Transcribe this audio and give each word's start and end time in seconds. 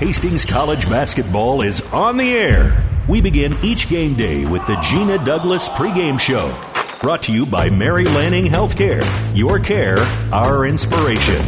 Hastings 0.00 0.46
College 0.46 0.88
basketball 0.88 1.60
is 1.60 1.82
on 1.92 2.16
the 2.16 2.32
air. 2.32 2.82
We 3.06 3.20
begin 3.20 3.54
each 3.62 3.86
game 3.86 4.14
day 4.14 4.46
with 4.46 4.66
the 4.66 4.76
Gina 4.76 5.22
Douglas 5.26 5.68
pregame 5.68 6.18
show. 6.18 6.58
Brought 7.02 7.22
to 7.24 7.32
you 7.34 7.44
by 7.44 7.68
Mary 7.68 8.06
Lanning 8.06 8.46
Healthcare. 8.46 9.04
Your 9.36 9.58
care, 9.58 9.98
our 10.32 10.64
inspiration. 10.64 11.44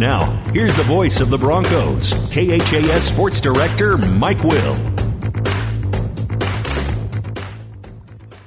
Now, 0.00 0.24
here's 0.52 0.74
the 0.74 0.82
voice 0.82 1.20
of 1.20 1.30
the 1.30 1.38
Broncos, 1.38 2.10
KHAS 2.30 3.04
Sports 3.04 3.40
Director 3.40 3.96
Mike 3.96 4.42
Will. 4.42 4.95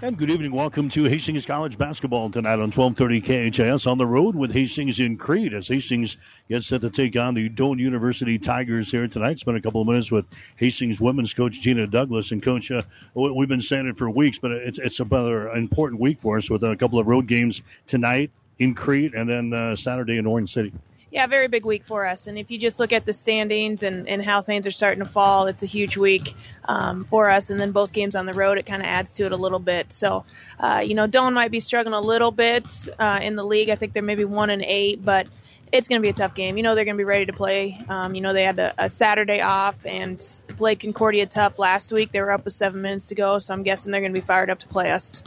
And 0.10 0.18
good 0.18 0.32
evening. 0.32 0.54
Welcome 0.54 0.90
to 0.90 1.04
Hastings 1.04 1.46
College 1.46 1.78
basketball 1.78 2.32
tonight 2.32 2.54
on 2.54 2.72
1230 2.72 3.52
KHAS 3.52 3.86
on 3.86 4.00
the 4.00 4.08
road 4.08 4.36
with 4.36 4.52
Hastings 4.52 5.00
in 5.00 5.18
Crete 5.18 5.54
as 5.54 5.68
Hastings 5.68 6.18
gets 6.50 6.66
set 6.66 6.82
to 6.82 6.90
take 6.90 7.16
on 7.16 7.36
the 7.36 7.48
Doane 7.48 7.78
University 7.78 8.40
Tigers 8.40 8.90
here 8.90 9.08
tonight. 9.08 9.38
Spent 9.38 9.56
a 9.56 9.62
couple 9.62 9.82
of 9.82 9.88
minutes 9.88 10.12
with 10.12 10.26
Hastings 10.56 11.00
women's 11.00 11.36
coach 11.36 11.62
Gina 11.62 11.86
Douglas 11.86 12.32
and 12.32 12.42
coach. 12.42 12.72
Uh, 12.72 12.82
we've 13.14 13.48
been 13.48 13.62
saying 13.62 13.86
it 13.86 14.00
for 14.00 14.10
weeks, 14.10 14.40
but 14.40 14.50
it's 14.50 14.80
it's 14.80 15.00
another 15.00 15.48
important 15.50 16.02
week 16.02 16.20
for 16.22 16.40
us 16.40 16.50
with 16.50 16.64
a 16.64 16.76
couple 16.76 16.98
of 16.98 17.06
road 17.06 17.28
games 17.28 17.62
tonight 17.86 18.32
in 18.58 18.74
Crete 18.74 19.14
and 19.14 19.30
then 19.30 19.54
uh, 19.54 19.76
Saturday 19.76 20.18
in 20.18 20.26
Orange 20.26 20.52
City. 20.52 20.74
Yeah, 21.12 21.26
very 21.26 21.48
big 21.48 21.66
week 21.66 21.86
for 21.86 22.06
us. 22.06 22.28
And 22.28 22.38
if 22.38 22.52
you 22.52 22.60
just 22.60 22.80
look 22.80 22.94
at 22.94 23.04
the 23.04 23.14
standings 23.14 23.82
and, 23.82 24.08
and 24.08 24.24
how 24.24 24.42
things 24.42 24.68
are 24.68 24.72
starting 24.72 25.04
to 25.04 25.10
fall, 25.10 25.48
it's 25.48 25.64
a 25.64 25.66
huge 25.66 25.98
week 25.98 26.36
um, 26.66 27.04
for 27.06 27.30
us. 27.32 27.50
And 27.50 27.60
then 27.60 27.72
both 27.72 27.94
games 27.94 28.16
on 28.16 28.28
the 28.28 28.34
road, 28.34 28.60
it 28.60 28.68
kind 28.68 28.82
of 28.82 28.88
adds 28.88 29.14
to 29.14 29.26
it 29.26 29.32
a 29.32 29.36
little 29.36 29.60
bit. 29.60 29.92
So, 29.92 30.26
uh, 30.60 30.84
you 30.86 30.94
know, 30.94 31.08
Doane 31.08 31.34
might 31.34 31.50
be 31.50 31.62
struggling 31.62 31.96
a 31.96 32.02
little 32.02 32.32
bit 32.32 32.66
uh, 33.00 33.20
in 33.24 33.36
the 33.36 33.44
league. 33.44 33.70
I 33.70 33.76
think 33.76 33.94
they're 33.94 34.04
maybe 34.04 34.26
one 34.26 34.52
and 34.52 34.62
eight, 34.62 35.04
but 35.04 35.28
it's 35.72 35.88
going 35.88 36.00
to 36.00 36.04
be 36.04 36.10
a 36.10 36.14
tough 36.14 36.36
game. 36.36 36.58
You 36.58 36.64
know, 36.64 36.76
they're 36.76 36.86
going 36.86 36.98
to 36.98 37.02
be 37.02 37.06
ready 37.06 37.26
to 37.26 37.34
play. 37.34 37.80
Um, 37.90 38.14
you 38.14 38.22
know, 38.22 38.34
they 38.34 38.44
had 38.44 38.60
a, 38.60 38.76
a 38.78 38.90
Saturday 38.90 39.42
off 39.42 39.78
and 39.86 40.24
played 40.58 40.80
Concordia 40.80 41.26
tough 41.26 41.58
last 41.58 41.92
week. 41.92 42.12
They 42.12 42.22
were 42.22 42.32
up 42.32 42.46
with 42.46 42.54
seven 42.54 42.84
minutes 42.84 43.08
to 43.08 43.16
go, 43.16 43.40
so 43.40 43.54
I'm 43.54 43.64
guessing 43.64 43.92
they're 43.92 44.02
going 44.02 44.14
to 44.14 44.20
be 44.20 44.26
fired 44.26 44.52
up 44.52 44.60
to 44.60 44.68
play 44.68 44.92
us 44.92 45.24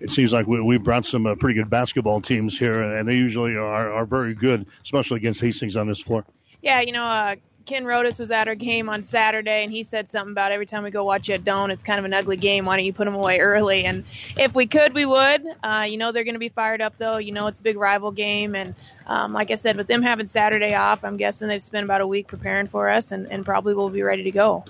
it 0.00 0.10
seems 0.10 0.32
like 0.32 0.46
we, 0.46 0.60
we 0.60 0.78
brought 0.78 1.04
some 1.04 1.26
uh, 1.26 1.34
pretty 1.34 1.54
good 1.54 1.70
basketball 1.70 2.20
teams 2.20 2.58
here, 2.58 2.82
and 2.82 3.08
they 3.08 3.16
usually 3.16 3.56
are, 3.56 3.92
are 3.92 4.06
very 4.06 4.34
good, 4.34 4.66
especially 4.82 5.18
against 5.18 5.40
Hastings 5.40 5.76
on 5.76 5.86
this 5.86 6.00
floor. 6.00 6.24
Yeah, 6.62 6.80
you 6.80 6.92
know, 6.92 7.04
uh, 7.04 7.36
Ken 7.64 7.84
Rodas 7.84 8.18
was 8.18 8.30
at 8.30 8.46
our 8.46 8.54
game 8.54 8.88
on 8.88 9.04
Saturday, 9.04 9.62
and 9.62 9.72
he 9.72 9.82
said 9.84 10.08
something 10.08 10.32
about 10.32 10.52
every 10.52 10.66
time 10.66 10.82
we 10.82 10.90
go 10.90 11.04
watch 11.04 11.30
at 11.30 11.44
Doane, 11.44 11.70
it's 11.70 11.84
kind 11.84 11.98
of 11.98 12.04
an 12.04 12.12
ugly 12.12 12.36
game. 12.36 12.66
Why 12.66 12.76
don't 12.76 12.84
you 12.84 12.92
put 12.92 13.06
them 13.06 13.14
away 13.14 13.38
early? 13.38 13.84
And 13.84 14.04
if 14.36 14.54
we 14.54 14.66
could, 14.66 14.94
we 14.94 15.06
would. 15.06 15.46
Uh, 15.62 15.86
you 15.88 15.96
know, 15.96 16.12
they're 16.12 16.24
going 16.24 16.34
to 16.34 16.40
be 16.40 16.50
fired 16.50 16.82
up, 16.82 16.98
though. 16.98 17.16
You 17.16 17.32
know, 17.32 17.46
it's 17.46 17.60
a 17.60 17.62
big 17.62 17.78
rival 17.78 18.10
game. 18.10 18.54
And 18.54 18.74
um, 19.06 19.32
like 19.32 19.50
I 19.50 19.54
said, 19.54 19.78
with 19.78 19.86
them 19.86 20.02
having 20.02 20.26
Saturday 20.26 20.74
off, 20.74 21.04
I'm 21.04 21.16
guessing 21.16 21.48
they've 21.48 21.62
spent 21.62 21.84
about 21.84 22.02
a 22.02 22.06
week 22.06 22.26
preparing 22.26 22.66
for 22.66 22.90
us 22.90 23.12
and, 23.12 23.32
and 23.32 23.44
probably 23.44 23.74
will 23.74 23.90
be 23.90 24.02
ready 24.02 24.24
to 24.24 24.30
go 24.30 24.64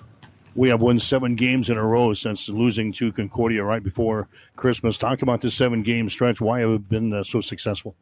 we 0.55 0.69
have 0.69 0.81
won 0.81 0.99
seven 0.99 1.35
games 1.35 1.69
in 1.69 1.77
a 1.77 1.85
row 1.85 2.15
since 2.15 2.49
losing 2.49 2.93
to 2.93 3.13
Concordia 3.13 3.65
right 3.65 3.83
before 3.83 4.29
Christmas. 4.57 4.97
Talk 4.97 5.23
about 5.23 5.41
this 5.41 5.55
seven 5.55 5.83
game 5.83 6.09
stretch. 6.09 6.41
Why 6.41 6.61
have 6.61 6.71
we 6.71 6.79
been 6.79 7.13
uh, 7.13 7.25
so 7.25 7.41
successful? 7.41 7.95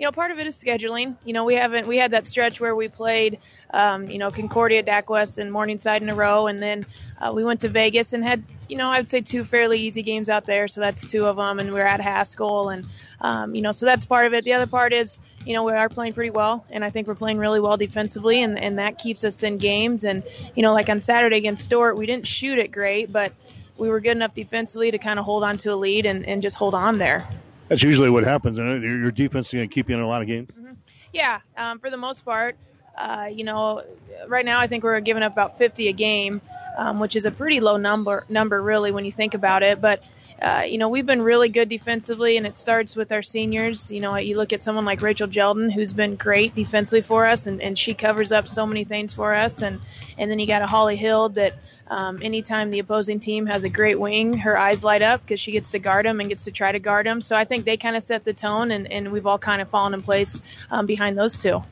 You 0.00 0.06
know, 0.06 0.12
part 0.12 0.30
of 0.30 0.38
it 0.38 0.46
is 0.46 0.56
scheduling. 0.56 1.16
You 1.26 1.34
know, 1.34 1.44
we 1.44 1.56
haven't 1.56 1.86
we 1.86 1.98
had 1.98 2.12
that 2.12 2.24
stretch 2.24 2.58
where 2.58 2.74
we 2.74 2.88
played, 2.88 3.38
um, 3.68 4.08
you 4.08 4.16
know, 4.16 4.30
Concordia, 4.30 4.82
Dak 4.82 5.10
West, 5.10 5.36
and 5.36 5.52
Morningside 5.52 6.00
in 6.00 6.08
a 6.08 6.14
row, 6.14 6.46
and 6.46 6.58
then 6.58 6.86
uh, 7.20 7.32
we 7.34 7.44
went 7.44 7.60
to 7.60 7.68
Vegas 7.68 8.14
and 8.14 8.24
had, 8.24 8.42
you 8.66 8.78
know, 8.78 8.86
I 8.86 8.96
would 8.96 9.10
say 9.10 9.20
two 9.20 9.44
fairly 9.44 9.78
easy 9.80 10.02
games 10.02 10.30
out 10.30 10.46
there. 10.46 10.68
So 10.68 10.80
that's 10.80 11.06
two 11.06 11.26
of 11.26 11.36
them, 11.36 11.58
and 11.58 11.74
we're 11.74 11.84
at 11.84 12.00
Haskell, 12.00 12.70
and 12.70 12.86
um, 13.20 13.54
you 13.54 13.60
know, 13.60 13.72
so 13.72 13.84
that's 13.84 14.06
part 14.06 14.26
of 14.26 14.32
it. 14.32 14.42
The 14.44 14.54
other 14.54 14.66
part 14.66 14.94
is, 14.94 15.18
you 15.44 15.52
know, 15.52 15.64
we 15.64 15.72
are 15.72 15.90
playing 15.90 16.14
pretty 16.14 16.30
well, 16.30 16.64
and 16.70 16.82
I 16.82 16.88
think 16.88 17.06
we're 17.06 17.14
playing 17.14 17.36
really 17.36 17.60
well 17.60 17.76
defensively, 17.76 18.42
and 18.42 18.58
and 18.58 18.78
that 18.78 18.96
keeps 18.96 19.22
us 19.22 19.42
in 19.42 19.58
games. 19.58 20.04
And 20.04 20.22
you 20.54 20.62
know, 20.62 20.72
like 20.72 20.88
on 20.88 21.00
Saturday 21.00 21.36
against 21.36 21.64
Stewart, 21.64 21.98
we 21.98 22.06
didn't 22.06 22.26
shoot 22.26 22.58
it 22.58 22.72
great, 22.72 23.12
but 23.12 23.34
we 23.76 23.90
were 23.90 24.00
good 24.00 24.16
enough 24.16 24.32
defensively 24.32 24.92
to 24.92 24.96
kind 24.96 25.18
of 25.18 25.26
hold 25.26 25.44
on 25.44 25.58
to 25.58 25.74
a 25.74 25.76
lead 25.76 26.06
and, 26.06 26.24
and 26.26 26.40
just 26.40 26.56
hold 26.56 26.74
on 26.74 26.96
there 26.96 27.28
that's 27.70 27.84
usually 27.84 28.10
what 28.10 28.24
happens. 28.24 28.58
And 28.58 28.82
your 28.82 29.12
defense 29.12 29.46
is 29.46 29.54
going 29.54 29.68
to 29.68 29.72
keep 29.74 29.88
you 29.88 29.94
in 29.94 30.02
a 30.02 30.08
lot 30.08 30.20
of 30.20 30.28
games. 30.28 30.50
Mm-hmm. 30.50 30.72
Yeah, 31.12 31.40
um, 31.56 31.78
for 31.78 31.88
the 31.88 31.96
most 31.96 32.24
part. 32.24 32.56
Uh, 32.98 33.28
you 33.32 33.44
know, 33.44 33.82
right 34.26 34.44
now 34.44 34.58
I 34.58 34.66
think 34.66 34.82
we're 34.82 34.98
giving 35.00 35.22
up 35.22 35.32
about 35.32 35.56
50 35.56 35.88
a 35.88 35.92
game, 35.92 36.40
um, 36.76 36.98
which 36.98 37.14
is 37.14 37.24
a 37.24 37.30
pretty 37.30 37.60
low 37.60 37.76
number 37.76 38.26
number 38.28 38.60
really 38.60 38.90
when 38.90 39.04
you 39.04 39.12
think 39.12 39.34
about 39.34 39.62
it. 39.62 39.80
But 39.80 40.02
uh, 40.40 40.62
you 40.66 40.78
know, 40.78 40.88
we've 40.88 41.04
been 41.04 41.20
really 41.20 41.50
good 41.50 41.68
defensively, 41.68 42.38
and 42.38 42.46
it 42.46 42.56
starts 42.56 42.96
with 42.96 43.12
our 43.12 43.20
seniors. 43.20 43.90
You 43.90 44.00
know, 44.00 44.16
you 44.16 44.36
look 44.36 44.52
at 44.52 44.62
someone 44.62 44.86
like 44.86 45.02
Rachel 45.02 45.28
Jeldon, 45.28 45.70
who's 45.70 45.92
been 45.92 46.16
great 46.16 46.54
defensively 46.54 47.02
for 47.02 47.26
us, 47.26 47.46
and, 47.46 47.60
and 47.60 47.78
she 47.78 47.92
covers 47.92 48.32
up 48.32 48.48
so 48.48 48.64
many 48.66 48.84
things 48.84 49.12
for 49.12 49.34
us. 49.34 49.60
And 49.60 49.80
and 50.16 50.30
then 50.30 50.38
you 50.38 50.46
got 50.46 50.62
a 50.62 50.66
Holly 50.66 50.96
Hill 50.96 51.28
that 51.30 51.54
um, 51.88 52.20
anytime 52.22 52.70
the 52.70 52.78
opposing 52.78 53.20
team 53.20 53.46
has 53.46 53.64
a 53.64 53.68
great 53.68 54.00
wing, 54.00 54.32
her 54.38 54.56
eyes 54.56 54.82
light 54.82 55.02
up 55.02 55.20
because 55.20 55.40
she 55.40 55.52
gets 55.52 55.72
to 55.72 55.78
guard 55.78 56.06
them 56.06 56.20
and 56.20 56.28
gets 56.28 56.44
to 56.44 56.52
try 56.52 56.72
to 56.72 56.78
guard 56.78 57.04
them. 57.04 57.20
So 57.20 57.36
I 57.36 57.44
think 57.44 57.66
they 57.66 57.76
kind 57.76 57.96
of 57.96 58.02
set 58.02 58.24
the 58.24 58.32
tone, 58.32 58.70
and, 58.70 58.90
and 58.90 59.12
we've 59.12 59.26
all 59.26 59.38
kind 59.38 59.60
of 59.60 59.68
fallen 59.68 59.92
in 59.92 60.00
place 60.00 60.40
um, 60.70 60.86
behind 60.86 61.18
those 61.18 61.42
two. 61.42 61.62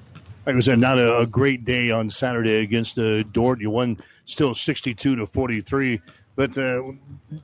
It 0.47 0.55
was 0.55 0.69
not 0.69 0.99
a, 0.99 1.19
a 1.19 1.27
great 1.27 1.65
day 1.65 1.91
on 1.91 2.11
Saturday 2.11 2.57
against 2.63 2.99
uh, 2.99 3.23
Dordt. 3.23 3.61
You 3.61 3.71
won 3.71 3.99
still 4.25 4.55
62 4.55 5.17
to 5.17 5.27
43 5.27 6.01
but 6.39 6.57
uh, 6.57 6.93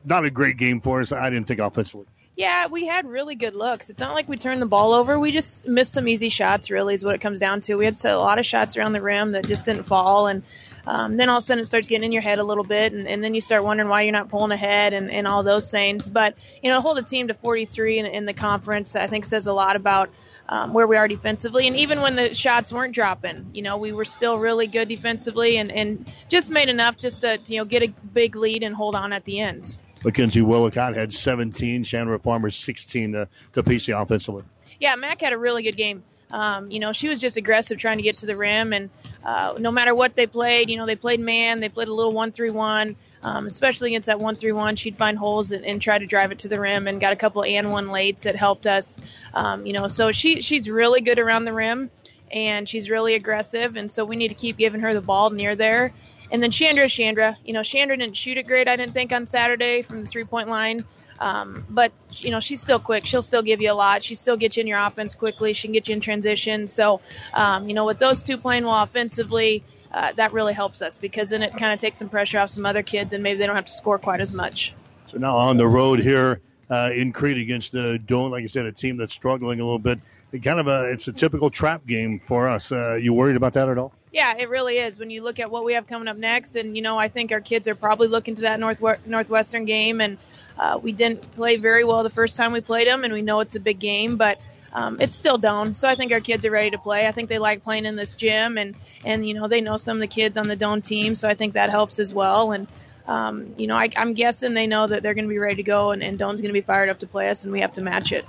not 0.05 0.25
a 0.25 0.31
great 0.31 0.56
game 0.56 0.81
for 0.81 1.00
us. 1.00 1.10
I 1.10 1.28
didn't 1.28 1.49
think 1.49 1.59
offensively. 1.59 2.06
Yeah, 2.37 2.69
we 2.69 2.87
had 2.87 3.09
really 3.09 3.34
good 3.34 3.56
looks. 3.56 3.91
It's 3.91 3.99
not 3.99 4.15
like 4.15 4.28
we 4.28 4.37
turned 4.37 4.62
the 4.62 4.66
ball 4.66 4.93
over. 4.93 5.19
We 5.19 5.32
just 5.32 5.66
missed 5.66 5.93
some 5.93 6.06
easy 6.06 6.28
shots. 6.28 6.71
Really, 6.71 6.94
is 6.94 7.04
what 7.04 7.16
it 7.16 7.21
comes 7.21 7.41
down 7.41 7.60
to. 7.62 7.75
We 7.75 7.87
had 7.87 7.97
a 8.04 8.16
lot 8.16 8.38
of 8.38 8.47
shots 8.47 8.77
around 8.77 8.93
the 8.93 9.03
rim 9.03 9.33
that 9.33 9.49
just 9.49 9.65
didn't 9.65 9.83
fall, 9.83 10.28
and 10.28 10.44
um, 10.87 11.16
then 11.16 11.28
all 11.28 11.38
of 11.38 11.43
a 11.43 11.44
sudden 11.44 11.62
it 11.62 11.65
starts 11.65 11.88
getting 11.88 12.04
in 12.04 12.12
your 12.12 12.22
head 12.22 12.38
a 12.38 12.44
little 12.44 12.62
bit, 12.62 12.93
and, 12.93 13.09
and 13.09 13.22
then 13.22 13.34
you 13.34 13.41
start 13.41 13.65
wondering 13.65 13.88
why 13.88 14.03
you're 14.03 14.12
not 14.12 14.28
pulling 14.28 14.53
ahead 14.53 14.93
and, 14.93 15.10
and 15.10 15.27
all 15.27 15.43
those 15.43 15.69
things. 15.69 16.09
But 16.09 16.37
you 16.62 16.71
know, 16.71 16.81
hold 16.81 16.97
a 16.99 17.03
team 17.03 17.27
to 17.28 17.34
43 17.34 17.99
in, 17.99 18.06
in 18.06 18.27
the 18.27 18.34
conference, 18.34 18.94
I 18.94 19.09
think 19.09 19.25
says 19.25 19.49
a 19.49 19.53
lot 19.53 19.75
about 19.75 20.09
um, 20.49 20.72
where 20.72 20.87
we 20.87 20.97
are 20.97 21.09
defensively. 21.09 21.66
And 21.66 21.77
even 21.77 22.00
when 22.00 22.16
the 22.16 22.34
shots 22.34 22.72
weren't 22.72 22.94
dropping, 22.94 23.50
you 23.55 23.62
know, 23.62 23.77
we 23.77 23.93
were 23.93 24.05
still 24.05 24.38
really 24.38 24.66
good 24.66 24.88
defensively 24.88 25.56
and, 25.56 25.72
and 25.72 26.10
just 26.28 26.50
made 26.50 26.69
enough 26.69 26.97
just 26.97 27.22
to, 27.22 27.38
you 27.47 27.59
know, 27.59 27.65
get 27.65 27.82
a 27.82 27.88
big 27.88 28.37
lead 28.37 28.62
and 28.62 28.75
hold 28.75 28.94
on 28.94 29.12
at 29.12 29.25
the 29.25 29.41
end. 29.41 29.78
Mackenzie 30.04 30.43
Willicott 30.43 30.97
had 30.97 31.12
17, 31.12 31.84
Chandra 31.84 32.19
Farmer 32.19 32.50
16 32.50 33.12
to, 33.12 33.28
to 33.54 33.62
PC 33.62 33.99
offensively. 34.00 34.44
Yeah, 34.78 34.97
Mac 34.97 35.22
had 35.22 35.33
a 35.33 35.38
really 35.38 35.62
good 35.62 35.77
game. 35.77 36.04
Um, 36.31 36.71
you 36.71 36.81
know, 36.81 36.93
she 36.93 37.09
was 37.09 37.21
just 37.21 37.37
aggressive 37.37 37.78
trying 37.78 37.99
to 37.99 38.03
get 38.03 38.19
to 38.19 38.27
the 38.27 38.37
rim, 38.37 38.72
and 38.72 38.91
uh, 39.25 39.55
no 39.59 39.71
matter 39.71 39.95
what 39.95 40.15
they 40.15 40.27
played, 40.27 40.71
you 40.71 40.77
know, 40.77 40.87
they 40.87 40.97
played 40.97 41.21
man, 41.21 41.61
they 41.61 41.69
played 41.69 41.89
a 41.89 41.95
little 41.95 42.12
one-three-one 42.12 42.97
um, 43.25 43.47
especially 43.47 43.91
against 43.91 44.07
that 44.07 44.21
one 44.21 44.37
through 44.37 44.55
one. 44.55 44.77
She'd 44.77 44.97
find 44.97 45.17
holes 45.17 45.51
and, 45.51 45.65
and, 45.65 45.81
try 45.81 45.99
to 45.99 46.07
drive 46.07 46.31
it 46.31 46.41
to 46.41 46.49
the 46.49 46.61
rim, 46.61 46.87
and 46.87 47.01
got 47.01 47.12
a 47.12 47.17
couple 47.17 47.43
and 47.43 47.71
one 47.71 47.87
lates 47.87 48.23
that 48.23 48.37
helped 48.37 48.67
us. 48.67 49.01
Um, 49.33 49.67
you 49.67 49.73
know, 49.73 49.87
so 49.87 50.13
she 50.13 50.43
she's 50.43 50.69
really 50.69 51.01
good 51.01 51.19
around 51.19 51.47
the 51.47 51.53
rim, 51.53 51.91
and 52.31 52.69
she's 52.69 52.91
really 52.91 53.15
aggressive, 53.15 53.77
and 53.77 53.91
so 53.91 54.05
we 54.05 54.17
need 54.17 54.29
to 54.29 54.34
keep 54.34 54.59
giving 54.59 54.83
her 54.83 54.93
the 54.93 55.01
ball 55.01 55.31
near 55.31 55.57
there. 55.57 55.93
And 56.34 56.43
then 56.43 56.50
Chandra, 56.50 56.89
Chandra, 56.89 57.39
you 57.45 57.53
know, 57.53 57.62
Chandra 57.62 57.97
didn't 57.97 58.17
shoot 58.17 58.37
it 58.39 58.49
great, 58.49 58.67
I 58.67 58.75
didn't 58.75 58.93
think 58.93 59.12
on 59.12 59.25
Saturday 59.25 59.83
from 59.83 60.03
the 60.03 60.09
three 60.09 60.25
point 60.25 60.49
line. 60.49 60.84
Um, 61.21 61.65
but 61.71 61.93
you 62.11 62.33
know 62.33 62.41
she's 62.41 62.61
still 62.61 62.81
quick. 62.81 63.06
She'll 63.06 63.22
still 63.22 63.43
give 63.43 63.61
you 63.61 63.71
a 63.71 63.72
lot. 63.72 64.03
She 64.03 64.17
still 64.17 64.37
gets 64.37 64.56
you 64.56 64.62
in 64.62 64.67
your 64.67 64.81
offense 64.81 65.15
quickly. 65.15 65.53
She 65.53 65.69
can 65.69 65.72
get 65.72 65.87
you 65.87 65.95
in 65.95 66.00
transition. 66.00 66.67
So, 66.67 67.00
um, 67.33 67.69
you 67.69 67.75
know, 67.77 67.84
with 67.84 68.00
those 68.00 68.25
two 68.25 68.37
playing 68.37 68.65
well 68.65 68.83
offensively, 68.83 69.62
uh, 69.93 70.11
that 70.15 70.33
really 70.33 70.55
helps 70.55 70.83
us 70.83 70.99
because 70.99 71.31
then 71.31 71.45
it 71.45 71.53
kind 71.53 71.72
of 71.72 71.78
takes 71.78 72.00
some 72.00 72.09
pressure 72.09 72.41
off 72.41 72.51
some 72.51 72.66
other 72.66 72.83
kids 72.83 73.12
and 73.12 73.22
maybe 73.22 73.39
they 73.39 73.47
don't 73.47 73.55
have 73.55 73.66
to 73.66 73.72
score 73.72 74.01
quite 74.01 74.21
as 74.21 74.33
much. 74.33 74.75
So 75.06 75.19
now 75.19 75.37
on 75.37 75.56
the 75.56 75.69
road 75.69 76.01
here 76.01 76.41
uh, 76.69 76.91
in 76.93 77.12
Crete 77.12 77.39
against 77.39 77.71
the 77.71 78.01
Doane, 78.05 78.33
like 78.33 78.43
I 78.43 78.49
said, 78.49 78.66
a 78.66 78.72
team 78.72 78.97
that's 78.97 79.12
struggling 79.12 79.61
a 79.61 79.65
little 79.65 79.78
bit. 79.78 80.01
It 80.33 80.43
kind 80.43 80.59
of 80.59 80.66
a 80.66 80.91
it's 80.91 81.06
a 81.06 81.12
typical 81.12 81.49
trap 81.49 81.87
game 81.87 82.19
for 82.19 82.49
us. 82.49 82.72
Uh, 82.72 82.95
you 82.95 83.12
worried 83.12 83.36
about 83.36 83.53
that 83.53 83.69
at 83.69 83.78
all? 83.78 83.92
Yeah, 84.15 84.37
it 84.39 84.49
really 84.49 84.78
is. 84.78 84.97
When 84.97 85.11
you 85.11 85.25
look 85.25 85.41
at 85.41 85.51
what 85.51 85.65
we 85.65 85.75
have 85.75 85.89
coming 85.89 86.07
up 86.07 86.16
next, 86.16 86.55
and 86.55 86.77
you 86.77 86.83
know, 86.83 86.97
I 86.97 87.09
think 87.09 87.33
our 87.33 87.41
kids 87.41 87.66
are 87.66 87.75
probably 87.75 88.07
looking 88.07 88.37
to 88.37 88.43
that 88.43 88.61
North 88.61 88.81
Northwestern 89.05 89.65
game, 89.65 90.01
and 90.01 90.19
uh, 90.57 90.78
we 90.81 90.93
didn't 90.93 91.34
play 91.34 91.57
very 91.57 91.83
well 91.83 92.05
the 92.05 92.11
first 92.11 92.37
time 92.37 92.53
we 92.53 92.61
played 92.61 92.87
them, 92.87 93.03
and 93.03 93.13
we 93.13 93.22
know 93.22 93.41
it's 93.41 93.57
a 93.57 93.61
big 93.61 93.81
game, 93.81 94.16
but 94.16 94.39
um, 94.72 94.99
it's 95.01 95.16
still 95.16 95.37
Doane. 95.37 95.75
So 95.75 95.89
I 95.89 95.97
think 95.97 96.13
our 96.13 96.21
kids 96.21 96.45
are 96.45 96.53
ready 96.53 96.71
to 96.71 96.78
play. 96.78 97.09
I 97.09 97.11
think 97.11 97.28
they 97.28 97.41
like 97.41 97.65
playing 97.65 97.87
in 97.87 97.97
this 97.97 98.15
gym, 98.15 98.57
and 98.57 98.77
and 99.05 99.27
you 99.27 99.34
know 99.34 99.49
they 99.49 99.61
know 99.61 99.77
some 99.77 99.97
of 99.97 100.01
the 100.01 100.07
kids 100.07 100.37
on 100.37 100.47
the 100.47 100.57
Doane 100.57 100.84
team, 100.84 101.17
so 101.17 101.28
I 101.28 101.34
think 101.34 101.55
that 101.55 101.71
helps 101.71 101.99
as 101.99 102.15
well. 102.15 102.53
And 102.53 102.69
um, 103.09 103.57
you 103.59 103.67
know 103.67 103.75
I, 103.75 103.91
I'm 103.97 104.15
guessing 104.15 104.55
they 104.55 104.69
know 104.69 104.87
that 104.87 105.03
they're 105.03 105.15
going 105.15 105.27
to 105.27 105.28
be 105.28 105.41
ready 105.41 105.57
to 105.57 105.65
go, 105.65 105.91
and, 105.91 106.05
and 106.05 106.17
going 106.17 106.41
to 106.41 106.53
be 106.53 106.60
fired 106.60 106.89
up 106.89 107.01
to 107.01 107.09
play 107.09 107.31
us, 107.31 107.43
and 107.43 107.53
we 107.53 107.63
have 107.63 107.72
to 107.72 107.81
match 107.81 108.13
it. 108.13 108.25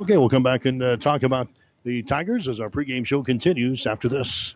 Okay, 0.00 0.16
we'll 0.16 0.30
come 0.30 0.42
back 0.42 0.64
and 0.64 0.82
uh, 0.82 0.96
talk 0.96 1.24
about 1.24 1.48
the 1.86 2.02
Tigers 2.02 2.48
as 2.48 2.58
our 2.58 2.68
pregame 2.68 3.06
show 3.06 3.22
continues 3.22 3.86
after 3.86 4.08
this. 4.08 4.55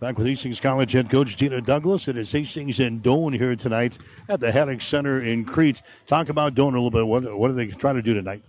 Back 0.00 0.16
with 0.16 0.26
Hastings 0.28 0.60
College 0.60 0.92
head 0.92 1.10
coach 1.10 1.36
Gina 1.36 1.60
Douglas. 1.60 2.08
It 2.08 2.16
is 2.16 2.32
Hastings 2.32 2.80
and 2.80 3.02
Doane 3.02 3.36
here 3.36 3.54
tonight 3.54 3.98
at 4.30 4.40
the 4.40 4.50
Haddock 4.50 4.80
Center 4.80 5.22
in 5.22 5.44
Crete. 5.44 5.82
Talk 6.06 6.30
about 6.30 6.54
Doane 6.54 6.72
a 6.72 6.80
little 6.80 6.90
bit. 6.90 7.06
What, 7.06 7.36
what 7.38 7.50
are 7.50 7.52
they 7.52 7.66
trying 7.66 7.96
to 7.96 8.02
do 8.02 8.14
tonight? 8.14 8.42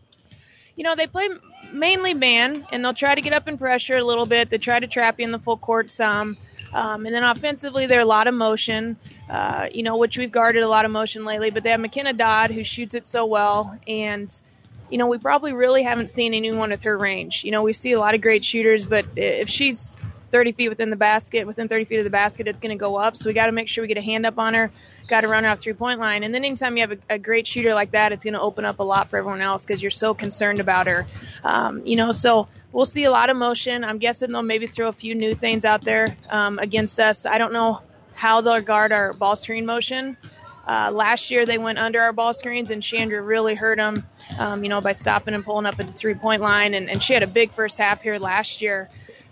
You 0.78 0.86
know, 0.86 0.96
they 0.96 1.08
play 1.08 1.28
mainly 1.74 2.14
man, 2.14 2.66
and 2.72 2.86
they'll 2.86 2.94
try 2.94 3.16
to 3.16 3.20
get 3.20 3.34
up 3.34 3.50
in 3.50 3.58
pressure 3.58 3.98
a 3.98 4.04
little 4.04 4.26
bit. 4.26 4.50
They 4.50 4.60
try 4.60 4.80
to 4.80 4.88
trap 4.88 5.20
you 5.20 5.26
in 5.26 5.34
the 5.34 5.40
full 5.40 5.58
court 5.58 5.90
some. 5.90 6.38
Um, 6.72 7.06
and 7.06 7.14
then 7.14 7.26
offensively, 7.26 7.86
they're 7.86 8.00
a 8.00 8.06
lot 8.06 8.28
of 8.28 8.34
motion, 8.34 8.96
uh, 9.30 9.68
you 9.74 9.84
know, 9.84 9.98
which 9.98 10.18
we've 10.18 10.32
guarded 10.32 10.64
a 10.64 10.70
lot 10.70 10.86
of 10.86 10.92
motion 10.92 11.26
lately. 11.26 11.50
But 11.50 11.64
they 11.64 11.72
have 11.72 11.82
McKenna 11.82 12.14
Dodd, 12.14 12.52
who 12.52 12.64
shoots 12.64 12.94
it 12.94 13.06
so 13.06 13.26
well. 13.26 13.78
And, 13.90 14.34
you 14.90 14.98
know, 14.98 15.08
we 15.08 15.18
probably 15.18 15.52
really 15.52 15.84
haven't 15.84 16.10
seen 16.10 16.34
anyone 16.34 16.70
with 16.70 16.84
her 16.84 16.98
range. 16.98 17.44
You 17.44 17.52
know, 17.52 17.62
we 17.62 17.74
see 17.74 17.92
a 17.92 18.00
lot 18.00 18.16
of 18.16 18.22
great 18.22 18.46
shooters, 18.46 18.86
but 18.86 19.06
if 19.18 19.50
she's 19.50 19.98
30 20.32 20.54
feet 20.54 20.70
within 20.70 20.90
the 20.90 20.96
basket, 20.96 21.46
within 21.46 21.68
30 21.68 21.86
feet 21.86 21.98
of 21.98 22.04
the 22.04 22.10
basket, 22.10 22.48
it's 22.48 22.60
going 22.60 22.76
to 22.76 22.80
go 22.80 22.96
up. 22.96 23.18
So 23.18 23.28
we 23.28 23.34
got 23.34 23.48
to 23.48 23.52
make 23.52 23.68
sure 23.68 23.82
we 23.82 23.88
get 23.88 23.98
a 23.98 24.02
hand 24.02 24.26
up 24.26 24.38
on 24.38 24.54
her, 24.54 24.72
got 25.08 25.22
to 25.22 25.28
run 25.28 25.44
her 25.44 25.50
off 25.50 25.60
three 25.60 25.74
point 25.74 26.00
line. 26.00 26.24
And 26.24 26.34
then 26.34 26.44
anytime 26.44 26.78
you 26.78 26.82
have 26.82 26.92
a, 26.94 26.98
a 27.10 27.20
great 27.20 27.48
shooter 27.48 27.74
like 27.74 27.92
that, 27.92 28.12
it's 28.12 28.24
going 28.24 28.34
to 28.34 28.42
open 28.42 28.66
up 28.66 28.80
a 28.80 28.84
lot 28.84 29.10
for 29.10 29.18
everyone 29.18 29.42
else 29.42 29.66
because 29.66 29.82
you're 29.82 29.92
so 29.92 30.14
concerned 30.14 30.60
about 30.60 30.88
her. 30.88 31.06
Um, 31.44 31.86
you 31.86 31.96
know, 31.96 32.12
so 32.12 32.48
we'll 32.72 32.86
see 32.86 33.04
a 33.04 33.12
lot 33.12 33.30
of 33.30 33.38
motion. 33.38 33.84
I'm 33.84 33.98
guessing 33.98 34.32
they'll 34.32 34.44
maybe 34.44 34.68
throw 34.68 34.88
a 34.88 34.94
few 34.94 35.16
new 35.16 35.34
things 35.34 35.66
out 35.66 35.84
there 35.84 36.16
um, 36.30 36.60
against 36.60 37.00
us. 37.00 37.26
I 37.26 37.38
don't 37.38 37.54
know 37.54 37.82
how 38.14 38.42
they'll 38.42 38.62
guard 38.62 38.92
our 38.92 39.14
ball 39.14 39.36
screen 39.36 39.66
motion. 39.66 40.18
Uh, 40.68 40.92
last 40.92 41.32
year 41.32 41.46
they 41.46 41.58
went 41.58 41.80
under 41.80 42.00
our 42.00 42.14
ball 42.14 42.34
screens 42.34 42.72
and 42.72 42.84
Chandra 42.84 43.22
really 43.22 43.56
hurt 43.56 43.78
them, 43.78 44.06
um, 44.38 44.64
you 44.64 44.70
know, 44.70 44.80
by 44.80 44.92
stopping 44.92 45.34
and 45.34 45.44
pulling 45.44 45.66
up 45.66 45.80
at 45.80 45.88
the 45.88 45.94
three 45.94 46.14
point 46.14 46.42
line. 46.42 46.74
And, 46.74 46.90
and 46.90 47.02
she 47.02 47.14
had 47.14 47.24
a 47.24 47.28
big 47.28 47.52
first 47.52 47.78
half 47.78 48.02
here 48.02 48.20
last 48.20 48.62
year. 48.62 48.90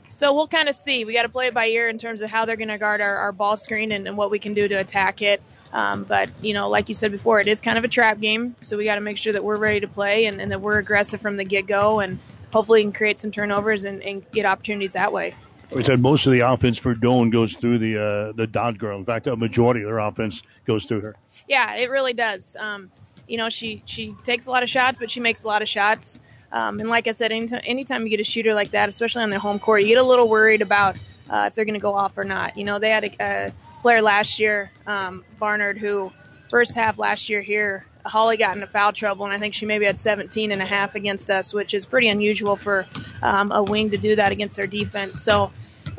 So 0.10 0.34
we'll 0.34 0.48
kind 0.48 0.68
of 0.68 0.76
see. 0.76 1.06
We 1.06 1.14
got 1.14 1.24
to 1.24 1.30
play 1.30 1.48
it 1.48 1.54
by 1.54 1.68
ear 1.68 1.88
in 1.88 1.98
terms 1.98 2.22
of 2.22 2.30
how 2.30 2.46
they're 2.46 2.56
going 2.56 2.70
to 2.70 2.78
guard 2.78 3.02
our, 3.02 3.16
our 3.18 3.32
ball 3.32 3.56
screen 3.56 3.92
and, 3.92 4.08
and, 4.08 4.18
what 4.18 4.32
we 4.32 4.40
can 4.40 4.54
do 4.54 4.68
to 4.68 4.76
attack 4.76 5.22
it. 5.22 5.42
Um, 5.72 6.04
but 6.04 6.30
you 6.42 6.54
know, 6.54 6.70
like 6.70 6.90
you 6.90 6.96
said 6.96 7.12
before, 7.12 7.40
it 7.40 7.48
is 7.48 7.62
kind 7.62 7.78
of 7.78 7.84
a 7.84 7.88
trap 7.88 8.20
game, 8.20 8.56
so 8.62 8.76
we 8.76 8.86
got 8.86 8.96
to 8.96 9.02
make 9.02 9.18
sure 9.18 9.34
that 9.34 9.44
we're 9.44 9.58
ready 9.58 9.82
to 9.82 9.88
play 9.88 10.26
and, 10.26 10.42
and 10.42 10.52
that 10.52 10.62
we're 10.62 10.80
aggressive 10.80 11.22
from 11.22 11.38
the 11.38 11.44
get 11.44 11.68
go, 11.68 12.00
and 12.00 12.20
hopefully 12.52 12.82
can 12.82 12.92
create 12.92 13.20
some 13.20 13.32
turnovers 13.32 13.84
and, 13.84 14.02
and, 14.02 14.30
get 14.32 14.46
opportunities 14.48 14.94
that 14.94 15.14
way. 15.14 15.36
We 15.72 15.84
said 15.84 16.00
most 16.00 16.26
of 16.26 16.32
the 16.32 16.40
offense 16.40 16.80
for 16.80 16.96
Doane 16.96 17.32
goes 17.32 17.56
through 17.56 17.78
the 17.78 17.98
uh, 17.98 18.32
the 18.32 18.48
Dodd 18.48 18.80
girl. 18.80 18.98
In 18.98 19.06
fact, 19.06 19.28
a 19.28 19.36
majority 19.36 19.82
of 19.82 19.88
their 19.88 20.00
offense 20.00 20.42
goes 20.66 20.86
through 20.86 21.02
her. 21.02 21.16
Yeah, 21.48 21.76
it 21.76 21.92
really 21.92 22.14
does. 22.14 22.56
Um, 22.60 22.90
you 23.30 23.38
know, 23.38 23.50
she 23.50 23.84
she 23.86 24.16
takes 24.24 24.48
a 24.48 24.52
lot 24.52 24.64
of 24.64 24.70
shots, 24.70 24.98
but 25.00 25.12
she 25.12 25.20
makes 25.20 25.44
a 25.44 25.48
lot 25.48 25.62
of 25.62 25.70
shots. 25.70 26.20
Um, 26.52 26.80
and 26.80 26.90
like 26.90 27.08
I 27.08 27.12
said, 27.12 27.32
anytime, 27.32 27.62
anytime 27.64 28.04
you 28.04 28.10
get 28.10 28.20
a 28.20 28.24
shooter 28.24 28.54
like 28.54 28.72
that, 28.72 28.90
especially 28.90 29.24
on 29.24 29.30
their 29.30 29.40
home 29.40 29.60
court, 29.60 29.82
you 29.82 29.88
get 29.90 30.00
a 30.00 30.04
little 30.04 30.28
worried 30.28 30.62
about 30.62 30.98
uh, 31.30 31.46
if 31.48 31.54
they're 31.54 31.66
going 31.66 31.76
to 31.76 31.80
go 31.80 31.94
off 31.94 32.18
or 32.18 32.24
not. 32.24 32.58
You 32.58 32.64
know, 32.66 32.80
they 32.80 32.90
had 32.90 33.04
a, 33.04 33.24
a 33.24 33.54
player 33.82 34.02
last 34.02 34.40
year, 34.40 34.72
um, 34.88 35.24
Barnard, 35.38 35.78
who 35.78 36.12
first 36.50 36.74
half 36.76 36.98
last 36.98 37.30
year 37.30 37.42
here, 37.42 37.86
Holly 38.04 38.38
got 38.38 38.56
into 38.56 38.66
foul 38.66 38.94
trouble, 38.94 39.26
and 39.26 39.34
I 39.34 39.38
think 39.38 39.54
she 39.54 39.66
maybe 39.66 39.86
had 39.86 40.00
17 40.00 40.52
and 40.52 40.62
a 40.62 40.66
half 40.66 40.96
against 40.96 41.30
us, 41.30 41.54
which 41.54 41.74
is 41.74 41.86
pretty 41.86 42.10
unusual 42.10 42.56
for 42.56 42.88
um, 43.22 43.52
a 43.52 43.62
wing 43.62 43.92
to 43.92 43.98
do 43.98 44.16
that 44.16 44.32
against 44.32 44.56
their 44.56 44.68
defense. 44.68 45.22
So 45.22 45.52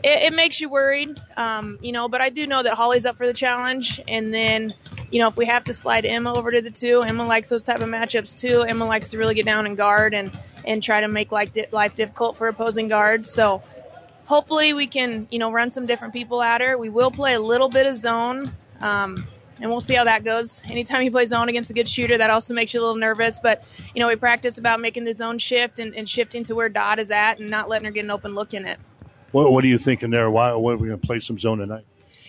it, 0.03 0.25
it 0.25 0.33
makes 0.33 0.61
you 0.61 0.69
worried, 0.69 1.21
um, 1.37 1.79
you 1.81 1.93
know. 1.93 2.09
But 2.09 2.21
I 2.21 2.31
do 2.31 2.47
know 2.47 2.63
that 2.63 2.75
Holly's 2.75 3.07
up 3.07 3.17
for 3.17 3.27
the 3.27 3.35
challenge, 3.35 4.01
and 4.09 4.35
then 4.35 4.75
you 5.11 5.21
know 5.21 5.29
if 5.29 5.37
we 5.37 5.47
have 5.47 5.65
to 5.65 5.75
slide 5.75 6.05
Emma 6.07 6.33
over 6.33 6.51
to 6.51 6.63
the 6.63 6.71
two, 6.71 7.03
Emma 7.03 7.27
likes 7.27 7.49
those 7.49 7.65
type 7.65 7.81
of 7.81 7.89
matchups 7.89 8.39
too. 8.39 8.63
Emma 8.63 8.87
likes 8.87 9.11
to 9.11 9.19
really 9.19 9.35
get 9.35 9.47
down 9.47 9.67
and 9.67 9.77
guard 9.77 10.15
and 10.15 10.31
and 10.65 10.83
try 10.83 11.01
to 11.01 11.09
make 11.09 11.33
life 11.33 11.51
life 11.73 11.95
difficult 11.95 12.37
for 12.37 12.49
opposing 12.49 12.89
guards. 12.89 13.31
So 13.31 13.63
hopefully 14.27 14.73
we 14.73 14.87
can 14.87 15.27
you 15.31 15.39
know 15.39 15.51
run 15.51 15.71
some 15.71 15.87
different 15.87 16.13
people 16.13 16.43
at 16.43 16.61
her. 16.61 16.79
We 16.79 16.89
will 16.89 17.11
play 17.11 17.35
a 17.35 17.41
little 17.41 17.69
bit 17.69 17.87
of 17.87 17.97
zone. 17.97 18.53
Um, 18.81 19.27
and 19.61 19.71
we'll 19.71 19.81
see 19.81 19.95
how 19.95 20.05
that 20.05 20.25
goes. 20.25 20.63
Anytime 20.71 21.03
you 21.03 21.11
play 21.11 21.27
zone 21.27 21.51
against 21.51 21.71
a 21.71 21.75
good 21.75 21.89
shooter, 21.89 22.17
that 22.17 22.31
also 22.31 22.55
makes 22.55 22.73
you 22.73 22.81
a 22.81 22.83
little 22.83 22.97
nervous. 22.97 23.39
But 23.41 23.63
you 23.95 24.01
know, 24.01 24.09
we 24.09 24.17
practice 24.17 24.57
about 24.57 24.81
making 24.81 25.05
the 25.05 25.13
zone 25.13 25.39
shift 25.39 25.79
and, 25.79 25.95
and 25.95 26.09
shifting 26.09 26.45
to 26.45 26.55
where 26.55 26.71
Dodd 26.71 26.99
is 26.99 27.11
at, 27.11 27.41
and 27.41 27.51
not 27.51 27.69
letting 27.69 27.85
her 27.85 27.91
get 27.91 28.05
an 28.05 28.11
open 28.11 28.35
look 28.35 28.55
in 28.55 28.65
it. 28.65 28.79
What, 29.33 29.53
what 29.53 29.63
are 29.63 29.69
you 29.69 29.79
thinking 29.79 30.11
there? 30.11 30.31
Why, 30.31 30.55
what 30.55 30.75
are 30.75 30.77
we 30.79 30.89
going 30.89 31.01
to 31.01 31.07
play 31.07 31.19
some 31.19 31.39
zone 31.39 31.59
tonight? 31.59 31.85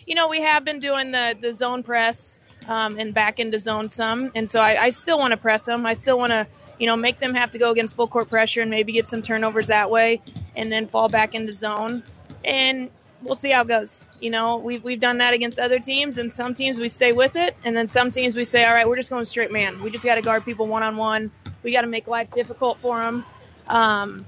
You 0.05 0.15
know, 0.15 0.27
we 0.27 0.41
have 0.41 0.65
been 0.65 0.79
doing 0.79 1.11
the, 1.11 1.35
the 1.39 1.53
zone 1.53 1.83
press 1.83 2.37
um, 2.67 2.97
and 2.99 3.13
back 3.13 3.39
into 3.39 3.59
zone 3.59 3.89
some. 3.89 4.31
And 4.35 4.49
so 4.49 4.61
I, 4.61 4.83
I 4.85 4.89
still 4.91 5.19
want 5.19 5.31
to 5.31 5.37
press 5.37 5.65
them. 5.65 5.85
I 5.85 5.93
still 5.93 6.17
want 6.17 6.31
to, 6.31 6.47
you 6.79 6.87
know, 6.87 6.95
make 6.95 7.19
them 7.19 7.33
have 7.33 7.51
to 7.51 7.59
go 7.59 7.71
against 7.71 7.95
full 7.95 8.07
court 8.07 8.29
pressure 8.29 8.61
and 8.61 8.71
maybe 8.71 8.93
get 8.93 9.05
some 9.05 9.21
turnovers 9.21 9.67
that 9.67 9.89
way 9.89 10.21
and 10.55 10.71
then 10.71 10.87
fall 10.87 11.09
back 11.09 11.35
into 11.35 11.53
zone. 11.53 12.03
And 12.43 12.89
we'll 13.21 13.35
see 13.35 13.51
how 13.51 13.61
it 13.61 13.67
goes. 13.67 14.05
You 14.19 14.29
know, 14.29 14.57
we've, 14.57 14.83
we've 14.83 14.99
done 14.99 15.19
that 15.19 15.33
against 15.33 15.59
other 15.59 15.79
teams, 15.79 16.17
and 16.17 16.31
some 16.31 16.53
teams 16.53 16.77
we 16.77 16.89
stay 16.89 17.11
with 17.11 17.35
it, 17.35 17.55
and 17.63 17.75
then 17.75 17.87
some 17.87 18.11
teams 18.11 18.35
we 18.35 18.43
say, 18.43 18.63
all 18.63 18.73
right, 18.73 18.87
we're 18.87 18.95
just 18.95 19.09
going 19.09 19.25
straight 19.25 19.51
man. 19.51 19.81
We 19.81 19.89
just 19.89 20.03
got 20.03 20.15
to 20.15 20.21
guard 20.21 20.45
people 20.45 20.67
one 20.67 20.83
on 20.83 20.97
one. 20.97 21.31
We 21.63 21.71
got 21.71 21.81
to 21.81 21.87
make 21.87 22.07
life 22.07 22.31
difficult 22.31 22.79
for 22.79 22.99
them. 22.99 23.25
Um, 23.67 24.25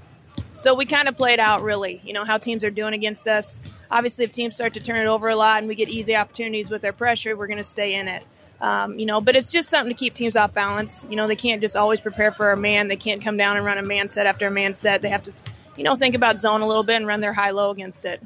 so 0.52 0.74
we 0.74 0.86
kind 0.86 1.08
of 1.08 1.16
played 1.16 1.40
out 1.40 1.62
really, 1.62 2.00
you 2.04 2.12
know, 2.12 2.24
how 2.24 2.38
teams 2.38 2.64
are 2.64 2.70
doing 2.70 2.94
against 2.94 3.26
us. 3.26 3.60
Obviously, 3.90 4.24
if 4.24 4.32
teams 4.32 4.54
start 4.54 4.74
to 4.74 4.80
turn 4.80 5.00
it 5.00 5.06
over 5.06 5.28
a 5.28 5.36
lot 5.36 5.58
and 5.58 5.68
we 5.68 5.74
get 5.74 5.88
easy 5.88 6.16
opportunities 6.16 6.70
with 6.70 6.80
their 6.80 6.92
pressure, 6.92 7.36
we're 7.36 7.46
going 7.46 7.58
to 7.58 7.64
stay 7.64 7.94
in 7.94 8.08
it. 8.08 8.24
Um, 8.60 8.98
you 8.98 9.04
know, 9.04 9.20
but 9.20 9.36
it's 9.36 9.52
just 9.52 9.68
something 9.68 9.94
to 9.94 9.98
keep 9.98 10.14
teams 10.14 10.36
off 10.36 10.54
balance. 10.54 11.06
You 11.10 11.16
know, 11.16 11.26
they 11.26 11.36
can't 11.36 11.60
just 11.60 11.76
always 11.76 12.00
prepare 12.00 12.32
for 12.32 12.52
a 12.52 12.56
man. 12.56 12.88
They 12.88 12.96
can't 12.96 13.22
come 13.22 13.36
down 13.36 13.56
and 13.56 13.66
run 13.66 13.78
a 13.78 13.82
man 13.82 14.08
set 14.08 14.26
after 14.26 14.46
a 14.46 14.50
man 14.50 14.74
set. 14.74 15.02
They 15.02 15.10
have 15.10 15.22
to, 15.24 15.32
you 15.76 15.84
know, 15.84 15.94
think 15.96 16.14
about 16.14 16.38
zone 16.38 16.62
a 16.62 16.66
little 16.66 16.84
bit 16.84 16.96
and 16.96 17.06
run 17.06 17.20
their 17.20 17.32
high 17.32 17.50
low 17.50 17.70
against 17.70 18.06
it. 18.06 18.22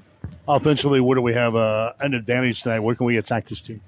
Offensively, 0.47 1.01
where 1.01 1.17
do 1.17 1.23
we 1.23 1.35
have 1.35 1.57
uh, 1.57 1.93
an 2.01 2.15
advantage 2.15 2.63
tonight? 2.63 2.81
Where 2.81 2.95
can 2.95 3.07
we 3.07 3.17
attack 3.17 3.47
this 3.47 3.63
team? 3.63 3.81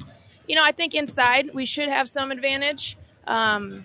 You 0.49 0.57
know, 0.57 0.63
I 0.65 0.73
think 0.73 0.95
inside 0.95 1.51
we 1.55 1.67
should 1.67 1.89
have 1.89 2.09
some 2.09 2.33
advantage. 2.33 2.97
Um, 3.27 3.85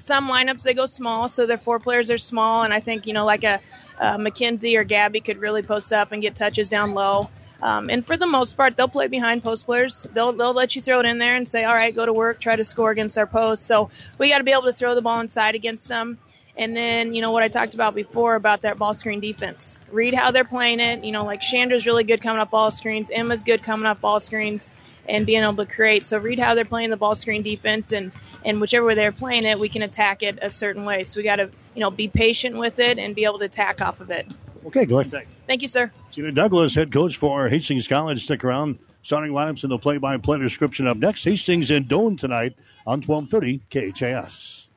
some 0.00 0.28
lineups 0.28 0.62
they 0.62 0.74
go 0.74 0.86
small, 0.86 1.28
so 1.28 1.46
their 1.46 1.58
four 1.58 1.78
players 1.78 2.10
are 2.10 2.18
small, 2.18 2.62
and 2.62 2.72
I 2.72 2.80
think 2.80 3.06
you 3.06 3.12
know 3.12 3.24
like 3.24 3.44
a, 3.44 3.60
a 3.98 4.18
Mackenzie 4.18 4.76
or 4.76 4.84
Gabby 4.84 5.20
could 5.20 5.38
really 5.38 5.62
post 5.62 5.92
up 5.92 6.12
and 6.12 6.22
get 6.22 6.36
touches 6.36 6.68
down 6.68 6.94
low. 6.94 7.30
Um, 7.62 7.90
and 7.90 8.06
for 8.06 8.16
the 8.16 8.26
most 8.26 8.56
part, 8.56 8.76
they'll 8.76 8.88
play 8.88 9.08
behind 9.08 9.42
post 9.42 9.66
players. 9.66 10.06
They'll 10.12 10.32
they'll 10.32 10.54
let 10.54 10.74
you 10.74 10.82
throw 10.82 11.00
it 11.00 11.06
in 11.06 11.18
there 11.18 11.36
and 11.36 11.46
say, 11.46 11.64
all 11.64 11.74
right, 11.74 11.94
go 11.94 12.06
to 12.06 12.12
work, 12.12 12.40
try 12.40 12.56
to 12.56 12.64
score 12.64 12.90
against 12.90 13.18
our 13.18 13.26
post. 13.26 13.66
So 13.66 13.90
we 14.18 14.30
got 14.30 14.38
to 14.38 14.44
be 14.44 14.52
able 14.52 14.62
to 14.62 14.72
throw 14.72 14.94
the 14.94 15.02
ball 15.02 15.20
inside 15.20 15.54
against 15.54 15.88
them. 15.88 16.18
And 16.56 16.76
then, 16.76 17.14
you 17.14 17.22
know, 17.22 17.30
what 17.30 17.42
I 17.42 17.48
talked 17.48 17.74
about 17.74 17.94
before 17.94 18.34
about 18.34 18.62
that 18.62 18.76
ball 18.76 18.92
screen 18.92 19.20
defense. 19.20 19.78
Read 19.90 20.14
how 20.14 20.30
they're 20.30 20.44
playing 20.44 20.80
it. 20.80 21.04
You 21.04 21.12
know, 21.12 21.24
like 21.24 21.42
Shandra's 21.42 21.86
really 21.86 22.04
good 22.04 22.22
coming 22.22 22.40
up 22.40 22.50
ball 22.50 22.70
screens. 22.70 23.10
Emma's 23.10 23.44
good 23.44 23.62
coming 23.62 23.86
up 23.86 24.00
ball 24.00 24.20
screens 24.20 24.72
and 25.10 25.26
being 25.26 25.42
able 25.42 25.56
to 25.56 25.66
create. 25.66 26.06
So 26.06 26.18
read 26.18 26.38
how 26.38 26.54
they're 26.54 26.64
playing 26.64 26.90
the 26.90 26.96
ball 26.96 27.14
screen 27.14 27.42
defense 27.42 27.92
and, 27.92 28.12
and 28.44 28.60
whichever 28.60 28.86
way 28.86 28.94
they're 28.94 29.12
playing 29.12 29.44
it, 29.44 29.58
we 29.58 29.68
can 29.68 29.82
attack 29.82 30.22
it 30.22 30.38
a 30.40 30.50
certain 30.50 30.84
way. 30.84 31.04
So 31.04 31.18
we 31.18 31.24
got 31.24 31.36
to, 31.36 31.50
you 31.74 31.80
know, 31.80 31.90
be 31.90 32.08
patient 32.08 32.56
with 32.56 32.78
it 32.78 32.98
and 32.98 33.14
be 33.14 33.24
able 33.24 33.40
to 33.40 33.44
attack 33.46 33.80
off 33.80 34.00
of 34.00 34.10
it. 34.10 34.26
Okay, 34.66 34.86
go 34.86 35.00
ahead. 35.00 35.26
Thank 35.46 35.62
you, 35.62 35.68
sir. 35.68 35.90
Gina 36.12 36.32
Douglas, 36.32 36.74
head 36.74 36.92
coach 36.92 37.16
for 37.16 37.48
Hastings 37.48 37.88
College. 37.88 38.24
Stick 38.24 38.44
around. 38.44 38.78
Starting 39.02 39.32
lineups 39.32 39.64
in 39.64 39.70
the 39.70 39.78
play-by-play 39.78 40.38
description 40.38 40.86
up 40.86 40.96
next. 40.96 41.24
Hastings 41.24 41.70
and 41.70 41.88
Doane 41.88 42.18
tonight 42.18 42.56
on 42.86 43.00
1230 43.00 43.62
KHAS. 43.70 44.68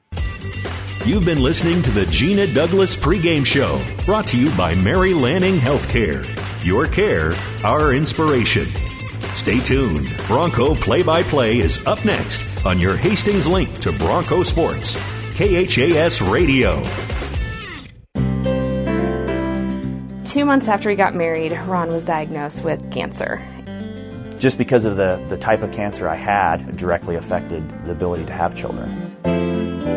You've 1.06 1.26
been 1.26 1.44
listening 1.44 1.82
to 1.82 1.92
the 1.92 2.06
Gina 2.06 2.48
Douglas 2.48 2.96
pregame 2.96 3.46
show, 3.46 3.84
brought 4.06 4.28
to 4.28 4.38
you 4.38 4.50
by 4.56 4.74
Mary 4.74 5.14
Lanning 5.14 5.56
Healthcare. 5.56 6.26
Your 6.66 6.86
care, 6.86 7.34
our 7.66 7.92
inspiration. 7.92 8.93
Stay 9.34 9.60
tuned. 9.60 10.16
Bronco 10.28 10.76
play 10.76 11.02
by 11.02 11.24
play 11.24 11.58
is 11.60 11.86
up 11.88 12.04
next 12.06 12.66
on 12.66 12.80
your 12.80 12.96
Hastings 12.96 13.48
link 13.48 13.74
to 13.80 13.92
Bronco 13.92 14.44
Sports, 14.44 14.94
KHAS 15.36 16.22
Radio. 16.22 16.84
Two 20.24 20.46
months 20.46 20.68
after 20.68 20.90
he 20.90 20.96
got 20.96 21.16
married, 21.16 21.52
Ron 21.68 21.92
was 21.92 22.04
diagnosed 22.04 22.64
with 22.64 22.92
cancer. 22.92 23.42
just 24.40 24.58
because 24.58 24.84
of 24.84 24.98
the, 24.98 25.24
the 25.30 25.38
type 25.38 25.62
of 25.62 25.72
cancer 25.72 26.10
I 26.10 26.16
had, 26.16 26.76
directly 26.76 27.16
affected 27.16 27.64
the 27.86 27.92
ability 27.92 28.26
to 28.26 28.34
have 28.34 28.56
children. 28.56 29.16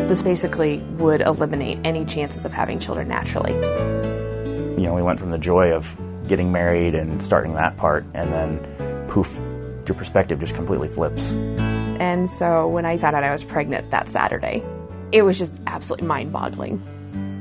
This 0.07 0.21
basically 0.21 0.77
would 0.99 1.19
eliminate 1.21 1.79
any 1.83 2.05
chances 2.05 2.45
of 2.45 2.53
having 2.53 2.79
children 2.79 3.07
naturally. 3.09 3.53
You 3.53 4.83
know, 4.87 4.93
we 4.93 5.01
went 5.01 5.19
from 5.19 5.31
the 5.31 5.37
joy 5.37 5.73
of 5.73 5.99
getting 6.29 6.51
married 6.51 6.95
and 6.95 7.21
starting 7.21 7.55
that 7.55 7.75
part, 7.77 8.05
and 8.13 8.31
then 8.31 8.76
poof, 9.07 9.39
your 9.87 9.95
perspective 9.95 10.39
just 10.39 10.55
completely 10.55 10.89
flips. 10.89 11.31
And 11.99 12.29
so 12.29 12.67
when 12.67 12.85
I 12.85 12.97
found 12.97 13.15
out 13.15 13.23
I 13.23 13.31
was 13.31 13.43
pregnant 13.43 13.89
that 13.91 14.09
Saturday, 14.09 14.63
it 15.11 15.23
was 15.23 15.39
just 15.39 15.53
absolutely 15.65 16.07
mind 16.07 16.31
boggling. 16.31 16.81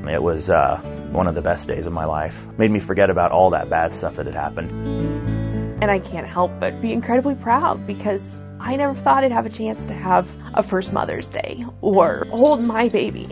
It 0.08 0.23
was 0.23 0.50
uh, 0.50 0.78
one 1.11 1.26
of 1.26 1.35
the 1.35 1.42
best 1.42 1.68
days 1.68 1.87
of 1.87 1.92
my 1.92 2.04
life. 2.04 2.46
Made 2.58 2.70
me 2.70 2.78
forget 2.78 3.11
about 3.11 3.32
all 3.32 3.50
that 3.50 3.68
bad 3.68 3.92
stuff 3.92 4.16
that 4.16 4.26
had 4.26 4.35
happened. 4.35 4.70
And 5.82 5.90
I 5.90 5.99
can't 5.99 6.26
help 6.26 6.52
but 6.61 6.80
be 6.80 6.92
incredibly 6.92 7.35
proud 7.35 7.87
because 7.87 8.40
I 8.61 8.76
never 8.76 8.94
thought 8.94 9.25
I'd 9.25 9.32
have 9.32 9.46
a 9.46 9.50
chance 9.50 9.85
to 9.85 9.92
have 9.92 10.30
a 10.54 10.62
first 10.62 10.92
Mother's 10.92 11.28
Day 11.28 11.64
or 11.82 12.26
hold 12.30 12.64
my 12.64 12.88
baby. 12.88 13.28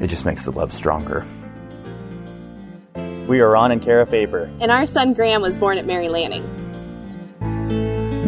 It 0.00 0.06
just 0.06 0.24
makes 0.24 0.44
the 0.44 0.52
love 0.52 0.72
stronger. 0.72 1.26
We 3.28 3.40
are 3.40 3.50
Ron 3.50 3.70
and 3.70 3.82
Kara 3.82 4.06
Faber. 4.06 4.50
And 4.60 4.70
our 4.70 4.86
son 4.86 5.12
Graham 5.12 5.42
was 5.42 5.56
born 5.56 5.78
at 5.78 5.86
Mary 5.86 6.08
Lanning. 6.08 6.59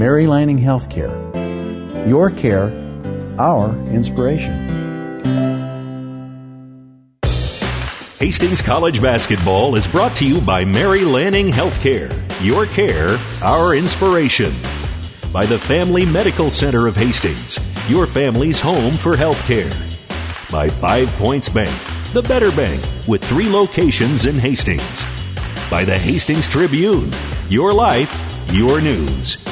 Mary 0.03 0.27
Lanning 0.27 0.59
Healthcare. 0.59 1.15
Your 2.09 2.29
care, 2.29 2.73
our 3.39 3.71
inspiration. 3.87 4.53
Hastings 8.19 8.61
College 8.63 9.01
basketball 9.01 9.77
is 9.77 9.87
brought 9.87 10.17
to 10.17 10.27
you 10.27 10.41
by 10.41 10.65
Mary 10.65 11.05
Lanning 11.05 11.47
Healthcare. 11.47 12.11
Your 12.45 12.67
care, 12.67 13.17
our 13.45 13.77
inspiration. 13.77 14.53
By 15.33 15.47
the 15.47 15.57
Family 15.61 16.05
Medical 16.05 16.51
Center 16.51 16.89
of 16.89 16.97
Hastings, 16.97 17.61
your 17.89 18.09
family's 18.09 18.59
home 18.59 18.95
for 18.95 19.15
healthcare. 19.15 19.71
By 20.51 20.69
Five 20.69 21.11
Points 21.11 21.49
Bank, 21.49 21.71
the 22.13 22.23
better 22.23 22.51
bank 22.57 22.83
with 23.07 23.23
three 23.23 23.49
locations 23.49 24.27
in 24.27 24.35
Hastings. 24.35 25.07
By 25.71 25.85
the 25.85 25.97
Hastings 25.97 26.49
Tribune, 26.49 27.13
your 27.49 27.73
life, 27.73 28.11
your 28.51 28.81
news. 28.81 29.52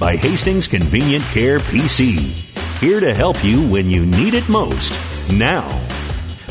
By 0.00 0.16
Hastings 0.16 0.66
Convenient 0.66 1.22
Care 1.24 1.58
PC, 1.58 2.16
here 2.80 3.00
to 3.00 3.12
help 3.12 3.44
you 3.44 3.68
when 3.68 3.90
you 3.90 4.06
need 4.06 4.32
it 4.32 4.48
most, 4.48 4.98
now 5.30 5.68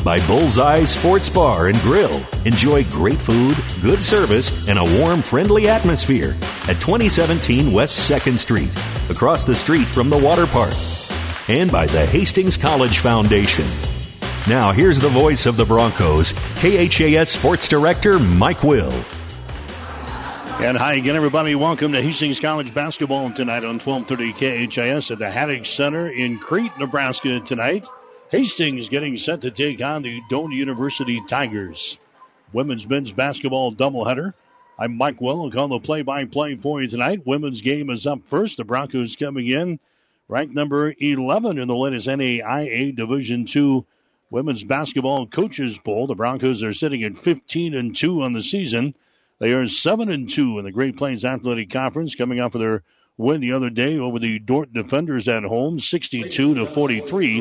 by 0.04 0.24
Bullseye 0.28 0.84
Sports 0.84 1.28
Bar 1.28 1.66
and 1.66 1.76
Grill. 1.80 2.22
Enjoy 2.44 2.84
great 2.84 3.18
food, 3.18 3.56
good 3.82 4.04
service, 4.04 4.68
and 4.68 4.78
a 4.78 5.00
warm, 5.00 5.20
friendly 5.20 5.68
atmosphere 5.68 6.36
at 6.68 6.80
2017 6.80 7.72
West 7.72 8.08
2nd 8.08 8.38
Street, 8.38 8.70
across 9.10 9.44
the 9.44 9.56
street 9.56 9.86
from 9.86 10.10
the 10.10 10.16
water 10.16 10.46
park. 10.46 10.72
And 11.48 11.72
by 11.72 11.86
the 11.86 12.06
Hastings 12.06 12.56
College 12.56 12.98
Foundation. 12.98 13.66
Now, 14.48 14.70
here's 14.70 15.00
the 15.00 15.08
voice 15.08 15.44
of 15.46 15.56
the 15.56 15.64
Broncos, 15.64 16.30
KHAS 16.60 17.30
Sports 17.30 17.68
Director 17.68 18.20
Mike 18.20 18.62
Will. 18.62 18.92
And 20.60 20.76
hi 20.76 20.94
again, 20.94 21.16
everybody. 21.16 21.54
Welcome 21.54 21.92
to 21.92 22.02
Hastings 22.02 22.38
College 22.38 22.74
basketball 22.74 23.30
tonight 23.30 23.64
on 23.64 23.78
1230 23.78 24.66
KHAS 24.68 25.10
at 25.10 25.18
the 25.18 25.30
Haddock 25.30 25.64
Center 25.64 26.06
in 26.06 26.38
Crete, 26.38 26.78
Nebraska 26.78 27.40
tonight. 27.40 27.88
Hastings 28.30 28.90
getting 28.90 29.16
set 29.16 29.40
to 29.40 29.50
take 29.50 29.80
on 29.80 30.02
the 30.02 30.20
Doane 30.30 30.54
University 30.54 31.22
Tigers. 31.26 31.96
Women's 32.52 32.86
men's 32.86 33.10
basketball 33.10 33.72
doubleheader. 33.72 34.34
I'm 34.78 34.98
Mike. 34.98 35.16
I'll 35.22 35.50
call 35.50 35.68
the 35.68 35.80
play-by-play 35.80 36.56
for 36.56 36.82
you 36.82 36.88
tonight. 36.88 37.26
Women's 37.26 37.62
game 37.62 37.88
is 37.88 38.06
up 38.06 38.26
first. 38.26 38.58
The 38.58 38.64
Broncos 38.64 39.16
coming 39.16 39.46
in 39.46 39.80
ranked 40.28 40.54
number 40.54 40.94
11 41.00 41.58
in 41.58 41.68
the 41.68 41.74
latest 41.74 42.06
NAIA 42.06 42.94
Division 42.94 43.46
II 43.48 43.86
women's 44.28 44.62
basketball 44.62 45.26
coaches 45.26 45.78
poll. 45.78 46.06
The 46.06 46.14
Broncos 46.14 46.62
are 46.62 46.74
sitting 46.74 47.02
at 47.02 47.16
15 47.16 47.74
and 47.74 47.96
2 47.96 48.22
on 48.22 48.34
the 48.34 48.42
season. 48.42 48.94
They 49.40 49.54
are 49.54 49.66
7 49.66 50.10
and 50.10 50.28
2 50.28 50.58
in 50.58 50.66
the 50.66 50.70
Great 50.70 50.98
Plains 50.98 51.24
Athletic 51.24 51.70
Conference, 51.70 52.14
coming 52.14 52.40
off 52.40 52.54
of 52.54 52.60
their 52.60 52.82
win 53.16 53.40
the 53.40 53.54
other 53.54 53.70
day 53.70 53.98
over 53.98 54.18
the 54.18 54.38
Dordt 54.38 54.70
Defenders 54.70 55.28
at 55.28 55.44
home, 55.44 55.80
62 55.80 56.56
to 56.56 56.66
43. 56.66 57.40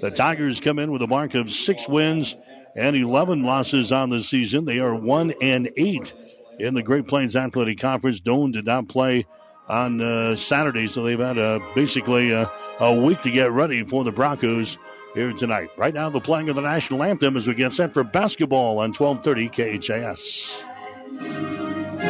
The 0.00 0.10
Tigers 0.10 0.60
come 0.60 0.80
in 0.80 0.90
with 0.90 1.02
a 1.02 1.06
mark 1.06 1.34
of 1.34 1.48
six 1.48 1.88
wins 1.88 2.34
and 2.74 2.96
11 2.96 3.44
losses 3.44 3.92
on 3.92 4.10
the 4.10 4.24
season. 4.24 4.64
They 4.64 4.80
are 4.80 4.92
one 4.92 5.34
and 5.40 5.70
eight 5.76 6.12
in 6.58 6.74
the 6.74 6.82
Great 6.82 7.06
Plains 7.06 7.36
Athletic 7.36 7.78
Conference. 7.78 8.18
Doane 8.18 8.52
did 8.52 8.66
not 8.66 8.88
play 8.88 9.26
on 9.68 10.00
uh, 10.00 10.34
Saturday, 10.34 10.88
so 10.88 11.04
they've 11.04 11.16
had 11.16 11.38
uh, 11.38 11.60
basically 11.76 12.34
uh, 12.34 12.48
a 12.80 12.92
week 12.92 13.22
to 13.22 13.30
get 13.30 13.52
ready 13.52 13.84
for 13.84 14.02
the 14.02 14.10
Broncos 14.10 14.78
here 15.14 15.32
tonight. 15.32 15.70
Right 15.76 15.94
now, 15.94 16.10
the 16.10 16.20
playing 16.20 16.48
of 16.48 16.56
the 16.56 16.62
national 16.62 17.04
anthem 17.04 17.36
as 17.36 17.46
we 17.46 17.54
get 17.54 17.70
set 17.70 17.94
for 17.94 18.02
basketball 18.02 18.80
on 18.80 18.92
12:30 18.92 19.52
KHAS. 19.52 20.65
Sing, 21.08 22.02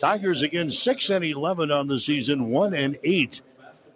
Tigers 0.00 0.42
again 0.42 0.72
6 0.72 1.10
and 1.10 1.24
11 1.24 1.70
on 1.70 1.86
the 1.86 2.00
season, 2.00 2.50
1 2.50 2.74
and 2.74 2.98
8 3.04 3.40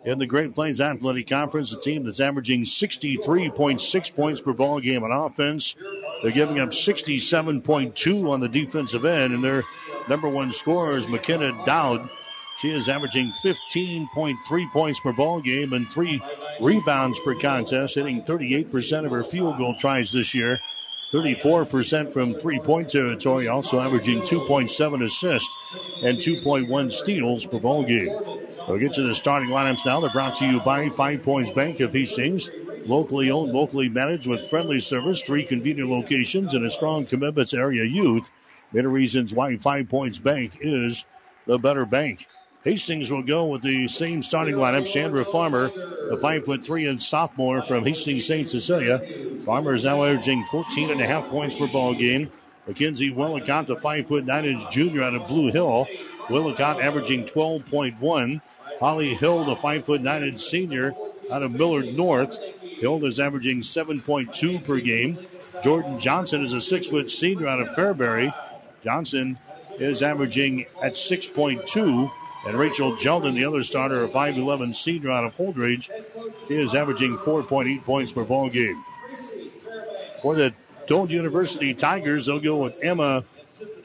in 0.05 0.21
the 0.21 0.27
Great 0.27 0.55
Plains 0.55 0.81
Athletic 0.81 1.27
Conference, 1.27 1.73
a 1.73 1.81
team 1.81 2.05
that's 2.05 2.21
averaging 2.21 2.63
63.6 2.63 4.15
points 4.15 4.41
per 4.41 4.53
ball 4.53 4.79
game 4.79 5.03
on 5.03 5.11
offense. 5.11 5.75
They're 6.23 6.31
giving 6.31 6.61
up 6.61 6.71
67.2 6.71 8.31
on 8.31 8.39
the 8.39 8.49
defensive 8.49 9.05
end, 9.05 9.35
and 9.35 9.43
their 9.43 9.65
number 10.09 10.29
one 10.29 10.53
scorer 10.53 10.93
is 10.93 11.09
McKenna 11.09 11.65
Dowd 11.67 12.09
she 12.61 12.71
is 12.71 12.89
averaging 12.89 13.33
15.3 13.33 14.73
points 14.73 15.01
per 15.01 15.13
ball 15.13 15.41
game 15.41 15.73
and 15.73 15.89
three 15.89 16.21
rebounds 16.61 17.21
per 17.21 17.35
contest, 17.37 17.95
hitting 17.95 18.23
38% 18.23 19.05
of 19.05 19.13
her 19.13 19.25
field 19.25 19.59
goal 19.59 19.75
tries 19.79 20.11
this 20.11 20.35
year. 20.35 20.61
34% 21.13 22.13
from 22.13 22.35
three 22.35 22.59
point 22.59 22.91
territory, 22.91 23.49
also 23.49 23.81
averaging 23.81 24.21
2.7 24.23 25.05
assists 25.05 26.03
and 26.03 26.19
2.1 26.19 26.93
steals 26.93 27.47
per 27.47 27.59
ball 27.59 27.83
game. 27.85 28.13
We'll 28.69 28.79
get 28.79 28.95
to 28.95 29.03
the 29.03 29.15
starting 29.15 29.49
lineups 29.49 29.87
now. 29.87 30.01
They're 30.01 30.11
brought 30.11 30.37
to 30.37 30.47
you 30.47 30.61
by 30.61 30.91
Five 30.91 31.23
Points 31.23 31.51
Bank 31.53 31.81
of 31.81 31.93
Hastings. 31.93 32.51
Locally 32.85 33.31
owned, 33.31 33.53
locally 33.53 33.89
managed 33.89 34.27
with 34.27 34.51
friendly 34.51 34.81
service, 34.81 35.23
three 35.23 35.45
convenient 35.45 35.89
locations, 35.89 36.55
and 36.55 36.65
a 36.65 36.71
strong 36.71 37.07
commitment 37.07 37.49
to 37.51 37.57
area 37.57 37.85
youth. 37.85 38.29
Many 38.73 38.89
reasons 38.89 39.33
why 39.33 39.57
Five 39.57 39.89
Points 39.89 40.19
Bank 40.19 40.59
is 40.61 41.05
the 41.47 41.59
better 41.59 41.87
bank. 41.87 42.27
Hastings 42.69 43.11
will 43.11 43.23
go 43.23 43.47
with 43.47 43.63
the 43.63 43.89
same 43.89 44.23
starting 44.23 44.57
lineup. 44.57 44.85
Chandra 44.85 45.25
Farmer, 45.25 45.71
the 45.71 46.19
five 46.21 46.45
foot 46.45 46.67
three 46.67 46.87
and 46.87 47.01
sophomore 47.01 47.63
from 47.63 47.83
Hastings 47.83 48.27
St. 48.27 48.51
Cecilia. 48.51 48.99
Farmer 49.41 49.73
is 49.73 49.85
now 49.85 50.05
averaging 50.05 50.45
14 50.45 50.91
and 50.91 51.01
a 51.01 51.07
half 51.07 51.31
points 51.31 51.55
per 51.55 51.67
ball 51.67 51.95
game. 51.95 52.31
Mackenzie 52.67 53.11
Willicott, 53.11 53.69
the 53.69 53.77
five 53.77 54.07
foot 54.07 54.27
nine 54.27 54.45
inch 54.45 54.71
junior 54.71 55.03
out 55.03 55.15
of 55.15 55.27
Blue 55.29 55.51
Hill. 55.51 55.87
Willicott 56.29 56.83
averaging 56.83 57.25
12.1. 57.25 58.43
Holly 58.79 59.15
Hill, 59.15 59.45
the 59.45 59.57
five 59.57 59.87
foot 59.87 60.03
nine 60.03 60.23
inch 60.25 60.43
senior 60.43 60.93
out 61.33 61.43
of 61.43 61.55
Millard 61.55 61.97
North. 61.97 62.39
Hill 62.61 63.03
is 63.07 63.19
averaging 63.19 63.63
7.2 63.63 64.63
per 64.63 64.79
game. 64.79 65.17
Jordan 65.65 65.99
Johnson 65.99 66.45
is 66.45 66.53
a 66.53 66.61
six 66.61 66.87
foot 66.87 67.11
senior 67.11 67.47
out 67.47 67.61
of 67.61 67.69
Fairbury. 67.69 68.31
Johnson 68.85 69.39
is 69.79 70.03
averaging 70.03 70.67
at 70.83 70.97
6.2. 70.97 72.11
And 72.47 72.57
Rachel 72.57 72.97
Jeldon, 72.97 73.35
the 73.35 73.45
other 73.45 73.63
starter, 73.63 74.05
a 74.05 74.09
5'11 74.09 74.75
senior 74.75 75.11
out 75.11 75.25
of 75.25 75.37
Holdrege, 75.37 75.91
is 76.49 76.75
averaging 76.75 77.17
4.8 77.17 77.83
points 77.83 78.13
per 78.13 78.25
ball 78.25 78.49
game. 78.49 78.83
For 80.23 80.35
the 80.35 80.55
Doane 80.87 81.11
University 81.11 81.75
Tigers, 81.75 82.27
they'll 82.27 82.41
go 82.41 82.63
with 82.63 82.83
Emma 82.83 83.25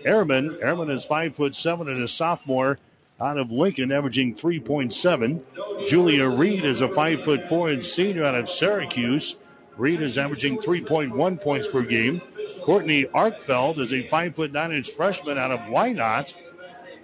Ehrman. 0.05 0.49
Ehrman 0.61 0.95
is 0.95 1.05
5'7 1.05 1.81
and 1.81 2.03
a 2.03 2.07
sophomore 2.07 2.79
out 3.19 3.37
of 3.37 3.51
Lincoln, 3.51 3.91
averaging 3.91 4.35
3.7. 4.35 5.87
Julia 5.87 6.29
Reed 6.29 6.65
is 6.65 6.81
a 6.81 6.87
5'4 6.87 7.73
and 7.73 7.85
senior 7.85 8.23
out 8.23 8.35
of 8.35 8.49
Syracuse. 8.49 9.35
Reed 9.77 10.01
is 10.01 10.17
averaging 10.17 10.59
3.1 10.59 11.41
points 11.41 11.67
per 11.67 11.81
game. 11.81 12.21
Courtney 12.61 13.05
Arkfeld 13.05 13.79
is 13.79 13.91
a 13.91 14.03
5'9 14.03 14.75
inch 14.75 14.91
freshman 14.91 15.37
out 15.37 15.51
of 15.51 15.59
Wynot. 15.61 16.33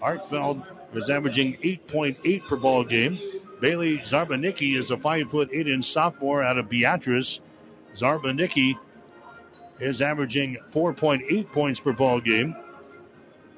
Arkfeld 0.01 0.65
is 0.93 1.09
averaging 1.09 1.57
8.8 1.57 2.47
per 2.47 2.55
ball 2.55 2.83
game. 2.83 3.19
Bailey 3.59 3.99
Zarbanicki 3.99 4.77
is 4.77 4.91
a 4.91 4.97
5'8 4.97 5.51
inch 5.67 5.85
sophomore 5.91 6.43
out 6.43 6.57
of 6.57 6.69
Beatrice. 6.69 7.39
Zarbanicki 7.95 8.77
is 9.79 10.01
averaging 10.01 10.57
4.8 10.71 11.51
points 11.51 11.79
per 11.79 11.93
ball 11.93 12.19
game. 12.19 12.55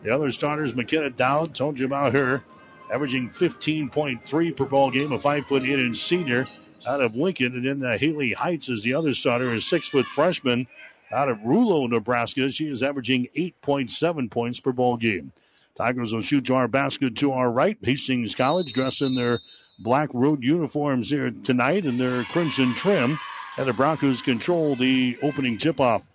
The 0.03 0.13
other 0.13 0.31
starters, 0.31 0.75
McKenna 0.75 1.11
Dowd, 1.11 1.53
told 1.53 1.79
you 1.79 1.85
about 1.85 2.13
her, 2.13 2.43
averaging 2.91 3.29
15.3 3.29 4.57
per 4.57 4.65
ball 4.65 4.91
game, 4.91 5.11
a 5.11 5.19
5'8 5.19 5.63
inch 5.67 5.97
senior 5.97 6.47
out 6.87 7.01
of 7.01 7.15
Lincoln. 7.15 7.53
And 7.55 7.65
then 7.65 7.83
uh, 7.83 7.97
Haley 7.97 8.33
Heights 8.33 8.69
is 8.69 8.81
the 8.81 8.95
other 8.95 9.13
starter, 9.13 9.53
a 9.53 9.61
six 9.61 9.87
foot 9.87 10.05
freshman 10.05 10.67
out 11.11 11.29
of 11.29 11.39
Rulo, 11.39 11.87
Nebraska. 11.89 12.49
She 12.51 12.67
is 12.67 12.81
averaging 12.81 13.27
8.7 13.35 14.31
points 14.31 14.59
per 14.59 14.71
ball 14.71 14.97
game. 14.97 15.31
Tigers 15.75 16.13
will 16.13 16.21
shoot 16.21 16.45
to 16.45 16.55
our 16.55 16.67
basket 16.67 17.15
to 17.17 17.31
our 17.31 17.51
right. 17.51 17.77
Hastings 17.81 18.35
College 18.35 18.73
dressed 18.73 19.01
in 19.01 19.15
their 19.15 19.39
black 19.79 20.09
road 20.13 20.43
uniforms 20.43 21.09
here 21.09 21.31
tonight 21.31 21.85
in 21.85 21.97
their 21.97 22.23
crimson 22.25 22.73
trim. 22.73 23.19
And 23.57 23.67
the 23.67 23.73
Broncos 23.73 24.21
control 24.21 24.75
the 24.75 25.17
opening 25.21 25.57
tip 25.57 25.79
off. 25.79 26.05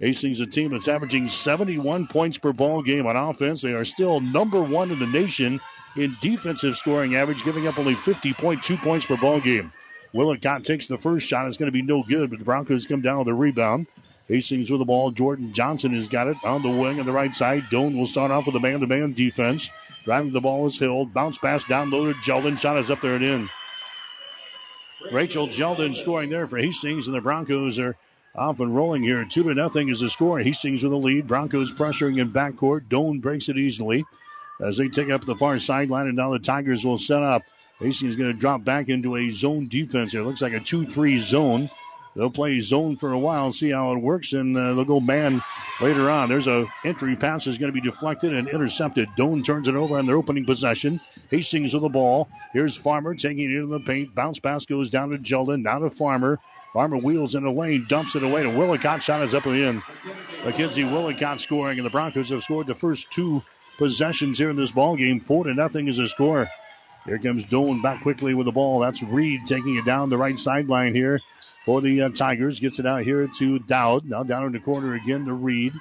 Hastings, 0.00 0.40
a 0.40 0.46
team 0.46 0.72
that's 0.72 0.88
averaging 0.88 1.28
71 1.28 2.08
points 2.08 2.38
per 2.38 2.52
ball 2.52 2.82
game 2.82 3.06
on 3.06 3.16
offense. 3.16 3.62
They 3.62 3.72
are 3.72 3.84
still 3.84 4.20
number 4.20 4.62
one 4.62 4.90
in 4.90 4.98
the 4.98 5.06
nation 5.06 5.60
in 5.96 6.16
defensive 6.20 6.76
scoring 6.76 7.14
average, 7.14 7.44
giving 7.44 7.66
up 7.68 7.78
only 7.78 7.94
50.2 7.94 8.78
points 8.82 9.06
per 9.06 9.16
ball 9.16 9.40
game. 9.40 9.72
Willicott 10.12 10.64
takes 10.64 10.86
the 10.86 10.98
first 10.98 11.26
shot. 11.26 11.46
It's 11.46 11.56
going 11.56 11.68
to 11.68 11.72
be 11.72 11.82
no 11.82 12.02
good, 12.02 12.30
but 12.30 12.38
the 12.38 12.44
Broncos 12.44 12.86
come 12.86 13.00
down 13.00 13.18
with 13.18 13.28
a 13.28 13.34
rebound. 13.34 13.88
Hastings 14.28 14.70
with 14.70 14.80
the 14.80 14.86
ball. 14.86 15.10
Jordan 15.10 15.52
Johnson 15.52 15.92
has 15.92 16.08
got 16.08 16.28
it 16.28 16.36
on 16.44 16.62
the 16.62 16.70
wing 16.70 16.98
on 16.98 17.06
the 17.06 17.12
right 17.12 17.34
side. 17.34 17.64
Doane 17.64 17.96
will 17.96 18.06
start 18.06 18.30
off 18.30 18.46
with 18.46 18.56
a 18.56 18.60
man-to-man 18.60 19.12
defense. 19.12 19.68
Driving 20.04 20.32
the 20.32 20.40
ball 20.40 20.66
is 20.66 20.78
Hill. 20.78 21.04
Bounce 21.06 21.38
pass 21.38 21.64
down 21.64 21.90
low 21.90 22.12
to 22.12 22.18
Jeldon. 22.20 22.58
Shot 22.58 22.78
is 22.78 22.90
up 22.90 23.00
there 23.00 23.16
and 23.16 23.24
in. 23.24 23.50
Rachel 25.12 25.48
Jeldon 25.48 25.94
scoring 25.94 26.30
there 26.30 26.46
for 26.46 26.56
Hastings, 26.56 27.06
and 27.06 27.14
the 27.14 27.20
Broncos 27.20 27.78
are 27.78 27.96
off 28.34 28.60
and 28.60 28.74
rolling 28.74 29.02
here. 29.02 29.26
Two 29.30 29.42
to 29.42 29.54
nothing 29.54 29.88
is 29.88 30.00
the 30.00 30.08
score. 30.08 30.40
Hastings 30.40 30.82
with 30.82 30.92
the 30.92 30.98
lead. 30.98 31.26
Broncos 31.26 31.72
pressuring 31.72 32.18
in 32.18 32.32
backcourt. 32.32 32.88
Doane 32.88 33.20
breaks 33.20 33.48
it 33.48 33.58
easily 33.58 34.04
as 34.60 34.76
they 34.76 34.88
take 34.88 35.10
up 35.10 35.24
the 35.24 35.36
far 35.36 35.58
sideline, 35.58 36.06
and 36.06 36.16
now 36.16 36.32
the 36.32 36.38
Tigers 36.38 36.84
will 36.84 36.98
set 36.98 37.22
up. 37.22 37.42
Hastings 37.80 38.12
is 38.12 38.16
going 38.16 38.32
to 38.32 38.38
drop 38.38 38.64
back 38.64 38.88
into 38.88 39.16
a 39.16 39.30
zone 39.30 39.68
defense. 39.68 40.14
It 40.14 40.22
looks 40.22 40.40
like 40.40 40.54
a 40.54 40.60
2-3 40.60 41.18
zone. 41.18 41.70
They'll 42.16 42.30
play 42.30 42.60
zone 42.60 42.96
for 42.96 43.12
a 43.12 43.18
while, 43.18 43.52
see 43.52 43.70
how 43.70 43.92
it 43.92 43.98
works, 43.98 44.32
and 44.32 44.56
uh, 44.56 44.74
they'll 44.74 44.84
go 44.84 45.00
man 45.00 45.42
later 45.80 46.08
on. 46.08 46.28
There's 46.28 46.46
a 46.46 46.66
entry 46.84 47.16
pass 47.16 47.44
that's 47.44 47.58
going 47.58 47.72
to 47.72 47.80
be 47.80 47.86
deflected 47.86 48.32
and 48.32 48.48
intercepted. 48.48 49.08
Doane 49.16 49.44
turns 49.44 49.66
it 49.66 49.74
over 49.74 49.98
on 49.98 50.06
their 50.06 50.16
opening 50.16 50.44
possession. 50.44 51.00
Hastings 51.30 51.74
with 51.74 51.82
the 51.82 51.88
ball. 51.88 52.28
Here's 52.52 52.76
Farmer 52.76 53.14
taking 53.14 53.50
it 53.50 53.56
into 53.56 53.66
the 53.66 53.80
paint. 53.80 54.14
Bounce 54.14 54.38
pass 54.38 54.64
goes 54.64 54.90
down 54.90 55.10
to 55.10 55.18
Jeldon, 55.18 55.62
now 55.62 55.80
to 55.80 55.90
Farmer. 55.90 56.38
Farmer 56.72 56.98
wheels 56.98 57.34
in 57.34 57.42
the 57.42 57.50
lane, 57.50 57.86
dumps 57.88 58.14
it 58.14 58.22
away 58.22 58.44
to 58.44 58.50
Willicott. 58.50 59.02
Shot 59.02 59.22
is 59.22 59.34
up 59.34 59.46
and 59.46 59.56
in. 59.56 59.82
Mackenzie 60.44 60.84
Willicott 60.84 61.40
scoring, 61.40 61.78
and 61.78 61.86
the 61.86 61.90
Broncos 61.90 62.30
have 62.30 62.42
scored 62.42 62.68
the 62.68 62.74
first 62.74 63.10
two 63.10 63.42
possessions 63.76 64.38
here 64.38 64.50
in 64.50 64.56
this 64.56 64.72
ball 64.72 64.96
game. 64.96 65.18
Four 65.18 65.44
to 65.44 65.54
nothing 65.54 65.88
is 65.88 65.96
the 65.96 66.08
score. 66.08 66.46
Here 67.06 67.18
comes 67.18 67.44
Doane 67.44 67.82
back 67.82 68.02
quickly 68.02 68.34
with 68.34 68.46
the 68.46 68.52
ball. 68.52 68.80
That's 68.80 69.02
Reed 69.02 69.46
taking 69.46 69.76
it 69.76 69.84
down 69.84 70.10
the 70.10 70.16
right 70.16 70.38
sideline 70.38 70.94
here 70.94 71.18
for 71.64 71.80
the 71.80 72.02
uh, 72.02 72.08
Tigers. 72.10 72.60
Gets 72.60 72.78
it 72.78 72.86
out 72.86 73.02
here 73.02 73.28
to 73.38 73.58
Dowd. 73.58 74.04
Now 74.04 74.22
down 74.22 74.46
in 74.46 74.52
the 74.52 74.60
corner 74.60 74.94
again 74.94 75.26
to 75.26 75.32
Reed. 75.32 75.72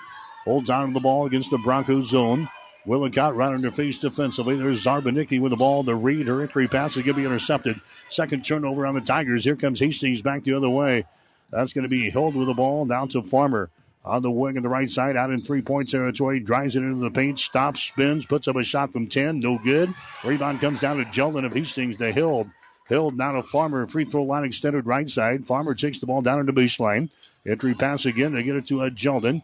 Holds 0.46 0.70
on 0.70 0.88
to 0.88 0.94
the 0.94 1.00
ball 1.00 1.26
against 1.26 1.52
the 1.52 1.58
Broncos 1.58 2.10
zone. 2.10 2.50
Willicott 2.86 3.36
right 3.36 3.54
under 3.54 3.72
face 3.72 3.98
defensively. 3.98 4.56
There's 4.56 4.84
Zarbanicki 4.84 5.40
with 5.40 5.52
the 5.52 5.58
ball 5.58 5.84
to 5.86 5.96
Reed. 5.96 6.28
Her 6.28 6.42
entry 6.42 6.68
pass 6.68 6.98
is 6.98 7.04
going 7.04 7.16
to 7.16 7.22
be 7.22 7.26
intercepted. 7.26 7.80
Second 8.10 8.46
turnover 8.46 8.86
on 8.86 8.96
the 8.96 9.02
Tigers. 9.02 9.46
Here 9.46 9.56
comes 9.56 9.80
Hastings 9.80 10.22
back 10.22 10.44
the 10.44 10.56
other 10.56 10.70
way. 10.70 11.06
That's 11.50 11.72
going 11.72 11.84
to 11.84 11.90
be 11.90 12.10
held 12.10 12.36
with 12.36 12.48
the 12.48 12.54
ball 12.54 12.86
down 12.86 13.08
to 13.10 13.22
Farmer. 13.22 13.70
On 14.06 14.22
the 14.22 14.32
wing 14.32 14.58
on 14.58 14.64
the 14.64 14.70
right 14.70 14.90
side, 14.90 15.16
out 15.16 15.32
in 15.32 15.42
three 15.42 15.62
point 15.62 15.90
territory, 15.90 16.42
drives 16.42 16.76
it 16.76 16.84
into 16.84 17.00
the 17.00 17.12
paint, 17.12 17.40
stops, 17.40 17.82
spins, 17.82 18.26
puts 18.26 18.50
up 18.50 18.58
a 18.58 18.64
shot 18.64 18.92
from 18.92 19.08
10, 19.08 19.40
no 19.40 19.58
good. 19.58 19.94
Rebound 20.26 20.60
comes 20.60 20.82
down 20.82 20.98
to 20.98 21.06
Jeldon 21.06 21.46
of 21.46 21.54
Hastings 21.54 21.98
to 21.98 22.12
Hill. 22.12 22.52
Hill 22.88 23.12
now 23.12 23.34
to 23.34 23.44
Farmer, 23.44 23.88
free 23.88 24.06
throw 24.06 24.24
line 24.24 24.44
extended 24.44 24.86
right 24.86 25.10
side. 25.10 25.48
Farmer 25.48 25.74
takes 25.74 26.00
the 26.00 26.06
ball 26.06 26.22
down 26.22 26.40
into 26.40 26.54
baseline. 26.54 27.10
Entry 27.46 27.74
pass 27.74 28.06
again, 28.06 28.34
they 28.34 28.44
get 28.44 28.56
it 28.56 28.68
to 28.68 28.82
a 28.82 28.88
uh, 28.88 28.90
Jeldon. 28.90 29.42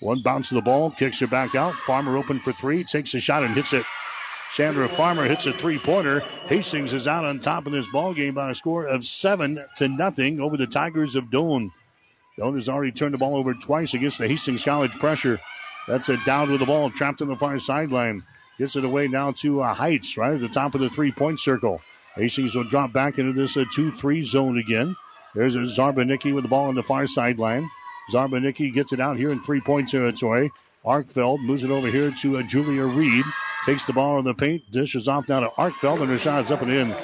One 0.00 0.20
bounce 0.20 0.50
of 0.50 0.56
the 0.56 0.62
ball, 0.62 0.90
kicks 0.90 1.22
it 1.22 1.30
back 1.30 1.54
out. 1.54 1.74
Farmer 1.74 2.16
open 2.16 2.40
for 2.40 2.52
three, 2.52 2.84
takes 2.84 3.14
a 3.14 3.20
shot 3.20 3.44
and 3.44 3.54
hits 3.54 3.72
it. 3.72 3.84
Chandra 4.54 4.88
Farmer 4.88 5.24
hits 5.24 5.46
a 5.46 5.52
three-pointer. 5.52 6.20
Hastings 6.46 6.92
is 6.92 7.08
out 7.08 7.24
on 7.24 7.40
top 7.40 7.66
in 7.66 7.72
this 7.72 7.88
ball 7.90 8.12
game 8.12 8.34
by 8.34 8.50
a 8.50 8.54
score 8.54 8.86
of 8.86 9.04
seven 9.04 9.64
to 9.76 9.88
nothing 9.88 10.40
over 10.40 10.58
the 10.58 10.66
Tigers 10.66 11.14
of 11.14 11.30
Doane. 11.30 11.70
Doane 12.38 12.56
has 12.56 12.68
already 12.68 12.92
turned 12.92 13.14
the 13.14 13.18
ball 13.18 13.36
over 13.36 13.54
twice 13.54 13.94
against 13.94 14.18
the 14.18 14.28
Hastings 14.28 14.64
College 14.64 14.98
pressure. 14.98 15.40
That's 15.88 16.10
a 16.10 16.18
down 16.24 16.50
with 16.50 16.60
the 16.60 16.66
ball, 16.66 16.90
trapped 16.90 17.22
in 17.22 17.28
the 17.28 17.36
far 17.36 17.58
sideline. 17.58 18.24
Gets 18.58 18.76
it 18.76 18.84
away 18.84 19.08
now 19.08 19.32
to 19.32 19.62
uh, 19.62 19.72
Heights, 19.72 20.18
right 20.18 20.34
at 20.34 20.40
the 20.40 20.48
top 20.48 20.74
of 20.74 20.82
the 20.82 20.90
three-point 20.90 21.40
circle. 21.40 21.80
Hastings 22.16 22.54
will 22.54 22.64
drop 22.64 22.92
back 22.92 23.18
into 23.18 23.32
this 23.32 23.56
uh, 23.56 23.64
2-3 23.74 24.24
zone 24.24 24.58
again. 24.58 24.94
There's 25.34 25.54
a 25.54 25.60
Zarbanicki 25.60 26.34
with 26.34 26.44
the 26.44 26.48
ball 26.48 26.68
on 26.68 26.74
the 26.74 26.82
far 26.82 27.06
sideline. 27.06 27.68
Zarbanicki 28.12 28.72
gets 28.72 28.92
it 28.92 29.00
out 29.00 29.16
here 29.16 29.30
in 29.30 29.40
three-point 29.40 29.88
territory. 29.88 30.50
Arkfeld 30.84 31.40
moves 31.40 31.64
it 31.64 31.70
over 31.70 31.88
here 31.88 32.10
to 32.20 32.38
uh, 32.38 32.42
Julia 32.42 32.84
Reed. 32.84 33.24
Takes 33.64 33.84
the 33.84 33.92
ball 33.92 34.18
in 34.18 34.24
the 34.24 34.34
paint, 34.34 34.70
dishes 34.70 35.06
off 35.06 35.28
now 35.28 35.40
to 35.40 35.48
Arkfeld, 35.48 36.00
and 36.00 36.10
her 36.10 36.18
shot 36.18 36.44
is 36.44 36.50
up 36.50 36.62
and 36.62 36.72
in. 36.72 36.94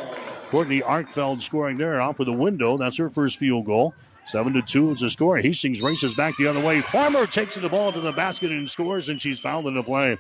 Courtney 0.51 0.81
Arkfeld 0.81 1.41
scoring 1.41 1.79
there 1.79 2.01
off 2.01 2.21
of 2.21 2.27
the 2.27 2.33
window. 2.33 2.77
That's 2.77 2.97
her 2.97 3.11
first 3.11 3.39
field 3.39 3.65
goal. 3.65 3.95
Seven 4.27 4.53
to 4.55 4.63
two 4.63 4.91
is 4.91 5.01
the 5.01 5.09
score. 5.09 5.39
Hastings 5.39 5.81
races 5.81 6.15
back 6.15 6.37
the 6.37 6.49
other 6.49 6.61
way. 6.61 6.81
Farmer 6.81 7.27
takes 7.27 7.55
the 7.55 7.69
ball 7.69 7.93
to 7.93 8.01
the 8.01 8.13
basket 8.13 8.51
and 8.51 8.69
scores, 8.69 9.09
and 9.09 9.23
she's 9.23 9.39
fouled 9.39 9.67
in 9.69 9.75
the 9.75 9.83
play. 9.83 10.19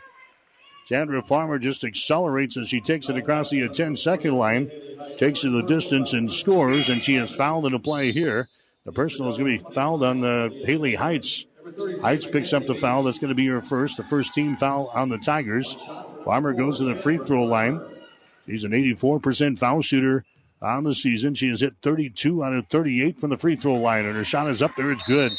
Chandra 0.88 1.22
Farmer 1.22 1.58
just 1.58 1.84
accelerates 1.84 2.56
as 2.56 2.68
she 2.68 2.80
takes 2.80 3.10
it 3.10 3.18
across 3.18 3.50
the 3.50 3.68
10 3.68 3.98
second 3.98 4.34
line, 4.34 4.70
takes 5.18 5.44
it 5.44 5.50
the 5.50 5.62
distance 5.62 6.14
and 6.14 6.32
scores, 6.32 6.88
and 6.88 7.02
she 7.04 7.16
is 7.16 7.30
fouled 7.30 7.66
in 7.66 7.74
a 7.74 7.78
play 7.78 8.12
here. 8.12 8.48
The 8.86 8.92
personal 8.92 9.30
is 9.30 9.36
going 9.36 9.58
to 9.58 9.64
be 9.64 9.70
fouled 9.72 10.02
on 10.02 10.20
the 10.20 10.62
Haley 10.64 10.94
Heights. 10.94 11.44
Heights 12.00 12.26
picks 12.26 12.54
up 12.54 12.66
the 12.66 12.74
foul. 12.74 13.02
That's 13.02 13.18
going 13.18 13.28
to 13.28 13.34
be 13.34 13.46
her 13.48 13.60
first. 13.60 13.98
The 13.98 14.04
first 14.04 14.32
team 14.32 14.56
foul 14.56 14.90
on 14.94 15.10
the 15.10 15.18
Tigers. 15.18 15.76
Farmer 16.24 16.54
goes 16.54 16.78
to 16.78 16.84
the 16.84 16.94
free 16.94 17.18
throw 17.18 17.44
line. 17.44 17.82
She's 18.46 18.64
an 18.64 18.72
84% 18.72 19.58
foul 19.58 19.82
shooter 19.82 20.24
on 20.62 20.84
the 20.84 20.94
season. 20.94 21.34
She 21.34 21.50
has 21.50 21.60
hit 21.60 21.74
32 21.82 22.42
out 22.42 22.54
of 22.54 22.66
38 22.68 23.20
from 23.20 23.28
the 23.28 23.36
free 23.36 23.56
throw 23.56 23.76
line, 23.76 24.06
and 24.06 24.16
her 24.16 24.24
shot 24.24 24.48
is 24.48 24.62
up 24.62 24.74
there. 24.74 24.90
It's 24.90 25.02
good. 25.02 25.32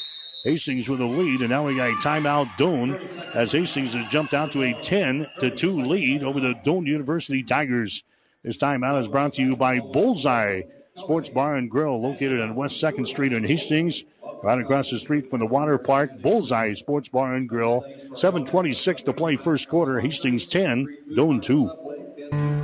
Hastings 0.43 0.88
with 0.88 1.02
a 1.02 1.06
lead, 1.06 1.41
and 1.41 1.49
now 1.49 1.67
we 1.67 1.75
got 1.75 1.89
a 1.89 1.95
timeout 1.95 2.47
Doane 2.58 2.95
as 3.36 3.52
Hastings 3.52 3.93
has 3.93 4.10
jumped 4.10 4.34
out 4.34 4.54
to 4.54 4.63
a 4.63 4.73
10 4.73 5.28
to 5.41 5.52
2 5.52 5.82
lead 5.84 6.23
over 6.23 6.39
the 6.39 6.54
Doane 6.54 6.86
University 6.86 7.43
Tigers. 7.43 8.04
This 8.41 8.56
timeout 8.56 9.02
is 9.02 9.10
brought 9.10 9.34
to 9.34 9.41
you 9.41 9.58
by 9.58 9.80
Bullseye 9.80 10.62
Sports 10.95 11.30
Bar 11.30 11.56
and 11.56 11.69
Grill, 11.69 12.02
located 12.02 12.39
on 12.39 12.56
West 12.56 12.82
2nd 12.82 13.08
Street 13.08 13.34
in 13.34 13.43
Hastings, 13.43 14.06
right 14.41 14.60
across 14.60 14.89
the 14.89 14.99
street 14.99 15.30
from 15.30 15.39
the 15.39 15.45
water 15.45 15.78
park. 15.78 16.21
Bullseye 16.21 16.71
Sports 16.71 17.10
Bar 17.10 17.36
and 17.36 17.49
Grill. 17.49 17.84
7:26 18.15 19.04
to 19.04 19.13
play 19.13 19.36
first 19.36 19.67
quarter. 19.67 19.99
Hastings 19.99 20.45
10, 20.45 20.88
Doane 21.15 21.41
2. 21.43 21.88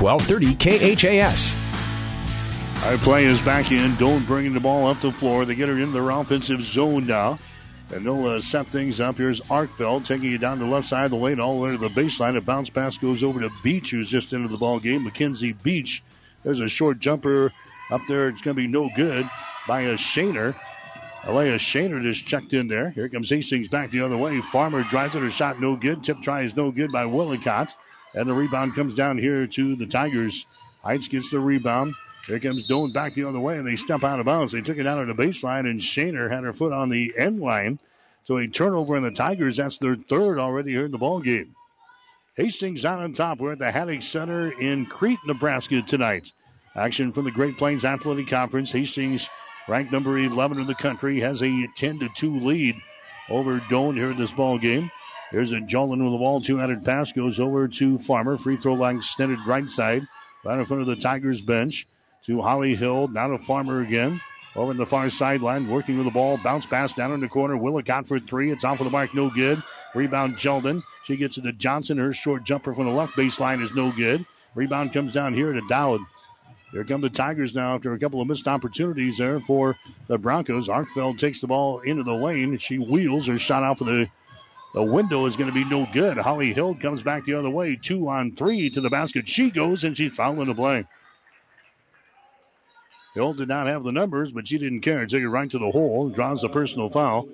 1230 0.00 0.96
KHAS. 0.96 1.54
Our 2.86 2.96
play 2.98 3.26
is 3.26 3.42
back 3.42 3.70
in. 3.70 3.94
Don't 3.96 4.24
bring 4.26 4.54
the 4.54 4.60
ball 4.60 4.86
up 4.86 5.00
the 5.02 5.12
floor. 5.12 5.44
They 5.44 5.54
get 5.54 5.68
her 5.68 5.78
into 5.78 5.92
their 5.92 6.08
offensive 6.08 6.62
zone 6.62 7.06
now. 7.06 7.38
And 7.92 8.06
they'll 8.06 8.24
uh, 8.24 8.40
set 8.40 8.68
things 8.68 9.00
up. 9.00 9.18
Here's 9.18 9.40
Arkfeld 9.42 10.06
taking 10.06 10.32
it 10.32 10.40
down 10.40 10.58
the 10.58 10.64
left 10.64 10.88
side 10.88 11.04
of 11.04 11.10
the 11.10 11.16
lane 11.16 11.40
all 11.40 11.56
the 11.56 11.60
way 11.60 11.70
to 11.72 11.78
the 11.78 11.88
baseline. 11.88 12.36
A 12.36 12.40
bounce 12.40 12.70
pass 12.70 12.96
goes 12.96 13.22
over 13.22 13.40
to 13.40 13.50
Beach, 13.62 13.90
who's 13.90 14.08
just 14.08 14.32
into 14.32 14.48
the 14.48 14.56
ball 14.56 14.78
game. 14.78 15.04
Mackenzie 15.04 15.52
Beach. 15.52 16.02
There's 16.42 16.60
a 16.60 16.68
short 16.68 17.00
jumper 17.00 17.52
up 17.90 18.00
there. 18.08 18.28
It's 18.28 18.40
going 18.40 18.56
to 18.56 18.62
be 18.62 18.68
no 18.68 18.88
good 18.96 19.28
by 19.68 19.82
a 19.82 19.96
Shaner. 19.96 20.54
Alea 21.24 21.56
Shaner 21.56 22.02
just 22.02 22.26
checked 22.26 22.54
in 22.54 22.68
there. 22.68 22.88
Here 22.88 23.10
comes 23.10 23.28
Hastings 23.28 23.68
back 23.68 23.90
the 23.90 24.00
other 24.00 24.16
way. 24.16 24.40
Farmer 24.40 24.82
drives 24.84 25.14
it. 25.14 25.20
Her 25.20 25.30
shot 25.30 25.60
no 25.60 25.76
good. 25.76 26.02
Tip 26.02 26.22
try 26.22 26.42
is 26.42 26.56
no 26.56 26.70
good 26.70 26.90
by 26.90 27.04
Willicott. 27.04 27.74
And 28.14 28.28
the 28.28 28.34
rebound 28.34 28.74
comes 28.74 28.94
down 28.94 29.18
here 29.18 29.46
to 29.46 29.76
the 29.76 29.86
Tigers. 29.86 30.46
Heights 30.82 31.08
gets 31.08 31.30
the 31.30 31.38
rebound. 31.38 31.94
Here 32.26 32.40
comes 32.40 32.68
Doane 32.68 32.92
back 32.92 33.14
the 33.14 33.24
other 33.24 33.40
way, 33.40 33.58
and 33.58 33.66
they 33.66 33.76
step 33.76 34.04
out 34.04 34.20
of 34.20 34.26
bounds. 34.26 34.52
They 34.52 34.60
took 34.60 34.78
it 34.78 34.86
out 34.86 34.98
of 34.98 35.08
the 35.08 35.22
baseline, 35.22 35.68
and 35.68 35.80
Shaner 35.80 36.30
had 36.30 36.44
her 36.44 36.52
foot 36.52 36.72
on 36.72 36.88
the 36.88 37.12
end 37.16 37.40
line. 37.40 37.78
So 38.24 38.36
a 38.36 38.46
turnover 38.46 38.96
in 38.96 39.02
the 39.02 39.10
Tigers. 39.10 39.56
That's 39.56 39.78
their 39.78 39.96
third 39.96 40.38
already 40.38 40.72
here 40.72 40.84
in 40.84 40.92
the 40.92 40.98
ball 40.98 41.20
game. 41.20 41.54
Hastings 42.36 42.84
out 42.84 43.02
on 43.02 43.12
top. 43.12 43.38
We're 43.38 43.52
at 43.52 43.58
the 43.58 43.70
Haddock 43.70 44.02
Center 44.02 44.50
in 44.50 44.86
Crete, 44.86 45.18
Nebraska 45.26 45.82
tonight. 45.82 46.32
Action 46.76 47.12
from 47.12 47.24
the 47.24 47.30
Great 47.30 47.58
Plains 47.58 47.84
Athletic 47.84 48.28
Conference. 48.28 48.70
Hastings, 48.70 49.28
ranked 49.66 49.92
number 49.92 50.16
11 50.16 50.60
in 50.60 50.66
the 50.66 50.74
country, 50.74 51.20
has 51.20 51.42
a 51.42 51.66
10 51.76 51.98
to 52.00 52.08
2 52.16 52.40
lead 52.40 52.76
over 53.28 53.58
Doane 53.58 53.96
here 53.96 54.10
in 54.10 54.16
this 54.16 54.32
ball 54.32 54.58
game. 54.58 54.90
Here's 55.30 55.52
a 55.52 55.60
Jolin 55.60 56.02
with 56.02 56.12
the 56.12 56.18
ball. 56.18 56.40
Two-handed 56.40 56.84
pass 56.84 57.12
goes 57.12 57.38
over 57.38 57.68
to 57.68 57.98
Farmer. 58.00 58.36
Free 58.36 58.56
throw 58.56 58.74
line 58.74 58.96
extended 58.96 59.38
right 59.46 59.68
side, 59.68 60.06
right 60.44 60.58
in 60.58 60.66
front 60.66 60.82
of 60.82 60.88
the 60.88 60.96
Tigers 60.96 61.40
bench 61.40 61.86
to 62.26 62.42
Holly 62.42 62.74
Hill. 62.74 63.06
Now 63.08 63.28
to 63.28 63.38
Farmer 63.38 63.80
again. 63.80 64.20
Over 64.56 64.72
in 64.72 64.76
the 64.76 64.86
far 64.86 65.08
sideline, 65.10 65.68
working 65.68 65.96
with 65.96 66.06
the 66.06 66.10
ball. 66.10 66.36
Bounce 66.36 66.66
pass 66.66 66.92
down 66.92 67.12
in 67.12 67.20
the 67.20 67.28
corner. 67.28 67.56
Willicott 67.56 68.08
for 68.08 68.18
three. 68.18 68.50
It's 68.50 68.64
off 68.64 68.80
of 68.80 68.84
the 68.84 68.90
mark, 68.90 69.14
no 69.14 69.30
good. 69.30 69.62
Rebound, 69.94 70.36
Jeldon. 70.36 70.82
She 71.04 71.16
gets 71.16 71.38
it 71.38 71.42
to 71.42 71.52
Johnson. 71.52 71.98
Her 71.98 72.12
short 72.12 72.42
jumper 72.42 72.74
from 72.74 72.86
the 72.86 72.92
left 72.92 73.16
baseline 73.16 73.62
is 73.62 73.72
no 73.72 73.92
good. 73.92 74.26
Rebound 74.56 74.92
comes 74.92 75.12
down 75.12 75.34
here 75.34 75.52
to 75.52 75.60
Dowd. 75.68 76.00
Here 76.72 76.84
come 76.84 77.00
the 77.00 77.10
Tigers 77.10 77.54
now 77.54 77.76
after 77.76 77.92
a 77.92 77.98
couple 77.98 78.20
of 78.20 78.26
missed 78.26 78.48
opportunities 78.48 79.18
there 79.18 79.38
for 79.38 79.76
the 80.08 80.18
Broncos. 80.18 80.66
Arkfeld 80.66 81.18
takes 81.18 81.40
the 81.40 81.46
ball 81.46 81.80
into 81.80 82.02
the 82.02 82.14
lane. 82.14 82.58
She 82.58 82.78
wheels. 82.78 83.28
Her 83.28 83.38
shot 83.38 83.62
out 83.62 83.78
for 83.78 83.84
the, 83.84 84.08
the 84.72 84.82
window 84.82 85.26
is 85.26 85.36
going 85.36 85.50
to 85.50 85.54
be 85.54 85.64
no 85.64 85.86
good. 85.92 86.16
Holly 86.16 86.52
Hill 86.52 86.74
comes 86.76 87.02
back 87.02 87.24
the 87.24 87.34
other 87.34 87.50
way. 87.50 87.76
Two 87.76 88.08
on 88.08 88.32
three 88.36 88.70
to 88.70 88.80
the 88.80 88.90
basket. 88.90 89.28
She 89.28 89.50
goes 89.50 89.84
and 89.84 89.96
she's 89.96 90.12
fouling 90.12 90.46
the 90.46 90.54
play. 90.54 90.86
Hill 93.14 93.32
did 93.32 93.48
not 93.48 93.66
have 93.66 93.82
the 93.82 93.90
numbers, 93.90 94.30
but 94.30 94.46
she 94.46 94.58
didn't 94.58 94.82
care. 94.82 95.04
Took 95.06 95.20
it 95.20 95.28
right 95.28 95.50
to 95.50 95.58
the 95.58 95.70
hole. 95.70 96.10
Draws 96.10 96.42
the 96.42 96.48
personal 96.48 96.88
foul. 96.88 97.28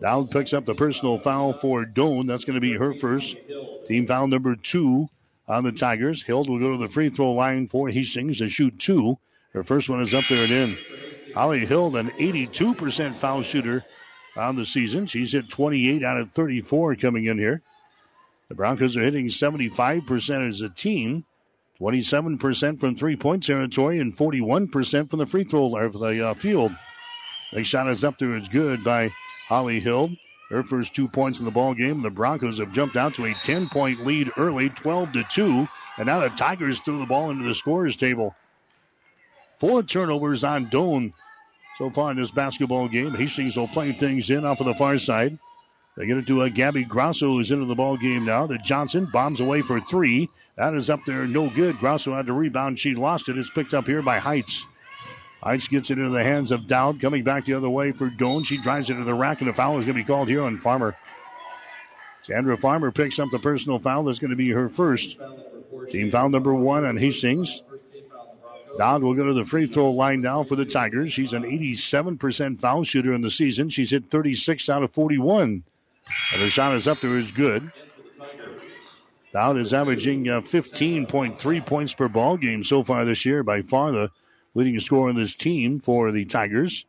Dowd 0.00 0.30
picks 0.30 0.54
up 0.54 0.64
the 0.64 0.74
personal 0.74 1.18
foul 1.18 1.52
for 1.52 1.84
Doane. 1.84 2.26
That's 2.26 2.44
going 2.44 2.54
to 2.54 2.60
be 2.60 2.72
her 2.72 2.94
first. 2.94 3.36
Team 3.86 4.06
foul 4.06 4.26
number 4.26 4.56
two 4.56 5.08
on 5.46 5.64
the 5.64 5.72
Tigers. 5.72 6.22
Hill 6.22 6.44
will 6.44 6.58
go 6.58 6.72
to 6.72 6.78
the 6.78 6.88
free 6.88 7.10
throw 7.10 7.32
line 7.32 7.68
for 7.68 7.90
Hastings 7.90 8.40
and 8.40 8.50
shoot 8.50 8.78
two. 8.78 9.18
Her 9.52 9.62
first 9.62 9.88
one 9.88 10.00
is 10.00 10.14
up 10.14 10.24
there 10.28 10.44
and 10.44 10.52
in. 10.52 10.78
Holly 11.34 11.66
Hill, 11.66 11.96
an 11.96 12.08
82% 12.10 13.14
foul 13.14 13.42
shooter 13.42 13.84
on 14.36 14.56
the 14.56 14.66
season. 14.66 15.06
She's 15.06 15.32
hit 15.32 15.48
28 15.48 16.02
out 16.04 16.20
of 16.20 16.32
34 16.32 16.96
coming 16.96 17.24
in 17.24 17.38
here. 17.38 17.62
The 18.48 18.54
Broncos 18.54 18.96
are 18.96 19.02
hitting 19.02 19.26
75% 19.26 20.48
as 20.48 20.60
a 20.60 20.68
team. 20.68 21.24
27% 21.80 22.80
from 22.80 22.96
three 22.96 23.16
point 23.16 23.44
territory 23.44 23.98
and 24.00 24.16
41% 24.16 25.10
from 25.10 25.18
the 25.18 25.26
free 25.26 25.44
throw 25.44 25.68
for 25.90 25.98
the 25.98 26.28
uh, 26.28 26.34
field. 26.34 26.72
They 27.52 27.64
shot 27.64 27.88
is 27.88 28.02
up 28.02 28.18
there. 28.18 28.36
It's 28.36 28.48
good 28.48 28.82
by 28.82 29.10
Holly 29.46 29.80
Hill. 29.80 30.10
Her 30.48 30.62
first 30.62 30.94
two 30.94 31.08
points 31.08 31.40
in 31.40 31.44
the 31.44 31.50
ball 31.50 31.74
game. 31.74 32.02
The 32.02 32.10
Broncos 32.10 32.58
have 32.58 32.72
jumped 32.72 32.96
out 32.96 33.14
to 33.16 33.26
a 33.26 33.34
10 33.34 33.68
point 33.68 34.06
lead 34.06 34.30
early, 34.36 34.70
12 34.70 35.12
to 35.12 35.24
2. 35.24 35.68
And 35.98 36.06
now 36.06 36.20
the 36.20 36.30
Tigers 36.30 36.80
threw 36.80 36.98
the 36.98 37.06
ball 37.06 37.30
into 37.30 37.44
the 37.44 37.54
scorers 37.54 37.96
table. 37.96 38.34
Four 39.58 39.82
turnovers 39.82 40.44
on 40.44 40.66
Doane 40.66 41.12
so 41.78 41.90
far 41.90 42.10
in 42.10 42.16
this 42.16 42.30
basketball 42.30 42.88
game. 42.88 43.14
Hastings 43.14 43.56
will 43.56 43.68
play 43.68 43.92
things 43.92 44.30
in 44.30 44.44
off 44.44 44.60
of 44.60 44.66
the 44.66 44.74
far 44.74 44.98
side. 44.98 45.38
They 45.96 46.06
get 46.06 46.18
it 46.18 46.26
to 46.26 46.42
a 46.42 46.46
uh, 46.46 46.48
Gabby 46.48 46.84
Grosso 46.84 47.28
who's 47.28 47.50
into 47.50 47.64
the 47.64 47.74
ball 47.74 47.96
game 47.96 48.24
now. 48.24 48.46
The 48.46 48.58
Johnson 48.58 49.08
bombs 49.10 49.40
away 49.40 49.62
for 49.62 49.80
three. 49.80 50.28
That 50.56 50.74
is 50.74 50.90
up 50.90 51.00
there, 51.06 51.26
no 51.26 51.48
good. 51.48 51.78
Grosso 51.78 52.14
had 52.14 52.26
to 52.26 52.32
rebound. 52.34 52.78
She 52.78 52.94
lost 52.94 53.28
it. 53.28 53.38
It's 53.38 53.50
picked 53.50 53.74
up 53.74 53.86
here 53.86 54.02
by 54.02 54.18
Heights. 54.18 54.66
Heights 55.42 55.68
gets 55.68 55.90
it 55.90 55.98
into 55.98 56.10
the 56.10 56.24
hands 56.24 56.50
of 56.50 56.66
Dowd. 56.66 57.00
Coming 57.00 57.24
back 57.24 57.44
the 57.44 57.54
other 57.54 57.70
way 57.70 57.92
for 57.92 58.08
Doane. 58.08 58.44
She 58.44 58.60
drives 58.60 58.90
it 58.90 58.94
to 58.94 59.04
the 59.04 59.14
rack, 59.14 59.40
and 59.40 59.48
the 59.48 59.54
foul 59.54 59.78
is 59.78 59.84
going 59.84 59.96
to 59.96 60.02
be 60.02 60.06
called 60.06 60.28
here 60.28 60.42
on 60.42 60.58
Farmer. 60.58 60.96
Sandra 62.24 62.56
Farmer 62.56 62.90
picks 62.90 63.18
up 63.18 63.30
the 63.30 63.38
personal 63.38 63.78
foul. 63.78 64.04
That's 64.04 64.18
going 64.18 64.30
to 64.30 64.36
be 64.36 64.50
her 64.50 64.68
first. 64.68 65.18
Team 65.88 66.10
foul 66.10 66.28
number 66.30 66.52
one 66.52 66.84
on 66.84 66.96
Hastings. 66.96 67.62
Dowd 68.78 69.02
will 69.02 69.14
go 69.14 69.26
to 69.26 69.32
the 69.32 69.44
free 69.44 69.66
throw 69.66 69.90
line 69.92 70.20
now 70.20 70.44
for 70.44 70.56
the 70.56 70.64
Tigers. 70.64 71.12
She's 71.12 71.32
an 71.32 71.44
87% 71.44 72.60
foul 72.60 72.84
shooter 72.84 73.14
in 73.14 73.22
the 73.22 73.30
season. 73.30 73.70
She's 73.70 73.90
hit 73.90 74.10
36 74.10 74.68
out 74.68 74.82
of 74.82 74.92
41. 74.92 75.62
And 76.32 76.42
her 76.42 76.50
shot 76.50 76.76
is 76.76 76.86
up 76.86 77.00
there 77.00 77.18
is 77.18 77.32
good. 77.32 77.70
Dowd 79.32 79.58
is 79.58 79.74
averaging 79.74 80.28
uh, 80.28 80.40
15.3 80.40 81.66
points 81.66 81.94
per 81.94 82.08
ball 82.08 82.36
game 82.36 82.64
so 82.64 82.84
far 82.84 83.04
this 83.04 83.24
year, 83.24 83.42
by 83.42 83.62
far 83.62 83.92
the 83.92 84.10
leading 84.54 84.80
scorer 84.80 85.10
in 85.10 85.16
this 85.16 85.36
team 85.36 85.80
for 85.80 86.10
the 86.12 86.24
Tigers. 86.24 86.86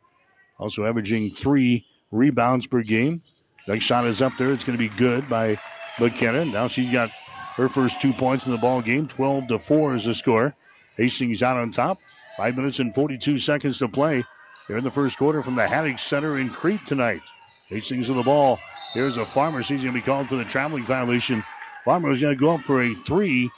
Also 0.58 0.84
averaging 0.84 1.34
three 1.34 1.86
rebounds 2.10 2.66
per 2.66 2.82
game. 2.82 3.22
Next 3.66 3.84
shot 3.84 4.06
is 4.06 4.22
up 4.22 4.32
there. 4.38 4.52
It's 4.52 4.64
going 4.64 4.78
to 4.78 4.82
be 4.82 4.94
good 4.94 5.28
by 5.28 5.58
McKenna. 6.00 6.44
Now 6.44 6.68
she's 6.68 6.90
got 6.90 7.10
her 7.56 7.68
first 7.68 8.00
two 8.00 8.12
points 8.12 8.46
in 8.46 8.52
the 8.52 8.58
ball 8.58 8.80
game. 8.80 9.08
12 9.08 9.48
to 9.48 9.58
4 9.58 9.96
is 9.96 10.04
the 10.04 10.14
score. 10.14 10.54
Hastings 10.98 11.42
out 11.42 11.56
on 11.56 11.70
top. 11.70 11.98
Five 12.36 12.56
minutes 12.56 12.78
and 12.78 12.94
42 12.94 13.38
seconds 13.38 13.78
to 13.78 13.88
play 13.88 14.22
here 14.66 14.76
in 14.76 14.84
the 14.84 14.90
first 14.90 15.16
quarter 15.16 15.42
from 15.42 15.54
the 15.54 15.66
Haddock 15.66 15.98
Center 15.98 16.38
in 16.38 16.50
Crete 16.50 16.84
tonight. 16.84 17.22
Hastings 17.68 18.08
with 18.08 18.18
the 18.18 18.22
ball. 18.22 18.60
Here's 18.92 19.16
a 19.16 19.24
farmer. 19.24 19.62
She's 19.62 19.82
going 19.82 19.94
to 19.94 20.00
be 20.00 20.04
called 20.04 20.28
for 20.28 20.36
the 20.36 20.44
traveling 20.44 20.84
violation 20.84 21.42
Farmer 21.88 22.10
was 22.10 22.20
going 22.20 22.36
to 22.36 22.38
go 22.38 22.50
up 22.50 22.60
for 22.60 22.82
a 22.82 22.92
three 22.92 23.50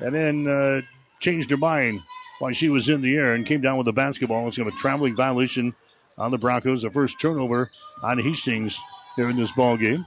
and 0.00 0.14
then 0.14 0.46
uh, 0.46 0.80
changed 1.20 1.50
her 1.50 1.58
mind 1.58 2.00
while 2.38 2.54
she 2.54 2.70
was 2.70 2.88
in 2.88 3.02
the 3.02 3.14
air 3.16 3.34
and 3.34 3.44
came 3.44 3.60
down 3.60 3.76
with 3.76 3.84
the 3.84 3.92
basketball. 3.92 4.48
It's 4.48 4.56
going 4.56 4.66
to 4.66 4.72
be 4.72 4.78
a 4.78 4.80
traveling 4.80 5.14
violation 5.14 5.74
on 6.16 6.30
the 6.30 6.38
Broncos. 6.38 6.80
The 6.80 6.90
first 6.90 7.20
turnover 7.20 7.70
on 8.02 8.18
Hastings 8.18 8.78
here 9.16 9.28
in 9.28 9.36
this 9.36 9.52
ball 9.52 9.76
game. 9.76 10.06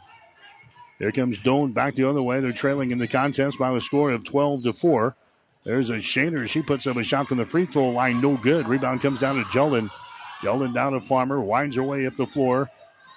Here 0.97 1.11
comes 1.11 1.37
Doane 1.37 1.75
back 1.75 1.93
the 1.93 2.09
other 2.09 2.23
way. 2.23 2.39
They're 2.39 2.53
trailing 2.53 2.89
in 2.89 2.97
the 2.97 3.07
contest 3.07 3.59
by 3.59 3.71
the 3.71 3.81
score 3.81 4.09
of 4.09 4.23
12 4.23 4.63
to 4.63 4.73
4. 4.73 5.15
There's 5.67 5.89
a 5.89 5.97
Shaner. 5.97 6.47
She 6.47 6.61
puts 6.61 6.87
up 6.87 6.95
a 6.95 7.03
shot 7.03 7.27
from 7.27 7.39
the 7.39 7.45
free 7.45 7.65
throw 7.65 7.89
line. 7.89 8.21
No 8.21 8.37
good. 8.37 8.69
Rebound 8.69 9.01
comes 9.01 9.19
down 9.19 9.35
to 9.35 9.43
Jeldon. 9.49 9.89
Jeldon 10.39 10.73
down 10.73 10.93
to 10.93 11.01
Farmer. 11.01 11.41
Winds 11.41 11.75
her 11.75 11.83
way 11.83 12.07
up 12.07 12.15
the 12.15 12.25
floor. 12.25 12.71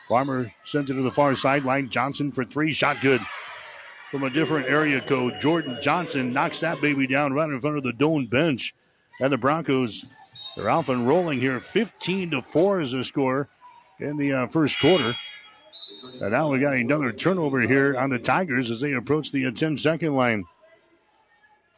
Farmer 0.08 0.52
sends 0.64 0.90
it 0.90 0.94
to 0.94 1.02
the 1.02 1.12
far 1.12 1.36
sideline. 1.36 1.90
Johnson 1.90 2.32
for 2.32 2.44
three. 2.44 2.72
Shot 2.72 2.96
good 3.02 3.20
from 4.10 4.24
a 4.24 4.30
different 4.30 4.68
area 4.68 5.00
code. 5.00 5.34
Jordan 5.40 5.78
Johnson 5.80 6.32
knocks 6.32 6.58
that 6.58 6.80
baby 6.80 7.06
down 7.06 7.32
right 7.32 7.48
in 7.48 7.60
front 7.60 7.76
of 7.76 7.84
the 7.84 7.92
Doane 7.92 8.28
bench. 8.28 8.74
And 9.20 9.32
the 9.32 9.38
Broncos 9.38 10.04
are 10.56 10.68
off 10.68 10.88
and 10.88 11.06
rolling 11.06 11.38
here. 11.38 11.60
15 11.60 12.32
to 12.32 12.42
4 12.42 12.80
is 12.80 12.90
the 12.90 13.04
score 13.04 13.48
in 14.00 14.16
the 14.16 14.32
uh, 14.32 14.46
first 14.48 14.80
quarter. 14.80 15.14
And 16.20 16.32
now 16.32 16.50
we 16.50 16.58
got 16.58 16.74
another 16.74 17.12
turnover 17.12 17.60
here 17.60 17.96
on 17.96 18.10
the 18.10 18.18
Tigers 18.18 18.72
as 18.72 18.80
they 18.80 18.94
approach 18.94 19.30
the 19.30 19.52
10 19.52 19.78
second 19.78 20.16
line. 20.16 20.46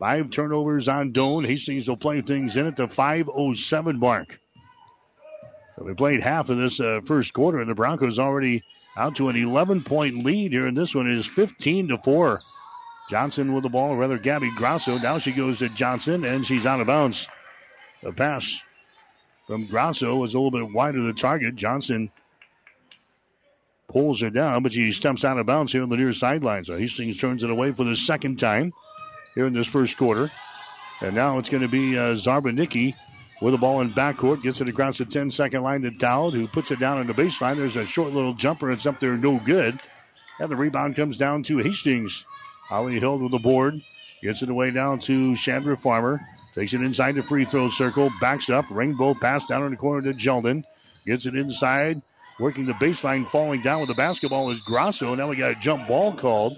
Five 0.02 0.30
turnovers 0.30 0.88
on 0.88 1.12
Doane. 1.12 1.46
Hastings 1.46 1.86
will 1.86 1.96
play 1.96 2.22
things 2.22 2.56
in 2.56 2.66
at 2.66 2.74
the 2.74 2.88
5.07 2.88 4.00
mark. 4.00 4.40
So 5.76 5.84
we 5.84 5.94
played 5.94 6.20
half 6.20 6.50
of 6.50 6.58
this 6.58 6.80
uh, 6.80 7.02
first 7.04 7.32
quarter, 7.32 7.60
and 7.60 7.70
the 7.70 7.76
Broncos 7.76 8.18
already 8.18 8.64
out 8.96 9.14
to 9.16 9.28
an 9.28 9.36
11 9.36 9.84
point 9.84 10.24
lead 10.24 10.50
here, 10.50 10.66
and 10.66 10.76
this 10.76 10.92
one 10.92 11.08
is 11.08 11.24
15 11.24 11.86
to 11.86 11.98
4. 11.98 12.40
Johnson 13.10 13.54
with 13.54 13.62
the 13.62 13.68
ball, 13.68 13.94
rather 13.94 14.18
Gabby 14.18 14.50
Grosso. 14.56 14.98
Now 14.98 15.20
she 15.20 15.30
goes 15.30 15.60
to 15.60 15.68
Johnson, 15.68 16.24
and 16.24 16.44
she's 16.44 16.66
out 16.66 16.80
of 16.80 16.88
bounds. 16.88 17.28
The 18.02 18.12
pass 18.12 18.58
from 19.46 19.66
Grosso 19.66 20.16
was 20.16 20.34
a 20.34 20.36
little 20.36 20.50
bit 20.50 20.74
wide 20.74 20.96
of 20.96 21.04
the 21.04 21.12
target. 21.12 21.54
Johnson 21.54 22.10
pulls 23.86 24.20
her 24.20 24.30
down, 24.30 24.64
but 24.64 24.72
she 24.72 24.90
steps 24.90 25.24
out 25.24 25.38
of 25.38 25.46
bounds 25.46 25.70
here 25.70 25.84
on 25.84 25.90
the 25.90 25.96
near 25.96 26.12
sideline. 26.12 26.64
So 26.64 26.76
Hastings 26.76 27.18
turns 27.18 27.44
it 27.44 27.50
away 27.50 27.70
for 27.70 27.84
the 27.84 27.94
second 27.94 28.40
time 28.40 28.72
here 29.35 29.47
in 29.47 29.53
this 29.53 29.66
first 29.66 29.97
quarter. 29.97 30.31
And 31.01 31.14
now 31.14 31.38
it's 31.38 31.49
going 31.49 31.62
to 31.62 31.68
be 31.68 31.99
uh, 31.99 32.14
Zarbanicki 32.14 32.95
with 33.40 33.53
the 33.53 33.59
ball 33.59 33.81
in 33.81 33.92
backcourt. 33.92 34.42
Gets 34.42 34.61
it 34.61 34.68
across 34.68 34.99
the 34.99 35.05
10 35.05 35.31
second 35.31 35.62
line 35.62 35.83
to 35.83 35.90
Dowd, 35.90 36.33
who 36.33 36.47
puts 36.47 36.71
it 36.71 36.79
down 36.79 36.99
on 36.99 37.07
the 37.07 37.14
baseline. 37.14 37.57
There's 37.57 37.77
a 37.77 37.87
short 37.87 38.12
little 38.12 38.35
jumper. 38.35 38.71
It's 38.71 38.87
up 38.87 39.01
there, 39.01 39.16
no 39.16 39.38
good. 39.38 39.79
And 40.38 40.51
the 40.51 40.57
rebound 40.57 40.97
comes 40.97 41.16
down 41.16 41.42
to 41.45 41.59
Hastings. 41.59 42.25
Holly 42.68 42.99
Hill 42.99 43.18
with 43.18 43.33
the 43.33 43.38
board. 43.38 43.83
Gets 44.23 44.42
it 44.42 44.49
away 44.49 44.71
down 44.71 45.01
to 45.01 45.37
Chandra 45.37 45.77
Farmer. 45.77 46.21
Takes 46.55 46.75
it 46.75 46.83
inside 46.83 47.16
the 47.16 47.23
free 47.23 47.45
throw 47.45 47.71
circle. 47.71 48.11
Backs 48.21 48.49
up. 48.49 48.66
Rainbow 48.71 49.14
pass 49.14 49.45
down 49.47 49.64
in 49.64 49.73
the 49.73 49.77
corner 49.77 50.12
to 50.12 50.16
Jeldon. 50.16 50.64
Gets 51.05 51.27
it 51.27 51.35
inside. 51.35 52.01
Working 52.38 52.66
the 52.66 52.73
baseline, 52.75 53.29
falling 53.29 53.62
down 53.62 53.81
with 53.81 53.88
the 53.88 53.95
basketball 53.95 54.51
is 54.51 54.61
Grosso. 54.62 55.14
Now 55.14 55.29
we 55.29 55.37
got 55.37 55.53
a 55.53 55.55
jump 55.55 55.87
ball 55.87 56.12
called. 56.12 56.57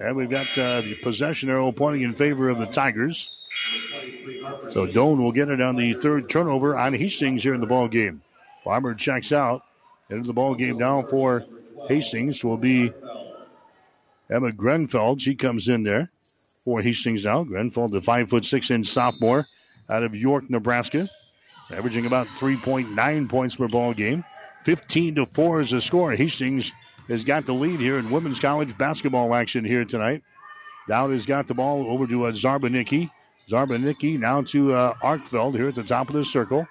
And 0.00 0.16
we've 0.16 0.30
got 0.30 0.46
uh, 0.56 0.80
the 0.80 0.94
possession 0.94 1.50
arrow 1.50 1.70
pointing 1.72 2.02
in 2.02 2.14
favor 2.14 2.48
of 2.48 2.58
the 2.58 2.66
Tigers. 2.66 3.44
So 4.70 4.86
Doane 4.86 5.18
will 5.18 5.32
get 5.32 5.50
it 5.50 5.60
on 5.60 5.76
the 5.76 5.92
third 5.92 6.30
turnover 6.30 6.74
on 6.74 6.94
Hastings 6.94 7.42
here 7.42 7.52
in 7.52 7.60
the 7.60 7.66
ball 7.66 7.86
game. 7.86 8.22
Farmer 8.64 8.94
checks 8.94 9.30
out. 9.30 9.62
Into 10.08 10.26
the 10.26 10.32
ball 10.32 10.54
game 10.54 10.78
now 10.78 11.02
for 11.02 11.44
Hastings 11.86 12.42
will 12.42 12.56
be 12.56 12.92
Emma 14.28 14.50
Grenfeld. 14.50 15.20
She 15.20 15.34
comes 15.34 15.68
in 15.68 15.82
there 15.82 16.10
for 16.64 16.80
Hastings 16.80 17.24
now. 17.24 17.44
Grenfeld, 17.44 17.92
the 17.92 18.00
five 18.00 18.30
foot 18.30 18.44
six 18.44 18.70
inch 18.70 18.88
sophomore 18.88 19.46
out 19.88 20.02
of 20.02 20.16
York, 20.16 20.48
Nebraska, 20.48 21.08
averaging 21.70 22.06
about 22.06 22.26
3.9 22.28 23.28
points 23.28 23.56
per 23.56 23.68
ball 23.68 23.92
game. 23.92 24.24
15 24.64 25.16
to 25.16 25.26
4 25.26 25.60
is 25.60 25.70
the 25.70 25.80
score. 25.80 26.12
Hastings 26.12 26.72
has 27.10 27.24
got 27.24 27.44
the 27.44 27.52
lead 27.52 27.80
here 27.80 27.98
in 27.98 28.10
women's 28.10 28.38
college 28.38 28.76
basketball 28.78 29.34
action 29.34 29.64
here 29.64 29.84
tonight. 29.84 30.22
Dowd 30.88 31.10
has 31.10 31.26
got 31.26 31.48
the 31.48 31.54
ball 31.54 31.90
over 31.90 32.06
to 32.06 32.26
uh, 32.26 32.32
Zarbanicki. 32.32 33.10
Zarbanicki 33.48 34.18
now 34.18 34.42
to 34.42 34.72
uh, 34.72 34.94
Arkfeld 34.94 35.56
here 35.56 35.68
at 35.68 35.74
the 35.74 35.82
top 35.82 36.08
of 36.08 36.14
the 36.14 36.24
circle. 36.24 36.68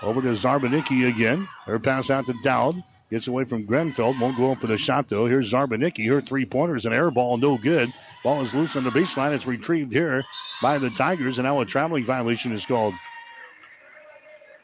Over 0.00 0.22
to 0.22 0.28
Zarbanicki 0.28 1.08
again. 1.08 1.46
Her 1.66 1.78
pass 1.80 2.08
out 2.08 2.26
to 2.26 2.34
Dowd. 2.42 2.82
Gets 3.10 3.26
away 3.26 3.44
from 3.44 3.66
Grenfeld. 3.66 4.20
Won't 4.20 4.36
go 4.36 4.52
up 4.52 4.60
for 4.60 4.68
the 4.68 4.78
shot 4.78 5.08
though. 5.08 5.26
Here's 5.26 5.52
Zarbanicki. 5.52 6.08
Her 6.08 6.20
three 6.20 6.44
pointers. 6.46 6.86
An 6.86 6.92
air 6.92 7.10
ball, 7.10 7.36
no 7.36 7.58
good. 7.58 7.92
Ball 8.22 8.42
is 8.42 8.54
loose 8.54 8.76
on 8.76 8.84
the 8.84 8.90
baseline. 8.90 9.32
It's 9.32 9.46
retrieved 9.46 9.92
here 9.92 10.24
by 10.62 10.78
the 10.78 10.90
Tigers, 10.90 11.38
and 11.38 11.46
now 11.46 11.60
a 11.60 11.66
traveling 11.66 12.04
violation 12.04 12.52
is 12.52 12.64
called. 12.64 12.94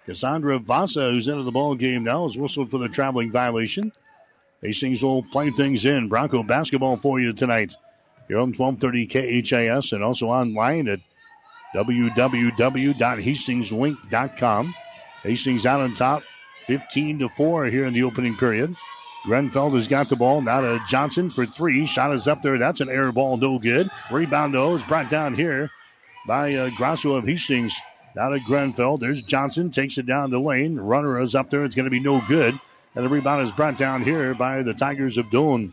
Cassandra 0.06 0.58
Vasa, 0.58 1.10
who's 1.10 1.28
into 1.28 1.42
the 1.42 1.52
ball 1.52 1.74
game 1.74 2.04
now, 2.04 2.26
is 2.26 2.36
whistled 2.36 2.70
for 2.70 2.78
the 2.78 2.88
traveling 2.88 3.30
violation. 3.30 3.92
Hastings 4.62 5.02
will 5.02 5.22
play 5.22 5.50
things 5.50 5.84
in. 5.86 6.08
Bronco 6.08 6.42
basketball 6.42 6.96
for 6.96 7.20
you 7.20 7.32
tonight. 7.32 7.76
Here 8.28 8.38
on 8.38 8.52
1230 8.52 9.42
KHAS 9.42 9.92
and 9.92 10.04
also 10.04 10.26
online 10.26 10.88
at 10.88 11.00
www.hastingslink.com. 11.74 14.74
Hastings 15.22 15.66
out 15.66 15.80
on 15.80 15.94
top, 15.94 16.22
15 16.66 17.20
to 17.20 17.28
4 17.28 17.66
here 17.66 17.86
in 17.86 17.92
the 17.92 18.02
opening 18.04 18.36
period. 18.36 18.74
Grenfeld 19.24 19.74
has 19.74 19.88
got 19.88 20.08
the 20.08 20.16
ball. 20.16 20.40
Now 20.40 20.62
to 20.62 20.80
Johnson 20.88 21.28
for 21.30 21.44
three. 21.44 21.84
Shot 21.86 22.14
is 22.14 22.26
up 22.26 22.42
there. 22.42 22.56
That's 22.58 22.80
an 22.80 22.88
air 22.88 23.12
ball. 23.12 23.36
No 23.36 23.58
good. 23.58 23.90
Rebound, 24.10 24.54
though, 24.54 24.76
is 24.76 24.84
brought 24.84 25.10
down 25.10 25.34
here 25.34 25.70
by 26.26 26.54
uh, 26.54 26.70
Grosso 26.76 27.16
of 27.16 27.26
Hastings. 27.26 27.74
Now 28.16 28.30
to 28.30 28.38
Grenfeld. 28.38 29.00
There's 29.00 29.20
Johnson. 29.22 29.70
Takes 29.70 29.98
it 29.98 30.06
down 30.06 30.30
the 30.30 30.40
lane. 30.40 30.80
Runner 30.80 31.20
is 31.20 31.34
up 31.34 31.50
there. 31.50 31.64
It's 31.64 31.76
going 31.76 31.84
to 31.84 31.90
be 31.90 32.00
no 32.00 32.22
good. 32.26 32.58
And 32.94 33.04
the 33.04 33.08
rebound 33.08 33.42
is 33.42 33.52
brought 33.52 33.76
down 33.76 34.02
here 34.02 34.34
by 34.34 34.62
the 34.62 34.74
Tigers 34.74 35.16
of 35.16 35.26
Doane. 35.26 35.72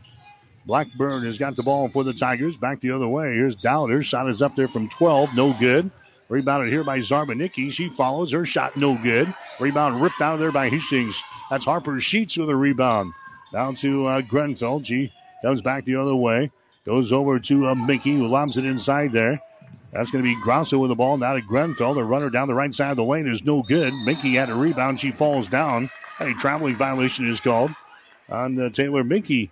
Blackburn 0.65 1.23
has 1.23 1.37
got 1.37 1.55
the 1.55 1.63
ball 1.63 1.87
for 1.87 2.03
the 2.03 2.13
Tigers. 2.13 2.57
Back 2.57 2.81
the 2.81 2.91
other 2.91 3.07
way. 3.07 3.33
Here's 3.33 3.55
Dowder. 3.55 4.03
Shot 4.03 4.29
is 4.29 4.41
up 4.41 4.55
there 4.55 4.67
from 4.67 4.89
12. 4.89 5.35
No 5.35 5.53
good. 5.53 5.89
Rebounded 6.29 6.71
here 6.71 6.83
by 6.83 6.99
Zarbanicki. 6.99 7.71
She 7.71 7.89
follows. 7.89 8.33
Her 8.33 8.45
shot 8.45 8.75
no 8.75 8.97
good. 9.01 9.33
Rebound 9.59 10.01
ripped 10.01 10.21
out 10.21 10.35
of 10.35 10.39
there 10.41 10.51
by 10.51 10.69
Hastings. 10.69 11.23
That's 11.49 11.63
Harper 11.63 11.99
Sheets 12.01 12.37
with 12.37 12.49
a 12.49 12.55
rebound. 12.55 13.13
Down 13.53 13.75
to 13.75 14.05
uh, 14.05 14.21
Grenfeld. 14.21 14.85
She 14.85 15.13
comes 15.41 15.61
back 15.61 15.85
the 15.85 15.95
other 15.95 16.15
way. 16.15 16.51
Goes 16.85 17.13
over 17.13 17.39
to 17.39 17.67
uh, 17.67 17.75
Mickey, 17.75 18.15
who 18.15 18.27
lobs 18.27 18.57
it 18.57 18.65
inside 18.65 19.13
there. 19.13 19.41
That's 19.93 20.11
going 20.11 20.23
to 20.23 20.29
be 20.29 20.41
Grosso 20.41 20.79
with 20.79 20.89
the 20.89 20.95
ball. 20.95 21.17
Now 21.17 21.33
to 21.33 21.41
Grenfeld. 21.41 21.97
A 21.97 22.03
runner 22.03 22.29
down 22.29 22.49
the 22.49 22.53
right 22.53 22.73
side 22.73 22.91
of 22.91 22.97
the 22.97 23.05
lane 23.05 23.27
is 23.27 23.43
no 23.43 23.63
good. 23.63 23.93
Mickey 24.05 24.35
had 24.35 24.49
a 24.49 24.55
rebound. 24.55 24.99
She 24.99 25.11
falls 25.11 25.47
down. 25.47 25.89
A 26.19 26.33
traveling 26.33 26.75
violation 26.75 27.29
is 27.29 27.39
called 27.39 27.71
on 28.29 28.71
Taylor 28.71 29.03
Mickey. 29.03 29.51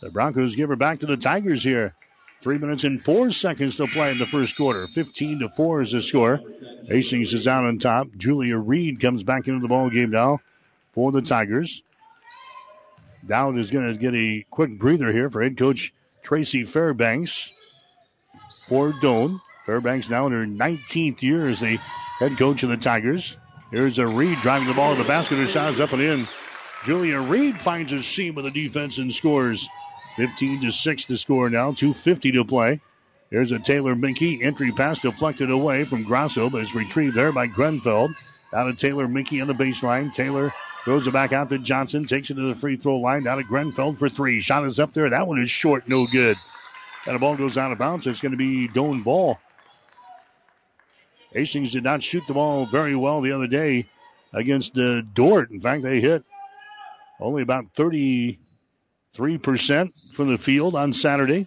The 0.00 0.10
Broncos 0.10 0.56
give 0.56 0.68
her 0.68 0.76
back 0.76 1.00
to 1.00 1.06
the 1.06 1.16
Tigers 1.16 1.62
here. 1.62 1.94
Three 2.40 2.58
minutes 2.58 2.84
and 2.84 3.02
four 3.02 3.30
seconds 3.30 3.76
to 3.76 3.86
play 3.86 4.10
in 4.10 4.18
the 4.18 4.26
first 4.26 4.56
quarter. 4.56 4.88
15 4.88 5.40
to 5.40 5.48
4 5.48 5.82
is 5.82 5.92
the 5.92 6.02
score. 6.02 6.40
Hastings 6.86 7.32
is 7.32 7.46
out 7.46 7.64
on 7.64 7.78
top. 7.78 8.08
Julia 8.16 8.58
Reed 8.58 9.00
comes 9.00 9.22
back 9.22 9.46
into 9.46 9.60
the 9.60 9.68
ball 9.68 9.90
game 9.90 10.10
now 10.10 10.40
for 10.92 11.12
the 11.12 11.22
Tigers. 11.22 11.82
Dowd 13.24 13.58
is 13.58 13.70
going 13.70 13.92
to 13.92 13.98
get 13.98 14.14
a 14.14 14.44
quick 14.50 14.76
breather 14.76 15.12
here 15.12 15.30
for 15.30 15.42
head 15.42 15.56
coach 15.56 15.92
Tracy 16.22 16.64
Fairbanks 16.64 17.52
for 18.66 18.92
Doane. 18.92 19.40
Fairbanks 19.66 20.08
now 20.08 20.26
in 20.26 20.32
her 20.32 20.46
19th 20.46 21.22
year 21.22 21.48
as 21.48 21.60
the 21.60 21.78
head 22.18 22.36
coach 22.36 22.64
of 22.64 22.70
the 22.70 22.76
Tigers. 22.76 23.36
Here's 23.72 23.98
a 23.98 24.06
Reed 24.06 24.38
driving 24.42 24.68
the 24.68 24.74
ball 24.74 24.94
to 24.94 25.02
the 25.02 25.08
basket. 25.08 25.38
Her 25.38 25.46
shot 25.46 25.72
is 25.72 25.80
up 25.80 25.94
and 25.94 26.02
in. 26.02 26.28
Julia 26.84 27.18
Reed 27.20 27.58
finds 27.58 27.90
a 27.92 28.02
seam 28.02 28.36
of 28.36 28.44
the 28.44 28.50
defense 28.50 28.98
and 28.98 29.12
scores. 29.12 29.66
15 30.16 30.60
to 30.60 30.70
6 30.70 31.06
to 31.06 31.16
score 31.16 31.48
now. 31.48 31.72
2.50 31.72 32.34
to 32.34 32.44
play. 32.44 32.80
Here's 33.30 33.50
a 33.50 33.58
Taylor 33.58 33.94
Minky. 33.94 34.42
Entry 34.42 34.72
pass 34.72 34.98
deflected 34.98 35.50
away 35.50 35.84
from 35.84 36.02
Grosso, 36.02 36.50
but 36.50 36.60
it's 36.60 36.74
retrieved 36.74 37.16
there 37.16 37.32
by 37.32 37.48
Grenfeld. 37.48 38.12
Out 38.52 38.68
of 38.68 38.76
Taylor 38.76 39.08
Minky 39.08 39.40
on 39.40 39.48
the 39.48 39.54
baseline. 39.54 40.12
Taylor 40.12 40.52
throws 40.84 41.06
it 41.06 41.14
back 41.14 41.32
out 41.32 41.48
to 41.48 41.58
Johnson. 41.58 42.04
Takes 42.04 42.30
it 42.30 42.34
to 42.34 42.42
the 42.42 42.54
free 42.54 42.76
throw 42.76 42.98
line. 42.98 43.26
Out 43.26 43.38
of 43.38 43.46
Grenfeld 43.46 43.96
for 43.96 44.10
three. 44.10 44.42
Shot 44.42 44.66
is 44.66 44.78
up 44.78 44.92
there. 44.92 45.08
That 45.08 45.26
one 45.26 45.40
is 45.40 45.50
short. 45.50 45.88
No 45.88 46.06
good. 46.06 46.36
And 47.06 47.14
the 47.14 47.18
ball 47.18 47.36
goes 47.36 47.56
out 47.56 47.72
of 47.72 47.78
bounds. 47.78 48.06
It's 48.06 48.20
going 48.20 48.32
to 48.32 48.38
be 48.38 48.68
Doane 48.68 49.02
ball. 49.02 49.38
Hastings 51.32 51.72
did 51.72 51.84
not 51.84 52.02
shoot 52.02 52.24
the 52.26 52.34
ball 52.34 52.66
very 52.66 52.94
well 52.94 53.20
the 53.20 53.32
other 53.32 53.46
day 53.46 53.86
against 54.32 54.78
uh, 54.78 55.00
Dordt. 55.00 55.50
In 55.50 55.60
fact, 55.60 55.82
they 55.82 56.00
hit 56.00 56.24
only 57.20 57.42
about 57.42 57.72
33% 57.74 58.38
from 60.12 60.28
the 60.28 60.38
field 60.38 60.74
on 60.74 60.92
Saturday. 60.92 61.46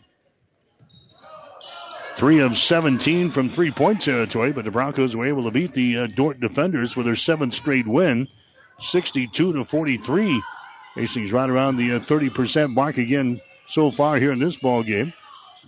Three 2.16 2.40
of 2.40 2.58
17 2.58 3.30
from 3.32 3.50
three 3.50 3.72
point 3.72 4.02
territory, 4.02 4.54
but 4.54 4.64
the 4.64 4.72
Broncos 4.72 5.16
were 5.16 5.26
able 5.26 5.44
to 5.44 5.52
beat 5.52 5.74
the 5.74 5.98
uh, 5.98 6.08
Dordt 6.08 6.40
defenders 6.40 6.94
for 6.94 7.04
their 7.04 7.18
seventh 7.18 7.54
straight 7.54 7.86
win, 7.86 8.30
62 8.80 9.54
to 9.54 9.66
43. 9.66 10.42
Hastings 10.96 11.34
right 11.34 11.50
around 11.50 11.76
the 11.76 11.96
uh, 11.96 12.00
30% 12.00 12.74
mark 12.74 12.98
again 12.98 13.42
so 13.68 13.92
far 13.92 14.18
here 14.18 14.32
in 14.32 14.40
this 14.40 14.56
ball 14.56 14.82
game. 14.82 15.12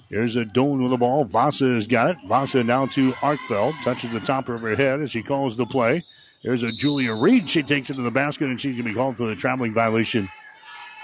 Here's 0.10 0.36
a 0.38 0.46
Doane 0.46 0.82
with 0.82 0.92
the 0.92 0.98
ball. 0.98 1.26
Vasa 1.26 1.66
has 1.66 1.88
got 1.88 2.12
it. 2.12 2.18
Vasa 2.26 2.64
now 2.64 2.86
to 2.88 3.12
Arkfeld. 3.14 3.82
Touches 3.84 4.14
the 4.14 4.22
top 4.22 4.48
of 4.48 4.62
her 4.62 4.76
head 4.76 5.02
as 5.02 5.12
she 5.12 5.22
calls 5.22 5.58
the 5.58 5.66
play. 5.66 6.04
There's 6.44 6.64
a 6.64 6.72
Julia 6.72 7.14
Reed. 7.14 7.50
She 7.50 7.64
takes 7.64 7.90
it 7.90 7.96
to 7.96 8.02
the 8.02 8.12
basket 8.12 8.48
and 8.48 8.60
she's 8.60 8.76
going 8.76 8.86
to 8.86 8.90
be 8.92 8.96
called 8.96 9.18
for 9.18 9.28
the 9.28 9.36
traveling 9.36 9.74
violation. 9.74 10.30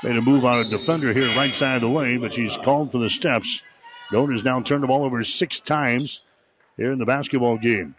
Made 0.03 0.15
a 0.15 0.21
move 0.21 0.45
on 0.45 0.59
a 0.59 0.69
defender 0.69 1.13
here, 1.13 1.35
right 1.35 1.53
side 1.53 1.77
of 1.77 1.81
the 1.81 1.87
lane, 1.87 2.21
but 2.21 2.33
she's 2.33 2.55
called 2.57 2.91
for 2.91 2.99
the 2.99 3.09
steps. 3.09 3.61
Doane 4.11 4.31
has 4.31 4.43
now 4.43 4.61
turned 4.61 4.83
the 4.83 4.87
ball 4.87 5.03
over 5.03 5.23
six 5.23 5.59
times 5.59 6.21
here 6.77 6.91
in 6.91 6.99
the 6.99 7.05
basketball 7.05 7.57
game. 7.57 7.95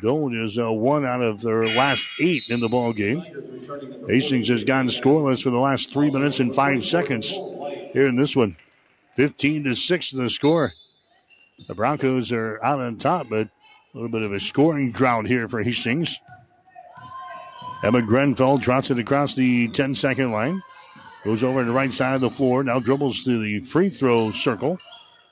Doane 0.00 0.44
is 0.44 0.58
uh, 0.58 0.72
one 0.72 1.06
out 1.06 1.22
of 1.22 1.40
their 1.40 1.62
last 1.62 2.06
eight 2.20 2.44
in 2.48 2.60
the 2.60 2.68
ball 2.68 2.92
game. 2.92 3.24
Hastings 4.08 4.48
has 4.48 4.64
gone 4.64 4.88
scoreless 4.88 5.42
for 5.42 5.50
the 5.50 5.58
last 5.58 5.92
three 5.92 6.10
minutes 6.10 6.40
and 6.40 6.54
five 6.54 6.84
seconds 6.84 7.28
here 7.28 8.08
in 8.08 8.16
this 8.16 8.34
one. 8.34 8.56
15 9.16 9.64
to 9.64 9.74
6 9.74 10.12
in 10.12 10.24
the 10.24 10.30
score. 10.30 10.72
The 11.68 11.74
Broncos 11.74 12.32
are 12.32 12.62
out 12.62 12.80
on 12.80 12.96
top, 12.96 13.28
but 13.28 13.46
a 13.46 13.50
little 13.94 14.10
bit 14.10 14.22
of 14.22 14.32
a 14.32 14.40
scoring 14.40 14.90
drought 14.90 15.26
here 15.26 15.46
for 15.46 15.62
Hastings. 15.62 16.18
Emma 17.82 18.02
Grenfell 18.02 18.58
trots 18.58 18.90
it 18.90 18.98
across 18.98 19.34
the 19.34 19.68
10 19.68 19.94
second 19.94 20.32
line. 20.32 20.62
Goes 21.24 21.44
over 21.44 21.60
to 21.60 21.66
the 21.66 21.72
right 21.72 21.92
side 21.92 22.14
of 22.14 22.20
the 22.20 22.30
floor. 22.30 22.64
Now 22.64 22.80
dribbles 22.80 23.24
to 23.24 23.38
the 23.40 23.60
free 23.60 23.88
throw 23.88 24.32
circle. 24.32 24.78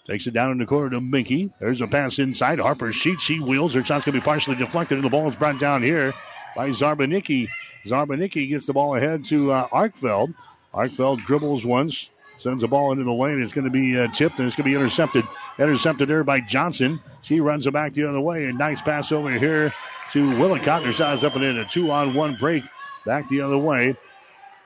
Takes 0.05 0.27
it 0.27 0.35
down 0.35 0.51
in 0.51 0.59
the 0.59 0.66
corner 0.66 0.90
to 0.90 1.01
Minky. 1.01 1.53
There's 1.61 1.81
a 1.81 1.87
pass 1.87 2.18
inside. 2.18 2.59
Harper 2.59 2.92
Sheet. 2.92 3.21
She 3.21 3.40
wheels. 3.40 3.75
Her 3.75 3.85
shot's 3.85 4.05
going 4.05 4.14
to 4.14 4.21
be 4.21 4.25
partially 4.25 4.57
deflected, 4.57 4.99
and 4.99 5.05
the 5.05 5.11
ball 5.11 5.29
is 5.29 5.37
brought 5.37 5.61
down 5.61 5.83
here 5.83 6.12
by 6.57 6.71
Zarbanicki. 6.71 7.49
Zarbanicki 7.87 8.49
gets 8.49 8.66
the 8.66 8.73
ball 8.73 8.97
ahead 8.97 9.25
to 9.27 9.53
uh, 9.53 9.68
Arkfeld. 9.68 10.35
Arkfeld 10.75 11.25
dribbles 11.25 11.64
once, 11.64 12.09
Sends 12.43 12.63
the 12.63 12.69
ball 12.69 12.91
into 12.91 13.05
the 13.05 13.13
lane. 13.13 13.41
It's 13.41 13.53
going 13.53 13.67
to 13.67 13.71
be 13.71 13.97
uh, 13.97 14.09
tipped 14.09 14.41
and 14.41 14.49
it's 14.49 14.57
going 14.57 14.69
to 14.69 14.71
be 14.71 14.75
intercepted. 14.75 15.25
Intercepted 15.61 16.09
there 16.09 16.25
by 16.25 16.41
Johnson. 16.41 17.01
She 17.23 17.39
runs 17.39 17.69
it 17.69 17.73
back 17.73 17.93
the 17.93 18.09
other 18.09 18.21
way. 18.21 18.47
A 18.47 18.53
nice 18.53 18.83
pass 18.83 19.13
over 19.13 19.31
here 19.31 19.73
to 20.11 20.39
Willicott. 20.41 20.93
Shot 20.93 21.19
is 21.19 21.23
up 21.23 21.37
and 21.37 21.45
in. 21.45 21.57
A 21.59 21.65
two 21.65 21.93
on 21.93 22.15
one 22.15 22.35
break 22.35 22.65
back 23.07 23.29
the 23.29 23.43
other 23.43 23.57
way. 23.57 23.97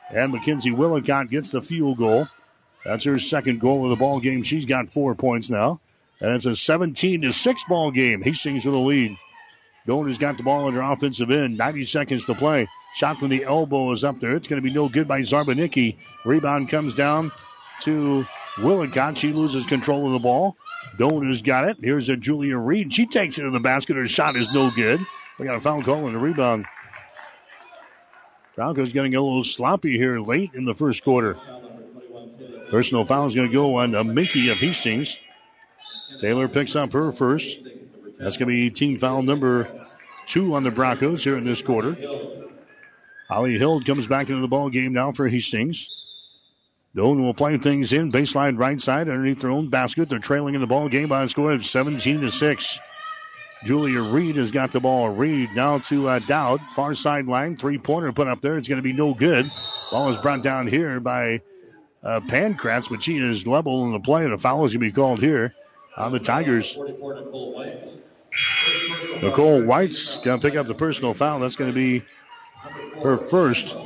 And 0.08 0.32
Mackenzie 0.32 0.70
Willicott 0.70 1.28
gets 1.28 1.50
the 1.50 1.60
field 1.60 1.98
goal. 1.98 2.26
That's 2.82 3.04
her 3.04 3.18
second 3.18 3.60
goal 3.60 3.84
of 3.84 3.90
the 3.90 3.96
ball 3.96 4.20
game. 4.20 4.42
She's 4.42 4.64
got 4.64 4.88
four 4.88 5.14
points 5.14 5.50
now. 5.50 5.80
And 6.18 6.30
it's 6.30 6.46
a 6.46 6.56
17 6.56 7.22
to 7.22 7.32
6 7.34 7.64
ball 7.68 7.90
game. 7.90 8.22
Hastings 8.22 8.64
with 8.64 8.74
a 8.74 8.78
lead. 8.78 9.18
Doane 9.86 10.08
has 10.08 10.16
got 10.16 10.38
the 10.38 10.42
ball 10.42 10.68
in 10.68 10.74
her 10.74 10.80
offensive 10.80 11.30
end. 11.30 11.58
90 11.58 11.84
seconds 11.84 12.24
to 12.24 12.34
play. 12.34 12.68
Shot 12.94 13.18
from 13.18 13.28
the 13.28 13.44
elbow 13.44 13.92
is 13.92 14.02
up 14.02 14.18
there. 14.18 14.32
It's 14.32 14.48
going 14.48 14.62
to 14.62 14.66
be 14.66 14.74
no 14.74 14.88
good 14.88 15.06
by 15.06 15.20
Zarbanicki. 15.20 15.96
Rebound 16.24 16.70
comes 16.70 16.94
down 16.94 17.32
to 17.82 18.26
Willicott. 18.58 19.18
She 19.18 19.32
loses 19.32 19.66
control 19.66 20.06
of 20.06 20.12
the 20.12 20.18
ball. 20.18 20.56
Doane 20.98 21.28
has 21.28 21.42
got 21.42 21.68
it. 21.68 21.76
Here's 21.80 22.08
a 22.08 22.16
Julia 22.16 22.56
Reed. 22.56 22.92
She 22.92 23.06
takes 23.06 23.38
it 23.38 23.42
to 23.42 23.50
the 23.50 23.60
basket. 23.60 23.96
Her 23.96 24.06
shot 24.06 24.36
is 24.36 24.52
no 24.52 24.70
good. 24.70 25.04
We 25.38 25.44
got 25.46 25.56
a 25.56 25.60
foul 25.60 25.82
call 25.82 26.06
and 26.06 26.16
a 26.16 26.18
rebound. 26.18 26.66
Broncos 28.54 28.90
getting 28.90 29.14
a 29.14 29.20
little 29.20 29.44
sloppy 29.44 29.98
here 29.98 30.18
late 30.18 30.52
in 30.54 30.64
the 30.64 30.74
first 30.74 31.04
quarter. 31.04 31.36
Personal 32.70 33.04
foul 33.04 33.26
is 33.26 33.34
going 33.34 33.48
to 33.48 33.52
go 33.52 33.76
on 33.76 33.94
uh, 33.94 34.02
Mickey 34.02 34.48
of 34.48 34.56
Hastings. 34.56 35.18
Taylor 36.20 36.48
picks 36.48 36.74
up 36.74 36.92
her 36.92 37.12
first. 37.12 37.64
That's 38.18 38.38
going 38.38 38.48
to 38.48 38.54
be 38.54 38.70
team 38.70 38.98
foul 38.98 39.22
number 39.22 39.68
two 40.24 40.54
on 40.54 40.62
the 40.62 40.70
Broncos 40.70 41.22
here 41.22 41.36
in 41.36 41.44
this 41.44 41.60
quarter. 41.60 41.96
Holly 43.28 43.58
Hill 43.58 43.82
comes 43.82 44.06
back 44.06 44.28
into 44.28 44.40
the 44.40 44.48
ball 44.48 44.70
game 44.70 44.92
now 44.92 45.12
for 45.12 45.28
Hastings. 45.28 45.95
Doane 46.96 47.22
will 47.22 47.34
play 47.34 47.58
things 47.58 47.92
in 47.92 48.10
baseline 48.10 48.58
right 48.58 48.80
side 48.80 49.10
underneath 49.10 49.40
their 49.40 49.50
own 49.50 49.68
basket. 49.68 50.08
They're 50.08 50.18
trailing 50.18 50.54
in 50.54 50.62
the 50.62 50.66
ball 50.66 50.88
game 50.88 51.08
by 51.08 51.24
a 51.24 51.28
score 51.28 51.52
of 51.52 51.66
17 51.66 52.22
to 52.22 52.30
6. 52.30 52.78
Julia 53.64 54.00
Reed 54.02 54.36
has 54.36 54.50
got 54.50 54.72
the 54.72 54.80
ball. 54.80 55.10
Reed 55.10 55.50
now 55.54 55.78
to 55.80 56.08
uh, 56.08 56.18
Dowd. 56.20 56.60
Far 56.74 56.94
sideline. 56.94 57.56
Three 57.56 57.76
pointer 57.76 58.12
put 58.12 58.28
up 58.28 58.40
there. 58.40 58.56
It's 58.56 58.68
going 58.68 58.78
to 58.78 58.82
be 58.82 58.94
no 58.94 59.12
good. 59.12 59.50
Ball 59.90 60.08
is 60.08 60.16
brought 60.18 60.42
down 60.42 60.66
here 60.66 60.98
by 60.98 61.42
uh, 62.02 62.20
Pankratz, 62.20 62.88
but 62.88 63.02
she 63.02 63.18
is 63.18 63.46
level 63.46 63.84
in 63.84 63.92
the 63.92 64.00
play, 64.00 64.24
and 64.24 64.32
a 64.32 64.38
foul 64.38 64.64
is 64.64 64.72
going 64.72 64.80
to 64.80 64.86
be 64.86 64.92
called 64.92 65.20
here 65.20 65.54
on 65.98 66.12
the 66.12 66.20
Tigers. 66.20 66.78
Nicole 69.22 69.62
White's 69.62 70.18
going 70.18 70.40
to 70.40 70.46
pick 70.46 70.56
up 70.56 70.66
the 70.66 70.74
personal 70.74 71.12
foul. 71.12 71.40
That's 71.40 71.56
going 71.56 71.70
to 71.70 71.74
be 71.74 72.02
her 73.02 73.18
first. 73.18 73.76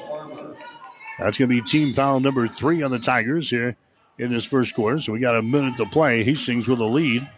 That's 1.20 1.36
going 1.36 1.50
to 1.50 1.54
be 1.54 1.60
team 1.60 1.92
foul 1.92 2.18
number 2.20 2.48
three 2.48 2.82
on 2.82 2.90
the 2.90 2.98
Tigers 2.98 3.50
here 3.50 3.76
in 4.18 4.30
this 4.30 4.44
first 4.44 4.74
quarter. 4.74 4.98
So 5.00 5.12
we 5.12 5.20
got 5.20 5.36
a 5.36 5.42
minute 5.42 5.76
to 5.76 5.86
play. 5.86 6.24
Hastings 6.24 6.66
with 6.66 6.80
a 6.80 6.86
lead. 6.86 7.28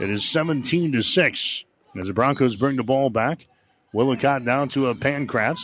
It 0.00 0.10
is 0.10 0.28
17 0.28 0.92
to 0.92 1.02
6 1.02 1.64
as 1.96 2.06
the 2.08 2.12
Broncos 2.12 2.56
bring 2.56 2.76
the 2.76 2.82
ball 2.82 3.10
back. 3.10 3.46
Willicott 3.92 4.44
down 4.44 4.68
to 4.70 4.88
a 4.88 4.94
Pankratz. 4.94 5.60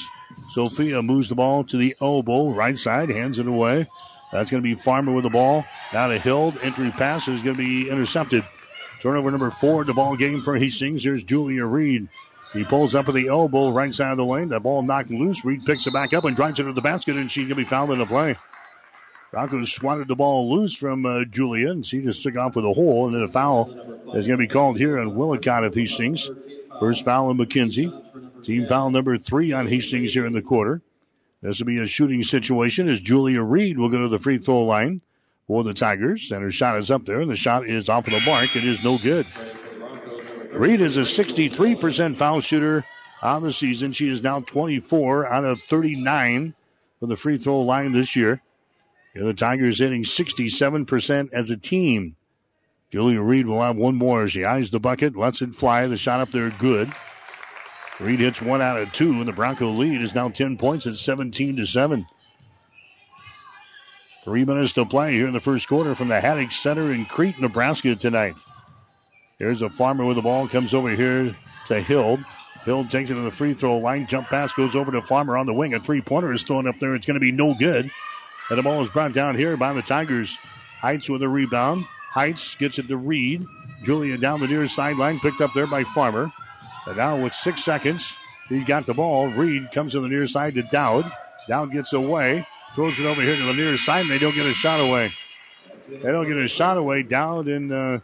Sophia 0.53 1.03
moves 1.03 1.29
the 1.29 1.35
ball 1.35 1.65
to 1.65 1.77
the 1.77 1.97
elbow, 2.01 2.51
right 2.51 2.79
side, 2.79 3.11
hands 3.11 3.39
it 3.39 3.49
away. 3.49 3.87
That's 4.31 4.51
going 4.51 4.63
to 4.63 4.69
be 4.69 4.75
Farmer 4.75 5.13
with 5.13 5.25
the 5.25 5.31
ball. 5.31 5.65
Now 5.93 6.09
to 6.09 6.19
Hill. 6.19 6.55
Entry 6.63 6.91
pass 6.91 7.27
is 7.27 7.43
going 7.43 7.57
to 7.57 7.63
be 7.63 7.91
intercepted. 7.91 8.47
Turnover 9.01 9.31
number 9.31 9.51
four, 9.51 9.85
the 9.85 9.95
ball 9.95 10.17
game 10.17 10.43
for 10.43 10.57
Hastings. 10.57 11.03
Here's 11.03 11.25
Julia 11.25 11.65
Reed. 11.65 12.09
He 12.53 12.65
pulls 12.65 12.95
up 12.95 13.09
at 13.09 13.15
the 13.15 13.29
elbow, 13.29 13.71
right 13.71 13.93
side 13.93 14.13
of 14.13 14.17
the 14.17 14.25
lane. 14.25 14.49
The 14.49 14.61
ball 14.61 14.83
knocked 14.83 15.11
loose. 15.11 15.45
Reed 15.45 15.65
picks 15.65 15.87
it 15.87 15.93
back 15.93 16.15
up 16.15 16.25
and 16.25 16.35
drives 16.35 16.59
it 16.59 16.65
to 16.65 16.73
the 16.73 16.81
basket, 16.81 17.17
and 17.17 17.31
she's 17.31 17.43
going 17.43 17.51
to 17.51 17.55
be 17.57 17.65
fouled 17.65 17.91
in 17.91 17.99
the 17.99 18.07
play. 18.07 18.37
Broncos 19.31 19.71
swatted 19.71 20.09
the 20.09 20.17
ball 20.17 20.51
loose 20.51 20.75
from 20.75 21.05
uh, 21.05 21.25
Julia, 21.27 21.71
and 21.71 21.85
she 21.85 22.01
just 22.01 22.23
took 22.23 22.37
off 22.37 22.57
with 22.57 22.65
a 22.65 22.73
hole, 22.73 23.07
and 23.07 23.15
then 23.15 23.23
a 23.23 23.29
foul 23.29 23.69
is 24.15 24.27
going 24.27 24.39
to 24.39 24.47
be 24.47 24.47
called 24.47 24.79
here 24.79 24.99
on 24.99 25.15
Willicott 25.15 25.65
of 25.65 25.75
Hastings. 25.75 26.31
First 26.81 27.05
foul 27.05 27.29
on 27.29 27.37
McKenzie. 27.37 28.43
Team 28.43 28.67
foul 28.67 28.91
number 28.91 29.19
three 29.19 29.53
on 29.53 29.67
Hastings 29.67 30.15
here 30.15 30.25
in 30.25 30.33
the 30.33 30.41
quarter. 30.41 30.81
This 31.43 31.59
will 31.59 31.67
be 31.67 31.79
a 31.79 31.87
shooting 31.87 32.25
situation 32.25 32.89
as 32.89 33.01
Julia 33.01 33.43
Reed 33.43 33.79
will 33.79 33.91
go 33.91 34.01
to 34.01 34.09
the 34.09 34.19
free 34.19 34.39
throw 34.39 34.65
line 34.65 35.03
for 35.47 35.63
the 35.63 35.75
Tigers, 35.75 36.31
and 36.33 36.43
her 36.43 36.51
shot 36.51 36.79
is 36.79 36.91
up 36.91 37.05
there, 37.05 37.21
and 37.21 37.31
the 37.31 37.37
shot 37.37 37.69
is 37.69 37.89
off 37.91 38.07
of 38.07 38.15
the 38.15 38.21
mark. 38.21 38.57
It 38.57 38.65
is 38.65 38.83
no 38.83 38.97
good. 38.97 39.27
Reed 40.53 40.81
is 40.81 40.97
a 40.97 41.03
63% 41.03 42.17
foul 42.17 42.41
shooter 42.41 42.85
on 43.23 43.43
the 43.43 43.53
season. 43.53 43.93
She 43.93 44.09
is 44.09 44.23
now 44.23 44.41
24 44.41 45.27
out 45.27 45.45
of 45.45 45.61
39 45.61 46.55
from 46.99 47.09
the 47.09 47.17
free 47.17 47.39
throw 47.39 47.61
line 47.63 47.93
this 47.93 48.17
year. 48.17 48.43
The 49.15 49.35
Tigers 49.35 49.79
hitting 49.79 50.05
67% 50.05 51.33
as 51.33 51.51
a 51.51 51.57
team. 51.57 52.17
Julia 52.91 53.21
Reed 53.21 53.47
will 53.47 53.63
have 53.63 53.77
one 53.77 53.97
more. 53.97 54.29
She 54.29 54.45
eyes 54.45 54.71
the 54.71 54.81
bucket, 54.81 55.17
lets 55.17 55.43
it 55.43 55.55
fly. 55.55 55.87
The 55.87 55.97
shot 55.97 56.21
up 56.21 56.31
there, 56.31 56.51
good. 56.51 56.93
Reed 58.01 58.21
hits 58.21 58.41
one 58.41 58.63
out 58.63 58.79
of 58.79 58.93
two, 58.93 59.13
and 59.13 59.27
the 59.27 59.33
Bronco 59.33 59.71
lead 59.71 60.01
is 60.01 60.15
now 60.15 60.29
10 60.29 60.57
points 60.57 60.87
at 60.87 60.95
17 60.95 61.57
to 61.57 61.67
7. 61.67 62.07
Three 64.25 64.45
minutes 64.45 64.75
to 64.75 64.85
play 64.85 65.15
here 65.15 65.27
in 65.27 65.35
the 65.35 65.41
first 65.41 65.69
quarter 65.69 65.95
from 65.95 66.09
the 66.09 66.21
Haddock 66.21 66.53
Center 66.53 66.93
in 66.93 67.07
Crete, 67.07 67.41
Nebraska 67.41 67.97
tonight. 67.97 68.39
Here's 69.39 69.63
a 69.63 69.71
farmer 69.71 70.05
with 70.05 70.17
the 70.17 70.23
ball, 70.23 70.49
comes 70.49 70.75
over 70.75 70.89
here 70.91 71.37
to 71.67 71.81
Hill. 71.81 72.19
Hill 72.65 72.85
takes 72.87 73.11
it 73.11 73.15
to 73.15 73.21
the 73.21 73.31
free 73.31 73.55
throw 73.55 73.79
line. 73.79 74.09
Jump 74.09 74.27
pass 74.27 74.53
goes 74.53 74.75
over 74.75 74.91
to 74.91 75.01
Farmer 75.01 75.37
on 75.37 75.47
the 75.47 75.55
wing. 75.55 75.75
A 75.75 75.81
three 75.81 76.03
pointer 76.03 76.33
is 76.33 76.43
thrown 76.43 76.67
up 76.67 76.81
there. 76.81 76.97
It's 76.97 77.07
going 77.07 77.15
to 77.15 77.21
be 77.21 77.31
no 77.31 77.55
good. 77.55 77.89
And 78.51 78.59
the 78.59 78.63
ball 78.65 78.83
is 78.83 78.91
brought 78.91 79.13
down 79.13 79.37
here 79.37 79.57
by 79.57 79.73
the 79.73 79.81
Tigers. 79.83 80.37
Heights 80.81 81.09
with 81.09 81.23
a 81.23 81.29
rebound. 81.29 81.85
Heights 82.11 82.57
gets 82.57 82.81
it 82.81 82.89
to 82.89 82.97
Reed. 82.97 83.45
Julia 83.85 84.19
down 84.19 84.41
the 84.41 84.49
near 84.49 84.67
sideline, 84.67 85.21
picked 85.21 85.41
up 85.41 85.53
there 85.55 85.69
by 85.69 85.85
Farmer. 85.85 86.33
And 86.87 86.97
now 86.97 87.23
with 87.23 87.33
six 87.33 87.65
seconds, 87.65 88.13
he's 88.49 88.65
got 88.65 88.87
the 88.87 88.95
ball. 88.95 89.29
Reed 89.29 89.71
comes 89.73 89.93
to 89.93 90.01
the 90.01 90.09
near 90.09 90.27
side 90.27 90.55
to 90.57 90.63
Dowd. 90.63 91.11
Dowd 91.47 91.71
gets 91.71 91.93
away, 91.93 92.45
throws 92.75 92.99
it 92.99 93.07
over 93.07 93.23
here 93.23 93.37
to 93.37 93.45
the 93.45 93.55
near 93.55 93.77
side, 93.79 94.01
and 94.01 94.11
they 94.11 94.19
don't 94.19 94.35
get 94.35 94.47
a 94.47 94.53
shot 94.53 94.81
away. 94.81 95.13
They 95.89 96.11
don't 96.11 96.27
get 96.27 96.37
a 96.37 96.49
shot 96.49 96.77
away. 96.77 97.05
Dowd 97.05 97.47
and 97.47 97.73
uh, 97.73 98.01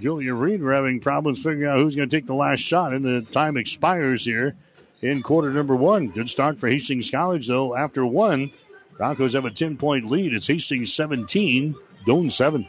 Julia 0.00 0.34
Reed 0.34 0.62
were 0.62 0.72
having 0.74 1.00
problems 1.00 1.42
figuring 1.42 1.68
out 1.68 1.78
who's 1.78 1.96
going 1.96 2.08
to 2.08 2.16
take 2.16 2.26
the 2.26 2.34
last 2.34 2.60
shot, 2.60 2.92
and 2.92 3.04
the 3.04 3.22
time 3.22 3.56
expires 3.56 4.24
here 4.24 4.54
in 5.02 5.22
quarter 5.22 5.50
number 5.50 5.74
one. 5.74 6.08
Good 6.08 6.30
start 6.30 6.58
for 6.58 6.68
Hastings 6.68 7.10
College, 7.10 7.48
though. 7.48 7.76
After 7.76 8.06
one, 8.06 8.50
Broncos 8.96 9.34
have 9.34 9.44
a 9.44 9.50
10 9.50 9.76
point 9.76 10.04
lead. 10.04 10.34
It's 10.34 10.46
Hastings 10.46 10.94
17, 10.94 11.74
Doane 12.06 12.30
7. 12.30 12.68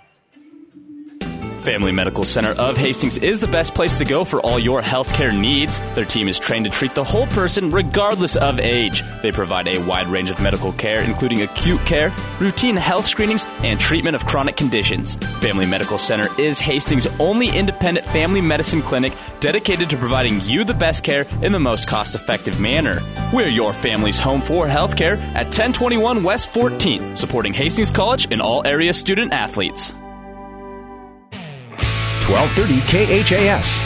Family 1.60 1.91
Medical 1.91 2.24
Center 2.24 2.52
of 2.52 2.78
Hastings 2.78 3.17
is 3.17 3.41
the 3.41 3.48
best 3.48 3.76
place 3.76 3.98
to 3.98 4.06
go 4.06 4.24
for 4.24 4.41
all 4.41 4.58
your 4.58 4.82
healthcare 4.82 5.38
needs. 5.38 5.80
Their 5.93 6.06
team 6.06 6.28
is 6.28 6.39
trained 6.39 6.65
to 6.65 6.72
treat 6.72 6.95
the 6.95 7.04
whole 7.04 7.28
person 7.28 7.69
regardless 7.69 8.36
of 8.36 8.60
age. 8.60 9.04
They 9.22 9.32
provide 9.32 9.67
a 9.67 9.78
wide 9.80 10.08
range 10.08 10.30
of 10.30 10.39
medical 10.39 10.72
care, 10.74 11.02
including 11.02 11.41
acute 11.41 11.86
care, 11.86 12.12
routine 12.39 12.76
health 12.76 13.06
screenings, 13.06 13.45
and 13.63 13.80
treatment 13.80 14.15
of 14.15 14.26
chronic 14.26 14.56
conditions. 14.56 15.15
Family 15.41 15.65
Medical 15.65 15.98
Center 15.98 16.28
is 16.39 16.60
Hastings' 16.60 17.08
only 17.19 17.50
independent 17.50 18.06
family 18.08 18.41
medicine 18.41 18.82
clinic 18.82 19.13
dedicated 19.39 19.89
to 19.89 19.98
providing 19.98 20.41
you 20.41 20.63
the 20.63 20.74
best 20.74 21.04
care 21.04 21.26
in 21.41 21.52
the 21.52 21.60
most 21.60 21.88
cost 21.88 22.15
effective 22.15 22.60
manner. 22.60 23.00
We're 23.34 23.48
your 23.48 23.74
family's 23.74 24.19
home 24.19 24.41
for 24.41 24.67
healthcare 24.67 25.19
at 25.36 25.45
1021 25.45 26.24
West 26.24 26.52
14th, 26.52 27.17
supporting 27.17 27.54
Hastings 27.54 27.91
College 27.91 28.28
and 28.32 28.41
all 28.41 28.65
area 28.65 28.93
student 28.93 29.34
athletes. 29.34 29.93
1230 32.30 33.26
KHAS. 33.26 33.80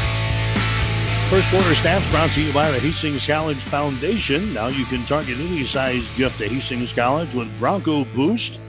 First 1.30 1.50
quarter 1.50 1.70
stats 1.70 2.12
brought 2.12 2.30
to 2.32 2.42
you 2.42 2.52
by 2.52 2.72
the 2.72 2.80
Hastings 2.80 3.26
College 3.26 3.58
Foundation. 3.58 4.54
Now 4.54 4.68
you 4.68 4.84
can 4.84 5.06
target 5.06 5.40
any 5.40 5.64
size 5.64 6.06
gift 6.18 6.40
to 6.40 6.50
Hastings 6.50 6.92
College 6.92 7.34
with 7.34 7.58
Bronco 7.58 8.04
Boost. 8.04 8.60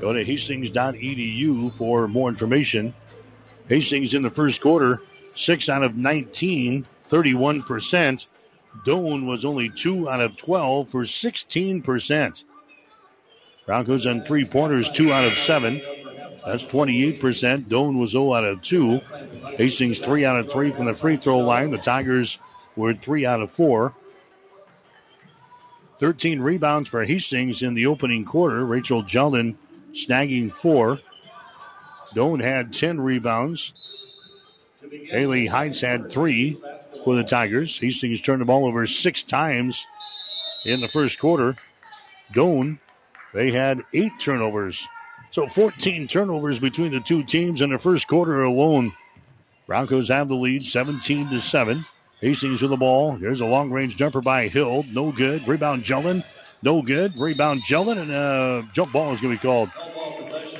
Go 0.00 0.14
to 0.14 0.24
hastings.edu 0.24 1.74
for 1.74 2.08
more 2.08 2.30
information. 2.30 2.94
Hastings 3.68 4.14
in 4.14 4.22
the 4.22 4.30
first 4.30 4.62
quarter, 4.62 4.98
6 5.24 5.68
out 5.68 5.82
of 5.82 5.94
19, 5.94 6.86
31%. 7.06 8.26
Doane 8.86 9.26
was 9.26 9.44
only 9.44 9.68
2 9.68 10.08
out 10.08 10.22
of 10.22 10.38
12 10.38 10.88
for 10.88 11.04
16%. 11.04 12.44
Broncos 13.66 14.06
on 14.06 14.22
three 14.22 14.46
pointers, 14.46 14.88
2 14.88 15.12
out 15.12 15.26
of 15.26 15.36
7. 15.36 15.82
That's 16.48 16.64
28%. 16.64 17.64
Doane 17.64 18.00
was 18.00 18.12
0 18.12 18.32
out 18.32 18.44
of 18.44 18.62
2. 18.62 19.00
Hastings 19.58 19.98
3 19.98 20.24
out 20.24 20.38
of 20.38 20.50
3 20.50 20.70
from 20.70 20.86
the 20.86 20.94
free 20.94 21.18
throw 21.18 21.40
line. 21.40 21.70
The 21.70 21.76
Tigers 21.76 22.38
were 22.74 22.94
3 22.94 23.26
out 23.26 23.42
of 23.42 23.50
4. 23.50 23.92
13 26.00 26.40
rebounds 26.40 26.88
for 26.88 27.04
Hastings 27.04 27.60
in 27.60 27.74
the 27.74 27.88
opening 27.88 28.24
quarter. 28.24 28.64
Rachel 28.64 29.02
Jeldon 29.02 29.56
snagging 29.92 30.50
4. 30.50 30.98
Doane 32.14 32.40
had 32.40 32.72
10 32.72 32.98
rebounds. 32.98 33.74
Haley 34.90 35.44
Heights 35.44 35.82
had 35.82 36.10
3 36.10 36.56
for 37.04 37.14
the 37.14 37.24
Tigers. 37.24 37.78
Hastings 37.78 38.22
turned 38.22 38.40
the 38.40 38.46
ball 38.46 38.64
over 38.64 38.86
six 38.86 39.22
times 39.22 39.84
in 40.64 40.80
the 40.80 40.88
first 40.88 41.18
quarter. 41.18 41.56
Doane, 42.32 42.78
they 43.34 43.50
had 43.50 43.82
eight 43.92 44.12
turnovers 44.18 44.88
So 45.30 45.46
14 45.46 46.08
turnovers 46.08 46.58
between 46.58 46.92
the 46.92 47.00
two 47.00 47.22
teams 47.22 47.60
in 47.60 47.70
the 47.70 47.78
first 47.78 48.08
quarter 48.08 48.42
alone. 48.42 48.92
Broncos 49.66 50.08
have 50.08 50.28
the 50.28 50.34
lead 50.34 50.62
17 50.64 51.30
to 51.30 51.40
7. 51.40 51.84
Hastings 52.20 52.62
with 52.62 52.70
the 52.70 52.76
ball. 52.76 53.12
Here's 53.12 53.40
a 53.40 53.46
long 53.46 53.70
range 53.70 53.96
jumper 53.96 54.20
by 54.20 54.48
Hill. 54.48 54.84
No 54.90 55.12
good. 55.12 55.46
Rebound 55.46 55.84
Jeldon. 55.84 56.24
No 56.62 56.82
good. 56.82 57.18
Rebound 57.18 57.60
Jeldon 57.62 57.98
and 57.98 58.10
a 58.10 58.66
jump 58.72 58.92
ball 58.92 59.12
is 59.12 59.20
going 59.20 59.36
to 59.36 59.40
be 59.40 59.48
called. 59.48 59.68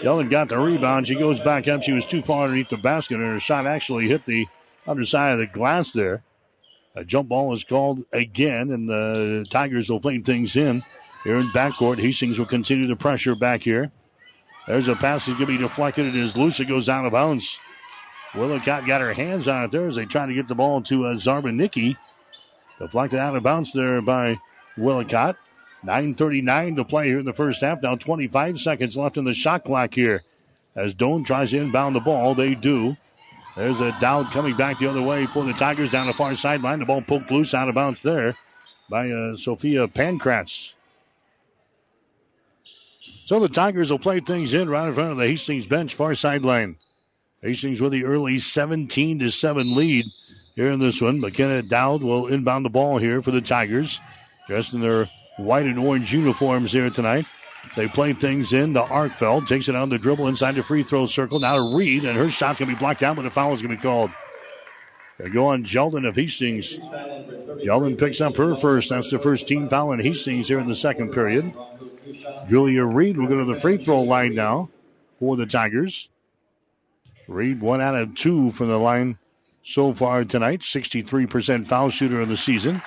Jeldon 0.03 0.31
got 0.31 0.49
the 0.49 0.59
rebound. 0.59 1.09
She 1.09 1.17
goes 1.17 1.41
back 1.41 1.67
up. 1.67 1.83
She 1.83 1.93
was 1.93 2.05
too 2.05 2.23
far 2.23 2.45
underneath 2.45 2.69
the 2.69 2.77
basket 2.77 3.15
and 3.15 3.25
her 3.25 3.41
shot 3.41 3.67
actually 3.67 4.07
hit 4.07 4.25
the 4.25 4.47
underside 4.87 5.33
of 5.33 5.39
the 5.39 5.47
glass 5.47 5.93
there. 5.93 6.23
A 6.95 7.05
jump 7.05 7.29
ball 7.29 7.55
is 7.55 7.65
called 7.65 8.05
again 8.13 8.71
and 8.71 8.89
the 8.89 9.47
Tigers 9.51 9.89
will 9.89 10.01
play 10.01 10.19
things 10.19 10.55
in 10.57 10.83
here 11.25 11.37
in 11.37 11.49
backcourt. 11.49 11.99
Hastings 11.99 12.39
will 12.39 12.47
continue 12.47 12.87
the 12.87 12.97
pressure 12.97 13.35
back 13.35 13.63
here. 13.63 13.91
There's 14.69 14.87
a 14.89 14.95
pass 14.95 15.25
that's 15.25 15.39
going 15.39 15.51
to 15.51 15.57
be 15.57 15.57
deflected. 15.57 16.07
It 16.07 16.15
is 16.15 16.37
loose. 16.37 16.61
It 16.61 16.67
goes 16.67 16.91
out 16.91 17.07
of 17.07 17.13
bounds. 17.13 17.59
Willicott 18.35 18.87
got 18.87 19.01
her 19.01 19.15
hands 19.15 19.49
on 19.49 19.65
it 19.65 19.71
there 19.71 19.89
as 19.89 19.97
they 19.97 20.05
try 20.05 20.27
to 20.27 20.35
get 20.35 20.47
the 20.47 20.55
ball 20.55 20.83
to 20.83 21.07
uh, 21.07 21.15
Zarbanicki. 21.15 21.97
Deflected 22.79 23.19
out 23.19 23.35
of 23.35 23.43
bounds 23.43 23.73
there 23.73 24.03
by 24.03 24.37
Willicott. 24.77 25.37
9.39 25.87 26.77
to 26.77 26.85
play 26.85 27.07
here 27.07 27.19
in 27.19 27.25
the 27.25 27.33
first 27.33 27.63
half. 27.63 27.83
Now 27.83 27.97
25 27.97 28.61
seconds 28.61 28.95
left 28.95 29.17
in 29.17 29.25
the 29.25 29.33
shot 29.33 29.65
clock 29.65 29.95
here. 29.95 30.23
As 30.77 30.95
Doane 30.95 31.25
tries 31.25 31.51
to 31.53 31.61
inbound 31.61 31.97
the 31.97 32.01
ball, 32.01 32.35
they 32.35 32.55
do. 32.55 32.95
There's 33.57 33.81
a 33.81 33.97
Dowd 34.01 34.27
coming 34.33 34.55
back 34.55 34.79
the 34.79 34.91
other 34.91 35.03
way 35.03 35.25
for 35.25 35.45
the 35.45 35.55
Tigers 35.55 35.91
down 35.91 36.09
the 36.09 36.13
far 36.13 36.37
sideline. 36.37 36.81
The 36.81 36.85
ball 36.85 37.01
poked 37.01 37.31
loose 37.31 37.55
out 37.55 37.71
of 37.71 37.75
bounds 37.75 38.03
there 38.03 38.37
by 38.91 39.11
uh, 39.11 39.37
Sophia 39.37 39.89
Pankratz. 39.89 40.75
So 43.29 43.41
the 43.41 43.49
Tigers 43.51 43.91
will 43.91 43.99
play 43.99 44.21
things 44.21 44.55
in 44.55 44.71
right 44.71 44.89
in 44.89 44.95
front 44.95 45.11
of 45.11 45.19
the 45.19 45.27
Hastings 45.27 45.67
bench, 45.67 45.95
far 45.95 46.15
sideline. 46.15 46.77
Hastings 47.43 47.79
with 47.79 47.93
the 47.93 48.07
early 48.07 48.39
17 48.39 49.19
to 49.19 49.31
7 49.31 49.75
lead 49.75 50.07
here 50.57 50.71
in 50.71 50.81
this 50.81 50.99
one. 51.03 51.21
McKenna 51.21 51.61
Dowd 51.61 52.03
will 52.03 52.29
inbound 52.29 52.65
the 52.65 52.71
ball 52.71 52.97
here 52.97 53.21
for 53.21 53.31
the 53.31 53.43
Tigers, 53.43 54.01
dressed 54.47 54.73
in 54.73 54.81
their 54.81 55.11
white 55.37 55.67
and 55.67 55.79
orange 55.79 56.11
uniforms 56.11 56.73
here 56.73 56.89
tonight. 56.89 57.31
They 57.77 57.87
play 57.87 58.15
things 58.15 58.55
in. 58.55 58.73
The 58.73 58.83
Arkfeld 58.83 59.47
takes 59.47 59.69
it 59.69 59.75
on 59.75 59.91
the 59.91 59.99
dribble 59.99 60.29
inside 60.29 60.55
the 60.55 60.63
free 60.63 60.83
throw 60.83 61.05
circle. 61.05 61.39
Now 61.39 61.57
to 61.57 61.77
Reed, 61.77 62.07
and 62.07 62.17
her 62.17 62.31
shot's 62.31 62.61
going 62.61 62.71
to 62.71 62.77
be 62.77 62.81
blocked 62.81 63.03
out, 63.03 63.17
but 63.17 63.23
the 63.23 63.31
foul 63.31 63.53
is 63.53 63.61
going 63.61 63.77
to 63.77 63.77
be 63.77 63.87
called. 63.87 64.11
They 65.19 65.29
go 65.29 65.49
on 65.49 65.65
Jeldon 65.65 66.09
of 66.09 66.17
Hastings. 66.17 66.73
Jeldon 66.73 67.99
picks 67.99 68.23
up 68.23 68.39
her 68.39 68.57
first. 68.57 68.89
That's 68.89 69.11
the 69.11 69.19
first 69.19 69.47
team 69.47 69.69
foul 69.69 69.93
in 69.93 70.01
Hastings 70.01 70.49
here 70.49 70.61
in 70.61 70.67
the 70.67 70.75
second 70.75 71.13
period. 71.13 71.53
Julia 72.49 72.85
Reed 72.85 73.17
will 73.17 73.27
go 73.27 73.39
to 73.39 73.45
the 73.45 73.59
free 73.59 73.79
throw 73.79 74.03
line 74.03 74.35
now 74.35 74.71
for 75.19 75.37
the 75.37 75.47
Tigers. 75.47 76.09
Reed 77.27 77.61
one 77.61 77.81
out 77.81 77.95
of 77.95 78.15
two 78.15 78.51
from 78.51 78.69
the 78.69 78.79
line 78.79 79.19
so 79.63 79.93
far 79.93 80.25
tonight. 80.25 80.61
63% 80.61 81.67
foul 81.67 81.91
shooter 81.91 82.21
of 82.21 82.29
the 82.29 82.37
season. 82.37 82.81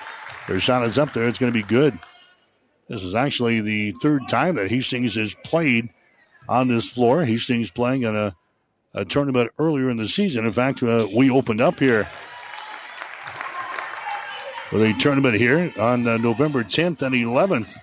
Their 0.48 0.60
shot 0.60 0.84
is 0.84 0.98
up 0.98 1.12
there. 1.12 1.28
It's 1.28 1.38
going 1.38 1.52
to 1.52 1.58
be 1.58 1.66
good. 1.66 1.96
This 2.88 3.04
is 3.04 3.14
actually 3.14 3.60
the 3.60 3.92
third 3.92 4.28
time 4.28 4.56
that 4.56 4.68
Hastings 4.68 5.14
has 5.14 5.34
played 5.34 5.88
on 6.48 6.68
this 6.68 6.88
floor. 6.88 7.24
Hastings 7.24 7.70
playing 7.70 8.02
in 8.02 8.16
a, 8.16 8.34
a 8.92 9.04
tournament 9.04 9.52
earlier 9.58 9.88
in 9.88 9.96
the 9.96 10.08
season. 10.08 10.44
In 10.44 10.52
fact, 10.52 10.82
uh, 10.82 11.06
we 11.14 11.30
opened 11.30 11.60
up 11.60 11.78
here 11.78 12.10
with 14.72 14.82
a 14.82 14.94
tournament 14.94 15.36
here 15.36 15.72
on 15.78 16.08
uh, 16.08 16.16
November 16.16 16.64
10th 16.64 17.02
and 17.02 17.14
11th, 17.14 17.76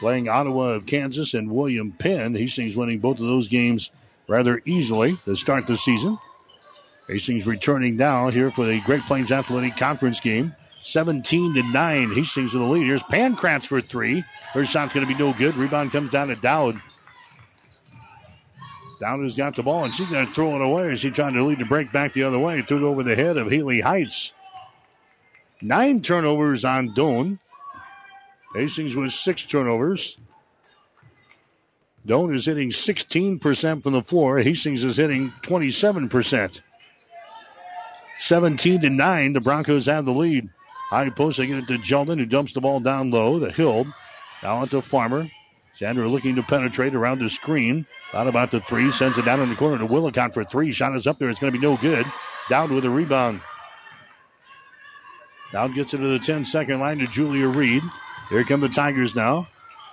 playing 0.00 0.28
Ottawa 0.28 0.70
of 0.70 0.86
Kansas 0.86 1.34
and 1.34 1.50
William 1.50 1.92
Penn. 1.92 2.34
Hastings 2.34 2.76
winning 2.76 2.98
both 2.98 3.18
of 3.18 3.26
those 3.26 3.48
games 3.48 3.90
rather 4.28 4.60
easily 4.64 5.16
to 5.24 5.36
start 5.36 5.66
the 5.66 5.76
season. 5.76 6.18
Hastings 7.08 7.46
returning 7.46 7.96
now 7.96 8.28
here 8.30 8.50
for 8.50 8.66
the 8.66 8.80
Great 8.80 9.02
Plains 9.02 9.30
Athletic 9.30 9.76
Conference 9.76 10.20
game. 10.20 10.54
17 10.82 11.54
to 11.54 11.62
9. 11.62 12.14
Hastings 12.14 12.52
with 12.52 12.62
the 12.62 12.68
lead. 12.68 12.86
Here's 12.86 13.02
Pankratz 13.02 13.66
for 13.66 13.80
three. 13.80 14.24
Her 14.52 14.64
shot's 14.64 14.92
going 14.92 15.06
to 15.06 15.12
be 15.12 15.18
no 15.18 15.32
good. 15.32 15.54
Rebound 15.56 15.92
comes 15.92 16.10
down 16.10 16.28
to 16.28 16.36
Dowd. 16.36 16.80
Dowd 19.00 19.22
has 19.22 19.36
got 19.36 19.56
the 19.56 19.62
ball, 19.62 19.84
and 19.84 19.94
she's 19.94 20.10
going 20.10 20.26
to 20.26 20.32
throw 20.32 20.54
it 20.54 20.60
away. 20.62 20.94
She's 20.96 21.12
trying 21.14 21.34
to 21.34 21.44
lead 21.44 21.58
the 21.58 21.64
break 21.64 21.92
back 21.92 22.12
the 22.12 22.24
other 22.24 22.38
way. 22.38 22.60
Threw 22.62 22.78
it 22.78 22.88
over 22.88 23.02
the 23.02 23.16
head 23.16 23.36
of 23.36 23.50
Haley 23.50 23.80
Heights. 23.80 24.32
Nine 25.60 26.02
turnovers 26.02 26.64
on 26.64 26.94
Doane. 26.94 27.38
Hastings 28.54 28.94
with 28.94 29.12
six 29.12 29.44
turnovers. 29.44 30.16
Doane 32.06 32.34
is 32.34 32.46
hitting 32.46 32.70
16% 32.70 33.82
from 33.82 33.92
the 33.92 34.02
floor. 34.02 34.38
Hastings 34.38 34.84
is 34.84 34.96
hitting 34.96 35.32
27%. 35.42 36.60
17 38.18 38.80
to 38.82 38.90
9. 38.90 39.32
The 39.32 39.40
Broncos 39.40 39.86
have 39.86 40.04
the 40.04 40.12
lead. 40.12 40.48
High 40.90 41.10
post, 41.10 41.38
they 41.38 41.46
get 41.46 41.58
it 41.58 41.68
to 41.68 41.78
Jeldon, 41.78 42.18
who 42.18 42.26
dumps 42.26 42.52
the 42.52 42.60
ball 42.60 42.80
down 42.80 43.10
low 43.10 43.40
to 43.40 43.50
Hill. 43.50 43.86
Now 44.42 44.56
onto 44.56 44.80
Farmer. 44.80 45.26
Chandler 45.76 46.06
looking 46.06 46.36
to 46.36 46.42
penetrate 46.42 46.94
around 46.94 47.18
the 47.18 47.30
screen. 47.30 47.86
Thought 48.12 48.28
about 48.28 48.50
the 48.52 48.60
three. 48.60 48.92
Sends 48.92 49.18
it 49.18 49.24
down 49.24 49.40
in 49.40 49.48
the 49.48 49.56
corner 49.56 49.78
to 49.78 49.86
Willicott 49.86 50.34
for 50.34 50.44
three. 50.44 50.70
Shot 50.70 50.94
is 50.94 51.06
up 51.06 51.18
there. 51.18 51.30
It's 51.30 51.40
going 51.40 51.52
to 51.52 51.58
be 51.58 51.66
no 51.66 51.76
good. 51.76 52.06
Dowd 52.48 52.70
with 52.70 52.84
a 52.84 52.90
rebound. 52.90 53.40
Dowd 55.50 55.74
gets 55.74 55.94
it 55.94 55.98
to 55.98 56.06
the 56.06 56.18
10 56.18 56.44
second 56.44 56.78
line 56.78 56.98
to 56.98 57.06
Julia 57.06 57.48
Reed. 57.48 57.82
Here 58.28 58.44
come 58.44 58.60
the 58.60 58.68
Tigers 58.68 59.14
now. 59.14 59.46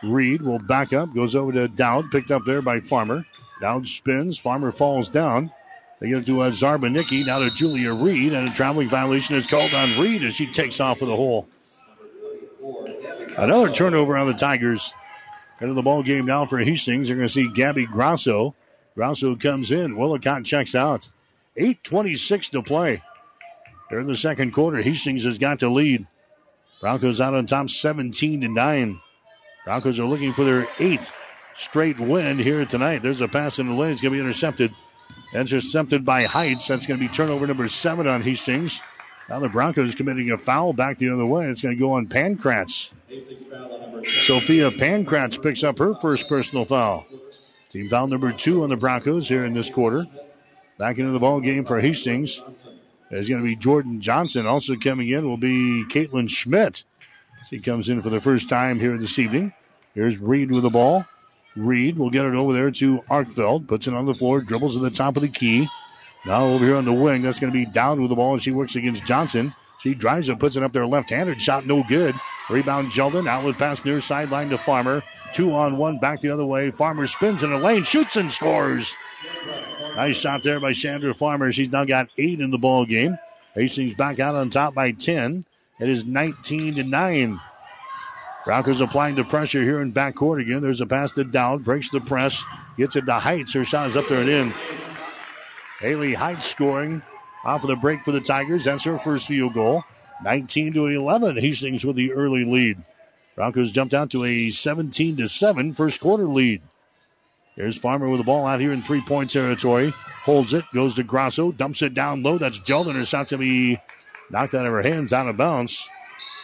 Reed 0.03 0.41
will 0.41 0.59
back 0.59 0.93
up, 0.93 1.13
goes 1.13 1.35
over 1.35 1.51
to 1.51 1.67
Dowd, 1.67 2.11
picked 2.11 2.31
up 2.31 2.43
there 2.45 2.61
by 2.61 2.79
Farmer. 2.79 3.25
Dowd 3.59 3.87
spins, 3.87 4.39
Farmer 4.39 4.71
falls 4.71 5.09
down. 5.09 5.51
They 5.99 6.09
get 6.09 6.23
it 6.23 6.25
to 6.25 6.41
uh, 6.41 6.49
Zarbanicki, 6.49 7.25
now 7.27 7.39
to 7.39 7.51
Julia 7.51 7.93
Reed, 7.93 8.33
and 8.33 8.49
a 8.49 8.51
traveling 8.51 8.89
violation 8.89 9.35
is 9.35 9.45
called 9.45 9.73
on 9.73 9.99
Reed 9.99 10.23
as 10.23 10.33
she 10.33 10.51
takes 10.51 10.79
off 10.79 10.97
for 10.97 11.05
the 11.05 11.15
hole. 11.15 11.47
Another 13.37 13.71
turnover 13.71 14.17
on 14.17 14.27
the 14.27 14.33
Tigers. 14.33 14.93
Into 15.59 15.75
the 15.75 15.83
ball 15.83 16.01
game 16.01 16.25
now 16.25 16.47
for 16.47 16.57
Hastings. 16.57 17.07
They're 17.07 17.17
going 17.17 17.27
to 17.27 17.33
see 17.33 17.53
Gabby 17.53 17.85
Grosso. 17.85 18.55
Grosso 18.95 19.35
comes 19.35 19.71
in. 19.71 19.95
Willicott 19.95 20.43
checks 20.43 20.73
out. 20.73 21.07
8.26 21.55 22.49
to 22.51 22.63
play. 22.63 23.03
They're 23.89 23.99
in 23.99 24.07
the 24.07 24.17
second 24.17 24.53
quarter. 24.53 24.81
Hastings 24.81 25.23
has 25.23 25.37
got 25.37 25.59
to 25.59 25.69
lead. 25.69 26.07
Broncos 26.81 27.21
out 27.21 27.35
on 27.35 27.45
top 27.45 27.69
17 27.69 28.41
to 28.41 28.47
9. 28.47 28.99
Broncos 29.65 29.99
are 29.99 30.05
looking 30.05 30.33
for 30.33 30.43
their 30.43 30.67
eighth 30.79 31.15
straight 31.55 31.99
win 31.99 32.39
here 32.39 32.65
tonight. 32.65 33.03
There's 33.03 33.21
a 33.21 33.27
pass 33.27 33.59
in 33.59 33.67
the 33.67 33.73
lane. 33.73 33.91
It's 33.91 34.01
going 34.01 34.13
to 34.13 34.17
be 34.17 34.25
intercepted. 34.25 34.73
Intercepted 35.33 36.03
by 36.03 36.23
Heights. 36.23 36.67
That's 36.67 36.87
going 36.87 36.99
to 36.99 37.07
be 37.07 37.13
turnover 37.13 37.45
number 37.45 37.69
seven 37.69 38.07
on 38.07 38.23
Hastings. 38.23 38.79
Now 39.29 39.39
the 39.39 39.47
Broncos 39.47 39.95
committing 39.95 40.31
a 40.31 40.37
foul 40.37 40.73
back 40.73 40.97
the 40.97 41.09
other 41.09 41.25
way. 41.25 41.45
It's 41.45 41.61
going 41.61 41.75
to 41.75 41.79
go 41.79 41.93
on 41.93 42.07
Pankratz. 42.07 42.89
Sophia 44.25 44.71
Pankratz 44.71 45.41
picks 45.41 45.63
up 45.63 45.77
her 45.77 45.93
first 45.95 46.27
personal 46.27 46.65
foul. 46.65 47.05
Team 47.69 47.89
foul 47.89 48.07
number 48.07 48.31
two 48.33 48.63
on 48.63 48.69
the 48.69 48.75
Broncos 48.75 49.29
here 49.29 49.45
in 49.45 49.53
this 49.53 49.69
quarter. 49.69 50.05
Back 50.79 50.97
into 50.97 51.11
the 51.11 51.19
ball 51.19 51.39
game 51.39 51.63
for 51.63 51.79
Hastings. 51.79 52.41
There's 53.11 53.27
going 53.27 53.41
to 53.41 53.45
be 53.45 53.57
Jordan 53.57 53.99
Johnson. 53.99 54.47
Also 54.47 54.77
coming 54.77 55.09
in 55.09 55.27
will 55.27 55.35
be 55.35 55.83
Caitlin 55.89 56.29
Schmidt. 56.29 56.85
She 57.49 57.59
comes 57.59 57.89
in 57.89 58.01
for 58.01 58.09
the 58.09 58.21
first 58.21 58.47
time 58.47 58.79
here 58.79 58.97
this 58.97 59.19
evening. 59.19 59.51
Here's 59.93 60.17
Reed 60.17 60.49
with 60.49 60.63
the 60.63 60.69
ball. 60.69 61.05
Reed 61.57 61.97
will 61.97 62.09
get 62.09 62.25
it 62.25 62.33
over 62.33 62.53
there 62.53 62.71
to 62.71 62.99
Arkfeld. 63.09 63.67
Puts 63.67 63.87
it 63.87 63.93
on 63.93 64.05
the 64.05 64.15
floor. 64.15 64.39
Dribbles 64.39 64.75
to 64.75 64.79
the 64.79 64.89
top 64.89 65.17
of 65.17 65.23
the 65.23 65.27
key. 65.27 65.67
Now 66.25 66.45
over 66.45 66.63
here 66.63 66.77
on 66.77 66.85
the 66.85 66.93
wing, 66.93 67.23
that's 67.23 67.41
going 67.41 67.51
to 67.51 67.57
be 67.57 67.65
Dowd 67.65 67.99
with 67.99 68.09
the 68.09 68.15
ball, 68.15 68.33
and 68.33 68.41
she 68.41 68.51
works 68.51 68.77
against 68.77 69.05
Johnson. 69.05 69.53
She 69.81 69.93
drives 69.93 70.29
it, 70.29 70.39
puts 70.39 70.55
it 70.55 70.63
up 70.63 70.71
there 70.71 70.85
left-handed. 70.85 71.41
Shot 71.41 71.65
no 71.65 71.83
good. 71.83 72.15
Rebound 72.49 72.91
Jeldon. 72.91 73.27
Outlet 73.27 73.57
pass 73.57 73.83
near 73.83 73.99
sideline 73.99 74.51
to 74.51 74.57
Farmer. 74.57 75.03
Two 75.33 75.51
on 75.51 75.77
one, 75.77 75.97
back 75.97 76.21
the 76.21 76.29
other 76.29 76.45
way. 76.45 76.71
Farmer 76.71 77.07
spins 77.07 77.43
in 77.43 77.49
the 77.49 77.57
lane, 77.57 77.83
shoots 77.83 78.15
and 78.15 78.31
scores. 78.31 78.93
Nice 79.95 80.15
shot 80.15 80.43
there 80.43 80.59
by 80.59 80.73
Sandra 80.73 81.13
Farmer. 81.13 81.51
She's 81.51 81.71
now 81.71 81.85
got 81.85 82.09
eight 82.17 82.39
in 82.39 82.51
the 82.51 82.57
ball 82.57 82.85
game. 82.85 83.17
Hastings 83.55 83.95
back 83.95 84.19
out 84.19 84.35
on 84.35 84.49
top 84.49 84.73
by 84.73 84.91
10. 84.91 85.45
It 85.79 85.89
is 85.89 86.05
19 86.05 86.75
to 86.75 86.83
9. 86.83 87.39
Broncos 88.45 88.81
applying 88.81 89.15
the 89.15 89.23
pressure 89.23 89.61
here 89.61 89.81
in 89.81 89.93
backcourt 89.93 90.41
again. 90.41 90.61
There's 90.61 90.81
a 90.81 90.85
pass 90.85 91.11
to 91.13 91.23
Dowd, 91.23 91.63
breaks 91.63 91.89
the 91.89 92.01
press, 92.01 92.41
gets 92.77 92.95
it 92.95 93.05
to 93.05 93.13
Heights. 93.13 93.53
Her 93.53 93.65
shot 93.65 93.89
is 93.89 93.97
up 93.97 94.07
there 94.07 94.21
and 94.21 94.29
in. 94.29 94.53
Haley 95.79 96.13
Heights 96.13 96.47
scoring 96.47 97.01
off 97.43 97.63
of 97.63 97.69
the 97.69 97.75
break 97.75 98.05
for 98.05 98.11
the 98.11 98.21
Tigers. 98.21 98.63
That's 98.65 98.83
her 98.85 98.97
first 98.97 99.27
field 99.27 99.53
goal. 99.53 99.83
19 100.23 100.73
to 100.73 100.85
11. 100.87 101.37
Hastings 101.37 101.83
with 101.85 101.95
the 101.95 102.13
early 102.13 102.45
lead. 102.45 102.77
Broncos 103.35 103.71
jumped 103.71 103.93
out 103.93 104.11
to 104.11 104.23
a 104.23 104.49
17 104.49 105.17
to 105.17 105.27
7 105.27 105.73
first 105.73 105.99
quarter 105.99 106.25
lead. 106.25 106.61
There's 107.61 107.77
Farmer 107.77 108.09
with 108.09 108.19
the 108.19 108.23
ball 108.23 108.47
out 108.47 108.59
here 108.59 108.73
in 108.73 108.81
three 108.81 109.01
point 109.01 109.29
territory. 109.29 109.93
Holds 110.23 110.55
it, 110.55 110.65
goes 110.73 110.95
to 110.95 111.03
Grosso, 111.03 111.51
dumps 111.51 111.83
it 111.83 111.93
down 111.93 112.23
low. 112.23 112.39
That's 112.39 112.57
Jeldon. 112.57 112.95
Her 112.95 113.05
shot's 113.05 113.29
going 113.29 113.39
to 113.39 113.47
be 113.47 113.79
knocked 114.31 114.55
out 114.55 114.65
of 114.65 114.71
her 114.71 114.81
hands, 114.81 115.13
out 115.13 115.27
of 115.27 115.37
bounds. 115.37 115.87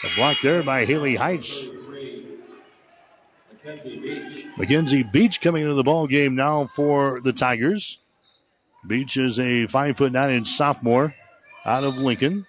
A 0.03 0.15
block 0.15 0.37
there 0.43 0.61
by 0.61 0.85
Haley 0.85 1.15
Heights. 1.15 1.65
Mackenzie 4.57 5.01
Beach 5.01 5.41
coming 5.41 5.63
into 5.63 5.73
the 5.73 5.81
ball 5.81 6.05
game 6.05 6.35
now 6.35 6.67
for 6.67 7.19
the 7.19 7.33
Tigers. 7.33 7.97
Beach 8.85 9.17
is 9.17 9.39
a 9.39 9.65
five 9.65 9.97
foot 9.97 10.11
nine 10.11 10.35
inch 10.35 10.49
sophomore 10.49 11.15
out 11.65 11.83
of 11.83 11.97
Lincoln. 11.97 12.45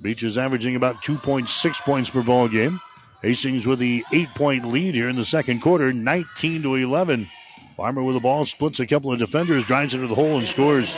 Beach 0.00 0.22
is 0.22 0.38
averaging 0.38 0.76
about 0.76 1.02
2.6 1.02 1.80
points 1.80 2.08
per 2.08 2.22
ball 2.22 2.46
game. 2.46 2.80
Hastings 3.22 3.66
with 3.66 3.78
the 3.78 4.04
eight 4.12 4.28
point 4.34 4.64
lead 4.66 4.94
here 4.94 5.08
in 5.08 5.16
the 5.16 5.24
second 5.24 5.60
quarter, 5.60 5.92
19 5.92 6.62
to 6.62 6.74
11. 6.74 7.28
Farmer 7.76 8.02
with 8.02 8.14
the 8.14 8.20
ball 8.20 8.46
splits 8.46 8.80
a 8.80 8.86
couple 8.86 9.12
of 9.12 9.18
defenders, 9.18 9.64
drives 9.64 9.94
into 9.94 10.06
the 10.06 10.14
hole 10.14 10.38
and 10.38 10.46
scores. 10.46 10.94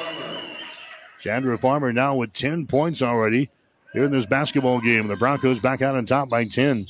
Chandra 1.21 1.59
Farmer 1.59 1.93
now 1.93 2.16
with 2.16 2.33
10 2.33 2.66
points 2.66 3.03
already 3.03 3.51
here 3.93 4.05
in 4.05 4.11
this 4.11 4.27
basketball 4.27 4.81
game. 4.81 5.09
The 5.09 5.16
Broncos 5.16 5.61
back 5.61 5.83
out 5.83 5.97
on 5.97 6.07
top 6.07 6.29
by 6.29 6.45
10, 6.45 6.87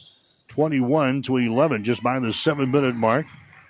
21 0.49 1.22
to 1.22 1.37
11, 1.37 1.85
just 1.85 2.03
by 2.03 2.18
the 2.18 2.33
seven 2.33 2.70
minute 2.70 2.95
mark. 2.95 3.26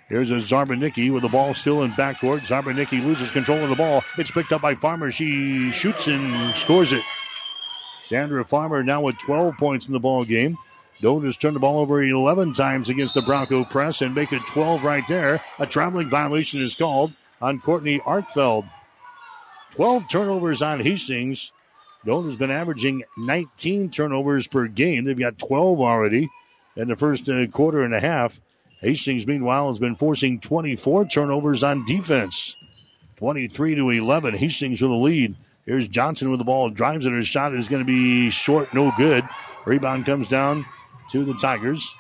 Here's 0.09 0.31
a 0.31 0.37
Zarbanicki 0.37 1.13
with 1.13 1.23
the 1.23 1.29
ball 1.29 1.55
still 1.55 1.83
in 1.83 1.91
backcourt. 1.91 2.47
Zarbanicki 2.47 3.05
loses 3.05 3.31
control 3.31 3.59
of 3.59 3.69
the 3.69 3.77
ball. 3.77 4.03
It's 4.17 4.31
picked 4.31 4.53
up 4.53 4.63
by 4.63 4.75
Farmer. 4.75 5.13
She 5.13 5.71
shoots 5.71 6.07
and 6.07 6.55
scores 6.55 6.93
it. 6.93 7.05
Sandra 8.07 8.43
Farmer 8.45 8.83
now 8.83 9.03
with 9.03 9.19
12 9.19 9.59
points 9.59 9.87
in 9.87 9.93
the 9.93 10.01
ball 10.01 10.25
game. 10.25 10.57
Doane 11.01 11.25
has 11.25 11.37
turned 11.37 11.55
the 11.55 11.61
ball 11.61 11.79
over 11.79 12.03
11 12.03 12.55
times 12.55 12.89
against 12.89 13.15
the 13.15 13.23
Bronco 13.23 13.65
press 13.65 14.03
and 14.03 14.15
make 14.15 14.33
it 14.33 14.43
12 14.49 14.83
right 14.83 15.07
there. 15.07 15.41
A 15.59 15.67
traveling 15.67 16.11
violation 16.11 16.61
is 16.61 16.75
called 16.75 17.13
on 17.41 17.61
Courtney 17.61 18.01
Arkfeld. 18.01 18.69
12 19.73 20.09
turnovers 20.11 20.61
on 20.61 20.81
Hastings. 20.81 21.53
Doane 22.05 22.27
has 22.27 22.37
been 22.37 22.51
averaging 22.51 23.05
19 23.17 23.91
turnovers 23.91 24.49
per 24.49 24.67
game. 24.67 25.05
They've 25.05 25.19
got 25.19 25.39
12 25.39 25.81
already 25.81 26.29
in 26.75 26.89
the 26.89 26.97
first 26.97 27.29
uh, 27.29 27.47
quarter 27.47 27.83
and 27.83 27.95
a 27.95 28.01
half. 28.01 28.41
Hastings, 28.81 29.27
meanwhile, 29.27 29.69
has 29.69 29.79
been 29.79 29.95
forcing 29.95 30.41
24 30.41 31.07
turnovers 31.07 31.63
on 31.63 31.85
defense. 31.85 32.57
23 33.19 33.77
to 33.77 33.91
11. 33.91 34.35
Hastings 34.35 34.81
with 34.81 34.91
the 34.91 34.97
lead. 34.97 35.37
Here's 35.65 35.87
Johnson 35.87 36.31
with 36.31 36.39
the 36.39 36.45
ball. 36.45 36.71
Drives 36.71 37.07
it. 37.07 37.13
Her 37.13 37.23
shot 37.23 37.55
is 37.55 37.69
going 37.69 37.83
to 37.83 37.87
be 37.87 38.31
short, 38.31 38.75
no 38.75 38.93
good. 38.97 39.29
Rebound 39.65 40.07
comes 40.07 40.29
down 40.29 40.65
to 41.11 41.25
the 41.25 41.35
Tigers. 41.35 41.95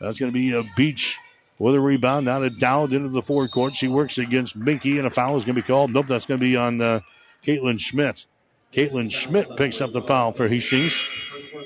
That's 0.00 0.18
going 0.18 0.32
to 0.32 0.38
be 0.38 0.52
a 0.52 0.62
Beach 0.76 1.18
with 1.58 1.74
a 1.74 1.80
rebound. 1.80 2.26
Now 2.26 2.40
to 2.40 2.50
Dowd 2.50 2.92
into 2.92 3.08
the 3.08 3.22
forecourt. 3.22 3.74
She 3.74 3.88
works 3.88 4.18
against 4.18 4.56
Minky, 4.56 4.98
and 4.98 5.06
a 5.06 5.10
foul 5.10 5.36
is 5.36 5.44
going 5.44 5.56
to 5.56 5.62
be 5.62 5.66
called. 5.66 5.92
Nope, 5.92 6.06
that's 6.06 6.26
going 6.26 6.40
to 6.40 6.44
be 6.44 6.56
on 6.56 6.80
uh, 6.80 7.00
Caitlin 7.44 7.80
Schmidt. 7.80 8.26
Caitlin 8.72 9.10
Schmidt 9.10 9.56
picks 9.56 9.80
up 9.80 9.92
the 9.92 10.02
foul 10.02 10.32
for 10.32 10.48
Hastings. 10.48 10.94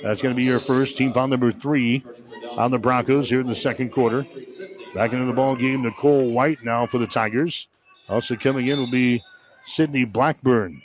That's 0.03 0.23
going 0.23 0.35
to 0.35 0.37
be 0.37 0.45
your 0.45 0.61
first 0.61 0.97
team 0.97 1.13
foul 1.13 1.29
number 1.29 1.51
three 1.51 2.05
on 2.57 2.71
the 2.71 2.79
Broncos 2.79 3.29
here 3.29 3.41
in 3.41 3.47
the 3.47 3.55
second 3.55 3.91
quarter. 3.91 4.27
Back 4.95 5.13
into 5.13 5.25
the 5.25 5.33
ball 5.33 5.57
game, 5.57 5.83
Nicole 5.83 6.31
White 6.31 6.65
now 6.65 6.87
for 6.87 6.99
the 6.99 7.07
Tigers. 7.07 7.69
Also 8.09 8.37
coming 8.37 8.67
in 8.67 8.79
will 8.79 8.91
be 8.91 9.23
Sydney 9.65 10.05
Blackburn. 10.05 10.83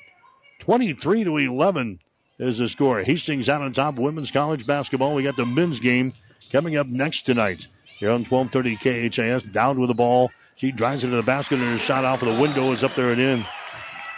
23 0.59 1.23
to 1.25 1.37
11 1.37 1.99
is 2.37 2.57
the 2.57 2.69
score. 2.69 3.01
Hastings 3.01 3.49
out 3.49 3.61
on 3.61 3.73
top. 3.73 3.97
Women's 3.97 4.31
college 4.31 4.67
basketball. 4.67 5.15
We 5.15 5.23
got 5.23 5.37
the 5.37 5.45
men's 5.45 5.79
game 5.79 6.13
coming 6.51 6.77
up 6.77 6.87
next 6.87 7.23
tonight. 7.23 7.67
Here 7.85 8.11
on 8.11 8.25
1230 8.25 9.09
KHAS. 9.09 9.43
Dowd 9.43 9.77
with 9.77 9.87
the 9.87 9.93
ball. 9.93 10.31
She 10.57 10.71
drives 10.71 11.03
it 11.03 11.07
the 11.07 11.21
basket 11.21 11.59
and 11.59 11.67
her 11.67 11.77
shot 11.77 12.05
off 12.05 12.21
of 12.21 12.33
the 12.33 12.41
window 12.41 12.71
is 12.71 12.83
up 12.83 12.95
there 12.95 13.11
and 13.11 13.21
in. 13.21 13.45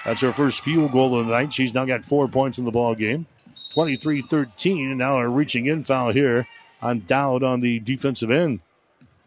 That's 0.06 0.22
her 0.22 0.34
first 0.34 0.62
field 0.62 0.92
goal 0.92 1.20
of 1.20 1.26
the 1.26 1.32
night. 1.32 1.54
She's 1.54 1.74
now 1.74 1.86
got 1.86 2.06
four 2.06 2.28
points 2.28 2.58
in 2.60 2.66
the 2.66 2.72
ball 2.72 2.96
game. 2.96 3.26
23-13. 3.76 4.90
And 4.90 4.98
now 4.98 5.18
a 5.18 5.28
reaching 5.28 5.66
in 5.66 5.84
foul 5.84 6.12
here 6.12 6.48
on 6.82 7.04
Dowd 7.06 7.44
on 7.44 7.60
the 7.60 7.80
defensive 7.80 8.32
end. 8.32 8.62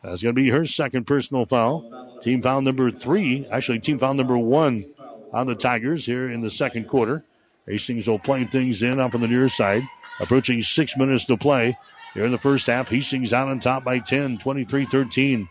That's 0.02 0.22
going 0.22 0.34
to 0.34 0.40
be 0.40 0.48
her 0.50 0.66
second 0.66 1.06
personal 1.06 1.44
foul. 1.46 2.18
Team 2.22 2.42
foul 2.42 2.62
number 2.62 2.90
three, 2.90 3.46
actually 3.50 3.80
team 3.80 3.98
foul 3.98 4.14
number 4.14 4.36
one 4.36 4.84
on 5.32 5.46
the 5.46 5.54
Tigers 5.54 6.04
here 6.04 6.30
in 6.30 6.40
the 6.40 6.50
second 6.50 6.88
quarter. 6.88 7.22
Hastings 7.70 8.08
will 8.08 8.18
play 8.18 8.44
things 8.44 8.82
in 8.82 8.98
off 8.98 9.14
on 9.14 9.20
the 9.20 9.28
near 9.28 9.48
side. 9.48 9.84
Approaching 10.18 10.62
six 10.62 10.96
minutes 10.96 11.26
to 11.26 11.36
play 11.36 11.78
here 12.14 12.24
in 12.24 12.32
the 12.32 12.38
first 12.38 12.66
half. 12.66 12.88
Hastings 12.88 13.32
out 13.32 13.46
on 13.46 13.60
top 13.60 13.84
by 13.84 14.00
10, 14.00 14.38
23-13. 14.38 15.48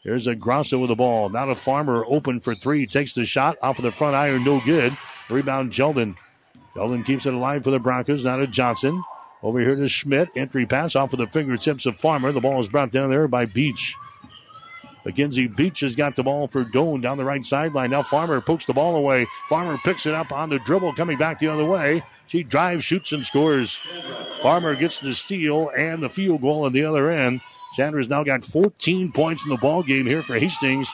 Here's 0.00 0.26
a 0.26 0.34
Grosso 0.34 0.78
with 0.78 0.88
the 0.88 0.96
ball. 0.96 1.28
Now 1.28 1.44
to 1.46 1.54
Farmer 1.54 2.04
open 2.04 2.40
for 2.40 2.56
three. 2.56 2.86
Takes 2.86 3.14
the 3.14 3.24
shot 3.24 3.56
off 3.62 3.78
of 3.78 3.84
the 3.84 3.92
front 3.92 4.16
iron. 4.16 4.42
No 4.42 4.60
good. 4.60 4.96
Rebound 5.30 5.70
Jeldon. 5.70 6.16
Jeldon 6.74 7.06
keeps 7.06 7.24
it 7.24 7.32
alive 7.32 7.62
for 7.62 7.70
the 7.70 7.78
Broncos. 7.78 8.24
Now 8.24 8.36
to 8.36 8.48
Johnson. 8.48 9.02
Over 9.40 9.60
here 9.60 9.76
to 9.76 9.88
Schmidt. 9.88 10.30
Entry 10.34 10.66
pass 10.66 10.96
off 10.96 11.12
of 11.12 11.20
the 11.20 11.28
fingertips 11.28 11.86
of 11.86 11.96
Farmer. 11.96 12.32
The 12.32 12.40
ball 12.40 12.60
is 12.60 12.68
brought 12.68 12.90
down 12.90 13.10
there 13.10 13.28
by 13.28 13.46
Beach. 13.46 13.94
Mackenzie 15.04 15.46
Beach 15.48 15.80
has 15.80 15.96
got 15.96 16.16
the 16.16 16.22
ball 16.22 16.46
for 16.46 16.64
Doane 16.64 17.02
down 17.02 17.18
the 17.18 17.24
right 17.24 17.44
sideline. 17.44 17.90
Now 17.90 18.02
Farmer 18.02 18.40
pokes 18.40 18.64
the 18.64 18.72
ball 18.72 18.96
away. 18.96 19.26
Farmer 19.48 19.78
picks 19.78 20.06
it 20.06 20.14
up 20.14 20.32
on 20.32 20.48
the 20.48 20.58
dribble, 20.58 20.94
coming 20.94 21.18
back 21.18 21.38
the 21.38 21.48
other 21.48 21.64
way. 21.64 22.02
She 22.26 22.42
drives, 22.42 22.84
shoots, 22.84 23.12
and 23.12 23.24
scores. 23.24 23.78
Farmer 24.42 24.74
gets 24.74 25.00
the 25.00 25.14
steal 25.14 25.70
and 25.76 26.02
the 26.02 26.08
field 26.08 26.40
goal 26.40 26.64
on 26.64 26.72
the 26.72 26.86
other 26.86 27.10
end. 27.10 27.40
Sanders 27.74 28.08
now 28.08 28.22
got 28.22 28.44
14 28.44 29.12
points 29.12 29.44
in 29.44 29.50
the 29.50 29.56
ball 29.56 29.82
game 29.82 30.06
here 30.06 30.22
for 30.22 30.38
Hastings 30.38 30.88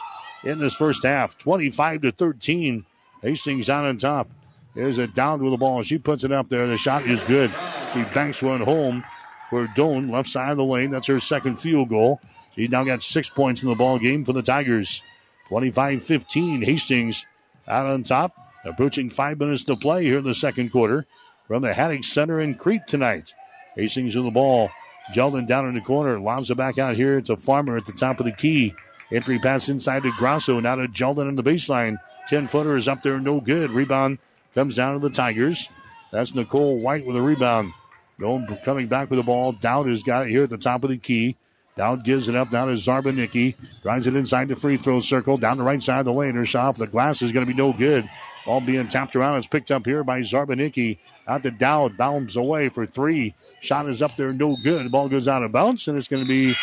in 0.45 0.59
this 0.59 0.75
first 0.75 1.05
half. 1.05 1.39
25 1.39 2.03
to 2.03 2.13
13. 2.13 2.85
Hastings 3.23 3.69
out 3.69 3.85
on 3.85 3.99
top. 3.99 4.29
There's 4.75 4.99
a 4.99 5.07
Dowd 5.07 5.43
with 5.43 5.53
the 5.53 5.59
ball. 5.59 5.83
She 5.83 5.99
puts 5.99 6.25
it 6.25 6.33
up 6.33 6.49
there. 6.49 6.67
The 6.67 6.79
shot 6.79 7.05
is 7.05 7.21
good. 7.25 7.53
She 7.93 8.03
banks 8.03 8.41
one 8.41 8.61
home 8.61 9.05
for 9.51 9.67
Doane, 9.67 10.11
left 10.11 10.29
side 10.29 10.53
of 10.53 10.57
the 10.57 10.65
lane. 10.65 10.91
That's 10.91 11.09
her 11.09 11.19
second 11.21 11.57
field 11.57 11.89
goal. 11.89 12.21
She's 12.61 12.69
now 12.69 12.85
got 12.85 13.03
six 13.03 13.31
points 13.31 13.63
in 13.63 13.71
the 13.71 13.75
ball 13.75 13.99
game 13.99 14.27
for 14.27 14.35
the 14.35 14.43
Tigers. 14.43 15.03
25-15. 15.49 16.63
Hastings 16.63 17.25
out 17.67 17.87
on 17.87 18.05
top. 18.05 18.37
Approaching 18.67 19.09
five 19.09 19.39
minutes 19.39 19.65
to 19.65 19.77
play 19.77 20.05
here 20.05 20.19
in 20.19 20.25
the 20.25 20.35
second 20.35 20.71
quarter 20.71 21.07
from 21.49 21.63
the 21.63 21.73
Haddock 21.73 22.05
Center 22.05 22.39
in 22.39 22.55
Crete 22.55 22.87
tonight. 22.87 23.33
Hastings 23.77 24.15
with 24.15 24.27
the 24.27 24.31
ball. 24.31 24.71
Jeldon 25.15 25.49
down 25.49 25.69
in 25.69 25.75
the 25.75 25.81
corner. 25.81 26.21
Lobs 26.21 26.51
it 26.51 26.59
back 26.59 26.77
out 26.77 26.97
here. 26.97 27.17
It's 27.17 27.31
a 27.31 27.37
Farmer 27.39 27.79
at 27.79 27.87
the 27.87 27.93
top 27.93 28.21
of 28.21 28.27
the 28.27 28.33
key. 28.33 28.75
Entry 29.11 29.39
pass 29.39 29.71
inside 29.71 30.03
to 30.03 30.13
Grosso. 30.19 30.61
Now 30.61 30.75
to 30.75 30.87
Jeldon 30.87 31.31
in 31.31 31.37
the 31.37 31.43
baseline. 31.43 31.97
10 32.29 32.49
footer 32.49 32.77
is 32.77 32.89
up 32.89 33.01
there. 33.01 33.19
No 33.19 33.41
good. 33.41 33.71
Rebound 33.71 34.19
comes 34.55 34.77
down 34.77 35.01
to 35.01 35.09
the 35.09 35.15
Tigers. 35.15 35.67
That's 36.13 36.35
Nicole 36.35 36.79
White 36.79 37.07
with 37.07 37.17
a 37.17 37.23
rebound. 37.23 37.73
Going 38.19 38.47
coming 38.67 38.89
back 38.89 39.09
with 39.09 39.19
the 39.19 39.23
ball. 39.23 39.53
Dowd 39.53 39.87
has 39.87 40.03
got 40.03 40.27
it 40.27 40.31
here 40.31 40.43
at 40.43 40.51
the 40.51 40.59
top 40.59 40.85
of 40.85 40.91
the 40.91 40.99
key. 40.99 41.39
Dowd 41.77 42.05
gives 42.05 42.29
it 42.29 42.35
up 42.35 42.51
down 42.51 42.69
to 42.69 42.75
Zarbanicki. 42.75 43.55
Drives 43.83 44.07
it 44.07 44.17
inside 44.17 44.49
the 44.49 44.57
free 44.57 44.77
throw 44.77 45.01
circle. 45.01 45.39
Down 45.39 45.57
the 45.57 45.65
right 45.65 45.83
side 45.83 46.01
of 46.01 46.05
the 46.05 46.13
lane. 46.13 46.35
Her 46.35 46.45
shot 46.45 46.67
off 46.67 46.77
the 46.77 46.87
glass 46.87 47.23
is 47.23 47.33
going 47.33 47.47
to 47.47 47.53
be 47.53 47.57
no 47.57 47.73
good. 47.73 48.09
Ball 48.45 48.61
being 48.61 48.89
tapped 48.89 49.17
around. 49.17 49.39
It's 49.39 49.47
picked 49.47 49.71
up 49.71 49.87
here 49.87 50.05
by 50.05 50.21
Zarbanicki. 50.21 50.99
Out 51.27 51.43
to 51.45 51.51
Dowd. 51.51 51.97
Bounds 51.97 52.37
away 52.37 52.69
for 52.69 52.87
three. 52.87 53.35
Shot 53.61 53.89
is 53.89 54.03
up 54.03 54.17
there. 54.17 54.33
No 54.33 54.57
good. 54.63 54.91
Ball 54.91 55.09
goes 55.09 55.29
out 55.29 55.43
of 55.43 55.53
bounds, 55.53 55.89
and 55.89 55.97
it's 55.97 56.09
going 56.09 56.25
to 56.25 56.29
be 56.29 56.55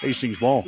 Hastings 0.00 0.38
ball. 0.38 0.64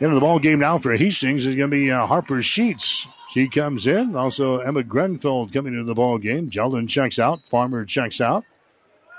Into 0.00 0.14
the 0.14 0.20
ball 0.20 0.38
game 0.38 0.60
now 0.60 0.78
for 0.78 0.96
Hastings 0.96 1.44
is 1.44 1.54
going 1.56 1.70
to 1.70 1.76
be 1.76 1.90
uh, 1.90 2.06
Harper 2.06 2.40
Sheets. 2.42 3.06
She 3.30 3.48
comes 3.48 3.86
in. 3.86 4.16
Also, 4.16 4.58
Emma 4.58 4.82
Grenfeld 4.82 5.52
coming 5.52 5.74
into 5.74 5.84
the 5.84 5.94
ball 5.94 6.18
game. 6.18 6.50
Jeldon 6.50 6.88
checks 6.88 7.18
out. 7.18 7.40
Farmer 7.48 7.84
checks 7.84 8.20
out. 8.20 8.44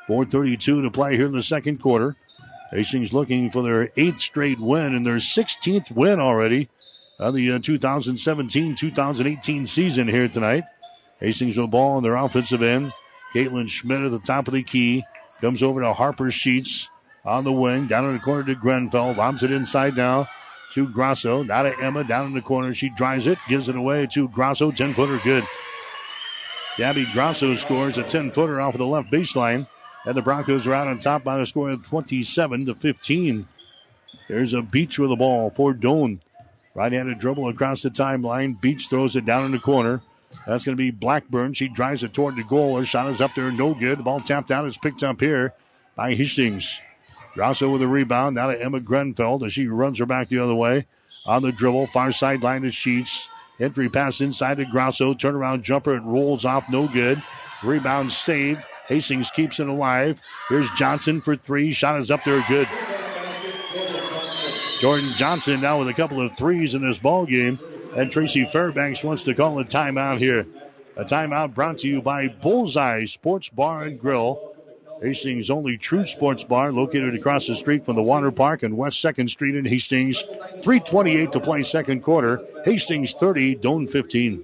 4.32 0.10 0.82
to 0.82 0.92
play 0.92 1.16
here 1.16 1.28
in 1.28 1.34
the 1.34 1.44
second 1.44 1.80
quarter. 1.80 2.16
Hastings 2.72 3.14
looking 3.14 3.52
for 3.52 3.62
their 3.62 3.92
eighth 3.96 4.18
straight 4.18 4.60
win 4.60 4.96
and 4.96 5.06
their 5.06 5.18
16th 5.18 5.92
win 5.92 6.20
already 6.20 6.68
of 7.20 7.36
the 7.36 7.52
uh, 7.52 7.60
2017-2018 7.60 9.68
season 9.68 10.08
here 10.08 10.28
tonight. 10.28 10.64
Hastings 11.20 11.58
with 11.58 11.68
the 11.68 11.72
ball 11.72 11.98
on 11.98 12.04
their 12.04 12.16
offensive 12.16 12.64
end. 12.64 12.92
Caitlin 13.36 13.70
Schmidt 13.70 14.02
at 14.02 14.10
the 14.10 14.18
top 14.20 14.48
of 14.48 14.56
the 14.56 14.64
key. 14.64 15.04
Comes 15.42 15.62
over 15.62 15.82
to 15.82 15.94
Harper 15.94 16.32
Sheets 16.32 16.90
on 17.24 17.44
the 17.44 17.52
wing. 17.52 17.86
Down 17.86 18.06
in 18.06 18.14
the 18.14 18.20
corner 18.20 18.46
to 18.46 18.56
Grenfell. 18.56 19.14
Bombs 19.14 19.44
it 19.44 19.52
inside 19.52 19.96
now 19.96 20.28
to 20.74 20.88
Grosso. 20.88 21.44
Now 21.44 21.62
to 21.64 21.80
Emma 21.80 22.04
down 22.04 22.26
in 22.26 22.34
the 22.34 22.42
corner. 22.42 22.74
She 22.74 22.90
drives 22.90 23.28
it, 23.28 23.38
gives 23.48 23.70
it 23.70 23.76
away 23.76 24.08
to 24.14 24.28
Grosso. 24.28 24.72
10 24.72 24.96
footer 24.96 25.20
good. 25.24 25.44
Gabby 26.78 27.06
Grosso 27.14 27.54
scores 27.56 27.98
a 27.98 28.04
10 28.04 28.32
footer 28.32 28.60
off 28.60 28.74
of 28.74 28.80
the 28.80 28.88
left 28.88 29.12
baseline. 29.12 29.68
And 30.10 30.18
the 30.18 30.24
Broncos 30.24 30.66
are 30.66 30.74
out 30.74 30.88
on 30.88 30.98
top 30.98 31.24
by 31.24 31.38
the 31.38 31.46
score 31.46 31.70
of 31.70 31.84
27 31.84 32.66
to 32.66 32.74
15. 32.74 33.48
There's 34.28 34.54
a 34.56 34.64
Beach 34.64 34.98
with 34.98 35.12
the 35.12 35.16
ball 35.16 35.52
for 35.52 35.72
Doane. 35.72 36.18
Right 36.74 36.92
handed 36.92 37.20
dribble 37.20 37.48
across 37.48 37.84
the 37.84 37.92
timeline. 37.92 38.60
Beach 38.60 38.88
throws 38.90 39.16
it 39.16 39.28
down 39.28 39.46
in 39.46 39.52
the 39.52 39.60
corner. 39.60 40.02
That's 40.48 40.66
going 40.66 40.76
to 40.76 40.82
be 40.82 40.90
Blackburn. 40.90 41.54
She 41.54 41.68
drives 41.68 42.04
it 42.04 42.16
toward 42.16 42.38
the 42.38 42.44
goal. 42.44 42.80
Her 42.80 42.86
shot 42.86 43.08
is 43.12 43.22
up 43.22 43.36
there, 43.36 43.52
no 43.52 43.76
good. 43.76 44.00
The 44.00 44.04
ball 44.04 44.20
tapped 44.20 44.50
out. 44.50 44.66
It's 44.66 44.80
picked 44.80 45.04
up 45.04 45.20
here 45.20 45.54
by 45.96 46.16
Hastings. 46.16 46.82
Grosso 47.36 47.72
with 47.72 47.84
a 47.84 47.88
rebound. 47.88 48.34
Now 48.36 48.48
to 48.48 48.60
Emma 48.60 48.80
Grenfeld 48.80 49.46
as 49.46 49.54
she 49.54 49.68
runs 49.68 50.00
her 50.00 50.08
back 50.08 50.30
the 50.30 50.40
other 50.40 50.56
way. 50.56 50.88
On 51.28 51.44
the 51.44 51.52
dribble, 51.52 51.86
far 51.86 52.12
sideline 52.12 52.64
to 52.64 52.72
Sheets. 52.72 53.30
Entry 53.60 53.90
pass 53.90 54.22
inside 54.22 54.58
to 54.58 54.66
Grosso. 54.66 55.14
Turnaround 55.14 55.62
jumper. 55.62 55.98
It 55.98 56.02
rolls 56.02 56.46
off, 56.46 56.68
no 56.68 56.88
good. 56.88 57.22
Rebound 57.62 58.12
saved 58.12 58.66
Hastings 58.90 59.30
keeps 59.30 59.60
it 59.60 59.70
alive. 59.70 60.20
Here's 60.50 60.70
Johnson 60.72 61.22
for 61.22 61.36
three. 61.36 61.72
Shot 61.72 62.00
is 62.00 62.10
up 62.10 62.24
there, 62.24 62.44
good. 62.50 62.68
Jordan 64.82 65.14
Johnson 65.16 65.62
now 65.62 65.80
with 65.80 65.90
a 65.90 65.94
couple 65.94 66.20
of 66.22 66.36
threes 66.36 66.74
in 66.74 66.82
this 66.82 66.98
ball 66.98 67.26
game. 67.26 67.60
And 67.96 68.12
Tracy 68.12 68.46
Fairbanks 68.46 69.04
wants 69.04 69.24
to 69.24 69.36
call 69.36 69.60
a 69.60 69.64
timeout 69.64 70.20
here. 70.20 70.48
A 70.96 71.06
timeout 71.06 71.54
brought 71.54 71.80
to 71.80 71.88
you 71.88 72.02
by 72.02 72.28
Bullseye 72.28 73.06
Sports 73.06 73.50
Bar 73.50 73.84
and 73.84 74.00
Grill. 74.00 74.56
Hastings' 75.02 75.50
only 75.50 75.78
true 75.78 76.06
sports 76.06 76.44
bar 76.44 76.72
located 76.72 77.16
across 77.16 77.48
the 77.48 77.56
street 77.56 77.86
from 77.86 77.96
the 77.96 78.04
water 78.04 78.32
park 78.32 78.64
on 78.64 78.76
West 78.76 79.02
2nd 79.04 79.30
Street 79.30 79.56
in 79.56 79.66
Hastings. 79.66 80.22
328 80.22 81.32
to 81.34 81.40
play 81.40 81.62
second 81.62 82.02
quarter. 82.02 82.42
Hastings 82.66 83.14
30, 83.14 83.56
Doane 83.56 83.90
15. 83.90 84.44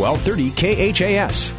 1230 0.00 0.92
KHAS. 0.94 1.52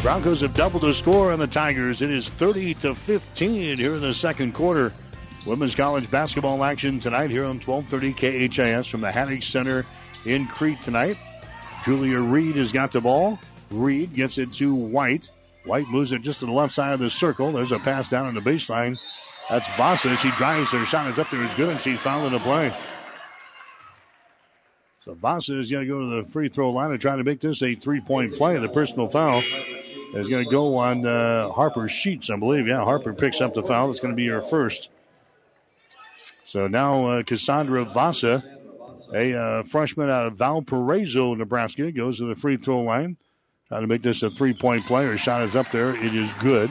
Broncos 0.00 0.40
have 0.40 0.54
doubled 0.54 0.82
the 0.82 0.94
score 0.94 1.32
on 1.32 1.38
the 1.38 1.46
Tigers. 1.46 2.00
It 2.00 2.10
is 2.10 2.30
30 2.30 2.72
to 2.76 2.94
15 2.94 3.76
here 3.76 3.94
in 3.94 4.00
the 4.00 4.14
second 4.14 4.54
quarter. 4.54 4.94
Women's 5.44 5.74
college 5.74 6.10
basketball 6.10 6.64
action 6.64 6.98
tonight 6.98 7.28
here 7.28 7.44
on 7.44 7.60
1230 7.60 8.48
KHAS 8.48 8.86
from 8.86 9.02
the 9.02 9.12
Haddock 9.12 9.42
Center 9.42 9.84
in 10.24 10.46
Crete 10.46 10.80
tonight. 10.80 11.18
Julia 11.84 12.20
Reed 12.20 12.56
has 12.56 12.72
got 12.72 12.92
the 12.92 13.02
ball. 13.02 13.38
Reed 13.70 14.14
gets 14.14 14.38
it 14.38 14.54
to 14.54 14.74
White. 14.74 15.30
White 15.66 15.88
moves 15.88 16.12
it 16.12 16.22
just 16.22 16.40
to 16.40 16.46
the 16.46 16.52
left 16.52 16.72
side 16.72 16.94
of 16.94 17.00
the 17.00 17.10
circle. 17.10 17.52
There's 17.52 17.72
a 17.72 17.78
pass 17.78 18.08
down 18.08 18.24
on 18.24 18.34
the 18.34 18.40
baseline. 18.40 18.96
That's 19.50 19.68
Vasa. 19.76 20.16
She 20.16 20.30
drives. 20.30 20.70
Her 20.70 20.86
shot 20.86 21.06
It's 21.10 21.18
up 21.18 21.28
there. 21.28 21.44
It's 21.44 21.54
good, 21.54 21.68
and 21.68 21.80
she's 21.82 22.00
fouled 22.00 22.28
in 22.28 22.32
the 22.32 22.38
play. 22.38 22.74
So 25.04 25.14
Vasa 25.14 25.58
is 25.58 25.70
going 25.70 25.86
to 25.86 25.90
go 25.90 25.98
to 25.98 26.22
the 26.22 26.28
free 26.28 26.48
throw 26.48 26.72
line 26.72 26.90
and 26.90 27.00
try 27.00 27.16
to 27.16 27.24
make 27.24 27.40
this 27.40 27.62
a 27.62 27.74
three 27.74 28.00
point 28.00 28.34
play. 28.34 28.58
The 28.58 28.68
personal 28.68 29.08
foul 29.08 29.38
is 29.38 30.28
going 30.28 30.44
to 30.44 30.50
go 30.50 30.76
on 30.76 31.06
uh, 31.06 31.48
Harper 31.48 31.88
Sheets, 31.88 32.28
I 32.28 32.36
believe. 32.36 32.66
Yeah, 32.66 32.84
Harper 32.84 33.14
picks 33.14 33.40
up 33.40 33.54
the 33.54 33.62
foul. 33.62 33.90
It's 33.90 34.00
going 34.00 34.12
to 34.12 34.16
be 34.16 34.28
her 34.28 34.42
first. 34.42 34.90
So 36.44 36.68
now 36.68 37.06
uh, 37.06 37.22
Cassandra 37.22 37.84
Vasa, 37.84 38.44
a 39.14 39.34
uh, 39.34 39.62
freshman 39.62 40.10
out 40.10 40.26
of 40.26 40.34
Valparaiso, 40.34 41.34
Nebraska, 41.34 41.90
goes 41.92 42.18
to 42.18 42.26
the 42.26 42.36
free 42.36 42.56
throw 42.56 42.82
line. 42.82 43.16
Trying 43.68 43.82
to 43.82 43.86
make 43.86 44.02
this 44.02 44.22
a 44.22 44.28
three 44.28 44.52
point 44.52 44.84
play. 44.84 45.06
Her 45.06 45.16
shot 45.16 45.42
is 45.42 45.56
up 45.56 45.70
there. 45.70 45.94
It 45.94 46.14
is 46.14 46.30
good. 46.34 46.70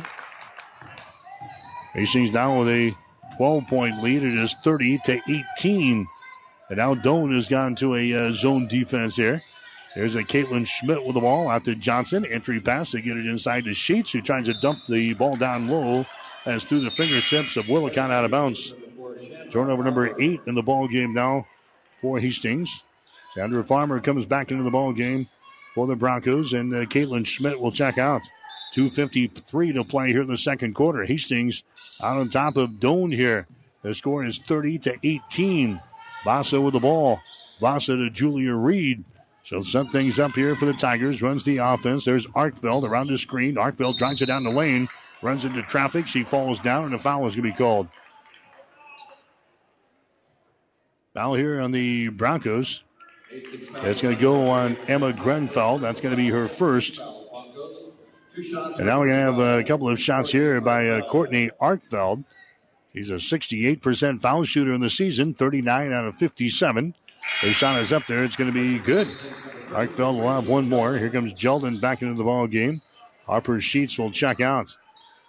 Hastings 1.93 2.32
now 2.32 2.59
with 2.59 2.67
a 2.67 2.95
12 3.38 3.67
point 3.67 4.03
lead. 4.03 4.21
It 4.21 4.38
is 4.38 4.53
30 4.63 4.99
to 5.05 5.21
18. 5.57 6.07
And 6.70 6.78
now 6.78 6.93
Doane 6.93 7.36
has 7.36 7.47
gone 7.47 7.76
to 7.78 7.95
a 7.95 8.13
uh, 8.13 8.32
zone 8.32 8.67
defense 8.67 9.15
here. 9.15 9.41
There's 9.95 10.15
a 10.15 10.24
Caitlin 10.24 10.67
Schmidt 10.67 11.03
with 11.03 11.15
the 11.15 11.22
ball 11.22 11.47
out 11.47 11.55
after 11.55 11.74
Johnson. 11.74 12.26
Entry 12.26 12.59
pass 12.59 12.91
to 12.91 13.01
get 13.01 13.17
it 13.17 13.26
inside 13.26 13.63
the 13.63 13.74
Sheets, 13.74 14.11
who 14.11 14.22
tries 14.22 14.45
to 14.45 14.53
dump 14.53 14.80
the 14.88 15.13
ball 15.15 15.36
down 15.36 15.67
low 15.67 16.05
as 16.45 16.63
through 16.63 16.82
the 16.82 16.91
fingertips 16.91 17.57
of 17.57 17.67
Willicott 17.67 18.11
out 18.11 18.24
of 18.24 18.32
bounds. 18.32 18.74
Turnover 19.51 19.84
number 19.84 20.22
eight 20.22 20.41
in 20.45 20.53
the 20.53 20.61
ball 20.61 20.88
game 20.88 21.13
now 21.13 21.47
for 22.01 22.20
Hastings. 22.20 22.70
Sandra 23.34 23.63
Farmer 23.63 23.99
comes 23.99 24.26
back 24.26 24.51
into 24.51 24.63
the 24.63 24.72
ball 24.72 24.93
game 24.93 25.28
for 25.74 25.88
the 25.88 25.95
Broncos, 25.95 26.53
and 26.53 26.74
uh, 26.74 26.86
Caitlin 26.86 27.26
Schmidt 27.26 27.59
will 27.59 27.72
check 27.72 27.97
out. 27.97 28.22
2.53 28.76 29.74
to 29.74 29.84
play 29.84 30.09
here 30.09 30.22
in 30.22 30.28
the 30.28 30.38
second 30.38 30.76
quarter. 30.76 31.03
Hastings 31.03 31.63
out 32.01 32.17
on 32.17 32.30
top 32.30 32.57
of 32.57 32.70
Doane 32.70 33.13
here. 33.13 33.47
The 33.82 33.95
score 33.95 34.24
is 34.24 34.39
30 34.39 34.78
to 34.80 34.95
18. 35.01 35.82
Vasa 36.24 36.59
with 36.59 36.74
the 36.74 36.80
ball. 36.80 37.22
Vasa 37.59 37.95
to 37.97 38.09
Julia 38.09 38.53
Reed. 38.53 39.03
She'll 39.43 39.63
set 39.63 39.91
things 39.91 40.20
up 40.20 40.34
here 40.34 40.55
for 40.55 40.65
the 40.65 40.74
Tigers. 40.74 41.22
Runs 41.22 41.43
the 41.43 41.57
offense. 41.57 42.05
There's 42.05 42.28
Arkfeld 42.28 42.84
around 42.84 43.07
the 43.07 43.17
screen. 43.17 43.55
Arkfeld 43.55 43.97
drives 43.97 44.22
it 44.22 44.28
down 44.28 44.43
the 44.43 44.51
lane. 44.51 44.89
Runs 45.22 45.45
into 45.45 45.63
traffic. 45.63 46.07
She 46.07 46.24
falls 46.24 46.59
down, 46.59 46.86
and 46.86 46.93
a 46.93 46.99
foul 46.99 47.26
is 47.28 47.36
going 47.36 47.45
to 47.45 47.51
be 47.51 47.57
called. 47.57 47.88
Foul 51.13 51.34
here 51.34 51.59
on 51.61 51.72
the 51.72 52.09
Broncos. 52.09 52.84
It's 53.32 54.01
going 54.01 54.15
to 54.15 54.22
go 54.22 54.49
on 54.49 54.78
Emma 54.88 55.13
Grenfell. 55.13 55.80
That's 55.80 56.01
going 56.01 56.11
to 56.11 56.17
be 56.17 56.30
her 56.30 56.47
first. 56.47 56.99
And 58.36 58.86
now 58.86 58.99
we're 58.99 59.07
going 59.07 59.09
to 59.09 59.15
have 59.15 59.39
a 59.39 59.63
couple 59.63 59.89
of 59.89 59.99
shots 59.99 60.32
here 60.32 60.61
by 60.61 60.89
uh, 60.89 61.09
Courtney 61.09 61.49
Arkfeld. 61.61 62.24
He's 62.94 63.10
a 63.12 63.16
68% 63.16 64.20
foul 64.22 64.46
shooter 64.46 64.74
in 64.74 64.82
the 64.82 64.90
season, 64.90 65.34
39 65.34 65.94
out 65.94 66.06
of 66.06 66.16
57. 66.16 66.96
His 67.42 67.56
shot 67.56 67.80
is 67.82 67.94
up 67.94 68.08
there. 68.08 68.24
It's 68.24 68.36
going 68.36 68.52
to 68.52 68.54
be 68.54 68.80
good. 68.80 69.08
Arkfeld 69.70 70.16
will 70.20 70.30
have 70.30 70.48
one 70.48 70.68
more. 70.68 70.98
Here 70.98 71.10
comes 71.10 71.34
Jeldon 71.34 71.80
back 71.80 72.02
into 72.02 72.16
the 72.16 72.24
ball 72.24 72.48
game. 72.48 72.82
Harper 73.28 73.62
Sheets 73.62 74.00
will 74.00 74.12
check 74.12 74.42
out. 74.42 74.76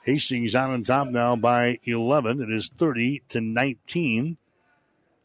Hastings 0.05 0.55
out 0.55 0.71
on 0.71 0.83
top 0.83 1.09
now 1.09 1.37
by 1.37 1.79
11. 1.85 2.41
It 2.41 2.51
is 2.51 2.69
30 2.69 3.23
to 3.31 3.43
19. 3.43 4.39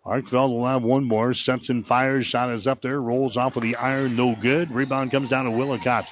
Arkfeld 0.05 0.49
will 0.49 0.65
have 0.65 0.83
one 0.83 1.05
more. 1.05 1.33
And 1.47 1.85
fires. 1.85 2.25
Shot 2.25 2.49
is 2.51 2.67
up 2.67 2.81
there. 2.81 3.01
Rolls 3.01 3.37
off 3.37 3.55
of 3.55 3.63
the 3.63 3.77
iron. 3.77 4.17
No 4.17 4.35
good. 4.35 4.71
Rebound 4.71 5.11
comes 5.11 5.29
down 5.29 5.45
to 5.45 5.51
Willicott. 5.51 6.11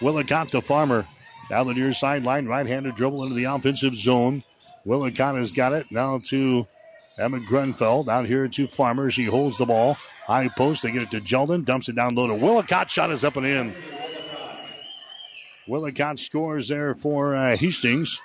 Willicott 0.00 0.52
to 0.52 0.60
Farmer. 0.60 1.06
Down 1.50 1.66
the 1.66 1.74
near 1.74 1.92
sideline. 1.92 2.46
Right 2.46 2.66
handed 2.66 2.94
dribble 2.94 3.24
into 3.24 3.34
the 3.34 3.44
offensive 3.44 3.96
zone. 3.96 4.44
Willicott 4.84 5.36
has 5.36 5.52
got 5.52 5.72
it. 5.72 5.86
Now 5.90 6.20
to 6.28 6.66
Emma 7.18 7.40
Grunfeld. 7.40 8.08
Out 8.08 8.26
here 8.26 8.48
to 8.48 8.66
Farmer. 8.66 9.10
She 9.10 9.24
holds 9.24 9.58
the 9.58 9.66
ball. 9.66 9.96
High 10.26 10.48
post. 10.48 10.82
They 10.82 10.92
get 10.92 11.02
it 11.02 11.10
to 11.12 11.20
Jeldon. 11.20 11.64
Dumps 11.64 11.88
it 11.88 11.96
down 11.96 12.14
low 12.14 12.26
to 12.26 12.34
Willicott. 12.34 12.90
Shot 12.90 13.10
is 13.10 13.24
up 13.24 13.36
and 13.36 13.46
in. 13.46 13.74
Willicott 15.66 16.18
scores 16.18 16.68
there 16.68 16.94
for 16.94 17.34
uh, 17.34 17.56
Hastings. 17.56 18.20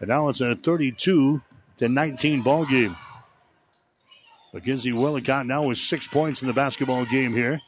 And 0.00 0.08
now 0.08 0.28
it's 0.28 0.40
a 0.40 0.54
32 0.54 1.42
to 1.78 1.88
19 1.88 2.42
ball 2.42 2.64
game. 2.64 2.96
Mackenzie 4.54 4.92
Willicott 4.92 5.46
now 5.46 5.64
with 5.64 5.78
six 5.78 6.08
points 6.08 6.40
in 6.40 6.48
the 6.48 6.54
basketball 6.54 7.04
game 7.04 7.34
here 7.34 7.60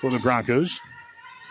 for 0.00 0.10
the 0.10 0.18
Broncos. 0.18 0.78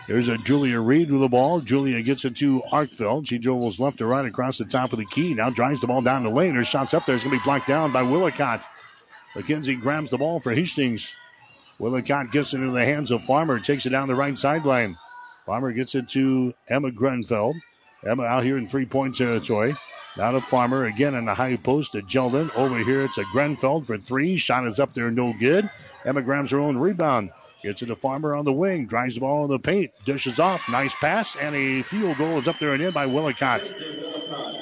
There's 0.10 0.28
a 0.28 0.40
Julia 0.40 0.80
Reed 0.80 1.12
with 1.12 1.22
the 1.22 1.30
ball. 1.30 1.62
Julia 1.62 2.02
gets 2.02 2.26
it 2.26 2.38
to 2.38 2.64
Arkfeld. 2.72 3.28
She 3.28 3.38
dribbles 3.38 3.80
left 3.80 4.00
to 4.00 4.08
right 4.08 4.26
across 4.26 4.58
the 4.58 4.66
top 4.66 4.92
of 4.92 4.98
the 4.98 5.06
key. 5.06 5.36
Now 5.36 5.52
drives 5.52 5.82
the 5.82 5.88
ball 5.88 6.02
down 6.02 6.24
the 6.24 6.32
lane. 6.32 6.56
Her 6.56 6.64
shot's 6.64 6.96
up 6.96 7.06
there. 7.06 7.14
It's 7.14 7.24
going 7.24 7.38
to 7.38 7.40
be 7.40 7.44
blocked 7.44 7.68
down 7.68 7.92
by 7.92 8.02
Willicott. 8.02 8.64
Mackenzie 9.36 9.76
grabs 9.76 10.10
the 10.10 10.18
ball 10.18 10.40
for 10.40 10.52
Hastings. 10.52 11.08
Willicott 11.78 12.32
gets 12.32 12.56
it 12.56 12.58
into 12.58 12.72
the 12.72 12.84
hands 12.84 13.12
of 13.12 13.24
Farmer. 13.24 13.60
Takes 13.60 13.86
it 13.86 13.92
down 13.92 14.08
the 14.08 14.16
right 14.16 14.36
sideline. 14.36 14.98
Farmer 15.46 15.72
gets 15.74 15.94
it 15.94 16.10
to 16.10 16.56
Emma 16.68 16.90
Grenfeld. 16.90 17.54
Emma 18.04 18.24
out 18.24 18.44
here 18.44 18.58
in 18.58 18.68
three-point 18.68 19.16
territory. 19.16 19.76
Now 20.18 20.32
to 20.32 20.42
Farmer 20.42 20.86
again 20.86 21.14
in 21.14 21.26
the 21.26 21.36
high 21.36 21.56
post 21.58 21.92
to 21.92 22.02
Jeldon. 22.02 22.50
Over 22.56 22.80
here 22.80 23.04
it's 23.04 23.20
a 23.20 23.26
Grenfeld 23.26 23.86
for 23.86 24.00
three. 24.00 24.38
Shot 24.38 24.66
is 24.66 24.80
up 24.80 24.96
there, 24.96 25.12
no 25.12 25.36
good. 25.40 25.70
Emma 26.04 26.24
grabs 26.24 26.50
her 26.50 26.60
own 26.60 26.80
rebound. 26.80 27.30
Gets 27.62 27.82
it 27.82 27.88
to 27.88 27.96
Farmer 27.96 28.36
on 28.36 28.46
the 28.46 28.54
wing. 28.54 28.88
Drives 28.88 29.16
the 29.16 29.22
ball 29.22 29.44
in 29.46 29.52
the 29.52 29.60
paint. 29.60 29.92
Dishes 30.06 30.40
off. 30.40 30.62
Nice 30.70 30.96
pass. 30.96 31.36
And 31.36 31.54
a 31.56 31.82
field 31.82 32.18
goal 32.18 32.40
is 32.40 32.48
up 32.48 32.58
there 32.58 32.74
and 32.74 32.82
in 32.82 32.92
by 32.92 33.06
Willicott. 33.06 33.70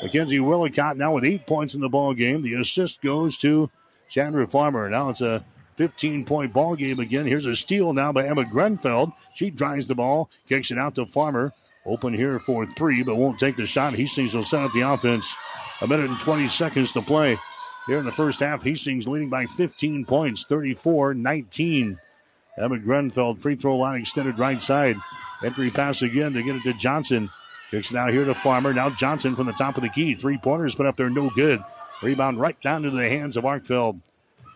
Mackenzie 0.01 0.39
Willicott 0.39 0.97
now 0.97 1.13
with 1.13 1.23
eight 1.23 1.45
points 1.45 1.75
in 1.75 1.81
the 1.81 1.89
ball 1.89 2.13
game. 2.13 2.41
The 2.41 2.55
assist 2.55 3.01
goes 3.01 3.37
to 3.37 3.69
Chandra 4.09 4.47
Farmer. 4.47 4.89
Now 4.89 5.09
it's 5.09 5.21
a 5.21 5.45
15 5.75 6.25
point 6.25 6.53
ball 6.53 6.75
game 6.75 6.99
again. 6.99 7.25
Here's 7.25 7.45
a 7.45 7.55
steal 7.55 7.93
now 7.93 8.11
by 8.11 8.25
Emma 8.25 8.43
Grenfeld. 8.43 9.13
She 9.35 9.51
drives 9.51 9.87
the 9.87 9.95
ball, 9.95 10.29
kicks 10.49 10.71
it 10.71 10.79
out 10.79 10.95
to 10.95 11.05
Farmer. 11.05 11.53
Open 11.85 12.13
here 12.13 12.39
for 12.39 12.65
three, 12.65 13.03
but 13.03 13.15
won't 13.15 13.39
take 13.39 13.55
the 13.55 13.65
shot. 13.65 13.93
Hastings 13.93 14.33
will 14.33 14.43
set 14.43 14.61
up 14.61 14.73
the 14.73 14.81
offense. 14.81 15.31
A 15.81 15.87
minute 15.87 16.09
and 16.09 16.19
20 16.19 16.49
seconds 16.49 16.91
to 16.93 17.01
play. 17.01 17.37
Here 17.85 17.99
in 17.99 18.05
the 18.05 18.11
first 18.11 18.39
half, 18.39 18.63
Hastings 18.63 19.07
leading 19.07 19.29
by 19.29 19.45
15 19.45 20.05
points, 20.05 20.43
34 20.45 21.13
19. 21.13 21.99
Emma 22.58 22.78
Grenfeld, 22.78 23.38
free 23.38 23.55
throw 23.55 23.78
line 23.78 24.01
extended 24.01 24.39
right 24.39 24.62
side. 24.62 24.97
Entry 25.43 25.70
pass 25.70 26.01
again 26.01 26.34
to 26.34 26.43
get 26.43 26.55
it 26.55 26.64
to 26.64 26.74
Johnson. 26.74 27.30
Kicks 27.70 27.93
out 27.93 28.12
here 28.12 28.26
to 28.26 28.34
Farmer. 28.34 28.74
Now 28.74 28.89
Johnson 28.89 29.36
from 29.36 29.45
the 29.45 29.53
top 29.53 29.78
of 29.78 29.84
the 29.84 29.89
key. 29.89 30.16
Three 30.16 30.38
pointers 30.38 30.74
put 30.74 30.86
up 30.86 30.95
there, 30.95 31.10
no 31.10 31.30
good. 31.30 31.64
Rebound 32.01 32.39
right 32.39 32.60
down 32.62 32.86
into 32.86 32.97
the 32.97 33.10
hands 33.10 33.38
of 33.38 33.43
Arkfeld. 33.43 33.99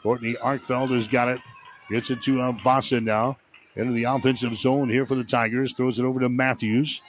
Courtney 0.01 0.33
Arkfeld 0.33 0.89
has 0.89 1.07
got 1.07 1.27
it. 1.27 1.39
Gets 1.89 2.09
it 2.09 2.23
to 2.23 2.41
uh, 2.41 2.51
Vossen 2.53 3.03
now. 3.03 3.37
Into 3.75 3.93
the 3.93 4.05
offensive 4.05 4.55
zone 4.55 4.89
here 4.89 5.05
for 5.05 5.15
the 5.15 5.23
Tigers. 5.23 5.73
Throws 5.73 5.99
it 5.99 6.05
over 6.05 6.21
to 6.21 6.29
Matthews. 6.29 7.01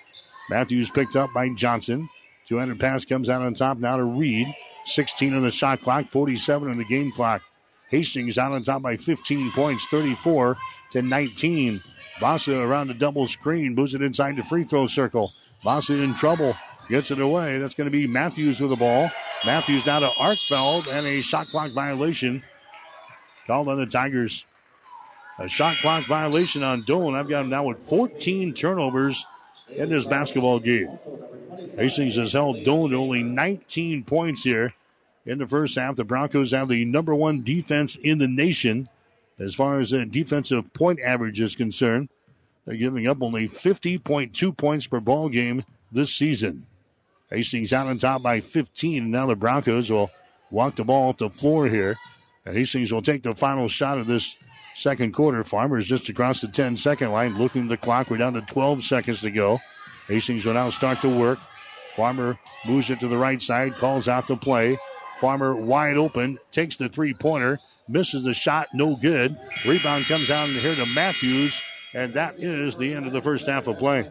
Matthews 0.51 0.91
picked 0.91 1.17
up 1.17 1.33
by 1.33 1.49
Johnson. 1.51 2.09
200 2.49 2.79
pass 2.79 3.05
comes 3.05 3.29
out 3.29 3.43
on 3.43 3.55
top 3.55 3.79
now 3.79 3.97
to 3.97 4.05
Reed. 4.05 4.49
16 4.85 5.35
on 5.35 5.43
the 5.43 5.51
shot 5.51 5.81
clock, 5.81 6.09
47 6.09 6.69
on 6.69 6.77
the 6.77 6.85
game 6.85 7.13
clock. 7.13 7.43
Hastings 7.89 8.39
out 8.39 8.53
on 8.53 8.63
top 8.63 8.83
by 8.83 8.97
15 8.97 9.53
points, 9.53 9.87
34 9.87 10.57
to 10.93 11.03
19. 11.03 11.83
Vasa 12.21 12.59
around 12.59 12.89
the 12.89 12.95
double 12.95 13.27
screen, 13.27 13.75
moves 13.75 13.95
it 13.95 14.03
inside 14.03 14.37
the 14.37 14.43
free 14.43 14.65
throw 14.65 14.87
circle. 14.87 15.33
Vasa 15.65 15.95
in 15.95 16.15
trouble, 16.15 16.55
gets 16.89 17.11
it 17.11 17.21
away. 17.21 17.59
That's 17.59 17.75
going 17.75 17.87
to 17.87 17.91
be 17.91 18.07
Matthews 18.07 18.61
with 18.61 18.71
the 18.71 18.77
ball. 18.77 19.11
Matthews 19.45 19.85
now 19.87 20.01
to 20.01 20.09
Arkfeld 20.09 20.87
and 20.87 21.07
a 21.07 21.21
shot 21.23 21.49
clock 21.49 21.73
violation 21.73 22.43
called 23.47 23.69
on 23.69 23.79
the 23.79 23.87
Tigers. 23.87 24.45
A 25.39 25.49
shot 25.49 25.77
clock 25.77 26.05
violation 26.05 26.63
on 26.63 26.85
Doane. 26.85 27.15
I've 27.15 27.29
got 27.29 27.41
him 27.41 27.51
now 27.51 27.65
with 27.65 27.79
14 27.81 28.55
turnovers 28.55 29.25
in 29.69 29.89
this 29.89 30.05
basketball 30.05 30.61
game. 30.61 30.99
Hastings 31.77 32.17
has 32.17 32.33
held 32.33 32.59
Doane 32.59 32.91
to 32.91 32.97
only 32.97 33.23
19 33.23 34.05
points 34.05 34.45
here 34.45 34.75
in 35.25 35.39
the 35.39 35.47
first 35.47 35.77
half. 35.77 35.97
The 35.97 36.05
Broncos 36.05 36.51
have 36.51 36.69
the 36.69 36.85
number 36.85 37.15
one 37.15 37.43
defense 37.43 37.97
in 37.97 38.19
the 38.19 38.29
nation 38.29 38.89
as 39.43 39.55
far 39.55 39.81
as 39.81 39.91
the 39.91 40.07
defensive 40.07 40.73
point 40.73 41.01
average 41.01 41.41
is 41.41 41.57
concerned. 41.57 42.09
They're 42.65 42.77
giving 42.77 43.07
up 43.09 43.23
only 43.23 43.49
50.2 43.49 44.57
points 44.57 44.87
per 44.87 45.01
ball 45.01 45.29
game 45.29 45.65
this 45.91 46.15
season. 46.15 46.67
Hastings 47.29 47.73
out 47.73 47.89
on 47.89 47.99
top 47.99 48.23
by 48.23 48.41
15, 48.41 49.03
and 49.03 49.13
now 49.13 49.27
the 49.27 49.35
Broncos 49.35 49.91
will 49.91 50.11
walk 50.51 50.77
the 50.77 50.85
ball 50.85 51.09
off 51.09 51.19
the 51.19 51.31
floor 51.31 51.67
here. 51.67 51.97
And 52.45 52.57
Hastings 52.57 52.93
will 52.93 53.03
take 53.03 53.23
the 53.23 53.35
final 53.35 53.69
shot 53.69 53.99
of 53.99 54.07
this 54.07 54.37
second 54.77 55.13
quarter. 55.13 55.43
Farmers 55.43 55.87
just 55.87 56.09
across 56.09 56.41
the 56.41 56.49
10 56.49 56.77
second 56.77 57.11
line, 57.11 57.39
looking 57.39 57.65
at 57.65 57.69
the 57.69 57.77
clock. 57.77 58.11
We're 58.11 58.19
down 58.19 58.35
to 58.35 58.43
12 58.43 58.85
seconds 58.85 59.23
to 59.23 59.31
go. 59.31 59.61
Hastings 60.09 60.45
will 60.45 60.55
now 60.55 60.71
start 60.71 61.01
to 61.03 61.09
work. 61.09 61.39
Farmer 61.97 62.39
moves 62.67 62.91
it 62.91 63.01
to 63.01 63.09
the 63.09 63.17
right 63.17 63.41
side, 63.41 63.77
calls 63.77 64.09
out 64.09 64.29
the 64.29 64.37
play. 64.37 64.79
Farmer 65.19 65.55
wide 65.55 65.97
open, 65.97 66.39
takes 66.51 66.77
the 66.77 66.89
three 66.89 67.15
pointer, 67.15 67.59
misses 67.89 68.25
the 68.25 68.35
shot, 68.35 68.69
no 68.73 68.97
good. 68.97 69.39
Rebound 69.67 70.07
comes 70.07 70.31
out 70.31 70.49
here 70.49 70.75
to 70.75 70.87
Matthews, 70.95 71.61
and 71.95 72.15
that 72.15 72.39
is 72.39 72.77
the 72.77 72.95
end 72.95 73.07
of 73.07 73.13
the 73.13 73.23
first 73.23 73.47
half 73.47 73.67
of 73.67 73.79
play. 73.79 74.09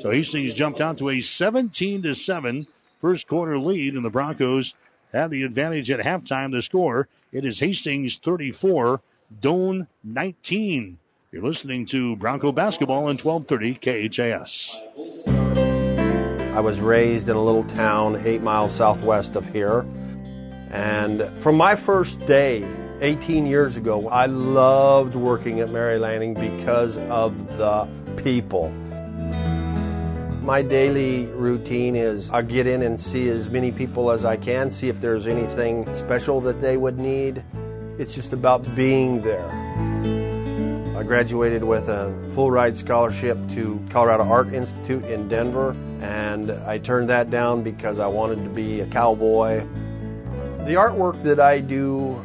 So 0.00 0.10
Hastings 0.10 0.54
jumped 0.54 0.80
out 0.80 0.98
to 0.98 1.10
a 1.10 1.20
17 1.20 2.02
to 2.02 2.14
7 2.14 2.66
first 3.00 3.26
quarter 3.26 3.58
lead, 3.58 3.94
and 3.94 4.04
the 4.04 4.10
Broncos 4.10 4.74
have 5.12 5.30
the 5.30 5.44
advantage 5.44 5.90
at 5.90 6.00
halftime. 6.00 6.52
The 6.52 6.62
score 6.62 7.08
it 7.32 7.44
is 7.46 7.58
Hastings 7.58 8.16
34, 8.16 9.00
Doane 9.40 9.86
19. 10.04 10.98
You're 11.32 11.42
listening 11.42 11.86
to 11.86 12.14
Bronco 12.16 12.52
basketball 12.52 13.06
on 13.06 13.16
1230 13.16 14.08
KHAS. 14.10 14.76
I 16.54 16.60
was 16.60 16.78
raised 16.78 17.30
in 17.30 17.36
a 17.36 17.42
little 17.42 17.64
town 17.64 18.20
eight 18.26 18.42
miles 18.42 18.74
southwest 18.74 19.34
of 19.36 19.50
here. 19.50 19.86
And 20.70 21.24
from 21.40 21.56
my 21.56 21.74
first 21.74 22.20
day, 22.26 22.68
18 23.02 23.46
years 23.46 23.76
ago, 23.76 24.08
I 24.08 24.26
loved 24.26 25.16
working 25.16 25.58
at 25.58 25.70
Mary 25.70 25.98
Lanning 25.98 26.34
because 26.34 26.96
of 26.96 27.34
the 27.58 27.88
people. 28.22 28.70
My 30.40 30.62
daily 30.62 31.26
routine 31.26 31.96
is 31.96 32.30
I 32.30 32.42
get 32.42 32.68
in 32.68 32.82
and 32.82 33.00
see 33.00 33.28
as 33.28 33.48
many 33.48 33.72
people 33.72 34.12
as 34.12 34.24
I 34.24 34.36
can, 34.36 34.70
see 34.70 34.88
if 34.88 35.00
there's 35.00 35.26
anything 35.26 35.92
special 35.96 36.40
that 36.42 36.60
they 36.62 36.76
would 36.76 36.96
need. 36.96 37.42
It's 37.98 38.14
just 38.14 38.32
about 38.32 38.62
being 38.76 39.20
there. 39.20 39.50
I 40.96 41.02
graduated 41.02 41.64
with 41.64 41.88
a 41.88 42.14
full 42.36 42.52
ride 42.52 42.76
scholarship 42.76 43.36
to 43.54 43.84
Colorado 43.90 44.28
Art 44.28 44.54
Institute 44.54 45.04
in 45.06 45.26
Denver, 45.26 45.74
and 46.00 46.52
I 46.52 46.78
turned 46.78 47.10
that 47.10 47.30
down 47.30 47.64
because 47.64 47.98
I 47.98 48.06
wanted 48.06 48.44
to 48.44 48.50
be 48.50 48.80
a 48.80 48.86
cowboy. 48.86 49.66
The 50.66 50.74
artwork 50.74 51.20
that 51.24 51.40
I 51.40 51.58
do 51.58 52.20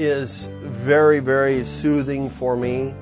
is 0.00 0.48
very, 0.62 1.20
very 1.20 1.62
soothing 1.62 2.30
for 2.30 2.56
me, 2.56 2.94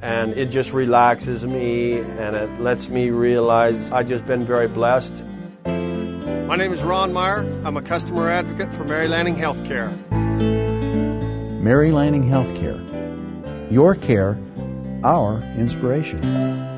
and 0.00 0.32
it 0.34 0.50
just 0.50 0.72
relaxes 0.72 1.42
me 1.42 1.98
and 1.98 2.36
it 2.36 2.60
lets 2.60 2.88
me 2.88 3.10
realize 3.10 3.90
I've 3.90 4.08
just 4.08 4.24
been 4.24 4.44
very 4.44 4.68
blessed. 4.68 5.12
My 5.66 6.54
name 6.54 6.72
is 6.72 6.82
Ron 6.84 7.12
Meyer. 7.12 7.40
I'm 7.64 7.76
a 7.76 7.82
customer 7.82 8.30
advocate 8.30 8.72
for 8.72 8.84
Mary 8.84 9.08
Lanning 9.08 9.34
Healthcare. 9.34 9.90
Mary 11.60 11.90
Lanning 11.90 12.22
Healthcare. 12.22 12.78
Your 13.70 13.96
care, 13.96 14.38
our 15.02 15.42
inspiration. 15.58 16.77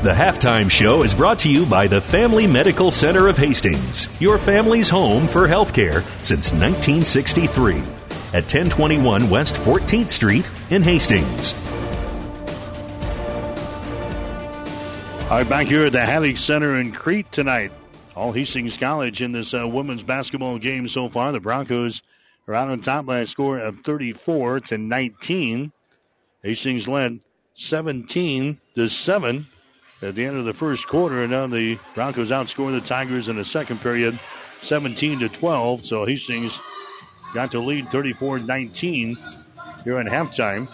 The 0.00 0.12
halftime 0.12 0.70
show 0.70 1.02
is 1.02 1.12
brought 1.12 1.40
to 1.40 1.50
you 1.50 1.66
by 1.66 1.88
the 1.88 2.00
Family 2.00 2.46
Medical 2.46 2.92
Center 2.92 3.26
of 3.26 3.36
Hastings, 3.36 4.06
your 4.20 4.38
family's 4.38 4.88
home 4.88 5.26
for 5.26 5.48
healthcare 5.48 6.04
since 6.22 6.52
1963 6.52 7.78
at 8.32 8.44
1021 8.44 9.28
West 9.28 9.56
14th 9.56 10.08
Street 10.08 10.48
in 10.70 10.84
Hastings. 10.84 11.52
All 15.24 15.38
right, 15.38 15.48
back 15.48 15.66
here 15.66 15.86
at 15.86 15.92
the 15.92 16.06
Haddock 16.06 16.36
Center 16.36 16.76
in 16.76 16.92
Crete 16.92 17.32
tonight. 17.32 17.72
All 18.14 18.30
Hastings 18.30 18.76
College 18.76 19.20
in 19.20 19.32
this 19.32 19.52
uh, 19.52 19.66
women's 19.66 20.04
basketball 20.04 20.58
game 20.58 20.86
so 20.88 21.08
far. 21.08 21.32
The 21.32 21.40
Broncos 21.40 22.02
are 22.46 22.54
out 22.54 22.68
on 22.68 22.82
top 22.82 23.04
by 23.04 23.18
a 23.18 23.26
score 23.26 23.58
of 23.58 23.80
34 23.80 24.60
to 24.60 24.78
19. 24.78 25.72
Hastings 26.44 26.86
led 26.86 27.18
17 27.56 28.60
to 28.76 28.88
7 28.88 29.46
at 30.02 30.14
the 30.14 30.24
end 30.24 30.36
of 30.36 30.44
the 30.44 30.54
first 30.54 30.86
quarter, 30.86 31.22
and 31.22 31.30
now 31.30 31.46
the 31.46 31.78
Broncos 31.94 32.30
outscore 32.30 32.72
the 32.72 32.86
Tigers 32.86 33.28
in 33.28 33.36
the 33.36 33.44
second 33.44 33.80
period 33.80 34.18
17 34.62 35.20
to 35.20 35.28
12. 35.28 35.84
So 35.84 36.04
Hastings 36.04 36.58
got 37.34 37.52
to 37.52 37.60
lead 37.60 37.88
34 37.88 38.40
19 38.40 39.16
here 39.84 40.00
in 40.00 40.06
halftime. 40.06 40.68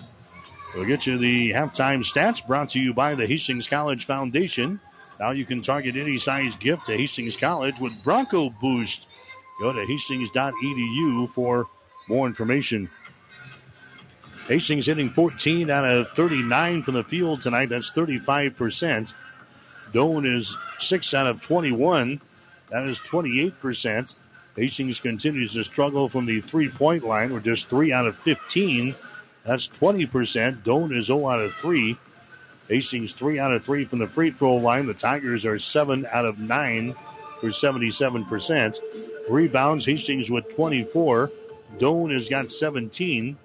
We'll 0.75 0.87
get 0.87 1.07
you 1.07 1.19
the 1.19 1.53
halftime 1.53 2.05
stats 2.05 2.45
brought 2.45 2.71
to 2.71 2.81
you 2.81 2.93
by 2.93 3.15
the 3.15 3.27
Hastings 3.27 3.69
College 3.69 4.05
Foundation. 4.07 4.81
Now 5.21 5.31
you 5.31 5.45
can 5.45 5.63
target 5.63 5.97
any 5.97 6.19
size 6.19 6.57
gift 6.57 6.87
to 6.87 6.97
Hastings 6.97 7.37
College 7.37 7.79
with 7.79 8.03
Bronco 8.03 8.51
Boost. 8.51 9.07
Go 9.61 9.73
to 9.73 9.87
hastings.edu 9.87 11.29
for 11.29 11.69
more 12.09 12.27
information. 12.27 12.91
Hastings 14.49 14.85
hitting 14.85 15.09
14 15.09 15.71
out 15.71 15.85
of 15.85 16.09
39 16.09 16.83
from 16.83 16.95
the 16.95 17.05
field 17.05 17.41
tonight. 17.41 17.71
That's 17.71 17.91
35%. 17.91 19.13
Doane 19.93 20.37
is 20.37 20.55
6 20.81 21.15
out 21.15 21.27
of 21.27 21.43
21. 21.43 22.21
That 22.71 22.87
is 22.87 22.99
28%. 22.99 24.15
Hastings 24.57 25.01
continues 25.01 25.55
to 25.55 25.65
struggle 25.65 26.09
from 26.11 26.27
the 26.27 26.43
three 26.43 26.69
point 26.69 27.05
line. 27.05 27.33
We're 27.33 27.41
just 27.41 27.67
3 27.67 27.93
out 27.93 28.07
of 28.07 28.17
15. 28.17 28.95
That's 29.45 29.69
20%. 29.69 30.63
Doane 30.63 30.97
is 30.97 31.07
0 31.07 31.27
out 31.27 31.41
of 31.41 31.55
3. 31.55 31.97
Hastings 32.69 33.13
3 33.15 33.39
out 33.39 33.53
of 33.53 33.65
3 33.65 33.85
from 33.87 33.99
the 33.99 34.07
free 34.07 34.31
throw 34.31 34.57
line. 34.57 34.87
The 34.87 34.95
Tigers 34.95 35.47
are 35.47 35.59
7 35.59 36.07
out 36.11 36.27
of 36.27 36.39
9 36.39 36.95
for 37.41 37.49
77%. 37.49 38.79
Rebounds, 39.31 39.87
Hastings 39.87 40.31
with 40.31 40.55
24. 40.55 41.31
Doane 41.79 42.15
has 42.15 42.29
got 42.29 42.47
17. 42.47 43.39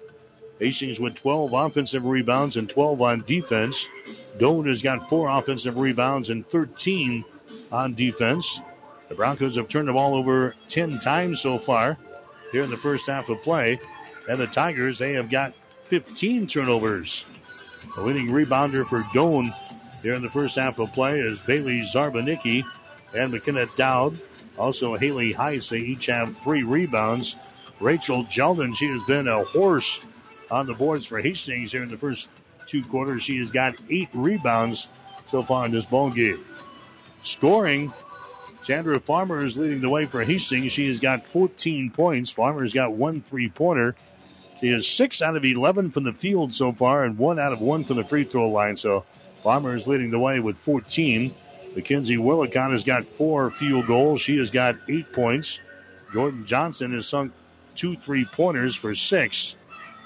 Hastings 0.60 1.00
with 1.00 1.14
12 1.14 1.54
offensive 1.54 2.04
rebounds 2.04 2.56
and 2.56 2.68
12 2.68 3.00
on 3.00 3.20
defense. 3.22 3.88
Doane 4.36 4.68
has 4.68 4.82
got 4.82 5.08
4 5.08 5.30
offensive 5.30 5.78
rebounds 5.78 6.28
and 6.28 6.46
13 6.46 7.24
on 7.72 7.94
defense. 7.94 8.60
The 9.08 9.14
Broncos 9.14 9.56
have 9.56 9.68
turned 9.68 9.88
the 9.88 9.94
ball 9.94 10.14
over 10.14 10.54
10 10.68 11.00
times 11.00 11.40
so 11.40 11.58
far 11.58 11.96
here 12.52 12.62
in 12.62 12.70
the 12.70 12.76
first 12.76 13.06
half 13.06 13.30
of 13.30 13.40
play. 13.40 13.80
And 14.28 14.38
the 14.38 14.46
Tigers, 14.46 14.98
they 14.98 15.14
have 15.14 15.30
got 15.30 15.54
15 15.86 16.46
turnovers. 16.46 17.24
The 17.96 18.02
leading 18.02 18.28
rebounder 18.28 18.84
for 18.84 19.00
Doane 19.14 19.50
here 20.02 20.14
in 20.14 20.22
the 20.22 20.28
first 20.28 20.56
half 20.56 20.78
of 20.78 20.92
play 20.92 21.18
is 21.18 21.40
Bailey 21.40 21.80
Zarbanicki 21.80 22.64
and 23.16 23.32
McKenna 23.32 23.66
Dowd. 23.76 24.18
Also, 24.58 24.94
Haley 24.94 25.32
Heise 25.32 25.72
each 25.72 26.06
have 26.06 26.36
three 26.36 26.64
rebounds. 26.64 27.34
Rachel 27.80 28.24
Jeldon, 28.24 28.76
she 28.76 28.88
has 28.88 29.02
been 29.04 29.26
a 29.26 29.42
horse 29.42 30.04
on 30.50 30.66
the 30.66 30.74
boards 30.74 31.06
for 31.06 31.20
Hastings 31.20 31.72
here 31.72 31.82
in 31.82 31.88
the 31.88 31.96
first 31.96 32.28
two 32.66 32.82
quarters. 32.84 33.22
She 33.22 33.38
has 33.38 33.50
got 33.50 33.74
eight 33.88 34.08
rebounds 34.14 34.86
so 35.28 35.42
far 35.42 35.66
in 35.66 35.72
this 35.72 35.86
ball 35.86 36.10
game. 36.10 36.38
Scoring, 37.24 37.92
Sandra 38.64 39.00
Farmer 39.00 39.44
is 39.44 39.56
leading 39.56 39.80
the 39.80 39.90
way 39.90 40.06
for 40.06 40.22
Hastings. 40.22 40.72
She 40.72 40.88
has 40.88 41.00
got 41.00 41.26
14 41.26 41.90
points. 41.90 42.30
Farmer's 42.30 42.72
got 42.72 42.92
one 42.92 43.20
three 43.22 43.48
pointer. 43.48 43.94
She 44.60 44.68
has 44.68 44.86
six 44.86 45.22
out 45.22 45.36
of 45.36 45.44
11 45.44 45.90
from 45.90 46.04
the 46.04 46.12
field 46.12 46.54
so 46.54 46.72
far 46.72 47.04
and 47.04 47.16
one 47.16 47.38
out 47.38 47.52
of 47.52 47.60
one 47.60 47.84
from 47.84 47.96
the 47.96 48.04
free 48.04 48.24
throw 48.24 48.50
line. 48.50 48.76
So 48.76 49.00
Farmer 49.42 49.74
is 49.74 49.86
leading 49.86 50.10
the 50.10 50.18
way 50.18 50.38
with 50.40 50.58
14. 50.58 51.32
Mackenzie 51.74 52.18
Willicott 52.18 52.72
has 52.72 52.84
got 52.84 53.04
four 53.04 53.50
field 53.50 53.86
goals. 53.86 54.20
She 54.20 54.38
has 54.38 54.50
got 54.50 54.76
eight 54.88 55.12
points. 55.12 55.58
Jordan 56.12 56.44
Johnson 56.44 56.92
has 56.92 57.06
sunk 57.06 57.32
two 57.76 57.96
three 57.96 58.24
pointers 58.24 58.74
for 58.74 58.94
six. 58.94 59.54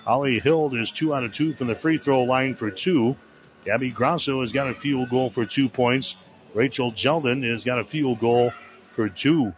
Holly 0.05 0.39
Hild 0.39 0.75
is 0.75 0.91
two 0.91 1.15
out 1.15 1.25
of 1.25 1.35
two 1.35 1.53
from 1.53 1.69
the 1.69 1.75
free 1.75 1.97
throw 1.97 2.25
line 2.25 2.55
for 2.55 2.71
two. 2.71 3.17
Gabby 3.65 3.91
Grosso 3.91 4.43
has 4.43 4.53
got 4.53 4.69
a 4.69 4.75
field 4.75 5.09
goal 5.09 5.31
for 5.31 5.47
two 5.47 5.71
points. 5.71 6.17
Rachel 6.53 6.93
Jeldon 6.93 7.43
has 7.51 7.65
got 7.65 7.79
a 7.79 7.85
field 7.85 8.21
goal 8.21 8.51
for 8.83 9.09
two. 9.09 9.55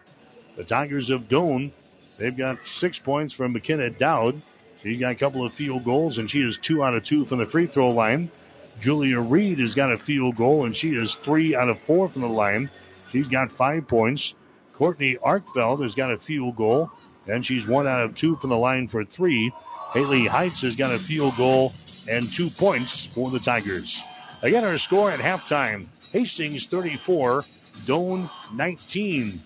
The 0.56 0.62
Tigers 0.62 1.10
of 1.10 1.28
Doane, 1.28 1.72
they've 2.16 2.36
got 2.36 2.64
six 2.64 2.98
points 3.00 3.34
from 3.34 3.52
McKenna 3.52 3.90
Dowd. 3.90 4.40
She's 4.82 5.00
got 5.00 5.12
a 5.12 5.16
couple 5.16 5.44
of 5.44 5.52
field 5.52 5.84
goals, 5.84 6.18
and 6.18 6.30
she 6.30 6.42
is 6.42 6.58
two 6.58 6.84
out 6.84 6.94
of 6.94 7.02
two 7.02 7.24
from 7.24 7.38
the 7.38 7.46
free 7.46 7.66
throw 7.66 7.90
line. 7.90 8.30
Julia 8.80 9.20
Reed 9.20 9.58
has 9.58 9.74
got 9.74 9.90
a 9.90 9.96
field 9.96 10.36
goal, 10.36 10.64
and 10.64 10.76
she 10.76 10.94
is 10.94 11.14
three 11.14 11.56
out 11.56 11.68
of 11.68 11.80
four 11.80 12.08
from 12.08 12.22
the 12.22 12.28
line. 12.28 12.70
She's 13.10 13.26
got 13.26 13.50
five 13.50 13.88
points. 13.88 14.34
Courtney 14.74 15.16
Arkfeld 15.16 15.82
has 15.82 15.96
got 15.96 16.12
a 16.12 16.18
field 16.18 16.54
goal, 16.54 16.92
and 17.26 17.44
she's 17.44 17.66
one 17.66 17.88
out 17.88 18.04
of 18.04 18.14
two 18.14 18.36
from 18.36 18.50
the 18.50 18.56
line 18.56 18.86
for 18.86 19.04
three. 19.04 19.52
Haley 19.96 20.26
Heights 20.26 20.60
has 20.60 20.76
got 20.76 20.92
a 20.92 20.98
field 20.98 21.38
goal 21.38 21.72
and 22.06 22.30
two 22.30 22.50
points 22.50 23.06
for 23.06 23.30
the 23.30 23.38
Tigers. 23.38 23.98
Again, 24.42 24.62
our 24.62 24.76
score 24.76 25.10
at 25.10 25.20
halftime 25.20 25.86
Hastings 26.12 26.66
34, 26.66 27.46
Doane 27.86 28.28
19. 28.52 29.40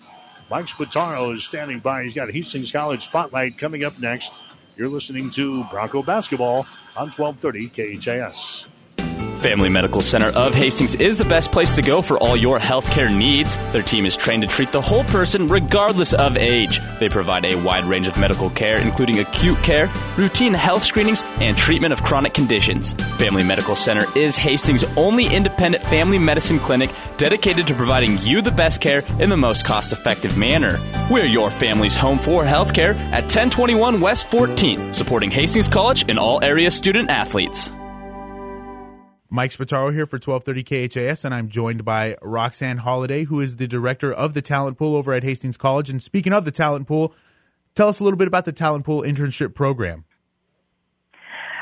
Mike 0.49 0.65
Spataro 0.65 1.33
is 1.33 1.45
standing 1.45 1.79
by. 1.79 2.03
He's 2.03 2.13
got 2.13 2.29
Hastings 2.29 2.69
College 2.69 3.05
Spotlight 3.05 3.57
coming 3.57 3.85
up 3.85 3.97
next. 4.01 4.33
You're 4.75 4.89
listening 4.89 5.29
to 5.31 5.63
Bronco 5.71 6.03
Basketball 6.03 6.65
on 6.97 7.11
1230 7.11 7.69
KHAS. 7.69 8.67
Family 9.41 9.69
Medical 9.69 10.01
Center 10.01 10.27
of 10.27 10.53
Hastings 10.53 10.93
is 10.93 11.17
the 11.17 11.25
best 11.25 11.51
place 11.51 11.73
to 11.73 11.81
go 11.81 12.03
for 12.03 12.15
all 12.19 12.37
your 12.37 12.59
healthcare 12.59 13.11
needs. 13.11 13.55
Their 13.71 13.81
team 13.81 14.05
is 14.05 14.15
trained 14.15 14.43
to 14.43 14.47
treat 14.47 14.71
the 14.71 14.81
whole 14.81 15.03
person 15.05 15.47
regardless 15.47 16.13
of 16.13 16.37
age. 16.37 16.79
They 16.99 17.09
provide 17.09 17.45
a 17.45 17.55
wide 17.55 17.85
range 17.85 18.07
of 18.07 18.15
medical 18.19 18.51
care, 18.51 18.77
including 18.77 19.17
acute 19.17 19.57
care, 19.63 19.89
routine 20.15 20.53
health 20.53 20.83
screenings, 20.83 21.23
and 21.39 21.57
treatment 21.57 21.91
of 21.91 22.03
chronic 22.03 22.35
conditions. 22.35 22.93
Family 23.17 23.43
Medical 23.43 23.75
Center 23.75 24.05
is 24.15 24.37
Hastings' 24.37 24.83
only 24.95 25.25
independent 25.25 25.83
family 25.85 26.19
medicine 26.19 26.59
clinic 26.59 26.91
dedicated 27.17 27.65
to 27.65 27.73
providing 27.73 28.19
you 28.19 28.43
the 28.43 28.51
best 28.51 28.79
care 28.79 29.03
in 29.17 29.29
the 29.29 29.37
most 29.37 29.65
cost 29.65 29.91
effective 29.91 30.37
manner. 30.37 30.77
We're 31.09 31.25
your 31.25 31.49
family's 31.49 31.97
home 31.97 32.19
for 32.19 32.43
healthcare 32.43 32.93
at 33.11 33.23
1021 33.23 34.01
West 34.01 34.29
14th, 34.29 34.93
supporting 34.93 35.31
Hastings 35.31 35.67
College 35.67 36.05
and 36.09 36.19
all 36.19 36.43
area 36.43 36.69
student 36.69 37.09
athletes. 37.09 37.71
Mike 39.33 39.51
Spataro 39.51 39.93
here 39.93 40.05
for 40.05 40.17
1230 40.17 40.89
KHAS, 40.89 41.23
and 41.23 41.33
I'm 41.33 41.47
joined 41.47 41.85
by 41.85 42.17
Roxanne 42.21 42.79
Holiday, 42.79 43.23
who 43.23 43.39
is 43.39 43.55
the 43.55 43.65
director 43.65 44.11
of 44.11 44.33
the 44.33 44.41
talent 44.41 44.77
pool 44.77 44.93
over 44.93 45.13
at 45.13 45.23
Hastings 45.23 45.55
College. 45.55 45.89
And 45.89 46.03
speaking 46.03 46.33
of 46.33 46.43
the 46.43 46.51
talent 46.51 46.85
pool, 46.85 47.15
tell 47.73 47.87
us 47.87 48.01
a 48.01 48.03
little 48.03 48.17
bit 48.17 48.27
about 48.27 48.43
the 48.43 48.51
talent 48.51 48.83
pool 48.83 49.03
internship 49.03 49.55
program. 49.55 50.03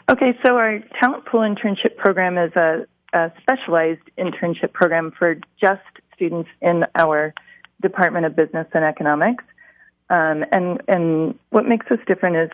Okay, 0.09 0.35
so 0.43 0.55
our 0.57 0.79
talent 0.99 1.27
pool 1.27 1.41
internship 1.41 1.95
program 1.95 2.39
is 2.39 2.51
a, 2.55 2.87
a 3.13 3.31
specialized 3.39 4.01
internship 4.17 4.73
program 4.73 5.11
for 5.11 5.35
just 5.61 5.83
students 6.15 6.49
in 6.63 6.85
our 6.95 7.35
Department 7.83 8.25
of 8.25 8.35
Business 8.35 8.65
and 8.73 8.83
Economics. 8.83 9.43
Um, 10.09 10.43
and 10.51 10.81
and 10.87 11.37
what 11.51 11.67
makes 11.67 11.85
us 11.91 11.99
different 12.07 12.35
is 12.35 12.49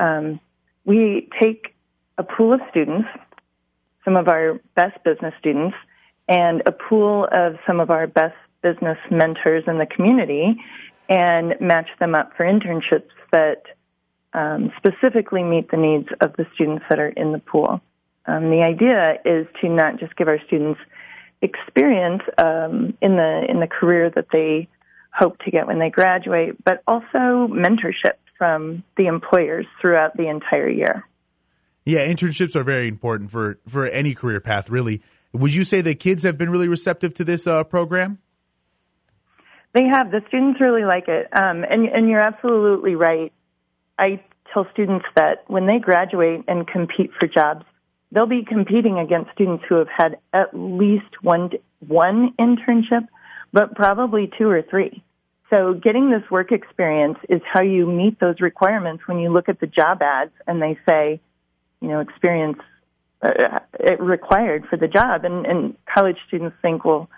um, 0.00 0.40
we 0.84 1.28
take 1.40 1.76
a 2.18 2.24
pool 2.24 2.52
of 2.52 2.60
students 2.70 3.06
some 4.04 4.16
of 4.16 4.28
our 4.28 4.60
best 4.74 5.02
business 5.04 5.34
students 5.38 5.76
and 6.28 6.62
a 6.66 6.72
pool 6.72 7.28
of 7.32 7.56
some 7.66 7.80
of 7.80 7.90
our 7.90 8.06
best 8.06 8.36
business 8.62 8.98
mentors 9.10 9.64
in 9.66 9.78
the 9.78 9.86
community 9.86 10.54
and 11.08 11.54
match 11.60 11.88
them 11.98 12.14
up 12.14 12.32
for 12.36 12.44
internships 12.46 13.10
that 13.32 13.62
um, 14.34 14.72
specifically 14.76 15.42
meet 15.42 15.70
the 15.70 15.76
needs 15.76 16.08
of 16.20 16.32
the 16.36 16.46
students 16.54 16.84
that 16.88 16.98
are 16.98 17.08
in 17.08 17.32
the 17.32 17.38
pool. 17.38 17.80
Um, 18.26 18.50
the 18.50 18.62
idea 18.62 19.18
is 19.24 19.46
to 19.60 19.68
not 19.68 19.98
just 19.98 20.16
give 20.16 20.28
our 20.28 20.38
students 20.46 20.80
experience 21.42 22.22
um, 22.38 22.96
in 23.02 23.16
the 23.16 23.44
in 23.48 23.58
the 23.58 23.66
career 23.66 24.10
that 24.14 24.26
they 24.32 24.68
hope 25.12 25.38
to 25.40 25.50
get 25.50 25.66
when 25.66 25.78
they 25.78 25.90
graduate, 25.90 26.56
but 26.64 26.82
also 26.86 27.48
mentorship 27.50 28.14
from 28.38 28.82
the 28.96 29.06
employers 29.06 29.66
throughout 29.80 30.16
the 30.16 30.28
entire 30.28 30.68
year. 30.68 31.04
Yeah, 31.84 32.06
internships 32.06 32.54
are 32.54 32.62
very 32.62 32.88
important 32.88 33.30
for 33.30 33.58
for 33.68 33.86
any 33.86 34.14
career 34.14 34.40
path. 34.40 34.70
Really, 34.70 35.02
would 35.32 35.54
you 35.54 35.64
say 35.64 35.80
that 35.80 35.98
kids 35.98 36.22
have 36.22 36.38
been 36.38 36.50
really 36.50 36.68
receptive 36.68 37.14
to 37.14 37.24
this 37.24 37.46
uh, 37.46 37.64
program? 37.64 38.18
They 39.74 39.84
have. 39.84 40.10
The 40.10 40.22
students 40.28 40.60
really 40.60 40.84
like 40.84 41.08
it, 41.08 41.28
um, 41.32 41.64
and 41.64 41.86
and 41.86 42.08
you're 42.08 42.20
absolutely 42.20 42.94
right. 42.94 43.32
I 43.98 44.22
tell 44.52 44.66
students 44.72 45.06
that 45.16 45.44
when 45.48 45.66
they 45.66 45.78
graduate 45.78 46.44
and 46.46 46.66
compete 46.66 47.10
for 47.18 47.26
jobs, 47.26 47.64
they'll 48.12 48.26
be 48.26 48.44
competing 48.44 48.98
against 48.98 49.32
students 49.32 49.64
who 49.68 49.76
have 49.76 49.88
had 49.88 50.18
at 50.32 50.50
least 50.52 51.22
one 51.22 51.50
one 51.80 52.34
internship, 52.38 53.08
but 53.52 53.74
probably 53.74 54.30
two 54.38 54.48
or 54.48 54.62
three. 54.62 55.02
So 55.52 55.74
getting 55.74 56.10
this 56.10 56.22
work 56.30 56.52
experience 56.52 57.18
is 57.28 57.40
how 57.50 57.62
you 57.62 57.86
meet 57.86 58.20
those 58.20 58.40
requirements 58.40 59.02
when 59.06 59.18
you 59.18 59.30
look 59.30 59.48
at 59.48 59.60
the 59.60 59.66
job 59.66 60.00
ads 60.00 60.32
and 60.46 60.62
they 60.62 60.78
say 60.88 61.20
you 61.82 61.88
know, 61.88 62.00
experience 62.00 62.58
uh, 63.22 63.58
required 63.98 64.64
for 64.70 64.76
the 64.76 64.88
job. 64.88 65.24
And, 65.24 65.44
and 65.44 65.76
college 65.92 66.16
students 66.26 66.56
think, 66.62 66.84
well, 66.84 67.10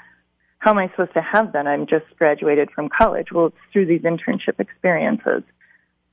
how 0.59 0.71
am 0.71 0.79
I 0.79 0.89
supposed 0.89 1.13
to 1.15 1.23
have 1.23 1.53
that? 1.53 1.67
I'm 1.67 1.87
just 1.87 2.07
graduated 2.19 2.71
from 2.71 2.89
college. 2.89 3.31
Well, 3.31 3.47
it's 3.47 3.57
through 3.73 3.87
these 3.87 4.01
internship 4.01 4.59
experiences. 4.59 5.43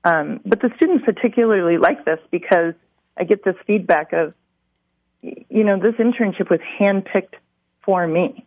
Um, 0.04 0.42
but 0.46 0.62
the 0.62 0.72
students 0.76 1.06
particularly 1.06 1.78
like 1.78 2.06
this 2.06 2.20
because 2.32 2.74
I 3.18 3.24
get 3.24 3.46
this 3.46 3.56
feedback 3.66 4.14
of, 4.14 4.34
you 5.22 5.64
know, 5.64 5.80
this 5.80 5.96
internship 5.96 6.50
was 6.50 6.60
handpicked 6.80 7.36
for 7.84 8.06
me. 8.08 8.46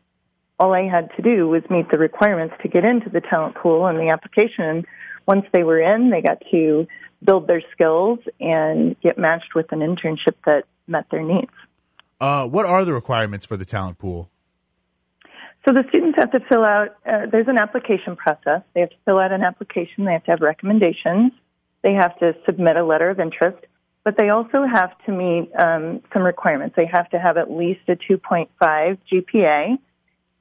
All 0.59 0.75
I 0.75 0.83
had 0.83 1.11
to 1.17 1.23
do 1.23 1.49
was 1.49 1.63
meet 1.71 1.91
the 1.91 1.99
requirements 1.99 2.55
to 2.63 2.69
get 2.69 2.85
into 2.85 3.09
the 3.09 3.21
talent 3.21 3.57
pool 3.57 3.87
and 3.87 3.99
the 3.99 4.13
application. 4.13 4.85
Once 5.27 5.47
they 5.53 5.63
were 5.63 5.81
in, 5.81 6.11
they 6.11 6.21
got 6.21 6.43
to 6.51 6.87
build 7.23 7.47
their 7.47 7.63
skills 7.73 8.19
and 8.41 9.01
get 9.01 9.19
matched 9.19 9.55
with 9.55 9.73
an 9.73 9.81
internship 9.81 10.35
that 10.47 10.65
met 10.87 11.07
their 11.11 11.23
needs. 11.23 11.53
Uh, 12.21 12.47
what 12.47 12.67
are 12.67 12.85
the 12.85 12.93
requirements 12.93 13.47
for 13.47 13.57
the 13.57 13.65
talent 13.65 13.99
pool? 13.99 14.31
So 15.67 15.73
the 15.73 15.85
students 15.89 16.19
have 16.19 16.31
to 16.33 16.41
fill 16.49 16.63
out, 16.63 16.97
uh, 17.07 17.27
there's 17.33 17.49
an 17.49 17.59
application 17.59 18.17
process. 18.17 18.61
They 18.75 18.81
have 18.81 18.91
to 18.91 18.97
fill 19.07 19.19
out 19.19 19.33
an 19.33 19.43
application. 19.43 20.05
They 20.05 20.13
have 20.13 20.25
to 20.25 20.33
have 20.33 20.41
recommendations. 20.41 21.33
They 21.83 21.95
have 21.95 22.19
to 22.19 22.35
submit 22.45 22.77
a 22.77 22.85
letter 22.85 23.11
of 23.11 23.19
interest, 23.19 23.59
but 24.05 24.17
they 24.19 24.29
also 24.29 24.65
have 24.71 24.91
to 25.07 25.13
meet 25.13 25.51
um, 25.59 26.03
some 26.13 26.23
requirements. 26.23 26.77
They 26.77 26.89
have 26.91 27.09
to 27.11 27.19
have 27.19 27.37
at 27.37 27.51
least 27.51 27.81
a 27.89 27.97
2.5 27.97 28.49
GPA. 29.13 29.79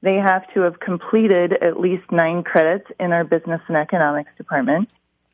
They 0.04 0.16
have 0.16 0.42
to 0.54 0.60
have 0.60 0.78
completed 0.78 1.54
at 1.62 1.80
least 1.80 2.04
nine 2.12 2.44
credits 2.44 2.86
in 3.00 3.12
our 3.12 3.24
business 3.24 3.62
and 3.68 3.76
economics 3.76 4.30
department 4.36 4.88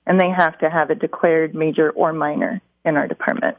and 0.07 0.21
they 0.21 0.29
have 0.29 0.59
to 0.59 0.69
have 0.69 0.91
a 0.91 0.95
declared 0.95 1.55
major 1.55 1.91
or 1.91 2.13
minor 2.13 2.61
in 2.85 2.97
our 2.97 3.07
department. 3.07 3.57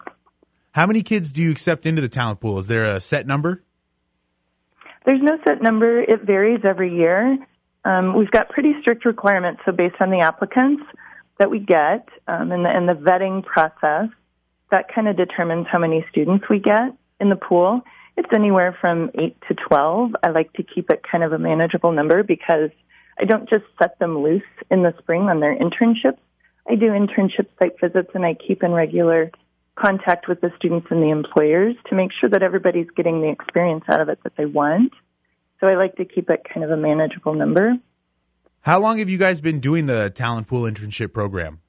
How 0.74 0.86
many 0.86 1.04
kids 1.04 1.32
do 1.32 1.42
you 1.42 1.52
accept 1.52 1.86
into 1.86 2.02
the 2.02 2.10
talent 2.10 2.40
pool? 2.40 2.58
Is 2.58 2.68
there 2.68 2.86
a 2.96 3.00
set 3.00 3.28
number? 3.28 3.64
There's 5.06 5.22
no 5.22 5.38
set 5.46 5.62
number. 5.62 6.02
It 6.02 6.24
varies 6.24 6.62
every 6.64 6.96
year. 6.96 7.38
Um, 7.86 8.18
we've 8.18 8.32
got 8.32 8.50
pretty 8.50 8.74
strict 8.82 9.06
requirements. 9.06 9.62
So 9.66 9.72
based 9.72 9.96
on 10.00 10.12
the 10.12 10.20
applicants 10.20 10.84
that 11.40 11.50
we 11.50 11.60
get 11.60 12.08
um, 12.28 12.52
and, 12.52 12.66
the, 12.66 12.70
and 12.70 12.88
the 12.88 12.94
vetting 12.94 13.44
process, 13.44 14.10
that 14.72 14.94
kind 14.94 15.08
of 15.08 15.18
determines 15.18 15.68
how 15.72 15.80
many 15.80 16.06
students 16.12 16.46
we 16.50 16.60
get 16.60 16.94
in 17.20 17.30
the 17.30 17.36
pool. 17.36 17.82
It's 18.24 18.30
anywhere 18.36 18.78
from 18.80 19.10
8 19.16 19.36
to 19.48 19.56
12. 19.56 20.12
I 20.24 20.30
like 20.30 20.54
to 20.54 20.62
keep 20.62 20.92
it 20.92 21.02
kind 21.02 21.24
of 21.24 21.34
a 21.34 21.40
manageable 21.40 21.92
number 21.92 22.22
because 22.22 22.70
I 23.20 23.26
don't 23.26 23.50
just 23.50 23.64
set 23.82 23.98
them 23.98 24.20
loose 24.20 24.44
in 24.70 24.84
the 24.84 24.94
spring 25.00 25.24
on 25.24 25.40
their 25.40 25.58
internships. 25.58 26.20
I 26.70 26.76
do 26.76 26.90
internship 26.90 27.48
site 27.58 27.80
visits 27.82 28.12
and 28.14 28.24
I 28.24 28.36
keep 28.36 28.62
in 28.62 28.74
regular 28.74 29.32
contact 29.76 30.28
with 30.28 30.40
the 30.40 30.52
students 30.56 30.86
and 30.92 31.02
the 31.02 31.10
employers 31.10 31.76
to 31.90 31.96
make 31.96 32.12
sure 32.12 32.30
that 32.30 32.44
everybody's 32.44 32.92
getting 32.96 33.22
the 33.22 33.30
experience 33.30 33.86
out 33.90 34.02
of 34.02 34.08
it 34.08 34.20
that 34.22 34.34
they 34.38 34.46
want. 34.46 34.94
So 35.60 35.66
I 35.66 35.76
like 35.76 35.96
to 35.96 36.06
keep 36.06 36.30
it 36.30 36.42
kind 36.54 36.64
of 36.64 36.70
a 36.70 36.78
manageable 36.78 37.34
number. 37.34 37.74
How 38.60 38.80
long 38.80 39.00
have 39.00 39.10
you 39.10 39.18
guys 39.18 39.42
been 39.42 39.60
doing 39.60 39.88
the 39.88 40.12
talent 40.12 40.46
pool 40.46 40.70
internship 40.70 41.12
program? 41.12 41.62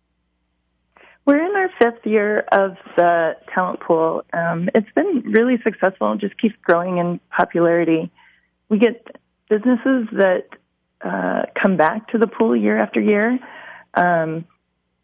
We're 1.24 1.44
in 1.44 1.54
our 1.54 1.70
fifth 1.78 2.04
year 2.04 2.40
of 2.50 2.76
the 2.96 3.36
talent 3.54 3.80
pool. 3.80 4.24
Um, 4.32 4.68
it's 4.74 4.90
been 4.94 5.22
really 5.26 5.56
successful. 5.62 6.12
It 6.12 6.20
just 6.20 6.36
keeps 6.38 6.56
growing 6.62 6.98
in 6.98 7.20
popularity. 7.30 8.10
We 8.68 8.78
get 8.78 9.16
businesses 9.48 10.08
that 10.12 10.46
uh, 11.00 11.42
come 11.60 11.76
back 11.76 12.08
to 12.08 12.18
the 12.18 12.26
pool 12.26 12.56
year 12.56 12.78
after 12.78 13.00
year. 13.00 13.38
Um, 13.94 14.46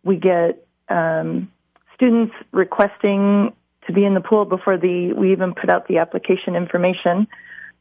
we 0.03 0.17
get 0.17 0.67
um, 0.89 1.51
students 1.95 2.35
requesting 2.53 3.53
to 3.87 3.93
be 3.93 4.05
in 4.05 4.15
the 4.15 4.21
pool 4.21 4.45
before 4.45 4.77
the 4.77 5.13
we 5.13 5.33
even 5.33 5.55
put 5.55 5.71
out 5.71 5.89
the 5.89 5.99
application 5.99 6.57
information. 6.57 7.29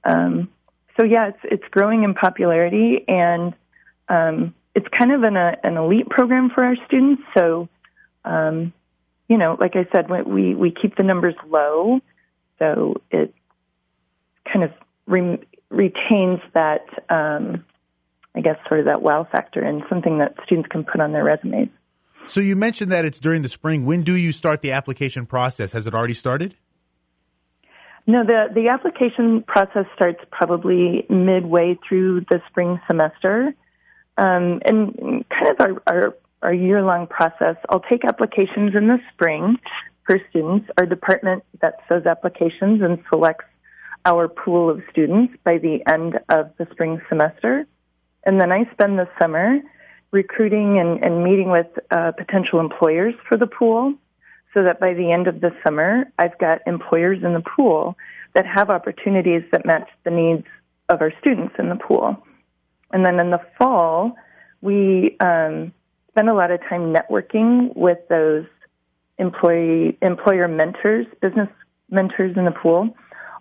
Um, 0.04 0.50
so 0.98 1.06
yeah, 1.06 1.30
it's 1.30 1.40
it's 1.44 1.64
growing 1.72 2.04
in 2.04 2.14
popularity, 2.14 3.04
and 3.08 3.54
um, 4.10 4.54
it's 4.74 4.88
kind 4.90 5.12
of 5.12 5.24
an, 5.24 5.38
a, 5.38 5.58
an 5.64 5.78
elite 5.78 6.10
program 6.10 6.50
for 6.54 6.64
our 6.64 6.76
students. 6.86 7.22
So, 7.36 7.70
um, 8.28 8.74
you 9.28 9.38
know, 9.38 9.58
like 9.60 9.76
I 9.76 9.88
said, 9.94 10.10
we 10.10 10.56
we 10.56 10.72
keep 10.72 10.96
the 10.96 11.04
numbers 11.04 11.36
low, 11.48 12.00
so 12.60 13.02
it 13.12 13.34
kind 14.52 14.64
of 14.64 14.72
re- 15.06 15.46
retains 15.70 16.40
that, 16.54 16.86
um, 17.10 17.66
I 18.36 18.42
guess, 18.42 18.58
sort 18.68 18.80
of 18.80 18.86
that 18.86 19.02
wow 19.02 19.28
factor 19.30 19.62
and 19.62 19.84
something 19.90 20.20
that 20.20 20.36
students 20.46 20.70
can 20.70 20.84
put 20.84 21.02
on 21.02 21.12
their 21.12 21.24
resumes. 21.24 21.70
So 22.28 22.40
you 22.40 22.56
mentioned 22.56 22.92
that 22.92 23.06
it's 23.06 23.20
during 23.20 23.42
the 23.42 23.50
spring. 23.50 23.86
When 23.86 24.04
do 24.04 24.16
you 24.16 24.32
start 24.32 24.62
the 24.62 24.72
application 24.72 25.26
process? 25.26 25.72
Has 25.72 25.88
it 25.88 25.94
already 25.94 26.14
started? 26.14 26.56
No, 28.06 28.24
the 28.24 28.48
the 28.54 28.70
application 28.70 29.44
process 29.44 29.86
starts 29.94 30.20
probably 30.32 31.06
midway 31.10 31.78
through 31.88 32.22
the 32.30 32.42
spring 32.50 32.80
semester, 32.88 33.54
um, 34.18 34.62
and 34.66 35.26
kind 35.30 35.48
of 35.50 35.60
our, 35.60 35.82
our, 35.88 36.18
our 36.42 36.54
year 36.54 36.82
long 36.84 37.08
process. 37.08 37.56
I'll 37.70 37.82
take 37.82 38.06
applications 38.06 38.76
in 38.76 38.88
the 38.88 39.00
spring 39.14 39.58
for 40.06 40.20
students. 40.30 40.70
Our 40.78 40.86
department 40.86 41.44
vets 41.60 41.82
those 41.90 42.06
applications 42.06 42.82
and 42.82 43.00
selects 43.10 43.46
our 44.06 44.28
pool 44.28 44.70
of 44.70 44.82
students 44.90 45.34
by 45.44 45.58
the 45.58 45.80
end 45.92 46.20
of 46.30 46.52
the 46.58 46.68
spring 46.72 47.02
semester, 47.10 47.68
and 48.26 48.40
then 48.40 48.52
I 48.52 48.70
spend 48.72 48.98
the 48.98 49.10
summer 49.20 49.60
recruiting 50.12 50.80
and, 50.80 51.04
and 51.04 51.24
meeting 51.24 51.50
with 51.50 51.68
uh, 51.92 52.12
potential 52.12 52.60
employers 52.60 53.14
for 53.28 53.38
the 53.38 53.48
pool 53.48 53.94
so 54.54 54.64
that 54.64 54.80
by 54.80 54.94
the 54.94 55.12
end 55.12 55.28
of 55.28 55.42
the 55.42 55.52
summer, 55.64 56.06
I've 56.18 56.38
got 56.40 56.62
employers 56.66 57.24
in 57.24 57.34
the 57.34 57.42
pool 57.42 57.98
that 58.34 58.46
have 58.46 58.70
opportunities 58.70 59.44
that 59.52 59.66
match 59.66 59.90
the 60.04 60.12
needs 60.12 60.46
of 60.90 61.02
our 61.02 61.12
students 61.20 61.56
in 61.60 61.70
the 61.70 61.76
pool. 61.76 62.24
And 62.92 63.06
then 63.06 63.20
in 63.20 63.32
the 63.32 63.42
fall, 63.58 64.16
we 64.62 65.18
um, 65.20 65.74
spend 66.18 66.30
a 66.30 66.34
lot 66.34 66.50
of 66.50 66.60
time 66.62 66.92
networking 66.92 67.76
with 67.76 68.00
those 68.10 68.46
employee 69.20 69.96
employer 70.02 70.48
mentors, 70.48 71.06
business 71.22 71.48
mentors 71.92 72.36
in 72.36 72.46
the 72.46 72.52
pool, 72.52 72.90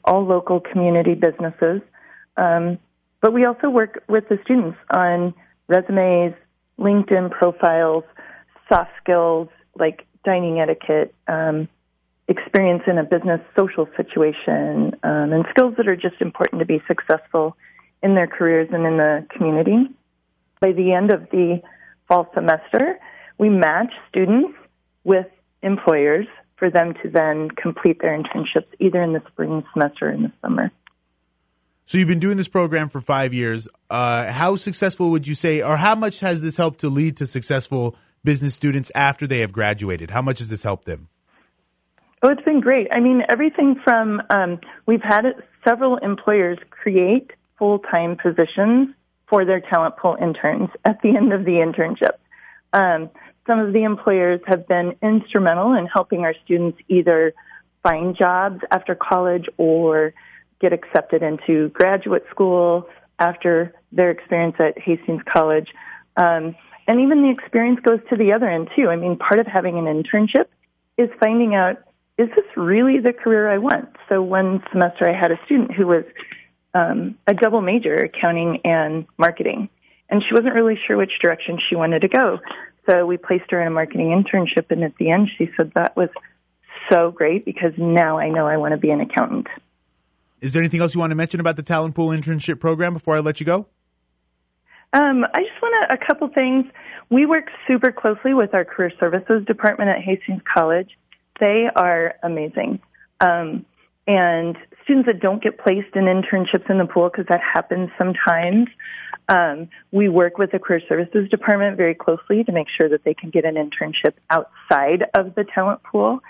all 0.04 0.26
local 0.26 0.60
community 0.60 1.14
businesses. 1.14 1.80
Um, 2.36 2.78
but 3.22 3.32
we 3.32 3.46
also 3.46 3.70
work 3.70 4.04
with 4.10 4.28
the 4.28 4.38
students 4.44 4.76
on 4.90 5.32
resumes, 5.68 6.34
LinkedIn 6.78 7.30
profiles, 7.30 8.04
soft 8.68 8.90
skills 9.02 9.48
like 9.78 10.06
dining 10.22 10.60
etiquette, 10.60 11.14
um, 11.28 11.68
experience 12.28 12.82
in 12.86 12.98
a 12.98 13.04
business 13.04 13.40
social 13.58 13.88
situation, 13.96 14.94
um, 15.02 15.32
and 15.32 15.46
skills 15.48 15.72
that 15.78 15.88
are 15.88 15.96
just 15.96 16.20
important 16.20 16.60
to 16.60 16.66
be 16.66 16.82
successful 16.86 17.56
in 18.02 18.14
their 18.14 18.26
careers 18.26 18.68
and 18.70 18.84
in 18.84 18.98
the 18.98 19.26
community. 19.34 19.88
By 20.60 20.72
the 20.72 20.92
end 20.92 21.10
of 21.10 21.30
the 21.30 21.62
fall 22.08 22.28
semester, 22.34 22.98
we 23.38 23.48
match 23.48 23.92
students 24.08 24.56
with 25.04 25.26
employers 25.62 26.26
for 26.56 26.70
them 26.70 26.94
to 27.02 27.10
then 27.10 27.50
complete 27.50 28.00
their 28.00 28.16
internships 28.16 28.68
either 28.80 29.02
in 29.02 29.12
the 29.12 29.22
spring 29.28 29.62
semester 29.72 30.08
or 30.08 30.12
in 30.12 30.22
the 30.22 30.32
summer. 30.42 30.70
So 31.86 31.98
you've 31.98 32.08
been 32.08 32.18
doing 32.18 32.36
this 32.36 32.48
program 32.48 32.88
for 32.88 33.00
five 33.00 33.32
years. 33.32 33.68
Uh, 33.88 34.32
how 34.32 34.56
successful 34.56 35.10
would 35.10 35.26
you 35.26 35.36
say, 35.36 35.62
or 35.62 35.76
how 35.76 35.94
much 35.94 36.20
has 36.20 36.42
this 36.42 36.56
helped 36.56 36.80
to 36.80 36.88
lead 36.88 37.16
to 37.18 37.26
successful 37.26 37.94
business 38.24 38.54
students 38.54 38.90
after 38.94 39.26
they 39.26 39.38
have 39.38 39.52
graduated? 39.52 40.10
How 40.10 40.22
much 40.22 40.40
has 40.40 40.48
this 40.48 40.64
helped 40.64 40.86
them? 40.86 41.08
Oh, 42.22 42.30
it's 42.30 42.42
been 42.42 42.60
great. 42.60 42.88
I 42.90 42.98
mean, 42.98 43.22
everything 43.28 43.76
from 43.84 44.20
um, 44.30 44.58
we've 44.86 45.02
had 45.02 45.26
several 45.66 45.98
employers 45.98 46.58
create 46.70 47.30
full 47.56 47.78
time 47.78 48.16
positions 48.16 48.88
for 49.28 49.44
their 49.44 49.60
talent 49.60 49.96
pool 49.96 50.16
interns 50.20 50.70
at 50.84 51.00
the 51.02 51.16
end 51.16 51.32
of 51.32 51.44
the 51.44 51.52
internship. 51.52 52.16
Um, 52.72 53.10
some 53.46 53.60
of 53.60 53.72
the 53.72 53.84
employers 53.84 54.40
have 54.46 54.66
been 54.66 54.96
instrumental 55.02 55.72
in 55.74 55.86
helping 55.86 56.20
our 56.20 56.34
students 56.44 56.78
either 56.88 57.32
find 57.82 58.16
jobs 58.16 58.60
after 58.70 58.94
college 58.94 59.46
or 59.56 60.12
get 60.60 60.72
accepted 60.72 61.22
into 61.22 61.68
graduate 61.70 62.24
school 62.30 62.88
after 63.18 63.74
their 63.92 64.10
experience 64.10 64.56
at 64.58 64.78
Hastings 64.78 65.22
College. 65.32 65.68
Um, 66.16 66.56
and 66.88 67.00
even 67.00 67.22
the 67.22 67.30
experience 67.30 67.80
goes 67.80 68.00
to 68.10 68.16
the 68.16 68.32
other 68.32 68.48
end 68.48 68.68
too. 68.76 68.88
I 68.88 68.96
mean, 68.96 69.16
part 69.16 69.40
of 69.40 69.46
having 69.46 69.78
an 69.78 69.84
internship 69.84 70.46
is 70.96 71.08
finding 71.20 71.54
out, 71.54 71.76
is 72.18 72.28
this 72.30 72.46
really 72.56 72.98
the 72.98 73.12
career 73.12 73.50
I 73.50 73.58
want? 73.58 73.88
So 74.08 74.22
one 74.22 74.62
semester 74.72 75.08
I 75.08 75.18
had 75.18 75.30
a 75.30 75.38
student 75.44 75.72
who 75.72 75.86
was 75.86 76.04
um, 76.76 77.16
a 77.26 77.32
double 77.32 77.62
major, 77.62 77.94
accounting 77.94 78.60
and 78.64 79.06
marketing, 79.16 79.68
and 80.10 80.22
she 80.22 80.34
wasn't 80.34 80.54
really 80.54 80.78
sure 80.86 80.96
which 80.96 81.18
direction 81.20 81.58
she 81.58 81.74
wanted 81.74 82.02
to 82.02 82.08
go. 82.08 82.38
So 82.88 83.06
we 83.06 83.16
placed 83.16 83.50
her 83.50 83.60
in 83.60 83.66
a 83.66 83.70
marketing 83.70 84.08
internship, 84.08 84.70
and 84.70 84.84
at 84.84 84.94
the 84.96 85.10
end 85.10 85.30
she 85.36 85.50
said 85.56 85.72
that 85.74 85.96
was 85.96 86.10
so 86.90 87.10
great 87.10 87.44
because 87.44 87.72
now 87.78 88.18
I 88.18 88.28
know 88.28 88.46
I 88.46 88.58
want 88.58 88.72
to 88.72 88.78
be 88.78 88.90
an 88.90 89.00
accountant. 89.00 89.46
Is 90.40 90.52
there 90.52 90.62
anything 90.62 90.80
else 90.80 90.94
you 90.94 91.00
want 91.00 91.12
to 91.12 91.16
mention 91.16 91.40
about 91.40 91.56
the 91.56 91.62
Talent 91.62 91.94
Pool 91.94 92.08
internship 92.08 92.60
program 92.60 92.92
before 92.92 93.16
I 93.16 93.20
let 93.20 93.40
you 93.40 93.46
go? 93.46 93.66
Um, 94.92 95.24
I 95.34 95.40
just 95.40 95.60
want 95.62 95.88
to, 95.88 95.94
a 95.94 96.06
couple 96.06 96.28
things. 96.28 96.66
We 97.10 97.24
work 97.24 97.46
super 97.66 97.90
closely 97.90 98.34
with 98.34 98.54
our 98.54 98.64
career 98.64 98.92
services 99.00 99.44
department 99.46 99.90
at 99.90 100.02
Hastings 100.02 100.42
College. 100.52 100.90
They 101.40 101.68
are 101.74 102.16
amazing. 102.22 102.80
Um, 103.20 103.64
and 104.06 104.56
students 104.86 105.06
that 105.06 105.20
don't 105.20 105.42
get 105.42 105.58
placed 105.58 105.96
in 105.96 106.04
internships 106.04 106.70
in 106.70 106.78
the 106.78 106.86
pool, 106.86 107.10
because 107.10 107.26
that 107.28 107.40
happens 107.40 107.90
sometimes, 107.98 108.68
um, 109.28 109.68
we 109.90 110.08
work 110.08 110.38
with 110.38 110.52
the 110.52 110.60
career 110.60 110.80
services 110.88 111.28
department 111.28 111.76
very 111.76 111.94
closely 111.94 112.44
to 112.44 112.52
make 112.52 112.68
sure 112.68 112.88
that 112.88 113.02
they 113.02 113.12
can 113.12 113.30
get 113.30 113.44
an 113.44 113.56
internship 113.56 114.14
outside 114.30 115.04
of 115.14 115.34
the 115.34 115.42
talent 115.42 115.82
pool. 115.82 116.20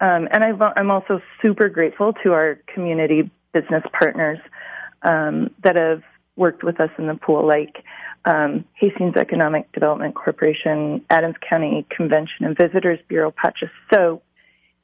Um, 0.00 0.28
and 0.32 0.42
i 0.42 0.48
am 0.80 0.90
also 0.90 1.20
super 1.42 1.68
grateful 1.68 2.14
to 2.24 2.32
our 2.32 2.58
community 2.72 3.30
business 3.52 3.84
partners 3.92 4.38
um, 5.02 5.50
that 5.62 5.76
have 5.76 6.02
worked 6.36 6.64
with 6.64 6.80
us 6.80 6.90
in 6.96 7.06
the 7.06 7.16
pool, 7.16 7.46
like 7.46 7.84
um, 8.24 8.64
Hastings 8.72 9.16
Economic 9.16 9.70
Development 9.72 10.14
Corporation, 10.14 11.04
Adams 11.10 11.36
County 11.46 11.86
Convention 11.90 12.46
and 12.46 12.56
Visitors 12.56 12.98
Bureau, 13.08 13.30
Patches 13.30 13.68
Soap, 13.92 14.24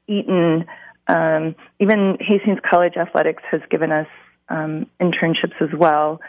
Eaton, 0.07 0.67
um, 1.09 1.55
even 1.79 2.17
Hastings 2.21 2.59
College 2.69 2.97
Athletics 2.97 3.43
has 3.51 3.61
given 3.71 3.93
us 3.93 4.09
um, 4.49 4.87
internships 5.01 5.61
as 5.61 5.71
well. 5.77 6.21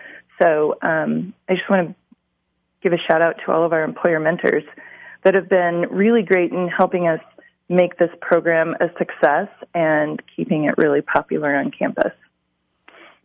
So 0.41 0.75
um, 0.81 1.33
I 1.49 1.55
just 1.55 1.69
want 1.69 1.89
to 1.89 1.95
give 2.81 2.93
a 2.93 2.97
shout 2.97 3.21
out 3.21 3.37
to 3.45 3.51
all 3.51 3.65
of 3.65 3.73
our 3.73 3.83
employer 3.83 4.19
mentors 4.19 4.63
that 5.23 5.33
have 5.33 5.49
been 5.49 5.87
really 5.89 6.21
great 6.21 6.51
in 6.51 6.67
helping 6.67 7.07
us 7.07 7.19
make 7.69 7.97
this 7.97 8.11
program 8.21 8.75
a 8.79 8.89
success 8.97 9.49
and 9.73 10.21
keeping 10.35 10.65
it 10.65 10.77
really 10.77 11.01
popular 11.01 11.55
on 11.55 11.71
campus. 11.71 12.13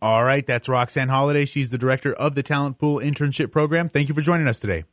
All 0.01 0.23
right, 0.23 0.45
that's 0.45 0.67
Roxanne 0.67 1.07
Holiday. 1.07 1.45
She's 1.45 1.69
the 1.69 1.77
director 1.77 2.13
of 2.13 2.35
the 2.35 2.43
Talent 2.43 2.77
Pool 2.77 2.99
Internship 2.99 3.51
Program. 3.51 3.87
Thank 3.87 4.09
you 4.09 4.15
for 4.15 4.21
joining 4.21 4.47
us 4.49 4.59
today. 4.59 4.83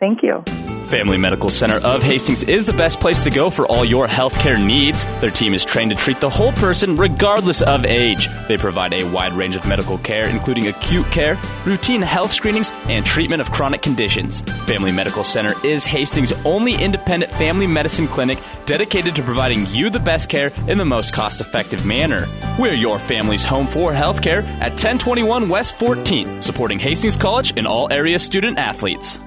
Thank 0.00 0.22
you. 0.22 0.42
Family 0.86 1.16
Medical 1.16 1.48
Center 1.48 1.76
of 1.76 2.02
Hastings 2.02 2.42
is 2.42 2.66
the 2.66 2.72
best 2.72 3.00
place 3.00 3.24
to 3.24 3.30
go 3.30 3.48
for 3.48 3.66
all 3.66 3.84
your 3.84 4.06
healthcare 4.06 4.62
needs. 4.62 5.04
Their 5.20 5.30
team 5.30 5.54
is 5.54 5.64
trained 5.64 5.90
to 5.92 5.96
treat 5.96 6.20
the 6.20 6.28
whole 6.28 6.52
person 6.52 6.96
regardless 6.96 7.62
of 7.62 7.86
age. 7.86 8.28
They 8.48 8.58
provide 8.58 8.92
a 8.92 9.04
wide 9.04 9.32
range 9.32 9.56
of 9.56 9.66
medical 9.66 9.96
care, 9.98 10.26
including 10.26 10.68
acute 10.68 11.10
care, 11.10 11.38
routine 11.64 12.02
health 12.02 12.32
screenings, 12.32 12.70
and 12.84 13.04
treatment 13.04 13.40
of 13.40 13.50
chronic 13.50 13.82
conditions. 13.82 14.42
Family 14.66 14.92
Medical 14.92 15.24
Center 15.24 15.54
is 15.64 15.86
Hastings' 15.86 16.32
only 16.44 16.74
independent 16.74 17.32
family 17.32 17.66
medicine 17.66 18.06
clinic 18.06 18.38
dedicated 18.66 19.16
to 19.16 19.22
providing 19.22 19.66
you 19.66 19.90
the 19.90 20.00
best 20.00 20.28
care 20.28 20.52
in 20.68 20.76
the 20.76 20.84
most 20.84 21.14
cost 21.14 21.40
effective 21.40 21.86
manner. 21.86 22.26
We're 22.58 22.74
your 22.74 22.98
family's 22.98 23.44
home 23.44 23.66
for 23.66 23.92
healthcare 23.92 24.44
at 24.60 24.72
1021 24.72 25.48
West 25.48 25.76
14th, 25.76 26.42
supporting 26.42 26.78
Hastings 26.78 27.16
College 27.16 27.54
and 27.56 27.66
all 27.66 27.92
area 27.92 28.18
student 28.18 28.58
athletes. 28.58 29.18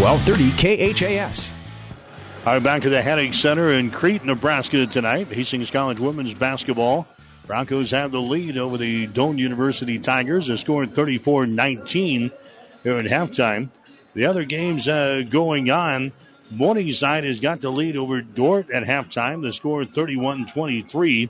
1230 0.00 0.94
KHAS. 0.94 1.52
All 2.46 2.54
right, 2.54 2.62
back 2.62 2.82
to 2.82 2.88
the 2.88 3.02
Hennig 3.02 3.34
Center 3.34 3.74
in 3.74 3.90
Crete, 3.90 4.24
Nebraska 4.24 4.86
tonight. 4.86 5.26
Hastings 5.26 5.70
College 5.70 6.00
women's 6.00 6.32
basketball. 6.32 7.06
Broncos 7.46 7.90
have 7.90 8.10
the 8.10 8.20
lead 8.20 8.56
over 8.56 8.78
the 8.78 9.08
Doane 9.08 9.36
University 9.36 9.98
Tigers. 9.98 10.46
They're 10.46 10.56
scoring 10.56 10.88
34 10.88 11.48
19 11.48 12.30
here 12.82 12.96
at 12.96 13.04
halftime. 13.04 13.68
The 14.14 14.24
other 14.24 14.44
games 14.44 14.88
uh, 14.88 15.22
going 15.28 15.70
on 15.70 16.12
Morningside 16.50 17.24
has 17.24 17.40
got 17.40 17.60
the 17.60 17.70
lead 17.70 17.98
over 17.98 18.22
Dordt 18.22 18.70
at 18.70 18.84
halftime. 18.84 19.42
The 19.42 19.52
score 19.52 19.84
31 19.84 20.46
23. 20.46 21.28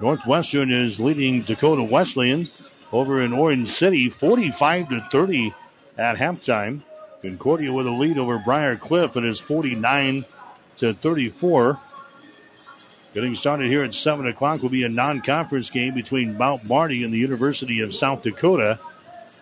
Northwestern 0.00 0.72
is 0.72 0.98
leading 0.98 1.42
Dakota 1.42 1.84
Wesleyan 1.84 2.48
over 2.90 3.22
in 3.22 3.32
Orange 3.32 3.68
City 3.68 4.08
45 4.08 4.88
to 4.88 5.00
30 5.12 5.54
at 5.96 6.16
halftime. 6.16 6.82
Concordia 7.24 7.72
with 7.72 7.86
a 7.86 7.90
lead 7.90 8.18
over 8.18 8.38
Briar 8.38 8.76
Cliff. 8.76 9.16
It 9.16 9.24
is 9.24 9.40
49 9.40 10.26
to 10.76 10.92
34. 10.92 11.78
Getting 13.14 13.34
started 13.34 13.70
here 13.70 13.82
at 13.82 13.94
7 13.94 14.26
o'clock 14.26 14.60
will 14.60 14.68
be 14.68 14.84
a 14.84 14.90
non 14.90 15.22
conference 15.22 15.70
game 15.70 15.94
between 15.94 16.36
Mount 16.36 16.68
Marty 16.68 17.02
and 17.02 17.14
the 17.14 17.18
University 17.18 17.80
of 17.80 17.94
South 17.94 18.22
Dakota. 18.22 18.78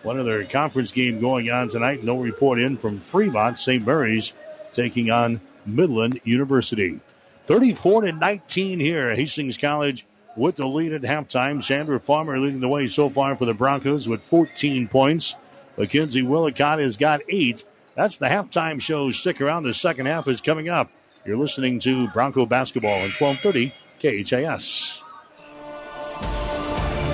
One 0.03 0.17
other 0.17 0.45
conference 0.45 0.93
game 0.93 1.19
going 1.19 1.49
on 1.51 1.67
tonight. 1.67 2.03
No 2.03 2.19
report 2.19 2.59
in 2.59 2.77
from 2.77 3.01
Fremont. 3.01 3.59
St. 3.59 3.85
Mary's 3.85 4.31
taking 4.73 5.11
on 5.11 5.41
Midland 5.65 6.21
University. 6.23 7.01
34 7.47 8.03
to 8.03 8.11
19 8.13 8.79
here. 8.79 9.13
Hastings 9.13 9.57
College 9.57 10.05
with 10.37 10.55
the 10.55 10.65
lead 10.65 10.93
at 10.93 11.01
halftime. 11.01 11.61
Sandra 11.61 11.99
Farmer 11.99 12.39
leading 12.39 12.61
the 12.61 12.69
way 12.69 12.87
so 12.87 13.09
far 13.09 13.35
for 13.35 13.43
the 13.43 13.53
Broncos 13.53 14.07
with 14.07 14.21
14 14.23 14.87
points. 14.87 15.35
Mackenzie 15.77 16.21
Willicott 16.21 16.79
has 16.79 16.95
got 16.95 17.19
eight. 17.27 17.65
That's 17.95 18.17
the 18.17 18.27
halftime 18.27 18.81
show. 18.81 19.11
Stick 19.11 19.41
around. 19.41 19.63
The 19.63 19.73
second 19.73 20.07
half 20.07 20.27
is 20.27 20.41
coming 20.41 20.69
up. 20.69 20.89
You're 21.25 21.37
listening 21.37 21.79
to 21.81 22.07
Bronco 22.09 22.45
Basketball 22.45 22.91
on 22.91 23.09
1230 23.11 23.73
KHAS. 24.01 25.01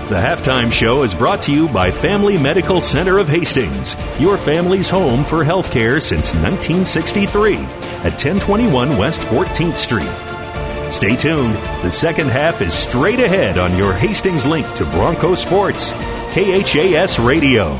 The 0.09 0.15
halftime 0.15 0.71
show 0.71 1.03
is 1.03 1.13
brought 1.13 1.43
to 1.43 1.53
you 1.53 1.67
by 1.67 1.91
Family 1.91 2.35
Medical 2.35 2.81
Center 2.81 3.19
of 3.19 3.27
Hastings, 3.27 3.95
your 4.19 4.37
family's 4.39 4.89
home 4.89 5.23
for 5.23 5.43
healthcare 5.43 6.01
since 6.01 6.33
1963 6.33 7.57
at 7.57 8.13
1021 8.13 8.97
West 8.97 9.21
14th 9.21 9.75
Street. 9.75 10.09
Stay 10.91 11.15
tuned. 11.15 11.53
The 11.83 11.91
second 11.91 12.31
half 12.31 12.61
is 12.61 12.73
straight 12.73 13.19
ahead 13.19 13.59
on 13.59 13.77
your 13.77 13.93
Hastings 13.93 14.47
link 14.47 14.65
to 14.73 14.85
Bronco 14.85 15.35
Sports, 15.35 15.91
KHAS 16.33 17.19
Radio. 17.19 17.79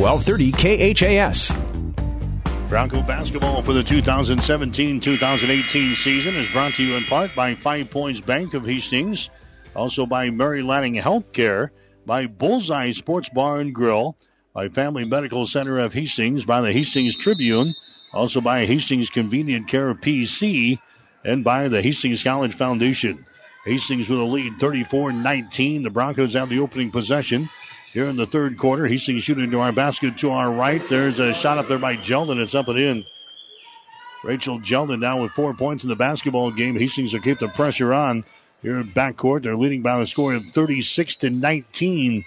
1230 0.00 0.94
KHAS. 0.94 1.52
Bronco 2.70 3.02
basketball 3.02 3.60
for 3.60 3.74
the 3.74 3.82
2017-2018 3.82 5.94
season 5.94 6.34
is 6.36 6.50
brought 6.52 6.72
to 6.72 6.82
you 6.82 6.96
in 6.96 7.04
part 7.04 7.34
by 7.34 7.54
Five 7.54 7.90
Points 7.90 8.22
Bank 8.22 8.54
of 8.54 8.64
Hastings, 8.64 9.28
also 9.76 10.06
by 10.06 10.30
Mary 10.30 10.62
Lanning 10.62 10.94
Healthcare, 10.94 11.68
by 12.06 12.28
Bullseye 12.28 12.92
Sports 12.92 13.28
Bar 13.28 13.60
and 13.60 13.74
Grill, 13.74 14.16
by 14.54 14.70
Family 14.70 15.04
Medical 15.04 15.46
Center 15.46 15.78
of 15.80 15.92
Hastings, 15.92 16.46
by 16.46 16.62
the 16.62 16.72
Hastings 16.72 17.14
Tribune, 17.14 17.74
also 18.14 18.40
by 18.40 18.64
Hastings 18.64 19.10
Convenient 19.10 19.68
Care 19.68 19.94
PC, 19.94 20.78
and 21.26 21.44
by 21.44 21.68
the 21.68 21.82
Hastings 21.82 22.22
College 22.22 22.54
Foundation. 22.54 23.26
Hastings 23.66 24.08
with 24.08 24.18
a 24.18 24.24
lead 24.24 24.54
34-19. 24.54 25.82
The 25.82 25.90
Broncos 25.90 26.32
have 26.32 26.48
the 26.48 26.60
opening 26.60 26.90
possession 26.90 27.50
here 27.92 28.06
in 28.06 28.16
the 28.16 28.26
third 28.26 28.56
quarter. 28.58 28.86
Hastings 28.86 29.24
shooting 29.24 29.50
to 29.50 29.60
our 29.60 29.72
basket 29.72 30.18
to 30.18 30.30
our 30.30 30.50
right. 30.50 30.82
There's 30.88 31.18
a 31.18 31.34
shot 31.34 31.58
up 31.58 31.68
there 31.68 31.78
by 31.78 31.96
Jeldon. 31.96 32.40
It's 32.40 32.54
up 32.54 32.68
and 32.68 32.78
in. 32.78 33.04
Rachel 34.22 34.60
Jeldon 34.60 35.00
now 35.00 35.22
with 35.22 35.32
four 35.32 35.54
points 35.54 35.84
in 35.84 35.90
the 35.90 35.96
basketball 35.96 36.50
game. 36.50 36.76
Hastings 36.76 37.14
will 37.14 37.20
keep 37.20 37.38
the 37.38 37.48
pressure 37.48 37.92
on 37.92 38.24
here 38.62 38.78
in 38.78 38.92
backcourt. 38.92 39.42
They're 39.42 39.56
leading 39.56 39.82
by 39.82 40.00
a 40.00 40.06
score 40.06 40.34
of 40.34 40.50
36 40.50 41.16
to 41.16 41.30
19. 41.30 42.24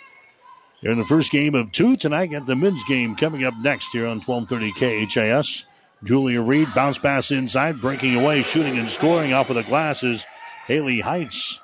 They're 0.81 0.91
in 0.91 0.97
the 0.97 1.05
first 1.05 1.31
game 1.31 1.55
of 1.55 1.71
two 1.71 1.95
tonight. 1.95 2.31
Got 2.31 2.45
the 2.45 2.55
men's 2.55 2.83
game 2.85 3.15
coming 3.15 3.45
up 3.45 3.53
next 3.61 3.89
here 3.91 4.07
on 4.07 4.21
1230 4.21 5.07
KHAS. 5.07 5.63
Julia 6.03 6.41
Reed 6.41 6.67
bounce 6.75 6.97
pass 6.97 7.31
inside, 7.31 7.79
breaking 7.79 8.15
away, 8.15 8.41
shooting 8.41 8.77
and 8.77 8.89
scoring 8.89 9.31
off 9.31 9.49
of 9.49 9.55
the 9.55 9.63
glasses. 9.63 10.25
Haley 10.67 10.99
Heights. 10.99 11.59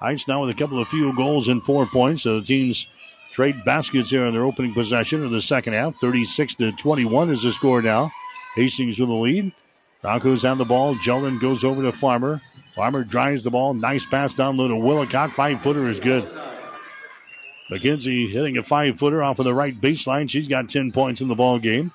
Heights 0.00 0.26
now 0.26 0.40
with 0.40 0.50
a 0.50 0.58
couple 0.58 0.80
of 0.80 0.88
field 0.88 1.14
goals 1.14 1.46
and 1.46 1.62
four 1.62 1.86
points. 1.86 2.22
So 2.22 2.40
the 2.40 2.46
team's 2.46 2.88
Trade 3.32 3.64
baskets 3.64 4.10
here 4.10 4.26
in 4.26 4.34
their 4.34 4.44
opening 4.44 4.74
possession 4.74 5.24
of 5.24 5.30
the 5.30 5.40
second 5.40 5.72
half. 5.72 5.96
36 5.96 6.54
to 6.56 6.72
21 6.72 7.30
is 7.30 7.42
the 7.42 7.50
score 7.50 7.80
now. 7.80 8.12
Hastings 8.54 9.00
with 9.00 9.08
the 9.08 9.14
lead. 9.14 9.52
Broncos 10.02 10.42
have 10.42 10.58
the 10.58 10.66
ball. 10.66 10.94
Jeldon 10.96 11.40
goes 11.40 11.64
over 11.64 11.80
to 11.80 11.92
Farmer. 11.92 12.42
Farmer 12.74 13.04
drives 13.04 13.42
the 13.42 13.50
ball. 13.50 13.72
Nice 13.72 14.04
pass 14.04 14.34
down 14.34 14.58
low 14.58 14.68
to 14.68 14.76
Willicott. 14.76 15.30
Five 15.30 15.62
footer 15.62 15.88
is 15.88 15.98
good. 15.98 16.28
McKenzie 17.70 18.30
hitting 18.30 18.58
a 18.58 18.62
five 18.62 18.98
footer 18.98 19.22
off 19.22 19.38
of 19.38 19.46
the 19.46 19.54
right 19.54 19.80
baseline. 19.80 20.28
She's 20.28 20.48
got 20.48 20.68
10 20.68 20.92
points 20.92 21.22
in 21.22 21.28
the 21.28 21.34
ball 21.34 21.58
game. 21.58 21.90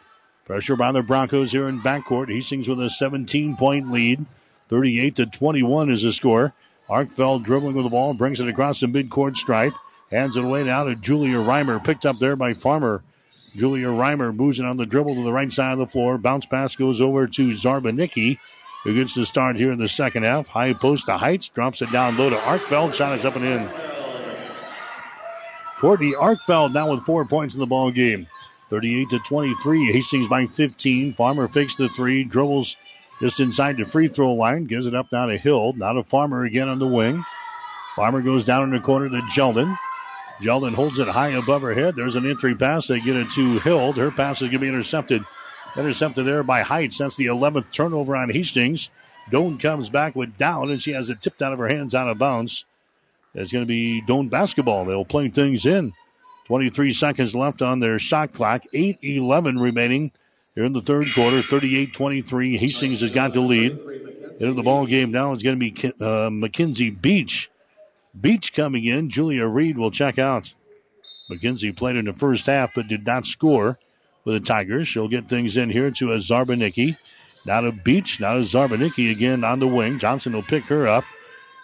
Pressure 0.45 0.75
by 0.75 0.91
the 0.91 1.03
Broncos 1.03 1.51
here 1.51 1.67
in 1.67 1.81
backcourt. 1.81 2.33
Hastings 2.33 2.67
with 2.67 2.81
a 2.81 2.89
17 2.89 3.57
point 3.57 3.91
lead. 3.91 4.25
38 4.69 5.15
to 5.17 5.25
21 5.27 5.91
is 5.91 6.01
the 6.01 6.11
score. 6.11 6.53
Arkfeld 6.89 7.43
dribbling 7.43 7.75
with 7.75 7.83
the 7.83 7.91
ball, 7.91 8.15
brings 8.15 8.39
it 8.39 8.47
across 8.47 8.79
the 8.79 8.87
midcourt 8.87 9.37
stripe. 9.37 9.73
Hands 10.11 10.35
it 10.37 10.43
away 10.43 10.63
now 10.63 10.85
to 10.85 10.95
Julia 10.95 11.37
Reimer. 11.37 11.83
Picked 11.83 12.05
up 12.05 12.17
there 12.19 12.35
by 12.35 12.53
Farmer. 12.53 13.03
Julia 13.55 13.87
Reimer 13.87 14.33
moves 14.33 14.59
it 14.59 14.65
on 14.65 14.77
the 14.77 14.85
dribble 14.85 15.15
to 15.15 15.23
the 15.23 15.33
right 15.33 15.51
side 15.51 15.73
of 15.73 15.79
the 15.79 15.87
floor. 15.87 16.17
Bounce 16.17 16.45
pass 16.45 16.75
goes 16.75 17.01
over 17.01 17.27
to 17.27 17.49
Zarbanicki, 17.49 18.39
who 18.83 18.95
gets 18.95 19.15
the 19.15 19.25
start 19.25 19.57
here 19.57 19.71
in 19.71 19.79
the 19.79 19.89
second 19.89 20.23
half. 20.23 20.47
High 20.47 20.73
post 20.73 21.07
to 21.07 21.17
Heights. 21.17 21.49
Drops 21.49 21.81
it 21.81 21.91
down 21.91 22.17
low 22.17 22.29
to 22.29 22.37
Arkfeld. 22.37 22.93
Shot 22.93 23.17
is 23.17 23.25
up 23.25 23.35
and 23.35 23.45
in. 23.45 23.69
Courtney 25.77 26.13
Arkfeld 26.13 26.73
now 26.73 26.91
with 26.91 27.05
four 27.05 27.25
points 27.25 27.55
in 27.55 27.59
the 27.59 27.67
ball 27.67 27.91
game. 27.91 28.27
38 28.69 29.09
to 29.09 29.19
23. 29.19 29.91
Hastings 29.91 30.29
by 30.29 30.45
15. 30.45 31.13
Farmer 31.15 31.47
fakes 31.47 31.75
the 31.75 31.89
three. 31.89 32.23
Dribbles 32.23 32.77
just 33.19 33.39
inside 33.39 33.77
the 33.77 33.85
free 33.85 34.07
throw 34.07 34.33
line. 34.33 34.65
Gives 34.65 34.87
it 34.87 34.95
up 34.95 35.11
now 35.11 35.25
to 35.25 35.37
Hild. 35.37 35.77
Now 35.77 35.93
to 35.93 36.03
Farmer 36.03 36.45
again 36.45 36.69
on 36.69 36.79
the 36.79 36.87
wing. 36.87 37.25
Farmer 37.95 38.21
goes 38.21 38.45
down 38.45 38.63
in 38.63 38.71
the 38.71 38.79
corner 38.79 39.09
to 39.09 39.21
Jeldon. 39.33 39.75
Jeldon 40.41 40.73
holds 40.73 40.99
it 40.99 41.07
high 41.07 41.29
above 41.29 41.63
her 41.63 41.73
head. 41.73 41.95
There's 41.95 42.15
an 42.15 42.29
entry 42.29 42.55
pass. 42.55 42.87
They 42.87 42.99
get 42.99 43.15
it 43.15 43.31
to 43.31 43.59
Hild. 43.59 43.97
Her 43.97 44.11
pass 44.11 44.41
is 44.41 44.49
going 44.49 44.51
to 44.53 44.59
be 44.59 44.67
intercepted. 44.67 45.23
Intercepted 45.75 46.25
there 46.25 46.43
by 46.43 46.61
Heights. 46.61 46.99
That's 46.99 47.15
the 47.15 47.27
11th 47.27 47.71
turnover 47.71 48.15
on 48.15 48.29
Hastings. 48.29 48.89
Doane 49.31 49.59
comes 49.59 49.89
back 49.89 50.15
with 50.15 50.37
down, 50.37 50.69
and 50.69 50.81
she 50.81 50.91
has 50.91 51.09
it 51.09 51.21
tipped 51.21 51.41
out 51.41 51.53
of 51.53 51.59
her 51.59 51.67
hands 51.67 51.95
out 51.95 52.07
of 52.07 52.17
bounds. 52.17 52.65
It's 53.33 53.51
going 53.51 53.63
to 53.63 53.67
be 53.67 54.01
Doane 54.01 54.29
basketball. 54.29 54.85
They'll 54.85 55.05
play 55.05 55.29
things 55.29 55.65
in. 55.65 55.93
23 56.45 56.93
seconds 56.93 57.35
left 57.35 57.61
on 57.61 57.79
their 57.79 57.99
shot 57.99 58.33
clock. 58.33 58.63
8 58.71 58.99
11 59.01 59.59
remaining 59.59 60.11
here 60.55 60.63
in 60.63 60.73
the 60.73 60.81
third 60.81 61.07
quarter. 61.13 61.41
38 61.41 61.93
23. 61.93 62.57
Hastings 62.57 63.01
has 63.01 63.11
got 63.11 63.33
the 63.33 63.41
lead. 63.41 63.77
In 64.39 64.55
the 64.55 64.63
ball 64.63 64.85
game 64.85 65.11
now 65.11 65.33
is 65.33 65.43
going 65.43 65.59
to 65.59 65.71
be 65.71 65.93
uh, 65.99 66.29
Mackenzie 66.31 66.91
Beach. 66.91 67.49
Beach 68.19 68.53
coming 68.53 68.83
in. 68.85 69.09
Julia 69.09 69.45
Reed 69.45 69.77
will 69.77 69.91
check 69.91 70.17
out. 70.19 70.53
McKenzie 71.29 71.75
played 71.75 71.97
in 71.97 72.05
the 72.05 72.13
first 72.13 72.45
half 72.45 72.73
but 72.73 72.87
did 72.87 73.05
not 73.05 73.25
score 73.25 73.77
for 74.23 74.31
the 74.31 74.39
Tigers. 74.39 74.87
She'll 74.87 75.07
get 75.07 75.27
things 75.27 75.57
in 75.57 75.69
here 75.69 75.91
to 75.91 76.13
a 76.13 76.17
Zarbanicki. 76.17 76.97
Now 77.45 77.61
to 77.61 77.71
Beach. 77.71 78.19
Now 78.19 78.35
to 78.35 78.41
Zarbanicki 78.41 79.11
again 79.11 79.43
on 79.43 79.59
the 79.59 79.67
wing. 79.67 79.99
Johnson 79.99 80.33
will 80.33 80.43
pick 80.43 80.65
her 80.65 80.87
up 80.87 81.05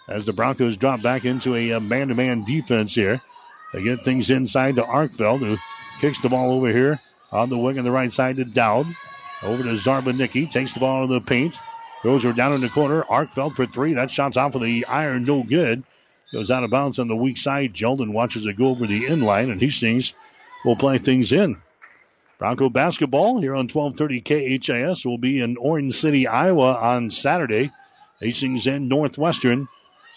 as 0.08 0.26
the 0.26 0.32
Broncos 0.32 0.76
drop 0.76 1.02
back 1.02 1.24
into 1.24 1.54
a 1.54 1.80
man 1.80 2.08
to 2.08 2.14
man 2.14 2.44
defense 2.44 2.94
here. 2.94 3.20
They 3.72 3.82
get 3.82 4.04
things 4.04 4.30
inside 4.30 4.76
to 4.76 4.82
Arkfeld, 4.82 5.40
who 5.40 5.56
kicks 6.00 6.20
the 6.20 6.28
ball 6.28 6.52
over 6.52 6.68
here 6.68 7.00
on 7.32 7.48
the 7.48 7.58
wing 7.58 7.78
on 7.78 7.84
the 7.84 7.90
right 7.90 8.12
side 8.12 8.36
to 8.36 8.44
Dowd. 8.44 8.86
Over 9.42 9.62
to 9.62 9.70
Zarbanicki. 9.70 10.50
Takes 10.50 10.72
the 10.72 10.80
ball 10.80 11.04
in 11.04 11.10
the 11.10 11.20
paint. 11.20 11.58
Throws 12.02 12.22
her 12.22 12.32
down 12.32 12.52
in 12.52 12.60
the 12.60 12.68
corner. 12.68 13.02
Arkfeld 13.02 13.54
for 13.54 13.66
three. 13.66 13.94
That 13.94 14.10
shot's 14.10 14.36
off 14.36 14.54
of 14.54 14.62
the 14.62 14.86
iron. 14.86 15.24
No 15.24 15.42
good. 15.42 15.82
Goes 16.34 16.50
out 16.50 16.64
of 16.64 16.70
bounds 16.70 16.98
on 16.98 17.06
the 17.06 17.14
weak 17.14 17.38
side. 17.38 17.74
Jeldon 17.74 18.12
watches 18.12 18.44
it 18.44 18.58
go 18.58 18.66
over 18.66 18.88
the 18.88 19.06
in 19.06 19.20
line, 19.20 19.50
and 19.50 19.60
Hastings 19.60 20.14
will 20.64 20.74
play 20.74 20.98
things 20.98 21.30
in. 21.30 21.62
Bronco 22.40 22.68
basketball 22.68 23.40
here 23.40 23.54
on 23.54 23.68
1230 23.68 24.58
KHAS 24.58 25.06
will 25.06 25.16
be 25.16 25.40
in 25.40 25.56
Orange 25.56 25.94
City, 25.94 26.26
Iowa 26.26 26.74
on 26.74 27.12
Saturday. 27.12 27.70
Hastings 28.18 28.66
and 28.66 28.88
Northwestern. 28.88 29.68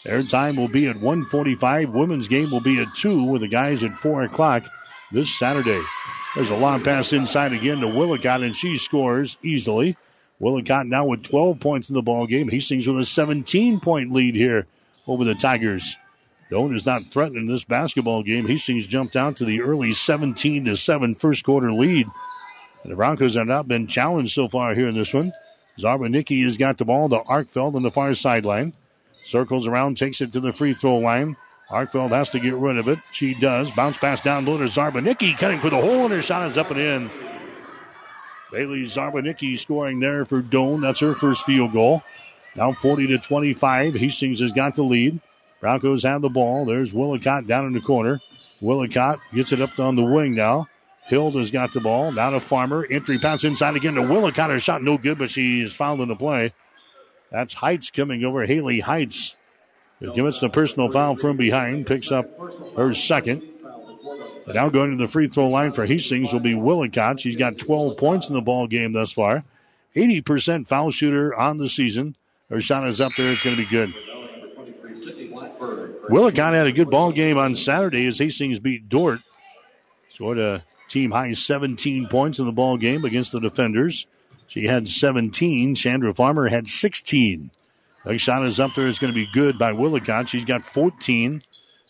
Their 0.05 0.23
time 0.23 0.55
will 0.55 0.67
be 0.67 0.87
at 0.87 0.95
145. 0.95 1.91
Women's 1.91 2.27
game 2.27 2.49
will 2.49 2.61
be 2.61 2.79
at 2.79 2.95
2 2.95 3.21
with 3.21 3.41
the 3.41 3.47
guys 3.47 3.83
at 3.83 3.91
4 3.91 4.23
o'clock 4.23 4.63
this 5.11 5.37
Saturday. 5.37 5.83
There's 6.33 6.49
a 6.49 6.55
long 6.55 6.83
pass 6.83 7.13
inside 7.13 7.53
again 7.53 7.81
to 7.81 7.87
Willicott, 7.87 8.41
and 8.41 8.55
she 8.55 8.77
scores 8.77 9.37
easily. 9.43 9.95
Willicott 10.39 10.87
now 10.87 11.05
with 11.05 11.21
12 11.21 11.59
points 11.59 11.89
in 11.89 11.93
the 11.93 12.01
ball 12.01 12.25
game. 12.25 12.49
Hastings 12.49 12.87
with 12.87 12.97
a 12.97 13.05
17 13.05 13.79
point 13.81 14.11
lead 14.13 14.33
here 14.33 14.65
over 15.05 15.23
the 15.23 15.35
Tigers. 15.35 15.95
Doane 16.49 16.75
is 16.75 16.85
not 16.85 17.03
threatening 17.03 17.47
this 17.47 17.63
basketball 17.63 18.23
game. 18.23 18.47
Hastings 18.47 18.87
jumped 18.87 19.15
out 19.15 19.37
to 19.37 19.45
the 19.45 19.61
early 19.61 19.93
17 19.93 20.65
to 20.65 20.77
7 20.77 21.15
first 21.15 21.43
quarter 21.43 21.73
lead. 21.73 22.07
The 22.85 22.95
Broncos 22.95 23.35
have 23.35 23.47
not 23.47 23.67
been 23.67 23.87
challenged 23.87 24.33
so 24.33 24.47
far 24.47 24.73
here 24.73 24.87
in 24.87 24.95
this 24.95 25.13
one. 25.13 25.33
Zarbanicki 25.77 26.43
has 26.45 26.57
got 26.57 26.77
the 26.77 26.85
ball 26.85 27.09
to 27.09 27.17
Arkfeld 27.17 27.75
on 27.75 27.83
the 27.83 27.91
far 27.91 28.15
sideline. 28.15 28.73
Circles 29.25 29.67
around, 29.67 29.97
takes 29.97 30.21
it 30.21 30.33
to 30.33 30.39
the 30.39 30.53
free 30.53 30.73
throw 30.73 30.97
line. 30.97 31.35
Arkfeld 31.69 32.11
has 32.11 32.29
to 32.29 32.39
get 32.39 32.53
rid 32.53 32.77
of 32.77 32.87
it. 32.87 32.99
She 33.11 33.33
does. 33.33 33.71
Bounce 33.71 33.97
pass 33.97 34.21
down 34.21 34.45
low 34.45 34.57
to 34.57 34.65
Zarbanicki, 34.65 35.37
cutting 35.37 35.59
for 35.59 35.69
the 35.69 35.81
hole, 35.81 36.05
and 36.05 36.13
her 36.13 36.21
shot 36.21 36.47
is 36.47 36.57
up 36.57 36.71
and 36.71 36.79
in. 36.79 37.11
Bailey 38.53 38.85
Zarbanicki 38.85 39.59
scoring 39.59 39.99
there 39.99 40.23
for 40.23 40.41
Doane. 40.41 40.81
That's 40.81 41.01
her 41.01 41.13
first 41.13 41.45
field 41.45 41.73
goal. 41.73 42.03
Now 42.55 42.71
40 42.71 43.07
to 43.07 43.17
25. 43.17 43.95
Hastings 43.95 44.39
has 44.39 44.53
got 44.53 44.75
the 44.75 44.83
lead. 44.83 45.19
Broncos 45.59 46.03
have 46.03 46.21
the 46.21 46.29
ball. 46.29 46.65
There's 46.65 46.93
Willicott 46.93 47.47
down 47.47 47.65
in 47.65 47.73
the 47.73 47.81
corner. 47.81 48.21
Willicott 48.61 49.19
gets 49.33 49.51
it 49.51 49.61
up 49.61 49.79
on 49.79 49.95
the 49.95 50.03
wing 50.03 50.35
now. 50.35 50.67
Hild 51.09 51.35
has 51.35 51.51
got 51.51 51.73
the 51.73 51.79
ball. 51.79 52.11
Down 52.11 52.33
to 52.33 52.39
Farmer. 52.39 52.85
Entry 52.89 53.17
pass 53.17 53.43
inside 53.43 53.75
again 53.75 53.95
to 53.95 54.01
Willicott. 54.01 54.49
Her 54.49 54.59
shot 54.59 54.83
no 54.83 54.97
good, 54.97 55.17
but 55.17 55.31
she's 55.31 55.73
fouled 55.73 56.01
in 56.01 56.09
the 56.09 56.15
play. 56.15 56.51
That's 57.31 57.53
Heights 57.53 57.91
coming 57.91 58.23
over. 58.23 58.45
Haley 58.45 58.79
Heights 58.79 59.35
commits 59.99 60.39
the 60.39 60.49
personal 60.49 60.89
foul 60.89 61.15
from 61.15 61.37
behind. 61.37 61.87
Picks 61.87 62.11
up 62.11 62.29
her 62.75 62.93
second. 62.93 63.43
And 64.45 64.55
now 64.55 64.69
going 64.69 64.97
to 64.97 65.03
the 65.03 65.11
free 65.11 65.27
throw 65.27 65.47
line 65.47 65.71
for 65.71 65.85
Hastings 65.85 66.31
will 66.31 66.39
be 66.39 66.55
Willicott. 66.55 67.19
She's 67.19 67.35
got 67.35 67.57
12 67.57 67.97
points 67.97 68.29
in 68.29 68.35
the 68.35 68.41
ball 68.41 68.67
game 68.67 68.93
thus 68.93 69.11
far. 69.11 69.43
80% 69.95 70.67
foul 70.67 70.91
shooter 70.91 71.35
on 71.35 71.57
the 71.57 71.69
season. 71.69 72.15
Her 72.49 72.61
shot 72.61 72.87
is 72.87 73.01
up 73.01 73.13
there. 73.15 73.31
It's 73.31 73.43
going 73.43 73.55
to 73.55 73.61
be 73.61 73.69
good. 73.69 73.93
Willicott 76.09 76.53
had 76.53 76.67
a 76.67 76.71
good 76.71 76.89
ball 76.89 77.11
game 77.11 77.37
on 77.37 77.55
Saturday 77.55 78.07
as 78.07 78.17
Hastings 78.17 78.59
beat 78.59 78.87
Dordt. 78.87 79.21
Scored 80.13 80.39
a 80.39 80.63
team 80.89 81.11
high 81.11 81.33
17 81.33 82.07
points 82.07 82.39
in 82.39 82.45
the 82.45 82.51
ball 82.51 82.77
game 82.77 83.03
against 83.05 83.33
the 83.33 83.39
defenders. 83.39 84.07
She 84.47 84.65
had 84.65 84.87
17. 84.87 85.75
Chandra 85.75 86.13
Farmer 86.13 86.47
had 86.47 86.67
16. 86.67 87.51
The 88.05 88.17
shot 88.17 88.45
is 88.45 88.59
up 88.59 88.73
there. 88.73 88.87
It's 88.87 88.99
going 88.99 89.11
to 89.11 89.19
be 89.19 89.29
good 89.33 89.59
by 89.59 89.73
Willicott. 89.73 90.29
She's 90.29 90.45
got 90.45 90.63
14 90.63 91.43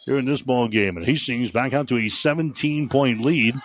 here 0.06 0.18
in 0.18 0.26
this 0.26 0.42
ball 0.42 0.68
game. 0.68 0.98
And 0.98 1.06
Hastings 1.06 1.52
back 1.52 1.74
out 1.74 1.90
to 1.90 1.98
a 1.98 2.10
17 2.10 2.90
point 2.90 3.22
lead. 3.22 3.56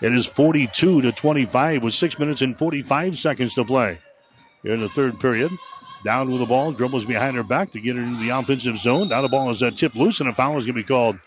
It 0.00 0.12
is 0.12 0.26
42 0.26 1.02
to 1.02 1.12
25 1.12 1.84
with 1.84 1.94
six 1.94 2.18
minutes 2.18 2.42
and 2.42 2.58
45 2.58 3.18
seconds 3.18 3.54
to 3.54 3.64
play. 3.64 3.98
Here 4.62 4.72
in 4.72 4.80
the 4.80 4.88
third 4.88 5.20
period. 5.20 5.52
Down 6.02 6.28
with 6.28 6.40
the 6.40 6.46
ball, 6.46 6.72
dribbles 6.72 7.04
behind 7.04 7.36
her 7.36 7.42
back 7.42 7.72
to 7.72 7.80
get 7.80 7.96
her 7.96 8.02
into 8.02 8.22
the 8.22 8.30
offensive 8.30 8.78
zone. 8.78 9.08
Now 9.08 9.20
the 9.20 9.28
ball 9.28 9.50
is 9.50 9.62
uh, 9.62 9.70
tipped 9.70 9.96
loose, 9.96 10.20
and 10.20 10.30
a 10.30 10.34
foul 10.34 10.56
is 10.56 10.64
going 10.64 10.76
to 10.76 10.82
be 10.82 10.86
called. 10.86 11.18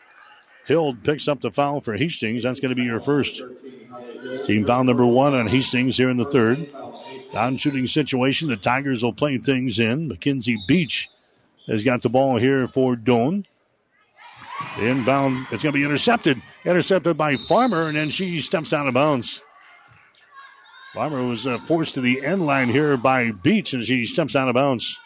Hild 0.68 1.04
picks 1.04 1.28
up 1.28 1.42
the 1.42 1.52
foul 1.52 1.82
for 1.82 1.96
Hastings. 1.96 2.44
That's 2.44 2.60
going 2.60 2.70
to 2.70 2.76
be 2.76 2.84
your 2.84 3.00
first. 3.00 3.42
Team 4.46 4.66
foul 4.66 4.84
number 4.86 5.06
one 5.06 5.34
on 5.34 5.48
Hastings 5.48 5.98
here 5.98 6.10
in 6.10 6.18
the 6.18 6.26
third. 6.26 6.74
Down 7.34 7.58
shooting 7.58 7.88
situation. 7.88 8.48
The 8.48 8.58
Tigers 8.58 9.04
will 9.04 9.14
play 9.14 9.38
things 9.38 9.80
in. 9.80 10.08
Mackenzie 10.08 10.58
Beach 10.68 11.10
has 11.68 11.84
got 11.84 12.02
the 12.02 12.10
ball 12.10 12.38
here 12.38 12.68
for 12.68 12.96
Doane. 12.96 13.46
The 14.78 14.88
inbound, 14.88 15.48
it's 15.52 15.64
going 15.64 15.74
to 15.74 15.80
be 15.80 15.84
intercepted. 15.84 16.42
Intercepted 16.66 17.18
by 17.18 17.36
Farmer, 17.36 17.88
and 17.88 17.98
then 17.98 18.10
she 18.10 18.40
steps 18.42 18.72
out 18.74 18.88
of 18.88 18.94
bounds. 18.94 19.42
Farmer 20.94 21.24
was 21.24 21.48
uh, 21.48 21.58
forced 21.58 21.96
to 21.96 22.02
the 22.02 22.24
end 22.24 22.46
line 22.46 22.70
here 22.70 22.96
by 22.98 23.32
Beach, 23.32 23.74
and 23.74 23.84
she 23.84 24.06
steps 24.06 24.36
out 24.36 24.48
of 24.48 24.54
bounds. 24.54 25.00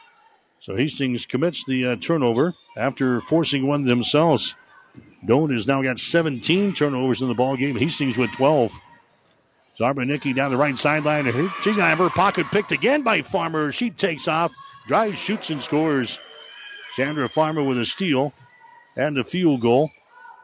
So 0.59 0.75
Hastings 0.75 1.25
commits 1.25 1.63
the 1.65 1.87
uh, 1.87 1.95
turnover 1.95 2.53
after 2.75 3.21
forcing 3.21 3.65
one 3.65 3.85
themselves. 3.85 4.53
Doane 5.25 5.53
has 5.53 5.65
now 5.65 5.81
got 5.81 5.97
17 5.97 6.73
turnovers 6.73 7.21
in 7.21 7.29
the 7.29 7.35
ball 7.35 7.55
game. 7.55 7.77
Hastings 7.77 8.17
with 8.17 8.31
12. 8.33 8.73
Zarbanicki 9.79 10.35
down 10.35 10.51
the 10.51 10.57
right 10.57 10.77
sideline. 10.77 11.25
She's 11.61 11.77
to 11.77 11.81
have 11.81 11.99
her 11.99 12.09
pocket 12.09 12.47
picked 12.47 12.73
again 12.73 13.03
by 13.03 13.21
Farmer. 13.21 13.71
She 13.71 13.89
takes 13.89 14.27
off, 14.27 14.53
drives, 14.87 15.17
shoots, 15.17 15.51
and 15.51 15.61
scores. 15.61 16.19
Chandra 16.97 17.29
Farmer 17.29 17.63
with 17.63 17.77
a 17.77 17.85
steal 17.85 18.33
and 18.97 19.17
a 19.17 19.23
field 19.23 19.61
goal. 19.61 19.91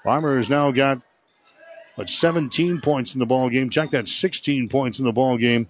Farmer 0.04 0.38
has 0.38 0.50
now 0.50 0.72
got 0.72 1.02
but 1.96 2.10
17 2.10 2.82
points 2.82 3.14
in 3.14 3.20
the 3.20 3.26
ball 3.26 3.50
game. 3.50 3.70
Check 3.70 3.92
that 3.92 4.08
16 4.08 4.70
points 4.70 5.00
in 5.00 5.06
the 5.06 5.12
ball 5.12 5.38
game 5.38 5.68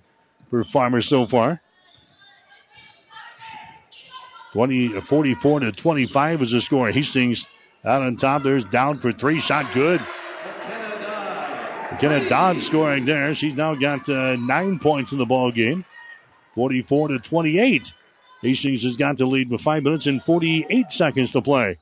for 0.49 0.63
Farmer 0.63 1.01
so 1.01 1.25
far. 1.25 1.61
20, 4.53 5.01
44 5.01 5.59
to 5.61 5.71
25 5.71 6.41
is 6.43 6.51
the 6.51 6.61
score. 6.61 6.91
Hastings 6.91 7.47
out 7.83 8.01
on 8.01 8.15
top. 8.15 8.43
There's 8.43 8.65
down 8.65 8.99
for 8.99 9.11
three. 9.11 9.39
Shot 9.39 9.65
good. 9.73 9.99
McKenna 11.91 12.27
Dowd 12.27 12.61
scoring 12.61 13.05
there. 13.05 13.35
She's 13.35 13.55
now 13.55 13.75
got 13.75 14.07
uh, 14.09 14.35
nine 14.35 14.79
points 14.79 15.11
in 15.11 15.17
the 15.17 15.25
ball 15.25 15.51
game. 15.51 15.85
44 16.55 17.09
to 17.09 17.19
28. 17.19 17.93
Hastings 18.41 18.83
has 18.83 18.97
got 18.97 19.17
the 19.17 19.25
lead 19.25 19.49
with 19.49 19.61
five 19.61 19.83
minutes 19.83 20.05
and 20.05 20.21
48 20.21 20.91
seconds 20.91 21.31
to 21.31 21.41
play. 21.41 21.79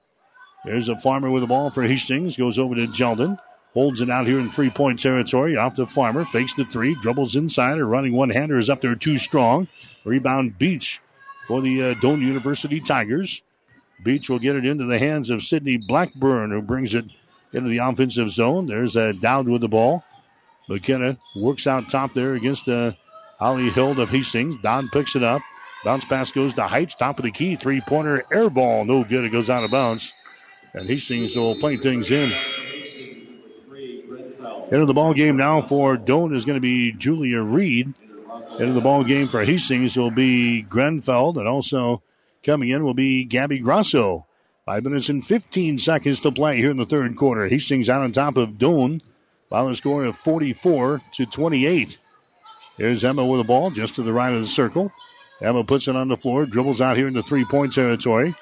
There's 0.63 0.89
a 0.89 0.97
farmer 0.97 1.29
with 1.29 1.43
the 1.43 1.47
ball 1.47 1.71
for 1.71 1.83
Hastings. 1.83 2.37
Goes 2.37 2.59
over 2.59 2.75
to 2.75 2.87
Jeldon. 2.87 3.39
Holds 3.73 4.01
it 4.01 4.09
out 4.09 4.27
here 4.27 4.39
in 4.39 4.49
three 4.49 4.69
point 4.69 4.99
territory. 4.99 5.55
Off 5.55 5.75
the 5.75 5.87
farmer. 5.87 6.25
Fakes 6.25 6.55
the 6.55 6.65
three. 6.65 6.95
Dribbles 6.95 7.35
inside. 7.35 7.77
Her 7.77 7.85
running 7.85 8.13
one 8.13 8.29
hander 8.29 8.59
is 8.59 8.69
up 8.69 8.81
there 8.81 8.95
too 8.95 9.17
strong. 9.17 9.67
Rebound 10.03 10.57
Beach 10.57 10.99
for 11.47 11.61
the 11.61 11.91
uh, 11.91 11.93
Doane 11.95 12.19
University 12.21 12.81
Tigers. 12.81 13.41
Beach 14.03 14.29
will 14.29 14.39
get 14.39 14.55
it 14.55 14.65
into 14.65 14.85
the 14.85 14.99
hands 14.99 15.29
of 15.29 15.43
Sydney 15.43 15.77
Blackburn, 15.77 16.51
who 16.51 16.61
brings 16.61 16.93
it 16.95 17.05
into 17.53 17.69
the 17.69 17.79
offensive 17.79 18.29
zone. 18.29 18.67
There's 18.67 18.95
a 18.95 19.13
Dowd 19.13 19.47
with 19.47 19.61
the 19.61 19.67
ball. 19.67 20.03
McKenna 20.67 21.17
works 21.35 21.67
out 21.67 21.89
top 21.89 22.13
there 22.13 22.33
against 22.33 22.67
uh, 22.67 22.93
Holly 23.39 23.69
Hild 23.69 23.99
of 23.99 24.09
Hastings. 24.09 24.61
Don 24.61 24.89
picks 24.89 25.15
it 25.15 25.23
up. 25.23 25.41
Bounce 25.83 26.05
pass 26.05 26.31
goes 26.31 26.53
to 26.53 26.63
Heights, 26.67 26.95
top 26.95 27.17
of 27.19 27.23
the 27.23 27.31
key. 27.31 27.55
Three 27.55 27.81
pointer 27.81 28.23
air 28.31 28.49
ball. 28.49 28.85
No 28.85 29.03
good. 29.03 29.23
It 29.25 29.31
goes 29.31 29.49
out 29.49 29.63
of 29.63 29.71
bounds. 29.71 30.13
And 30.73 30.87
Hastings 30.87 31.35
will 31.35 31.55
play 31.55 31.77
things 31.77 32.11
in. 32.11 32.31
Into 34.71 34.85
the 34.85 34.93
ball 34.93 35.13
game 35.13 35.35
now 35.35 35.59
for 35.59 35.97
Doane 35.97 36.33
is 36.33 36.45
going 36.45 36.55
to 36.55 36.61
be 36.61 36.93
Julia 36.93 37.41
Reed. 37.41 37.93
Into 38.57 38.71
the 38.71 38.79
ball 38.79 39.03
game 39.03 39.27
for 39.27 39.43
Hastings 39.43 39.97
will 39.97 40.11
be 40.11 40.61
Grenfell, 40.61 41.37
and 41.37 41.45
also 41.45 42.01
coming 42.41 42.69
in 42.69 42.81
will 42.85 42.93
be 42.93 43.25
Gabby 43.25 43.59
Grosso. 43.59 44.25
Five 44.65 44.85
minutes 44.85 45.09
and 45.09 45.25
15 45.25 45.77
seconds 45.77 46.21
to 46.21 46.31
play 46.31 46.55
here 46.55 46.71
in 46.71 46.77
the 46.77 46.85
third 46.85 47.17
quarter. 47.17 47.49
Hastings 47.49 47.89
out 47.89 48.01
on 48.01 48.13
top 48.13 48.37
of 48.37 48.51
Doane 48.51 49.01
by 49.49 49.69
a 49.69 49.75
score 49.75 50.05
of 50.05 50.15
44 50.15 51.01
to 51.15 51.25
28. 51.25 51.97
Here's 52.77 53.03
Emma 53.03 53.25
with 53.25 53.41
the 53.41 53.43
ball 53.43 53.71
just 53.71 53.95
to 53.95 54.03
the 54.03 54.13
right 54.13 54.33
of 54.33 54.39
the 54.39 54.47
circle. 54.47 54.89
Emma 55.41 55.65
puts 55.65 55.89
it 55.89 55.97
on 55.97 56.07
the 56.07 56.15
floor, 56.15 56.45
dribbles 56.45 56.79
out 56.79 56.95
here 56.95 57.09
into 57.09 57.21
three 57.21 57.43
point 57.43 57.73
territory. 57.73 58.35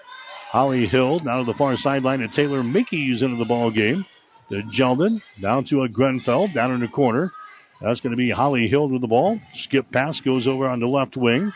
Holly 0.52 0.86
Hild 0.86 1.26
now 1.26 1.40
to 1.40 1.44
the 1.44 1.56
far 1.56 1.76
sideline, 1.76 2.22
and 2.22 2.32
Taylor 2.32 2.62
Mickey's 2.62 3.24
into 3.24 3.38
the 3.38 3.46
ball 3.46 3.72
game. 3.72 4.06
The 4.50 4.64
Jeldon 4.64 5.22
down 5.40 5.64
to 5.66 5.84
a 5.84 5.90
Grenfell 5.90 6.48
down 6.48 6.72
in 6.72 6.80
the 6.80 6.88
corner. 6.88 7.32
That's 7.82 8.02
going 8.02 8.12
to 8.12 8.18
be 8.18 8.30
Holly 8.30 8.68
Hild 8.68 8.92
with 8.92 9.02
the 9.02 9.08
ball. 9.08 9.40
Skip 9.54 9.92
pass 9.92 10.20
goes 10.20 10.48
over 10.48 10.68
on 10.68 10.80
the 10.80 10.88
left 10.88 11.16
wing. 11.16 11.54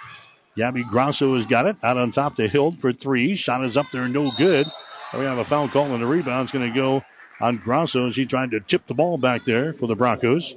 Gabby 0.55 0.83
Grosso 0.83 1.35
has 1.35 1.47
got 1.47 1.65
it 1.65 1.77
out 1.83 1.97
on 1.97 2.11
top 2.11 2.35
to 2.35 2.47
Hild 2.47 2.79
for 2.79 2.93
three. 2.93 3.35
Shot 3.35 3.63
is 3.63 3.75
up 3.75 3.87
there, 3.91 4.07
no 4.07 4.31
good. 4.37 4.67
We 5.13 5.25
have 5.25 5.37
a 5.37 5.45
foul 5.45 5.67
call, 5.67 5.91
and 5.91 6.01
the 6.01 6.07
rebound's 6.07 6.51
going 6.51 6.71
to 6.71 6.75
go 6.75 7.03
on 7.41 7.57
Grosso 7.57 8.07
as 8.07 8.15
he 8.15 8.25
tried 8.25 8.51
to 8.51 8.59
tip 8.59 8.87
the 8.87 8.93
ball 8.93 9.17
back 9.17 9.43
there 9.43 9.73
for 9.73 9.87
the 9.87 9.95
Broncos. 9.95 10.55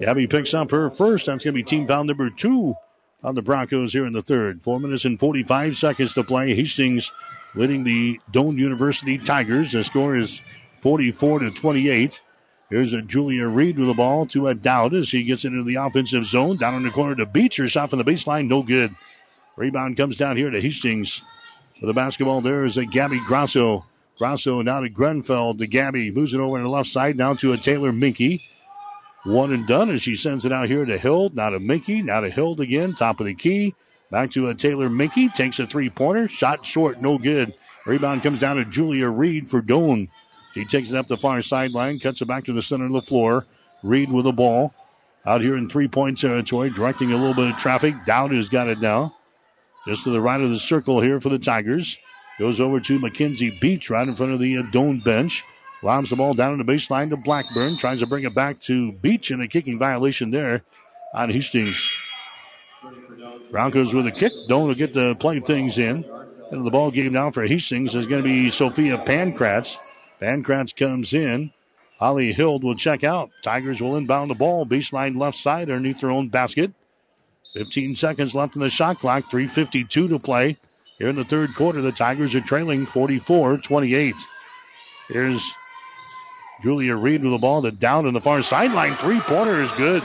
Gabby 0.00 0.26
picks 0.26 0.54
up 0.54 0.70
her 0.70 0.90
first. 0.90 1.26
That's 1.26 1.44
going 1.44 1.54
to 1.54 1.58
be 1.58 1.62
team 1.62 1.86
foul 1.86 2.04
number 2.04 2.30
two 2.30 2.74
on 3.22 3.34
the 3.34 3.42
Broncos 3.42 3.92
here 3.92 4.06
in 4.06 4.12
the 4.12 4.22
third. 4.22 4.62
Four 4.62 4.80
minutes 4.80 5.04
and 5.04 5.18
45 5.18 5.76
seconds 5.76 6.14
to 6.14 6.24
play. 6.24 6.54
Hastings 6.54 7.10
leading 7.54 7.84
the 7.84 8.20
Doane 8.32 8.58
University 8.58 9.18
Tigers. 9.18 9.72
The 9.72 9.84
score 9.84 10.16
is 10.16 10.40
44 10.84 11.38
to 11.38 11.50
28. 11.50 12.20
Here's 12.68 12.92
a 12.92 13.00
Julia 13.00 13.48
Reed 13.48 13.78
with 13.78 13.88
the 13.88 13.94
ball 13.94 14.26
to 14.26 14.48
a 14.48 14.54
Dowd 14.54 14.92
as 14.92 15.08
she 15.08 15.22
gets 15.22 15.46
into 15.46 15.64
the 15.64 15.76
offensive 15.76 16.26
zone. 16.26 16.58
Down 16.58 16.74
in 16.74 16.82
the 16.82 16.90
corner 16.90 17.16
to 17.16 17.24
Beecher. 17.24 17.66
Shot 17.70 17.88
from 17.88 18.00
the 18.00 18.04
baseline. 18.04 18.48
No 18.48 18.62
good. 18.62 18.94
Rebound 19.56 19.96
comes 19.96 20.18
down 20.18 20.36
here 20.36 20.50
to 20.50 20.60
Hastings. 20.60 21.22
For 21.80 21.86
the 21.86 21.94
basketball, 21.94 22.42
there 22.42 22.66
is 22.66 22.76
a 22.76 22.84
Gabby 22.84 23.18
Grosso. 23.26 23.86
Grosso 24.18 24.60
now 24.60 24.80
to 24.80 24.90
Grenfell 24.90 25.54
to 25.54 25.66
Gabby. 25.66 26.10
Moves 26.10 26.34
it 26.34 26.40
over 26.40 26.58
to 26.58 26.62
the 26.62 26.68
left 26.68 26.90
side. 26.90 27.16
Now 27.16 27.32
to 27.32 27.52
a 27.52 27.56
Taylor 27.56 27.90
Minky. 27.90 28.42
One 29.24 29.54
and 29.54 29.66
done 29.66 29.88
as 29.88 30.02
she 30.02 30.16
sends 30.16 30.44
it 30.44 30.52
out 30.52 30.68
here 30.68 30.84
to 30.84 30.98
Hild. 30.98 31.34
Now 31.34 31.48
to 31.48 31.60
Minky. 31.60 32.02
Now 32.02 32.20
to 32.20 32.30
Hild 32.30 32.60
again. 32.60 32.92
Top 32.92 33.20
of 33.20 33.26
the 33.26 33.34
key. 33.34 33.74
Back 34.10 34.32
to 34.32 34.48
a 34.50 34.54
Taylor 34.54 34.90
Minky. 34.90 35.30
Takes 35.30 35.60
a 35.60 35.66
three 35.66 35.88
pointer. 35.88 36.28
Shot 36.28 36.66
short. 36.66 37.00
No 37.00 37.16
good. 37.16 37.54
Rebound 37.86 38.22
comes 38.22 38.40
down 38.40 38.56
to 38.56 38.66
Julia 38.66 39.08
Reed 39.08 39.48
for 39.48 39.62
Doane. 39.62 40.10
She 40.54 40.64
takes 40.64 40.90
it 40.90 40.96
up 40.96 41.08
the 41.08 41.16
far 41.16 41.42
sideline, 41.42 41.98
cuts 41.98 42.22
it 42.22 42.26
back 42.26 42.44
to 42.44 42.52
the 42.52 42.62
center 42.62 42.86
of 42.86 42.92
the 42.92 43.02
floor. 43.02 43.44
Reed 43.82 44.10
with 44.10 44.24
the 44.24 44.32
ball 44.32 44.72
out 45.26 45.40
here 45.40 45.56
in 45.56 45.68
three 45.68 45.88
point 45.88 46.20
territory, 46.20 46.70
directing 46.70 47.12
a 47.12 47.16
little 47.16 47.34
bit 47.34 47.50
of 47.50 47.58
traffic. 47.58 47.94
Dowd 48.06 48.32
has 48.32 48.48
got 48.48 48.68
it 48.68 48.80
now. 48.80 49.14
Just 49.86 50.04
to 50.04 50.10
the 50.10 50.20
right 50.20 50.40
of 50.40 50.50
the 50.50 50.58
circle 50.58 51.00
here 51.00 51.20
for 51.20 51.28
the 51.28 51.38
Tigers. 51.38 51.98
Goes 52.38 52.60
over 52.60 52.80
to 52.80 52.98
Mackenzie 52.98 53.50
Beach 53.60 53.90
right 53.90 54.06
in 54.06 54.14
front 54.14 54.32
of 54.32 54.40
the 54.40 54.58
uh, 54.58 54.62
Doane 54.62 55.04
bench. 55.04 55.44
Lobs 55.82 56.10
the 56.10 56.16
ball 56.16 56.34
down 56.34 56.52
in 56.52 56.64
the 56.64 56.72
baseline 56.72 57.10
to 57.10 57.16
Blackburn. 57.16 57.76
Tries 57.76 58.00
to 58.00 58.06
bring 58.06 58.24
it 58.24 58.34
back 58.34 58.60
to 58.62 58.92
Beach 58.92 59.30
and 59.30 59.42
a 59.42 59.48
kicking 59.48 59.78
violation 59.78 60.30
there 60.30 60.62
on 61.12 61.30
Hastings. 61.30 61.90
Broncos 63.50 63.92
with 63.92 64.06
a 64.06 64.10
kick. 64.10 64.32
Doane 64.48 64.68
will 64.68 64.74
get 64.74 64.94
to 64.94 65.14
play 65.14 65.40
things 65.40 65.78
in. 65.78 66.04
And 66.50 66.66
the 66.66 66.70
ball 66.70 66.90
game 66.90 67.12
now 67.12 67.30
for 67.30 67.44
Hastings 67.44 67.94
is 67.94 68.06
going 68.06 68.22
to 68.22 68.28
be 68.28 68.50
Sophia 68.50 68.98
Pankratz. 68.98 69.76
Pankratz 70.20 70.74
comes 70.74 71.14
in. 71.14 71.50
Holly 71.98 72.32
Hild 72.32 72.64
will 72.64 72.74
check 72.74 73.04
out. 73.04 73.30
Tigers 73.42 73.80
will 73.80 73.96
inbound 73.96 74.30
the 74.30 74.34
ball. 74.34 74.66
Baseline 74.66 75.16
left 75.16 75.38
side 75.38 75.70
underneath 75.70 76.00
their 76.00 76.10
own 76.10 76.28
basket. 76.28 76.72
15 77.54 77.96
seconds 77.96 78.34
left 78.34 78.56
in 78.56 78.62
the 78.62 78.70
shot 78.70 78.98
clock. 78.98 79.30
3.52 79.30 79.88
to 79.88 80.18
play. 80.18 80.56
Here 80.98 81.08
in 81.08 81.16
the 81.16 81.24
third 81.24 81.54
quarter, 81.54 81.82
the 81.82 81.92
Tigers 81.92 82.34
are 82.34 82.40
trailing 82.40 82.86
44 82.86 83.58
28. 83.58 84.14
Here's 85.08 85.52
Julia 86.62 86.96
Reed 86.96 87.22
with 87.22 87.32
the 87.32 87.38
ball 87.38 87.62
to 87.62 87.70
down 87.70 88.06
in 88.06 88.14
the 88.14 88.20
far 88.20 88.42
sideline. 88.42 88.94
Three 88.94 89.20
pointer 89.20 89.62
is 89.62 89.70
good. 89.72 90.02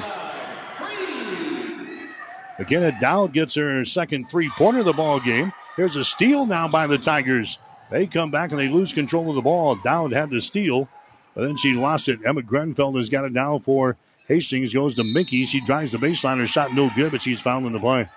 Again, 2.57 2.97
Dowd 2.99 3.33
gets 3.33 3.55
her 3.55 3.85
second 3.85 4.29
three 4.29 4.49
pointer 4.49 4.79
of 4.79 4.85
the 4.85 4.93
ball 4.93 5.19
game. 5.19 5.53
Here's 5.77 5.95
a 5.95 6.03
steal 6.03 6.45
now 6.45 6.67
by 6.67 6.87
the 6.87 6.97
Tigers. 6.97 7.57
They 7.89 8.07
come 8.07 8.31
back 8.31 8.51
and 8.51 8.59
they 8.59 8.67
lose 8.67 8.93
control 8.93 9.29
of 9.29 9.35
the 9.35 9.41
ball. 9.41 9.75
Dowd 9.75 10.11
had 10.11 10.31
to 10.31 10.41
steal, 10.41 10.87
but 11.33 11.45
then 11.45 11.57
she 11.57 11.73
lost 11.73 12.07
it. 12.07 12.19
Emma 12.25 12.41
Grenfell 12.41 12.93
has 12.97 13.09
got 13.09 13.25
it 13.25 13.31
now 13.31 13.59
for 13.59 13.97
Hastings. 14.27 14.73
Goes 14.73 14.95
to 14.95 15.03
Mickey. 15.03 15.45
She 15.45 15.61
drives 15.61 15.91
the 15.91 15.97
baseline. 15.97 16.37
Her 16.37 16.47
shot 16.47 16.73
no 16.73 16.89
good, 16.95 17.11
but 17.11 17.21
she's 17.21 17.41
fouled 17.41 17.65
in 17.65 17.73
the 17.73 17.79
play. 17.79 18.07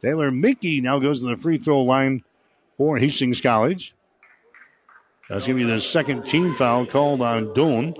Taylor 0.00 0.30
Mickey 0.30 0.80
now 0.80 0.98
goes 0.98 1.20
to 1.20 1.28
the 1.28 1.36
free 1.36 1.58
throw 1.58 1.82
line 1.82 2.24
for 2.76 2.98
Hastings 2.98 3.40
College. 3.40 3.94
That's 5.28 5.46
going 5.46 5.58
to 5.58 5.64
be 5.64 5.70
the 5.70 5.80
second 5.80 6.26
team 6.26 6.54
foul 6.54 6.84
called 6.84 7.22
on 7.22 7.54
Doane 7.54 7.96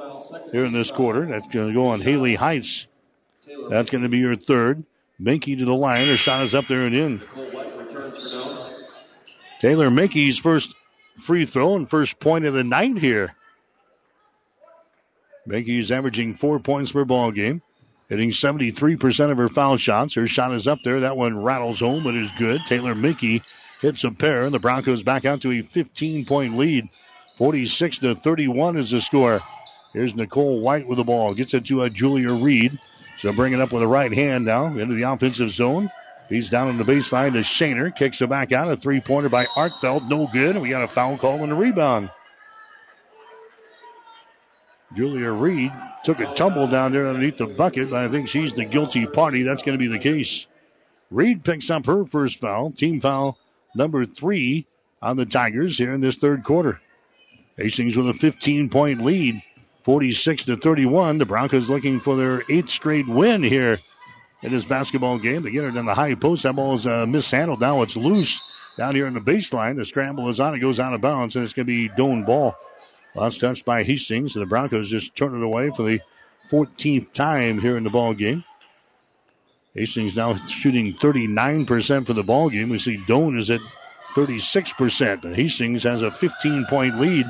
here 0.53 0.67
in 0.67 0.73
this 0.73 0.91
quarter. 0.91 1.25
That's 1.25 1.51
going 1.53 1.69
to 1.69 1.75
go 1.75 1.89
on 1.89 2.01
Haley 2.01 2.35
Heights. 2.35 2.87
That's 3.69 3.91
going 3.91 4.03
to 4.03 4.11
be 4.11 4.19
your 4.19 4.37
third. 4.37 4.85
Minky 5.19 5.57
to 5.57 5.65
the 5.65 5.75
line. 5.75 6.09
Her 6.09 6.17
shot 6.17 6.43
is 6.43 6.55
up 6.55 6.67
there 6.67 6.83
and 6.83 6.95
in. 6.95 7.23
Taylor 9.65 9.91
Mickey's 9.91 10.39
first 10.39 10.77
free 11.17 11.47
throw 11.47 11.75
and 11.75 11.89
first 11.89 12.21
point 12.21 12.45
of 12.45 12.53
the 12.53 12.63
night 12.63 12.99
here. 12.99 13.35
Mickey 15.47 15.79
is 15.79 15.91
averaging 15.91 16.35
four 16.35 16.61
points 16.61 16.93
per 16.93 17.07
ball 17.07 17.31
game, 17.31 17.63
hitting 18.11 18.29
73% 18.29 19.31
of 19.31 19.39
her 19.39 19.49
foul 19.49 19.79
shots. 19.79 20.17
Her 20.17 20.27
shot 20.27 20.53
is 20.53 20.69
up 20.69 20.81
there. 20.85 21.01
That 21.01 21.17
one 21.17 21.43
rattles 21.43 21.81
home, 21.81 22.05
but 22.05 22.15
is 22.15 22.31
good. 22.33 22.61
Taylor 22.67 22.95
Mickey 22.95 23.43
hits 23.81 24.05
a 24.05 24.11
pair, 24.11 24.43
and 24.43 24.53
the 24.53 24.59
Broncos 24.59 25.03
back 25.03 25.25
out 25.25 25.41
to 25.41 25.53
a 25.53 25.63
15 25.63 26.27
point 26.27 26.59
lead. 26.59 26.91
46 27.39 28.01
to 28.01 28.15
31 28.15 28.77
is 28.77 28.91
the 28.91 29.01
score. 29.01 29.41
Here's 29.95 30.15
Nicole 30.15 30.61
White 30.61 30.87
with 30.87 30.99
the 30.99 31.05
ball. 31.05 31.33
Gets 31.33 31.55
it 31.55 31.65
to 31.69 31.85
a 31.85 31.89
Julia 31.89 32.35
Reed. 32.35 32.79
She'll 33.17 33.33
bring 33.33 33.55
it 33.55 33.63
up 33.63 33.73
with 33.73 33.81
the 33.81 33.89
right 33.89 34.13
hand 34.13 34.45
now 34.45 34.67
into 34.67 34.95
the 34.95 35.05
offensive 35.05 35.49
zone. 35.49 35.91
He's 36.29 36.49
down 36.49 36.69
on 36.69 36.79
the 36.79 36.85
baseline 36.85 37.33
to 37.33 37.41
Shaner. 37.41 37.95
Kicks 37.95 38.23
it 38.23 38.29
back 38.29 38.53
out. 38.53 38.73
A 38.73 38.77
three 38.77 39.01
pointer 39.01 39.29
by 39.29 39.45
Arkfeld. 39.45 40.09
No 40.09 40.27
good. 40.27 40.57
We 40.57 40.71
got 40.71 40.83
a 40.83 40.89
foul 40.89 41.19
call 41.19 41.43
on 41.43 41.51
the 41.51 41.55
rebound. 41.55 42.11
Julia 44.95 45.33
Reed 45.33 45.73
took 46.05 46.21
a 46.21 46.33
tumble 46.35 46.69
down 46.69 46.93
there 46.93 47.09
underneath 47.09 47.39
the 47.39 47.47
bucket, 47.47 47.91
but 47.91 48.05
I 48.05 48.09
think 48.09 48.29
she's 48.29 48.55
the 48.55 48.65
guilty 48.65 49.07
party. 49.07 49.43
That's 49.43 49.63
going 49.63 49.77
to 49.77 49.83
be 49.83 49.91
the 49.91 49.99
case. 49.99 50.47
Reed 51.11 51.45
picks 51.45 51.69
up 51.69 51.87
her 51.87 52.05
first 52.05 52.39
foul. 52.39 52.71
Team 52.71 53.01
foul 53.01 53.37
number 53.75 54.07
three 54.07 54.67
on 55.03 55.17
the 55.17 55.27
Tigers 55.27 55.77
here 55.77 55.93
in 55.93 56.01
this 56.01 56.17
third 56.17 56.45
quarter. 56.45 56.81
Hastings 57.57 57.97
with 57.97 58.09
a 58.09 58.15
15 58.15 58.71
point 58.71 59.05
lead, 59.05 59.43
46 59.83 60.45
to 60.45 60.57
31. 60.57 61.19
The 61.19 61.27
Broncos 61.27 61.69
looking 61.69 62.01
for 62.01 62.17
their 62.17 62.43
eighth 62.49 62.69
straight 62.69 63.09
win 63.09 63.43
here 63.43 63.79
in 64.45 64.53
this 64.53 64.65
basketball 64.65 65.19
game. 65.19 65.43
They 65.43 65.51
get 65.51 65.65
it 65.65 65.75
in 65.75 65.87
the 65.87 65.95
high 65.95 66.15
post. 66.15 66.43
That 66.43 66.55
ball 66.55 66.77
is 66.77 66.87
uh, 66.87 67.07
mishandled. 67.07 67.61
Now 67.61 67.83
it's 67.83 67.97
loose 67.97 68.41
down 68.77 68.95
here 68.95 69.07
in 69.07 69.15
the 69.15 69.21
baseline. 69.21 69.77
The 69.77 69.85
scramble 69.85 70.29
is 70.29 70.39
on. 70.39 70.55
It 70.55 70.61
goes 70.61 70.79
out 70.79 70.93
of 70.93 71.01
bounds, 71.01 71.35
and 71.35 71.45
it's 71.45 71.55
going 71.55 71.67
to 71.67 71.73
be 71.73 71.89
Doane 71.89 72.27
ball. 72.27 72.55
Last 73.15 73.41
touch 73.41 73.65
by 73.65 73.85
Hastings, 73.85 74.37
and 74.37 74.43
the 74.43 74.49
Broncos 74.49 74.91
just 74.91 75.17
turn 75.17 75.35
it 75.35 75.43
away 75.43 75.71
for 75.71 75.85
the 75.85 76.01
14th 76.51 77.13
time 77.13 77.59
here 77.59 77.77
in 77.77 77.85
the 77.85 77.91
ball 77.91 78.13
game. 78.13 78.45
Hastings 79.75 80.15
now 80.15 80.37
shooting 80.37 80.93
39% 80.93 82.07
for 82.07 82.13
the 82.13 82.23
ball 82.23 82.51
game. 82.51 82.69
We 82.69 82.79
see 82.79 82.99
Doane 82.99 83.39
is 83.39 83.51
at 83.51 83.61
36%, 84.15 85.23
but 85.23 85.35
Hastings 85.35 85.85
has 85.85 86.03
a 86.03 86.11
15 86.11 86.67
point 86.67 87.01
lead, 87.01 87.27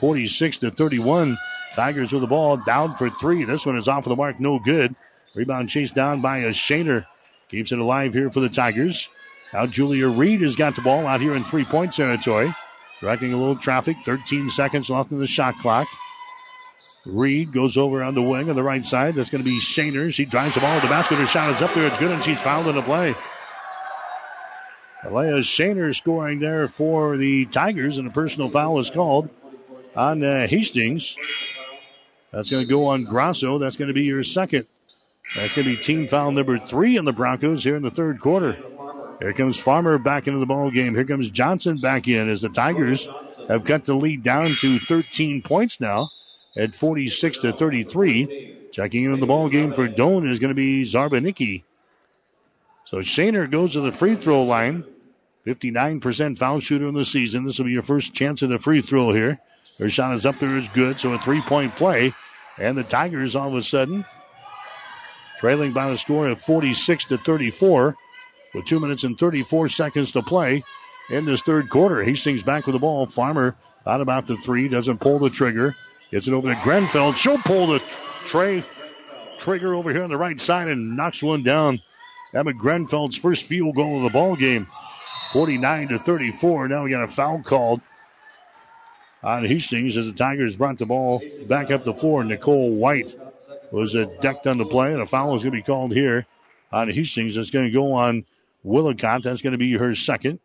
46 0.00 0.58
to 0.58 0.70
31. 0.70 1.38
Tigers 1.74 2.12
with 2.12 2.22
the 2.22 2.26
ball 2.26 2.56
down 2.56 2.94
for 2.94 3.10
three. 3.10 3.44
This 3.44 3.66
one 3.66 3.76
is 3.76 3.86
off 3.86 4.06
of 4.06 4.10
the 4.10 4.16
mark, 4.16 4.40
no 4.40 4.58
good. 4.58 4.96
Rebound 5.36 5.68
chased 5.68 5.94
down 5.94 6.22
by 6.22 6.38
a 6.38 6.50
Shaner. 6.50 7.04
Keeps 7.50 7.70
it 7.70 7.78
alive 7.78 8.14
here 8.14 8.30
for 8.30 8.40
the 8.40 8.48
Tigers. 8.48 9.08
Now 9.52 9.66
Julia 9.66 10.08
Reed 10.08 10.40
has 10.40 10.56
got 10.56 10.74
the 10.74 10.82
ball 10.82 11.06
out 11.06 11.20
here 11.20 11.36
in 11.36 11.44
three 11.44 11.64
point 11.64 11.92
territory. 11.92 12.52
Directing 13.00 13.34
a 13.34 13.36
little 13.36 13.56
traffic. 13.56 13.98
13 14.06 14.48
seconds 14.48 14.88
left 14.88 15.12
in 15.12 15.18
the 15.18 15.26
shot 15.26 15.54
clock. 15.58 15.86
Reed 17.04 17.52
goes 17.52 17.76
over 17.76 18.02
on 18.02 18.14
the 18.14 18.22
wing 18.22 18.48
on 18.48 18.56
the 18.56 18.62
right 18.62 18.84
side. 18.84 19.14
That's 19.14 19.28
going 19.28 19.44
to 19.44 19.48
be 19.48 19.60
Shaner. 19.60 20.12
She 20.12 20.24
drives 20.24 20.54
the 20.54 20.60
ball 20.60 20.74
to 20.80 20.86
the 20.86 20.90
basket. 20.90 21.16
Her 21.16 21.26
shot 21.26 21.50
is 21.50 21.60
up 21.60 21.74
there. 21.74 21.86
It's 21.86 21.98
good, 21.98 22.10
and 22.10 22.24
she's 22.24 22.40
fouled 22.40 22.66
in 22.66 22.74
the 22.74 22.82
play. 22.82 23.14
Alea 25.04 25.40
Shaner 25.42 25.94
scoring 25.94 26.40
there 26.40 26.66
for 26.66 27.16
the 27.18 27.44
Tigers, 27.44 27.98
and 27.98 28.08
a 28.08 28.10
personal 28.10 28.48
foul 28.48 28.80
is 28.80 28.90
called 28.90 29.28
on 29.94 30.24
uh, 30.24 30.48
Hastings. 30.48 31.14
That's 32.32 32.50
going 32.50 32.66
to 32.66 32.68
go 32.68 32.86
on 32.88 33.04
Grosso. 33.04 33.58
That's 33.58 33.76
going 33.76 33.88
to 33.88 33.94
be 33.94 34.04
your 34.04 34.24
second. 34.24 34.66
That's 35.34 35.54
going 35.54 35.66
to 35.66 35.76
be 35.76 35.82
team 35.82 36.06
foul 36.06 36.30
number 36.30 36.58
three 36.58 36.96
in 36.96 37.04
the 37.04 37.12
Broncos 37.12 37.64
here 37.64 37.76
in 37.76 37.82
the 37.82 37.90
third 37.90 38.20
quarter. 38.20 38.56
Here 39.20 39.32
comes 39.32 39.58
Farmer 39.58 39.98
back 39.98 40.26
into 40.26 40.38
the 40.38 40.46
ball 40.46 40.70
game. 40.70 40.94
Here 40.94 41.04
comes 41.04 41.30
Johnson 41.30 41.78
back 41.78 42.06
in 42.06 42.28
as 42.28 42.42
the 42.42 42.48
Tigers 42.48 43.08
have 43.48 43.64
cut 43.64 43.84
the 43.84 43.94
lead 43.94 44.22
down 44.22 44.50
to 44.60 44.78
13 44.78 45.42
points 45.42 45.80
now 45.80 46.10
at 46.56 46.74
46 46.74 47.38
to 47.38 47.52
33. 47.52 48.68
Checking 48.72 49.04
into 49.04 49.16
the 49.16 49.26
ball 49.26 49.48
game 49.48 49.72
for 49.72 49.88
Doane 49.88 50.30
is 50.30 50.38
going 50.38 50.50
to 50.50 50.54
be 50.54 50.84
Zarbanicki. 50.84 51.62
So 52.84 52.98
Shaner 52.98 53.50
goes 53.50 53.72
to 53.72 53.80
the 53.80 53.92
free 53.92 54.14
throw 54.14 54.44
line. 54.44 54.84
59% 55.46 56.36
foul 56.36 56.60
shooter 56.60 56.86
in 56.86 56.94
the 56.94 57.04
season. 57.04 57.44
This 57.44 57.58
will 57.58 57.66
be 57.66 57.72
your 57.72 57.82
first 57.82 58.14
chance 58.14 58.42
at 58.42 58.50
a 58.50 58.58
free 58.58 58.80
throw 58.80 59.12
here. 59.12 59.38
Her 59.78 59.88
shot 59.88 60.14
is 60.14 60.26
up 60.26 60.38
there 60.38 60.56
is 60.56 60.68
good, 60.68 60.98
so 60.98 61.12
a 61.12 61.18
three 61.18 61.40
point 61.40 61.74
play. 61.76 62.12
And 62.58 62.76
the 62.76 62.84
Tigers 62.84 63.36
all 63.36 63.48
of 63.48 63.54
a 63.54 63.62
sudden 63.62 64.04
trailing 65.46 65.70
by 65.70 65.88
the 65.88 65.96
score 65.96 66.26
of 66.26 66.40
46 66.40 67.04
to 67.04 67.18
34 67.18 67.96
with 68.52 68.64
two 68.64 68.80
minutes 68.80 69.04
and 69.04 69.16
34 69.16 69.68
seconds 69.68 70.10
to 70.10 70.20
play 70.20 70.64
in 71.08 71.24
this 71.24 71.40
third 71.42 71.70
quarter. 71.70 72.02
Hastings 72.02 72.42
back 72.42 72.66
with 72.66 72.72
the 72.72 72.80
ball. 72.80 73.06
Farmer 73.06 73.54
out 73.86 74.00
about 74.00 74.26
the 74.26 74.36
three, 74.36 74.66
doesn't 74.66 74.98
pull 74.98 75.20
the 75.20 75.30
trigger. 75.30 75.76
Gets 76.10 76.26
it 76.26 76.34
over 76.34 76.52
to 76.52 76.60
Grenfell. 76.64 77.12
She'll 77.12 77.38
pull 77.38 77.68
the 77.68 77.78
tray 78.24 78.64
trigger 79.38 79.72
over 79.76 79.92
here 79.92 80.02
on 80.02 80.10
the 80.10 80.16
right 80.16 80.40
side 80.40 80.66
and 80.66 80.96
knocks 80.96 81.22
one 81.22 81.44
down. 81.44 81.78
Emma 82.34 82.52
Grenfell's 82.52 83.14
first 83.14 83.44
field 83.44 83.76
goal 83.76 83.98
of 83.98 84.02
the 84.02 84.10
ball 84.10 84.34
game. 84.34 84.66
49 85.32 85.88
to 85.90 85.98
34. 86.00 86.66
Now 86.66 86.82
we 86.82 86.90
got 86.90 87.04
a 87.04 87.06
foul 87.06 87.40
called 87.44 87.80
on 89.22 89.44
Hastings 89.44 89.96
as 89.96 90.06
the 90.06 90.12
Tigers 90.12 90.56
brought 90.56 90.78
the 90.78 90.86
ball 90.86 91.22
back 91.46 91.70
up 91.70 91.84
the 91.84 91.94
floor. 91.94 92.24
Nicole 92.24 92.72
White 92.72 93.14
was 93.70 93.94
uh, 93.94 94.06
decked 94.20 94.46
on 94.46 94.58
the 94.58 94.66
play, 94.66 94.92
and 94.92 95.02
a 95.02 95.06
foul 95.06 95.34
is 95.36 95.42
going 95.42 95.52
to 95.52 95.58
be 95.58 95.62
called 95.62 95.92
here 95.92 96.26
on 96.72 96.88
Hastings. 96.88 97.36
It's 97.36 97.50
going 97.50 97.66
to 97.66 97.72
go 97.72 97.94
on 97.94 98.24
Willicott. 98.64 99.22
That's 99.22 99.42
going 99.42 99.52
to 99.52 99.58
be 99.58 99.72
her 99.72 99.94
second. 99.94 100.40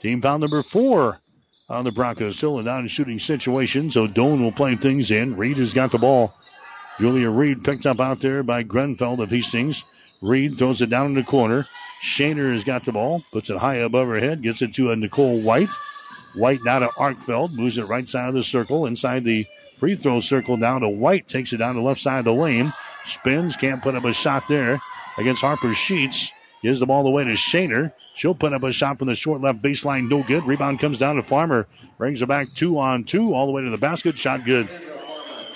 Team 0.00 0.20
foul 0.20 0.38
number 0.38 0.62
four 0.62 1.20
on 1.68 1.84
the 1.84 1.92
Broncos. 1.92 2.36
Still 2.36 2.58
a 2.58 2.62
non 2.62 2.88
shooting 2.88 3.20
situation, 3.20 3.90
so 3.90 4.06
Doan 4.06 4.42
will 4.42 4.52
play 4.52 4.76
things 4.76 5.10
in. 5.10 5.36
Reed 5.36 5.56
has 5.58 5.72
got 5.72 5.92
the 5.92 5.98
ball. 5.98 6.34
Julia 6.98 7.30
Reed 7.30 7.64
picked 7.64 7.86
up 7.86 8.00
out 8.00 8.20
there 8.20 8.42
by 8.42 8.62
Grenfell 8.62 9.20
of 9.20 9.30
Hastings. 9.30 9.84
Reed 10.20 10.58
throws 10.58 10.82
it 10.82 10.90
down 10.90 11.06
in 11.06 11.14
the 11.14 11.22
corner. 11.22 11.66
Shaner 12.02 12.52
has 12.52 12.64
got 12.64 12.84
the 12.84 12.92
ball, 12.92 13.22
puts 13.32 13.48
it 13.48 13.58
high 13.58 13.76
above 13.76 14.08
her 14.08 14.18
head, 14.18 14.42
gets 14.42 14.60
it 14.62 14.74
to 14.74 14.90
a 14.90 14.96
Nicole 14.96 15.40
White. 15.40 15.72
White 16.34 16.60
now 16.64 16.80
to 16.80 16.88
Arkfeld, 16.88 17.52
moves 17.52 17.78
it 17.78 17.88
right 17.88 18.04
side 18.04 18.28
of 18.28 18.34
the 18.34 18.42
circle, 18.42 18.86
inside 18.86 19.24
the 19.24 19.46
free 19.82 19.96
throw 19.96 20.20
circle 20.20 20.56
down 20.56 20.82
to 20.82 20.88
White, 20.88 21.26
takes 21.26 21.52
it 21.52 21.56
down 21.56 21.74
the 21.74 21.82
left 21.82 22.00
side 22.00 22.20
of 22.20 22.24
the 22.24 22.32
lane, 22.32 22.72
spins, 23.04 23.56
can't 23.56 23.82
put 23.82 23.96
up 23.96 24.04
a 24.04 24.12
shot 24.12 24.46
there 24.46 24.78
against 25.18 25.40
Harper 25.40 25.74
Sheets. 25.74 26.32
Gives 26.62 26.78
the 26.78 26.86
ball 26.86 27.04
away 27.04 27.24
to 27.24 27.32
Shaner. 27.32 27.92
She'll 28.14 28.36
put 28.36 28.52
up 28.52 28.62
a 28.62 28.70
shot 28.70 28.98
from 28.98 29.08
the 29.08 29.16
short 29.16 29.40
left 29.40 29.60
baseline. 29.60 30.08
No 30.08 30.22
good. 30.22 30.44
Rebound 30.44 30.78
comes 30.78 30.98
down 30.98 31.16
to 31.16 31.24
Farmer. 31.24 31.66
Brings 31.98 32.22
it 32.22 32.28
back 32.28 32.54
two 32.54 32.78
on 32.78 33.02
two 33.02 33.34
all 33.34 33.46
the 33.46 33.52
way 33.52 33.62
to 33.62 33.70
the 33.70 33.76
basket. 33.76 34.16
Shot 34.16 34.44
good. 34.44 34.68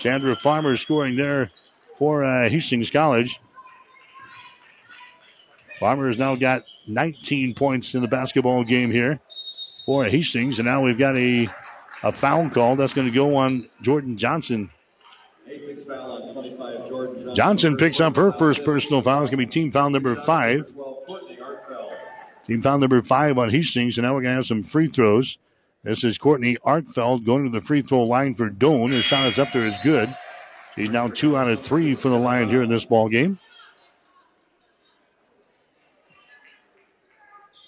Chandra 0.00 0.34
Farmer 0.34 0.76
scoring 0.76 1.14
there 1.14 1.52
for 1.96 2.24
uh, 2.24 2.48
Hastings 2.48 2.90
College. 2.90 3.38
Farmer 5.78 6.08
has 6.08 6.18
now 6.18 6.34
got 6.34 6.64
19 6.88 7.54
points 7.54 7.94
in 7.94 8.02
the 8.02 8.08
basketball 8.08 8.64
game 8.64 8.90
here 8.90 9.20
for 9.84 10.04
Hastings, 10.04 10.58
and 10.58 10.66
now 10.66 10.82
we've 10.82 10.98
got 10.98 11.16
a 11.16 11.48
a 12.02 12.12
foul 12.12 12.50
call 12.50 12.76
that's 12.76 12.94
going 12.94 13.06
to 13.06 13.14
go 13.14 13.36
on 13.36 13.68
Jordan 13.82 14.16
Johnson. 14.18 14.70
Johnson 17.34 17.76
picks 17.76 18.00
up 18.00 18.16
her 18.16 18.32
first 18.32 18.64
personal 18.64 19.02
foul. 19.02 19.22
It's 19.22 19.30
going 19.30 19.40
to 19.40 19.46
be 19.46 19.50
team 19.50 19.70
foul 19.70 19.90
number 19.90 20.14
five. 20.14 20.72
Team 22.44 22.62
foul 22.62 22.78
number 22.78 23.02
five 23.02 23.38
on 23.38 23.50
Hastings, 23.50 23.98
and 23.98 24.06
now 24.06 24.14
we're 24.14 24.22
going 24.22 24.32
to 24.32 24.36
have 24.36 24.46
some 24.46 24.62
free 24.62 24.86
throws. 24.86 25.38
This 25.82 26.02
is 26.04 26.18
Courtney 26.18 26.56
Arkfeld 26.56 27.24
going 27.24 27.44
to 27.44 27.50
the 27.50 27.64
free 27.64 27.80
throw 27.80 28.04
line 28.04 28.34
for 28.34 28.50
Doane. 28.50 28.90
Her 28.90 29.02
shot 29.02 29.28
is 29.28 29.38
up 29.38 29.52
there 29.52 29.66
is 29.66 29.76
good. 29.84 30.14
He's 30.74 30.90
now 30.90 31.08
two 31.08 31.36
out 31.36 31.48
of 31.48 31.62
three 31.62 31.94
for 31.94 32.08
the 32.08 32.18
line 32.18 32.48
here 32.48 32.62
in 32.62 32.68
this 32.68 32.84
ball 32.84 33.08
game. 33.08 33.38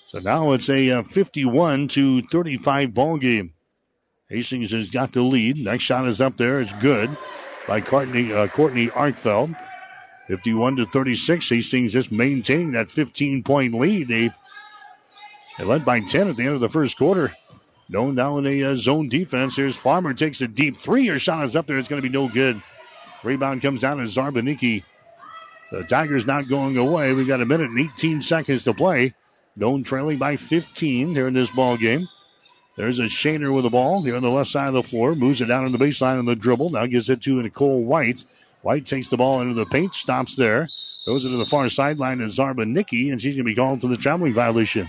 So 0.08 0.20
now 0.20 0.52
it's 0.52 0.68
a 0.68 0.90
uh, 0.90 1.02
51 1.02 1.88
to 1.88 2.22
35 2.22 2.94
ball 2.94 3.18
game. 3.18 3.52
Hastings 4.28 4.72
has 4.72 4.90
got 4.90 5.12
the 5.12 5.22
lead. 5.22 5.56
Next 5.56 5.84
shot 5.84 6.06
is 6.06 6.20
up 6.20 6.36
there. 6.36 6.60
It's 6.60 6.72
good 6.74 7.10
by 7.66 7.80
Courtney, 7.80 8.32
uh, 8.32 8.46
Courtney 8.48 8.88
Arkfeld. 8.88 9.56
51 10.26 10.76
to 10.76 10.84
36. 10.84 11.48
Hastings 11.48 11.92
just 11.94 12.12
maintaining 12.12 12.72
that 12.72 12.90
15 12.90 13.42
point 13.42 13.72
lead. 13.72 14.08
They, 14.08 14.30
they 15.56 15.64
led 15.64 15.86
by 15.86 16.00
10 16.00 16.28
at 16.28 16.36
the 16.36 16.44
end 16.44 16.54
of 16.54 16.60
the 16.60 16.68
first 16.68 16.98
quarter. 16.98 17.34
Doane 17.90 18.16
down 18.16 18.46
in 18.46 18.62
a 18.62 18.72
uh, 18.72 18.76
zone 18.76 19.08
defense. 19.08 19.56
Here's 19.56 19.74
Farmer 19.74 20.12
takes 20.12 20.42
a 20.42 20.48
deep 20.48 20.76
three. 20.76 21.06
Her 21.06 21.18
shot 21.18 21.44
is 21.44 21.56
up 21.56 21.66
there. 21.66 21.78
It's 21.78 21.88
going 21.88 22.02
to 22.02 22.06
be 22.06 22.12
no 22.12 22.28
good. 22.28 22.60
Rebound 23.24 23.62
comes 23.62 23.80
down 23.80 23.96
to 23.96 24.04
Zarbanicki. 24.04 24.84
The 25.72 25.84
Tigers 25.84 26.26
not 26.26 26.50
going 26.50 26.76
away. 26.76 27.14
We've 27.14 27.26
got 27.26 27.40
a 27.40 27.46
minute 27.46 27.70
and 27.70 27.80
18 27.80 28.20
seconds 28.20 28.64
to 28.64 28.74
play. 28.74 29.14
Doane 29.58 29.86
trailing 29.86 30.18
by 30.18 30.36
15 30.36 31.14
here 31.14 31.26
in 31.26 31.32
this 31.32 31.50
ball 31.50 31.78
game. 31.78 32.06
There's 32.78 33.00
a 33.00 33.06
Shaner 33.06 33.52
with 33.52 33.64
the 33.64 33.70
ball 33.70 34.04
here 34.04 34.14
on 34.14 34.22
the 34.22 34.30
left 34.30 34.50
side 34.50 34.68
of 34.68 34.74
the 34.74 34.84
floor. 34.84 35.16
Moves 35.16 35.40
it 35.40 35.46
down 35.46 35.64
on 35.64 35.72
the 35.72 35.78
baseline 35.78 36.20
on 36.20 36.26
the 36.26 36.36
dribble. 36.36 36.70
Now 36.70 36.86
gives 36.86 37.10
it 37.10 37.20
to 37.22 37.42
Nicole 37.42 37.84
White. 37.84 38.22
White 38.62 38.86
takes 38.86 39.08
the 39.08 39.16
ball 39.16 39.40
into 39.40 39.54
the 39.54 39.66
paint, 39.66 39.96
stops 39.96 40.36
there. 40.36 40.68
Throws 41.04 41.24
it 41.24 41.30
to 41.30 41.38
the 41.38 41.44
far 41.44 41.68
sideline 41.70 42.18
to 42.18 42.26
Zarbanicki, 42.26 43.10
and 43.10 43.20
she's 43.20 43.34
going 43.34 43.44
to 43.44 43.50
be 43.50 43.56
called 43.56 43.80
for 43.80 43.88
the 43.88 43.96
traveling 43.96 44.32
violation. 44.32 44.88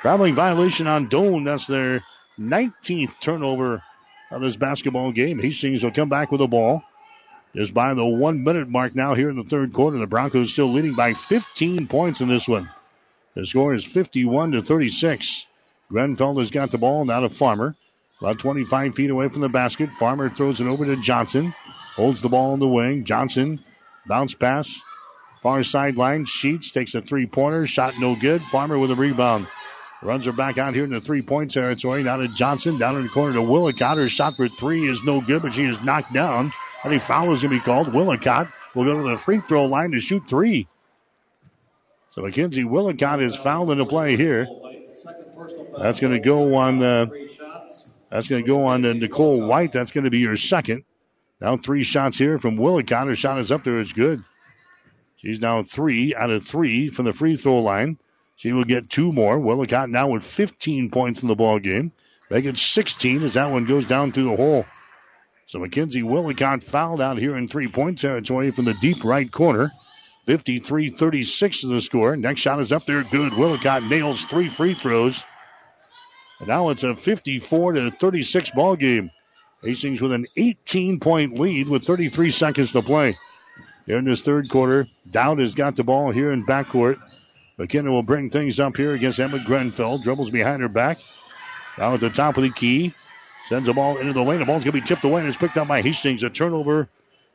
Traveling 0.00 0.34
violation 0.34 0.86
on 0.86 1.10
Doane. 1.10 1.44
That's 1.44 1.66
their 1.66 2.02
19th 2.40 3.20
turnover 3.20 3.82
of 4.30 4.40
this 4.40 4.56
basketball 4.56 5.12
game. 5.12 5.40
Hastings 5.40 5.84
will 5.84 5.90
come 5.90 6.08
back 6.08 6.32
with 6.32 6.38
the 6.38 6.48
ball. 6.48 6.82
Just 7.54 7.74
by 7.74 7.92
the 7.92 8.06
one 8.06 8.44
minute 8.44 8.70
mark 8.70 8.94
now 8.94 9.12
here 9.12 9.28
in 9.28 9.36
the 9.36 9.44
third 9.44 9.74
quarter. 9.74 9.98
The 9.98 10.06
Broncos 10.06 10.54
still 10.54 10.72
leading 10.72 10.94
by 10.94 11.12
15 11.12 11.86
points 11.86 12.22
in 12.22 12.28
this 12.28 12.48
one. 12.48 12.70
The 13.34 13.44
score 13.44 13.74
is 13.74 13.84
51 13.84 14.52
to 14.52 14.62
36. 14.62 15.44
Grenfell 15.92 16.38
has 16.38 16.50
got 16.50 16.70
the 16.70 16.78
ball 16.78 17.04
now 17.04 17.20
to 17.20 17.28
Farmer. 17.28 17.76
About 18.18 18.38
25 18.38 18.94
feet 18.94 19.10
away 19.10 19.28
from 19.28 19.42
the 19.42 19.50
basket. 19.50 19.90
Farmer 19.90 20.30
throws 20.30 20.58
it 20.58 20.66
over 20.66 20.86
to 20.86 20.96
Johnson. 20.96 21.54
Holds 21.96 22.22
the 22.22 22.30
ball 22.30 22.54
in 22.54 22.60
the 22.60 22.68
wing. 22.68 23.04
Johnson 23.04 23.60
bounce 24.06 24.34
pass. 24.34 24.80
Far 25.42 25.62
sideline. 25.64 26.24
Sheets 26.24 26.70
takes 26.70 26.94
a 26.94 27.02
three 27.02 27.26
pointer. 27.26 27.66
Shot 27.66 27.98
no 27.98 28.16
good. 28.16 28.42
Farmer 28.42 28.78
with 28.78 28.90
a 28.90 28.94
rebound. 28.94 29.46
Runs 30.00 30.24
her 30.24 30.32
back 30.32 30.56
out 30.56 30.74
here 30.74 30.84
in 30.84 30.90
the 30.90 31.00
three 31.00 31.20
point 31.20 31.50
territory. 31.50 32.02
Now 32.02 32.16
to 32.16 32.28
Johnson. 32.28 32.78
Down 32.78 32.96
in 32.96 33.02
the 33.02 33.08
corner 33.10 33.34
to 33.34 33.42
Willicott. 33.42 33.98
Her 33.98 34.08
shot 34.08 34.36
for 34.36 34.48
three 34.48 34.88
is 34.88 35.04
no 35.04 35.20
good, 35.20 35.42
but 35.42 35.52
she 35.52 35.64
is 35.64 35.82
knocked 35.82 36.14
down. 36.14 36.52
I 36.84 36.88
think 36.88 37.02
foul 37.02 37.32
is 37.34 37.42
going 37.42 37.52
to 37.52 37.60
be 37.60 37.64
called. 37.64 37.92
Willicott 37.92 38.48
will 38.74 38.84
go 38.84 39.02
to 39.02 39.10
the 39.10 39.18
free 39.18 39.40
throw 39.40 39.66
line 39.66 39.90
to 39.90 40.00
shoot 40.00 40.22
three. 40.26 40.68
So 42.12 42.22
Mackenzie 42.22 42.64
Willicott 42.64 43.22
is 43.22 43.36
fouled 43.36 43.70
into 43.70 43.84
play 43.84 44.16
here. 44.16 44.46
That's 45.78 46.00
going 46.00 46.12
to 46.12 46.20
go 46.20 46.54
on. 46.56 46.82
Uh, 46.82 47.06
that's 48.10 48.28
going 48.28 48.42
to 48.42 48.48
go 48.48 48.66
on 48.66 48.82
to 48.82 48.94
Nicole 48.94 49.42
White. 49.42 49.72
That's 49.72 49.92
going 49.92 50.04
to 50.04 50.10
be 50.10 50.18
your 50.18 50.36
second. 50.36 50.84
Now 51.40 51.56
three 51.56 51.82
shots 51.82 52.18
here 52.18 52.38
from 52.38 52.56
Willicott. 52.56 53.08
Her 53.08 53.16
shot 53.16 53.38
is 53.38 53.50
up 53.50 53.64
there. 53.64 53.80
It's 53.80 53.92
good. 53.92 54.22
She's 55.16 55.40
now 55.40 55.62
three 55.62 56.14
out 56.14 56.30
of 56.30 56.44
three 56.44 56.88
from 56.88 57.04
the 57.04 57.12
free 57.12 57.36
throw 57.36 57.60
line. 57.60 57.98
She 58.36 58.52
will 58.52 58.64
get 58.64 58.90
two 58.90 59.10
more. 59.12 59.38
Willicott 59.38 59.88
now 59.88 60.08
with 60.08 60.24
15 60.24 60.90
points 60.90 61.22
in 61.22 61.28
the 61.28 61.36
ball 61.36 61.58
game. 61.58 61.92
Make 62.28 62.44
it 62.44 62.58
16 62.58 63.22
as 63.22 63.34
that 63.34 63.50
one 63.50 63.66
goes 63.66 63.86
down 63.86 64.12
through 64.12 64.24
the 64.24 64.36
hole. 64.36 64.66
So 65.46 65.58
Mackenzie 65.58 66.02
Willicott 66.02 66.64
fouled 66.64 67.00
out 67.00 67.18
here 67.18 67.36
in 67.36 67.46
three 67.46 67.68
point 67.68 68.00
territory 68.00 68.50
from 68.50 68.64
the 68.64 68.74
deep 68.74 69.04
right 69.04 69.30
corner. 69.30 69.70
53 70.26 70.90
36 70.90 71.64
is 71.64 71.70
the 71.70 71.80
score. 71.80 72.16
Next 72.16 72.40
shot 72.40 72.60
is 72.60 72.72
up 72.72 72.86
there. 72.86 73.02
Good. 73.02 73.34
Willicott 73.34 73.84
nails 73.84 74.24
three 74.24 74.48
free 74.48 74.74
throws. 74.74 75.22
And 76.42 76.48
now 76.48 76.70
it's 76.70 76.82
a 76.82 76.96
54 76.96 77.74
to 77.74 77.90
36 77.92 78.50
ball 78.50 78.74
game. 78.74 79.12
Hastings 79.62 80.02
with 80.02 80.10
an 80.10 80.26
18 80.36 80.98
point 80.98 81.38
lead 81.38 81.68
with 81.68 81.84
33 81.84 82.32
seconds 82.32 82.72
to 82.72 82.82
play. 82.82 83.16
Here 83.86 83.96
in 83.96 84.04
this 84.04 84.22
third 84.22 84.48
quarter, 84.48 84.88
Dowd 85.08 85.38
has 85.38 85.54
got 85.54 85.76
the 85.76 85.84
ball 85.84 86.10
here 86.10 86.32
in 86.32 86.44
backcourt. 86.44 87.00
McKenna 87.58 87.92
will 87.92 88.02
bring 88.02 88.28
things 88.28 88.58
up 88.58 88.76
here 88.76 88.92
against 88.92 89.20
Emma 89.20 89.38
Grenfell. 89.38 89.98
Dribbles 89.98 90.30
behind 90.30 90.62
her 90.62 90.68
back. 90.68 90.98
Now 91.78 91.94
at 91.94 92.00
the 92.00 92.10
top 92.10 92.36
of 92.36 92.42
the 92.42 92.50
key. 92.50 92.92
Sends 93.48 93.66
the 93.66 93.72
ball 93.72 93.98
into 93.98 94.12
the 94.12 94.22
lane. 94.22 94.40
The 94.40 94.46
ball's 94.46 94.64
going 94.64 94.74
to 94.74 94.80
be 94.80 94.86
tipped 94.86 95.04
away 95.04 95.20
and 95.20 95.28
it's 95.28 95.38
picked 95.38 95.56
up 95.56 95.68
by 95.68 95.80
Hastings. 95.80 96.24
A 96.24 96.30
turnover 96.30 96.88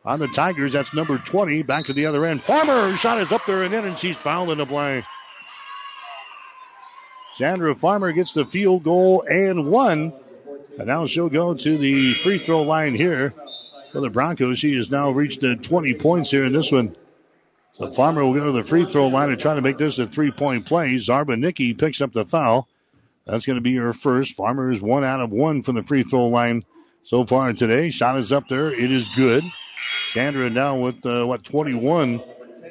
on 0.03 0.19
the 0.19 0.27
Tigers. 0.27 0.73
That's 0.73 0.93
number 0.93 1.17
20. 1.17 1.63
Back 1.63 1.85
to 1.85 1.93
the 1.93 2.07
other 2.07 2.25
end. 2.25 2.41
Farmer, 2.41 2.93
shot 2.97 3.19
is 3.19 3.31
up 3.31 3.45
there 3.45 3.63
and 3.63 3.73
in, 3.73 3.85
and 3.85 3.97
she's 3.97 4.17
fouled 4.17 4.49
in 4.49 4.57
the 4.57 4.65
play. 4.65 5.05
Sandra 7.37 7.75
Farmer 7.75 8.11
gets 8.13 8.33
the 8.33 8.45
field 8.45 8.83
goal 8.83 9.23
and 9.27 9.67
one. 9.67 10.11
And 10.77 10.87
now 10.87 11.05
she'll 11.05 11.29
go 11.29 11.53
to 11.53 11.77
the 11.77 12.13
free 12.15 12.39
throw 12.39 12.63
line 12.63 12.95
here 12.95 13.33
for 13.91 14.01
the 14.01 14.09
Broncos. 14.09 14.57
She 14.57 14.75
has 14.77 14.89
now 14.89 15.11
reached 15.11 15.41
the 15.41 15.55
20 15.55 15.93
points 15.95 16.31
here 16.31 16.45
in 16.45 16.51
this 16.51 16.71
one. 16.71 16.95
So 17.77 17.91
Farmer 17.93 18.23
will 18.23 18.33
go 18.33 18.45
to 18.45 18.51
the 18.51 18.63
free 18.63 18.85
throw 18.85 19.07
line 19.07 19.29
and 19.29 19.39
try 19.39 19.53
to 19.53 19.61
make 19.61 19.77
this 19.77 19.99
a 19.99 20.07
three 20.07 20.31
point 20.31 20.65
play. 20.65 20.95
Zarbanicki 20.95 21.77
picks 21.77 22.01
up 22.01 22.11
the 22.11 22.25
foul. 22.25 22.67
That's 23.27 23.45
going 23.45 23.57
to 23.57 23.61
be 23.61 23.75
her 23.75 23.93
first. 23.93 24.35
Farmer 24.35 24.71
is 24.71 24.81
one 24.81 25.03
out 25.03 25.21
of 25.21 25.31
one 25.31 25.61
from 25.61 25.75
the 25.75 25.83
free 25.83 26.01
throw 26.01 26.29
line 26.29 26.65
so 27.03 27.23
far 27.23 27.53
today. 27.53 27.91
Shot 27.91 28.17
is 28.17 28.31
up 28.31 28.47
there. 28.47 28.71
It 28.71 28.91
is 28.91 29.07
good. 29.15 29.43
Sandra 30.11 30.49
now 30.49 30.79
with 30.79 31.05
uh, 31.05 31.23
what 31.25 31.43
21 31.43 32.19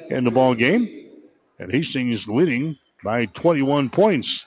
in 0.09 0.23
the 0.25 0.31
ball 0.31 0.55
game, 0.55 1.09
and 1.57 1.71
Hastings 1.71 2.27
leading 2.27 2.77
by 3.03 3.27
21 3.27 3.89
points, 3.89 4.45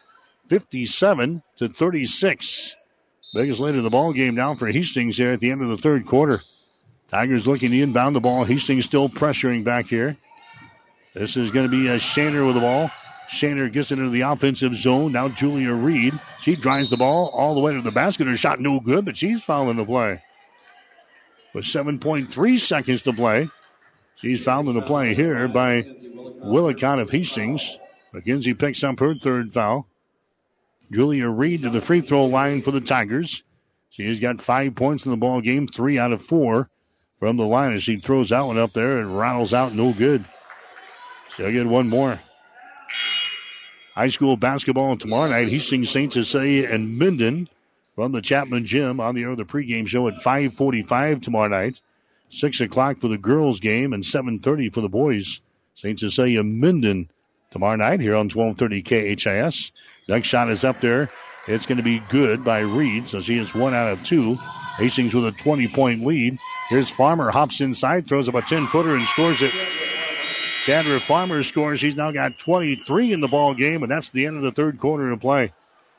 57 0.50 1.44
to 1.58 1.68
36. 1.68 2.76
Biggest 3.32 3.60
lead 3.60 3.76
in 3.76 3.84
the 3.84 3.90
ball 3.90 4.12
game 4.12 4.34
now 4.34 4.54
for 4.54 4.66
Hastings 4.66 5.16
here 5.16 5.30
at 5.30 5.38
the 5.38 5.52
end 5.52 5.62
of 5.62 5.68
the 5.68 5.76
third 5.76 6.06
quarter. 6.06 6.42
Tigers 7.06 7.46
looking 7.46 7.70
to 7.70 7.80
inbound 7.80 8.16
the 8.16 8.20
ball. 8.20 8.42
Hastings 8.42 8.84
still 8.84 9.08
pressuring 9.08 9.62
back 9.62 9.86
here. 9.86 10.16
This 11.14 11.36
is 11.36 11.52
going 11.52 11.66
to 11.66 11.70
be 11.70 11.86
a 11.86 11.98
Shaner 11.98 12.44
with 12.44 12.56
the 12.56 12.60
ball. 12.60 12.90
Shaner 13.30 13.72
gets 13.72 13.92
it 13.92 14.00
into 14.00 14.10
the 14.10 14.22
offensive 14.22 14.74
zone. 14.74 15.12
Now 15.12 15.28
Julia 15.28 15.72
Reed. 15.72 16.18
She 16.40 16.56
drives 16.56 16.90
the 16.90 16.96
ball 16.96 17.30
all 17.32 17.54
the 17.54 17.60
way 17.60 17.72
to 17.72 17.80
the 17.80 17.92
basket. 17.92 18.26
Her 18.26 18.36
shot 18.36 18.58
no 18.58 18.80
good, 18.80 19.04
but 19.04 19.16
she's 19.16 19.44
fouling 19.44 19.76
the 19.76 19.84
play 19.84 20.20
with 21.54 21.64
7.3 21.64 22.58
seconds 22.58 23.02
to 23.02 23.12
play. 23.12 23.48
She's 24.16 24.42
fouled 24.42 24.68
in 24.68 24.74
the 24.74 24.82
play 24.82 25.14
here 25.14 25.46
by 25.46 25.84
Willicott 26.42 26.98
of 26.98 27.08
Hastings. 27.08 27.78
McKenzie 28.12 28.58
picks 28.58 28.82
up 28.82 28.98
her 28.98 29.14
third 29.14 29.52
foul. 29.52 29.86
Julia 30.90 31.28
Reed 31.28 31.62
to 31.62 31.70
the 31.70 31.80
free 31.80 32.00
throw 32.00 32.26
line 32.26 32.62
for 32.62 32.72
the 32.72 32.80
Tigers. 32.80 33.42
She 33.90 34.06
has 34.08 34.18
got 34.18 34.40
five 34.40 34.74
points 34.74 35.04
in 35.04 35.12
the 35.12 35.16
ball 35.16 35.40
game, 35.40 35.68
three 35.68 35.98
out 35.98 36.12
of 36.12 36.22
four 36.22 36.68
from 37.18 37.36
the 37.36 37.44
line 37.44 37.74
as 37.74 37.82
she 37.82 37.96
throws 37.96 38.30
that 38.30 38.40
one 38.40 38.58
up 38.58 38.72
there 38.72 38.98
and 38.98 39.16
rattles 39.16 39.54
out 39.54 39.74
no 39.74 39.92
good. 39.92 40.24
She'll 41.36 41.52
get 41.52 41.66
one 41.66 41.88
more. 41.88 42.20
High 43.94 44.08
school 44.08 44.36
basketball 44.36 44.96
tomorrow 44.96 45.28
night. 45.28 45.48
Hastings 45.48 45.90
St. 45.90 46.12
Cecilia 46.12 46.68
and 46.68 46.98
Minden 46.98 47.48
from 47.94 48.12
the 48.12 48.22
Chapman 48.22 48.64
Gym 48.64 48.98
on 48.98 49.14
the 49.14 49.22
air 49.22 49.30
of 49.30 49.36
the 49.36 49.44
pregame 49.44 49.86
show 49.86 50.08
at 50.08 50.22
5:45 50.22 51.20
tomorrow 51.22 51.48
night. 51.48 51.80
Six 52.30 52.60
o'clock 52.60 52.98
for 52.98 53.08
the 53.08 53.18
girls 53.18 53.60
game 53.60 53.92
and 53.92 54.04
7:30 54.04 54.72
for 54.72 54.80
the 54.80 54.88
boys. 54.88 55.40
St. 55.74 55.98
Cecilia 55.98 56.42
Minden 56.42 57.10
tomorrow 57.50 57.76
night 57.76 58.00
here 58.00 58.16
on 58.16 58.28
12:30 58.28 58.82
KHAS. 58.82 59.70
Next 60.10 60.26
shot 60.26 60.50
is 60.50 60.64
up 60.64 60.80
there. 60.80 61.08
It's 61.46 61.66
going 61.66 61.78
to 61.78 61.84
be 61.84 62.00
good 62.00 62.42
by 62.42 62.60
Reed, 62.60 63.08
so 63.08 63.20
she 63.20 63.38
is 63.38 63.54
one 63.54 63.74
out 63.74 63.92
of 63.92 64.04
two. 64.04 64.34
Hastings 64.76 65.14
with 65.14 65.24
a 65.24 65.30
20 65.30 65.68
point 65.68 66.04
lead. 66.04 66.36
Here's 66.68 66.90
Farmer, 66.90 67.30
hops 67.30 67.60
inside, 67.60 68.08
throws 68.08 68.28
up 68.28 68.34
a 68.34 68.42
10 68.42 68.66
footer 68.66 68.96
and 68.96 69.06
scores 69.06 69.40
it. 69.40 69.52
Sandra 70.64 70.98
Farmer 70.98 71.44
scores. 71.44 71.78
She's 71.78 71.94
now 71.94 72.10
got 72.10 72.40
23 72.40 73.12
in 73.12 73.20
the 73.20 73.28
ball 73.28 73.54
game, 73.54 73.84
and 73.84 73.92
that's 73.92 74.10
the 74.10 74.26
end 74.26 74.36
of 74.36 74.42
the 74.42 74.50
third 74.50 74.80
quarter 74.80 75.12
of 75.12 75.20
play. 75.20 75.52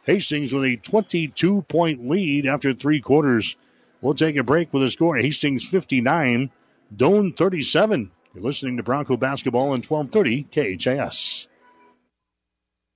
Hastings 0.03 0.51
with 0.53 0.65
a 0.65 0.75
22 0.75 1.61
point 1.61 2.09
lead 2.09 2.47
after 2.47 2.73
three 2.73 2.99
quarters. 2.99 3.55
We'll 4.01 4.13
take 4.15 4.35
a 4.35 4.43
break 4.43 4.73
with 4.73 4.83
a 4.83 4.89
score. 4.89 5.15
Hastings 5.15 5.63
59, 5.63 6.51
Doane 6.93 7.33
37. 7.37 8.11
You're 8.33 8.43
listening 8.43 8.75
to 8.75 8.83
Bronco 8.83 9.15
Basketball 9.15 9.73
in 9.73 9.83
1230 9.83 10.77
KHAS. 10.77 11.47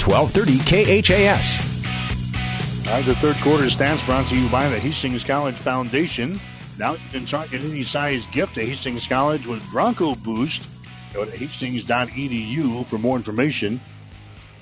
1230 0.00 1.02
KHAS. 1.02 1.70
The 3.04 3.14
third 3.14 3.36
quarter 3.36 3.64
stats 3.64 4.04
brought 4.06 4.26
to 4.28 4.36
you 4.36 4.48
by 4.48 4.68
the 4.68 4.78
Hastings 4.78 5.24
College 5.24 5.54
Foundation. 5.54 6.40
Now 6.78 6.92
you 6.92 6.98
can 7.10 7.26
target 7.26 7.60
any 7.62 7.82
size 7.82 8.26
gift 8.32 8.54
to 8.54 8.64
Hastings 8.64 9.06
College 9.06 9.46
with 9.46 9.62
Bronco 9.70 10.14
Boost. 10.14 10.62
Go 11.12 11.24
to 11.24 11.30
hastings.edu 11.30 12.86
for 12.86 12.98
more 12.98 13.16
information. 13.16 13.80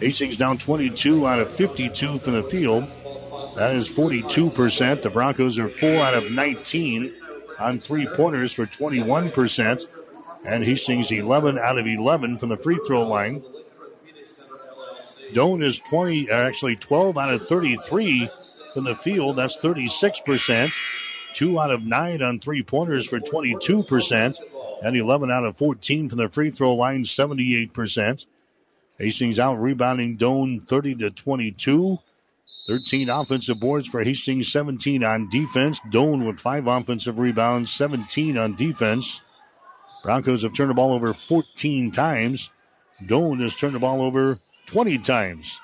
Hastings 0.01 0.37
down 0.37 0.59
22 0.59 1.27
out 1.27 1.39
of 1.39 1.51
52 1.51 2.19
from 2.19 2.35
the 2.35 2.43
field. 2.43 2.85
That 3.55 3.77
is 3.77 3.89
42%. 3.89 5.03
The 5.03 5.11
Broncos 5.11 5.59
are 5.59 5.69
4 5.69 5.89
out 6.01 6.15
of 6.15 6.31
19 6.33 7.13
on 7.59 7.79
three 7.81 8.07
pointers 8.07 8.53
for 8.53 8.67
21%. 8.67 9.89
And 10.47 10.65
Hastings 10.65 11.11
11 11.11 11.59
out 11.59 11.79
of 11.79 11.87
11 11.87 12.39
from 12.39 12.49
the 12.49 12.57
free 12.57 12.81
throw 12.87 13.07
line. 13.09 13.43
Doane 15.33 15.63
is 15.63 15.79
20, 15.79 16.31
uh, 16.31 16.35
actually 16.35 16.77
12 16.77 17.19
out 17.19 17.35
of 17.35 17.47
33 17.47 18.29
from 18.73 18.85
the 18.85 18.95
field. 18.95 19.37
That's 19.37 19.59
36%. 19.59 20.73
Two 21.35 21.61
out 21.61 21.71
of 21.71 21.83
nine 21.83 22.23
on 22.23 22.41
three 22.41 22.63
pointers 22.63 23.07
for 23.07 23.21
22%. 23.21 24.41
And 24.83 24.97
11 24.97 25.31
out 25.31 25.45
of 25.45 25.57
14 25.57 26.09
from 26.09 26.19
the 26.19 26.29
free 26.29 26.51
throw 26.51 26.75
line, 26.75 27.05
78%. 27.05 28.27
Hastings 28.99 29.39
out 29.39 29.57
rebounding 29.57 30.17
Doane 30.17 30.67
30 30.67 30.95
to 30.97 31.11
22. 31.11 31.99
13 32.67 33.09
offensive 33.09 33.59
boards 33.59 33.89
for 33.89 34.03
Hastings, 34.03 34.53
17 34.53 35.03
on 35.03 35.31
defense. 35.31 35.81
Doane 35.91 36.27
with 36.27 36.39
five 36.39 36.67
offensive 36.67 37.19
rebounds, 37.19 37.73
17 37.73 38.37
on 38.37 38.57
defense. 38.57 39.21
Broncos 40.03 40.43
have 40.43 40.55
turned 40.55 40.71
the 40.71 40.75
ball 40.75 40.93
over 40.93 41.13
14 41.15 41.91
times. 41.91 42.51
Doane 43.03 43.41
has 43.41 43.55
turned 43.55 43.75
the 43.75 43.79
ball 43.79 44.03
over 44.03 44.39
20 44.69 44.99
times. 44.99 45.61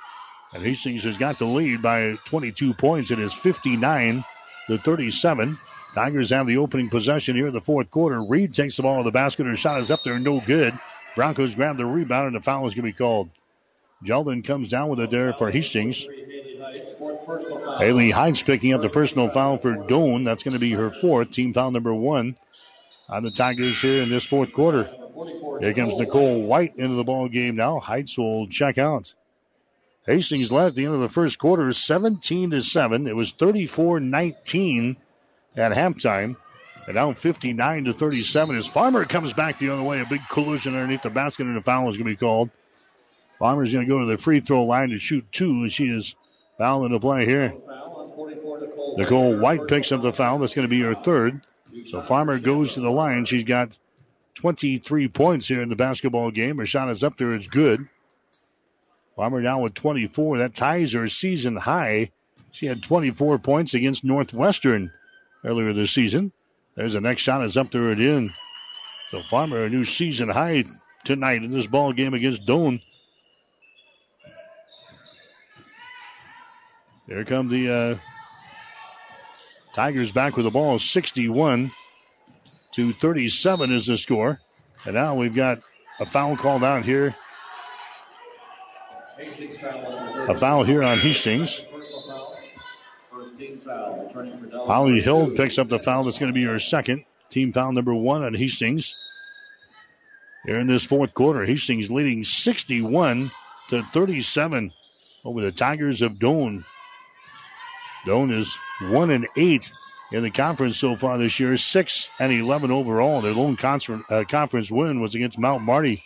And 0.53 0.63
Hastings 0.63 1.05
has 1.05 1.19
got 1.19 1.39
the 1.39 1.45
lead 1.45 1.83
by 1.83 2.15
22 2.25 2.75
points. 2.75 3.11
It 3.11 3.19
is 3.19 3.33
59 3.33 4.25
to 4.69 4.79
37. 4.79 5.59
Tigers 5.93 6.31
have 6.31 6.47
the 6.47 6.57
opening 6.57 6.89
possession 6.89 7.37
here 7.37 7.49
in 7.49 7.53
the 7.53 7.61
fourth 7.61 7.91
quarter. 7.91 8.23
Reed 8.23 8.55
takes 8.55 8.77
the 8.77 8.83
ball 8.83 8.99
to 8.99 9.05
the 9.05 9.13
basket. 9.13 9.47
Her 9.47 9.57
shot 9.57 9.81
is 9.81 9.91
up 9.91 10.03
there, 10.05 10.19
no 10.19 10.41
good. 10.41 10.77
Broncos 11.15 11.55
grab 11.55 11.77
the 11.77 11.87
rebound, 11.87 12.29
and 12.29 12.37
the 12.37 12.41
foul 12.41 12.67
is 12.67 12.75
going 12.75 12.87
to 12.87 12.93
be 12.93 12.99
called. 12.99 13.31
Jeldon 14.05 14.45
comes 14.45 14.69
down 14.69 14.89
with 14.89 15.01
it 15.01 15.11
there 15.11 15.33
for 15.33 15.51
Hastings. 15.51 16.07
Haley 17.79 18.11
Heights 18.11 18.43
picking 18.43 18.73
up 18.73 18.81
the 18.81 18.89
personal 18.89 19.29
foul 19.29 19.59
for 19.59 19.75
Doane. 19.75 20.25
That's 20.25 20.43
going 20.43 20.55
to 20.55 20.61
be 20.61 20.73
her 20.73 20.91
fourth, 20.91 21.31
team 21.31 21.53
foul 21.53 21.71
number 21.71 21.95
one 21.95 22.37
on 23.09 23.23
the 23.23 23.31
Tigers 23.31 23.81
here 23.81 24.03
in 24.03 24.09
this 24.09 24.25
fourth 24.25 24.53
quarter. 24.53 24.91
Here 25.61 25.75
comes 25.75 25.99
Nicole 25.99 26.43
White 26.43 26.77
into 26.77 26.97
the 26.97 27.05
ball 27.05 27.29
game 27.29 27.57
now. 27.57 27.79
Heights 27.81 28.17
will 28.19 28.47
check 28.47 28.79
out. 28.79 29.15
Hastings 30.07 30.53
led 30.53 30.69
at 30.69 30.75
the 30.75 30.85
end 30.85 30.95
of 30.95 31.01
the 31.01 31.09
first 31.09 31.39
quarter 31.39 31.73
17 31.73 32.51
to 32.51 32.61
7. 32.61 33.07
It 33.07 33.17
was 33.17 33.33
34-19 33.33 34.97
at 35.57 35.73
halftime. 35.73 36.37
And 36.87 36.97
now 36.97 37.13
59 37.13 37.85
to 37.85 37.93
37 37.95 38.57
as 38.57 38.67
Farmer 38.67 39.05
comes 39.07 39.33
back 39.33 39.59
the 39.59 39.71
other 39.71 39.83
way. 39.83 40.01
A 40.01 40.07
big 40.07 40.21
collision 40.29 40.75
underneath 40.75 41.03
the 41.03 41.11
basket 41.11 41.47
and 41.47 41.57
a 41.57 41.63
foul 41.63 41.89
is 41.89 41.97
going 41.97 42.05
to 42.07 42.13
be 42.13 42.17
called. 42.17 42.51
Farmer's 43.39 43.73
going 43.73 43.87
to 43.87 43.89
go 43.89 44.01
to 44.01 44.07
the 44.07 44.19
free 44.19 44.41
throw 44.41 44.65
line 44.65 44.91
to 44.91 44.99
shoot 44.99 45.25
two, 45.33 45.69
she 45.71 45.87
is 45.87 46.15
fouled 46.59 46.87
into 46.87 47.01
play 47.01 47.25
here. 47.25 47.55
Nicole 48.97 49.37
White 49.37 49.67
picks 49.67 49.91
up 49.93 50.03
the 50.03 50.13
foul. 50.13 50.39
That's 50.39 50.55
going 50.55 50.69
to 50.69 50.71
be 50.71 50.83
her 50.83 50.95
third. 50.95 51.41
So 51.91 52.03
Farmer 52.03 52.39
goes 52.39 52.75
to 52.75 52.81
the 52.81 52.91
line. 52.91 53.25
She's 53.25 53.45
got 53.45 53.77
23 54.35 55.09
points 55.09 55.47
here 55.47 55.63
in 55.63 55.69
the 55.69 55.77
basketball 55.77 56.31
game. 56.31 56.59
Her 56.59 56.67
shot 56.67 56.91
is 56.91 57.05
up 57.05 57.17
there. 57.17 57.35
It's 57.35 57.47
good. 57.47 57.89
Farmer 59.17 59.43
down 59.43 59.63
with 59.63 59.75
24. 59.75 60.39
That 60.39 60.55
ties 60.55 60.93
her 60.93 61.09
season 61.09 61.57
high. 61.57 62.11
She 62.51 62.67
had 62.67 62.83
24 62.83 63.39
points 63.39 63.75
against 63.75 64.05
Northwestern 64.05 64.93
earlier 65.45 65.73
this 65.73 65.93
season. 65.93 66.33
There's 66.75 66.95
the 66.95 67.01
next 67.01 67.23
shot 67.23 67.45
is 67.45 67.57
up 67.57 67.71
there 67.71 67.91
and 67.91 68.01
in. 68.01 68.33
So 69.11 69.23
Farmer 69.23 69.63
a 69.63 69.71
new 69.71 69.85
season 69.85 70.29
high 70.29 70.65
tonight 71.05 71.43
in 71.43 71.51
this 71.51 71.67
ball 71.67 71.93
game 71.93 72.15
against 72.15 72.47
Doane. 72.47 72.83
There 77.07 77.25
come 77.25 77.49
the 77.49 77.73
uh, 77.73 77.97
Tigers 79.75 80.11
back 80.11 80.37
with 80.37 80.45
the 80.45 80.51
ball. 80.51 80.79
61 80.79 81.71
to 82.75 82.93
37 82.93 83.71
is 83.71 83.87
the 83.87 83.97
score. 83.97 84.41
And 84.85 84.95
now 84.95 85.15
we've 85.15 85.35
got 85.35 85.61
a 86.01 86.07
foul 86.07 86.37
called 86.37 86.65
out 86.65 86.85
here. 86.85 87.15
A 90.29 90.35
foul 90.35 90.65
here 90.65 90.83
on 90.83 90.99
Hastings. 90.99 91.63
Holly 94.67 95.03
Hild 95.03 95.37
picks 95.37 95.59
up 95.59 95.69
the 95.69 95.79
foul. 95.79 96.05
That's 96.05 96.19
going 96.19 96.33
to 96.33 96.35
be 96.35 96.45
her 96.45 96.59
second. 96.59 97.05
Team 97.31 97.53
foul 97.53 97.73
number 97.73 97.95
one 97.95 98.23
on 98.23 98.35
Hastings. 98.35 98.95
Here 100.45 100.59
in 100.59 100.67
this 100.67 100.85
fourth 100.85 101.15
quarter, 101.15 101.45
Hastings 101.45 101.91
leading 101.91 102.25
61 102.25 103.31
to 103.71 103.83
37 103.83 104.73
over 105.25 105.41
the 105.41 105.53
Tigers 105.53 106.03
of 106.03 106.15
Doane. 106.15 106.65
Doane 108.05 108.33
is 108.33 108.55
one 108.83 109.11
and 109.11 109.27
eight 109.37 109.71
in 110.11 110.23
the 110.23 110.31
conference 110.31 110.77
so 110.79 110.97
far 110.97 111.19
this 111.19 111.39
year, 111.41 111.57
six 111.57 112.09
and 112.19 112.33
11 112.33 112.71
overall. 112.71 113.21
Their 113.21 113.33
lone 113.33 113.57
conference, 113.57 114.05
uh, 114.11 114.25
conference 114.29 114.71
win 114.71 115.01
was 115.01 115.15
against 115.15 115.39
Mount 115.39 115.63
Marty. 115.63 116.03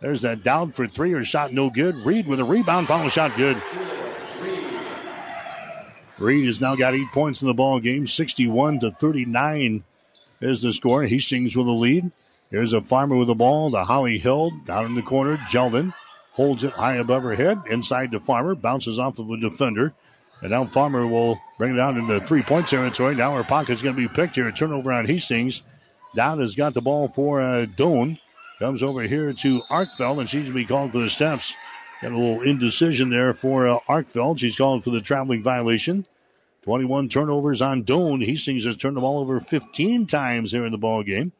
There's 0.00 0.22
that 0.22 0.42
down 0.42 0.72
for 0.72 0.86
three 0.86 1.14
or 1.14 1.24
shot 1.24 1.52
no 1.52 1.70
good. 1.70 2.04
Reed 2.04 2.26
with 2.26 2.40
a 2.40 2.44
rebound, 2.44 2.86
follow 2.86 3.08
shot 3.08 3.36
good. 3.36 3.56
Reed 6.18 6.46
has 6.46 6.60
now 6.60 6.76
got 6.76 6.94
eight 6.94 7.10
points 7.12 7.42
in 7.42 7.48
the 7.48 7.54
ball 7.54 7.80
game, 7.80 8.06
61 8.06 8.80
to 8.80 8.90
39 8.90 9.84
is 10.40 10.62
the 10.62 10.72
score. 10.72 11.02
Hastings 11.02 11.56
with 11.56 11.66
the 11.66 11.72
lead. 11.72 12.10
Here's 12.50 12.72
a 12.72 12.80
farmer 12.80 13.16
with 13.16 13.28
the 13.28 13.34
ball 13.34 13.70
The 13.70 13.84
Holly 13.84 14.18
Hild 14.18 14.64
down 14.64 14.86
in 14.86 14.94
the 14.94 15.02
corner. 15.02 15.36
Jeldon 15.36 15.92
holds 16.32 16.64
it 16.64 16.72
high 16.72 16.96
above 16.96 17.22
her 17.22 17.34
head. 17.34 17.62
Inside 17.68 18.12
to 18.12 18.20
Farmer, 18.20 18.54
bounces 18.54 18.98
off 18.98 19.18
of 19.18 19.30
a 19.30 19.36
defender. 19.38 19.94
And 20.42 20.50
now 20.50 20.64
Farmer 20.64 21.06
will 21.06 21.40
bring 21.58 21.72
it 21.72 21.76
down 21.76 21.96
into 21.96 22.20
three 22.20 22.42
point 22.42 22.68
territory. 22.68 23.14
Now 23.14 23.36
her 23.36 23.44
pocket's 23.44 23.82
going 23.82 23.96
to 23.96 24.08
be 24.08 24.12
picked 24.12 24.36
here. 24.36 24.48
A 24.48 24.52
turnover 24.52 24.92
on 24.92 25.06
Hastings. 25.06 25.62
Down 26.14 26.40
has 26.40 26.54
got 26.54 26.74
the 26.74 26.82
ball 26.82 27.08
for 27.08 27.40
uh, 27.40 27.66
Doane. 27.66 28.18
Comes 28.58 28.82
over 28.82 29.02
here 29.02 29.32
to 29.32 29.60
Arkfeld, 29.70 30.18
and 30.18 30.30
she's 30.30 30.44
going 30.44 30.54
to 30.54 30.54
be 30.54 30.64
called 30.64 30.92
for 30.92 31.00
the 31.00 31.10
steps. 31.10 31.52
Got 32.00 32.12
a 32.12 32.18
little 32.18 32.42
indecision 32.42 33.10
there 33.10 33.34
for 33.34 33.68
uh, 33.68 33.78
Arkfeld. 33.88 34.38
She's 34.38 34.56
called 34.56 34.84
for 34.84 34.90
the 34.90 35.00
traveling 35.00 35.42
violation. 35.42 36.06
21 36.62 37.08
turnovers 37.08 37.62
on 37.62 37.84
Doane. 37.84 38.24
Hastings 38.24 38.64
has 38.64 38.76
turned 38.76 38.96
the 38.96 39.00
ball 39.00 39.20
over 39.20 39.40
15 39.40 40.06
times 40.06 40.52
here 40.52 40.64
in 40.64 40.72
the 40.72 40.78
ball 40.78 41.02
game. 41.02 41.32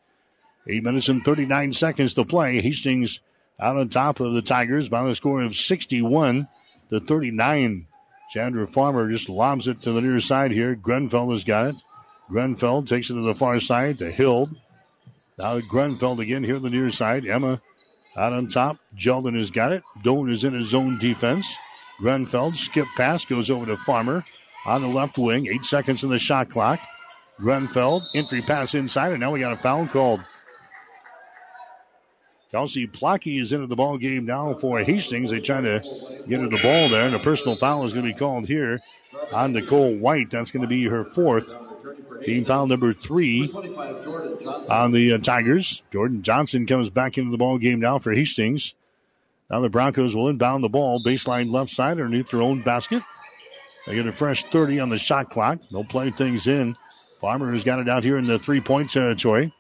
Eight 0.69 0.83
minutes 0.83 1.09
and 1.09 1.25
39 1.25 1.73
seconds 1.73 2.15
to 2.15 2.25
play. 2.25 2.61
Hastings 2.61 3.21
out 3.59 3.77
on 3.77 3.89
top 3.89 4.21
of 4.21 4.33
the 4.33 4.43
Tigers 4.43 4.89
by 4.89 5.05
the 5.05 5.15
score 5.15 5.43
of 5.43 5.57
61 5.57 6.47
to 6.91 7.01
39. 7.01 7.87
Chandra 8.29 8.67
Farmer 8.67 9.11
just 9.11 9.29
lobs 9.29 9.69
it 9.69 9.83
to 9.83 9.93
the 9.93 10.01
near 10.01 10.21
side 10.21 10.51
here. 10.51 10.75
Grenfell 10.75 11.31
has 11.31 11.45
got 11.45 11.69
it. 11.69 11.83
Grenfell 12.29 12.83
takes 12.83 13.11
it 13.11 13.15
to 13.15 13.23
the 13.23 13.35
far 13.35 13.61
side 13.61 13.99
to 13.99 14.13
Hild. 14.13 14.55
Now 15.39 15.61
Grenfell 15.61 16.21
again 16.21 16.43
here 16.43 16.57
on 16.57 16.63
the 16.63 16.71
near 16.71 16.91
side. 16.91 17.27
Emma 17.27 17.61
out 18.17 18.33
on 18.33 18.49
top. 18.49 18.79
Jeldon 18.97 19.37
has 19.37 19.51
got 19.51 19.73
it. 19.73 19.85
Doane 20.03 20.31
is 20.31 20.45
in 20.45 20.55
his 20.55 20.69
zone 20.69 20.99
defense. 20.99 21.47
Grenfell 22.01 22.53
skip 22.53 22.87
pass 22.97 23.25
goes 23.25 23.49
over 23.49 23.67
to 23.67 23.77
Farmer 23.77 24.25
on 24.67 24.83
the 24.83 24.89
left 24.89 25.19
wing. 25.19 25.47
Eight 25.47 25.65
seconds 25.65 26.03
in 26.03 26.11
the 26.11 26.19
shot 26.19 26.51
clock. 26.51 26.81
Grenfell 27.39 28.03
entry 28.15 28.43
pass 28.43 28.75
inside, 28.75 29.13
and 29.13 29.21
now 29.21 29.31
we 29.31 29.41
got 29.41 29.53
a 29.53 29.57
foul 29.57 29.87
called. 29.87 30.21
Kelsey 32.57 32.87
Plocky 32.87 33.39
is 33.39 33.53
into 33.53 33.67
the 33.67 33.77
ball 33.77 33.99
game 33.99 34.25
now 34.25 34.55
for 34.55 34.79
Hastings. 34.79 35.31
They 35.31 35.41
try 35.41 35.61
to 35.61 35.81
get 36.27 36.41
her 36.41 36.49
the 36.49 36.59
ball 36.63 36.89
there, 36.89 37.05
and 37.05 37.15
a 37.15 37.19
personal 37.19 37.55
foul 37.55 37.85
is 37.85 37.93
going 37.93 38.07
to 38.07 38.13
be 38.15 38.19
called 38.19 38.47
here 38.47 38.81
on 39.31 39.53
Nicole 39.53 39.95
White. 39.95 40.31
That's 40.31 40.53
going 40.53 40.63
to 40.63 40.67
be 40.67 40.85
her 40.85 41.05
fourth. 41.05 41.55
Team 42.23 42.47
foul 42.47 42.67
number 42.67 42.95
three 42.95 43.53
on 44.71 44.93
the 44.93 45.13
uh, 45.13 45.19
Tigers. 45.19 45.83
Jordan 45.93 46.23
Johnson 46.23 46.67
comes 46.67 46.89
back 46.89 47.19
into 47.19 47.31
the 47.31 47.37
ball 47.37 47.59
game 47.59 47.79
now 47.79 47.99
for 47.99 48.11
Hastings. 48.11 48.73
Now 49.51 49.61
the 49.61 49.69
Broncos 49.69 50.15
will 50.15 50.31
inbound 50.31 50.65
the 50.65 50.71
ball, 50.71 51.03
baseline 51.05 51.53
left 51.53 51.71
side 51.71 52.01
underneath 52.01 52.31
their 52.31 52.41
own 52.41 52.63
basket. 52.63 53.03
They 53.87 53.97
get 53.97 54.07
a 54.07 54.13
fresh 54.13 54.45
30 54.45 54.81
on 54.81 54.89
the 54.89 54.97
shot 54.97 55.29
clock. 55.29 55.59
They'll 55.71 55.85
play 55.85 56.11
things 56.11 56.47
in. 56.47 56.75
Farmer 57.21 57.53
has 57.53 57.65
got 57.65 57.81
it 57.81 57.89
out 57.91 58.03
here 58.03 58.17
in 58.17 58.27
the 58.27 58.39
three 58.39 58.63
point 58.63 58.89
territory. 58.89 59.53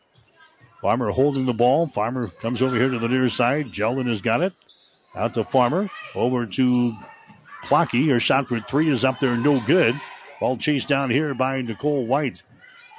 Farmer 0.82 1.10
holding 1.10 1.46
the 1.46 1.54
ball. 1.54 1.86
Farmer 1.86 2.28
comes 2.28 2.62
over 2.62 2.76
here 2.76 2.90
to 2.90 2.98
the 2.98 3.08
near 3.08 3.28
side. 3.28 3.72
Jeldon 3.72 4.06
has 4.06 4.20
got 4.20 4.42
it. 4.42 4.52
Out 5.14 5.34
to 5.34 5.44
Farmer. 5.44 5.88
Over 6.14 6.46
to 6.46 6.94
Clocky. 7.64 8.08
Her 8.10 8.20
shot 8.20 8.46
for 8.46 8.60
three 8.60 8.88
is 8.88 9.04
up 9.04 9.18
there, 9.18 9.36
no 9.36 9.60
good. 9.60 9.98
Ball 10.40 10.56
chased 10.56 10.88
down 10.88 11.10
here 11.10 11.34
by 11.34 11.62
Nicole 11.62 12.06
White. 12.06 12.42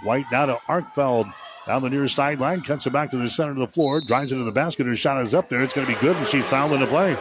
White 0.03 0.25
now 0.31 0.47
to 0.47 0.55
Arkfeld. 0.67 1.31
Down 1.67 1.81
the 1.81 1.89
near 1.89 2.07
sideline, 2.07 2.61
cuts 2.61 2.87
it 2.87 2.93
back 2.93 3.11
to 3.11 3.17
the 3.17 3.29
center 3.29 3.51
of 3.51 3.57
the 3.57 3.67
floor, 3.67 3.99
drives 3.99 4.31
into 4.31 4.45
the 4.45 4.53
basket. 4.53 4.85
Her 4.85 4.95
shot 4.95 5.21
is 5.21 5.33
up 5.33 5.49
there. 5.49 5.59
It's 5.59 5.73
going 5.73 5.85
to 5.85 5.93
be 5.93 5.99
good, 5.99 6.15
and 6.15 6.25
she's 6.27 6.45
fouled 6.45 6.71
in 6.71 6.79
the 6.79 6.87
play. 6.87 7.17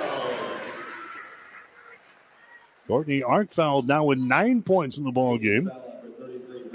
Courtney 2.86 3.22
Arkfeld 3.22 3.86
now 3.86 4.04
with 4.04 4.18
nine 4.18 4.62
points 4.62 4.98
in 4.98 5.04
the 5.04 5.10
ball 5.10 5.36
game. 5.36 5.68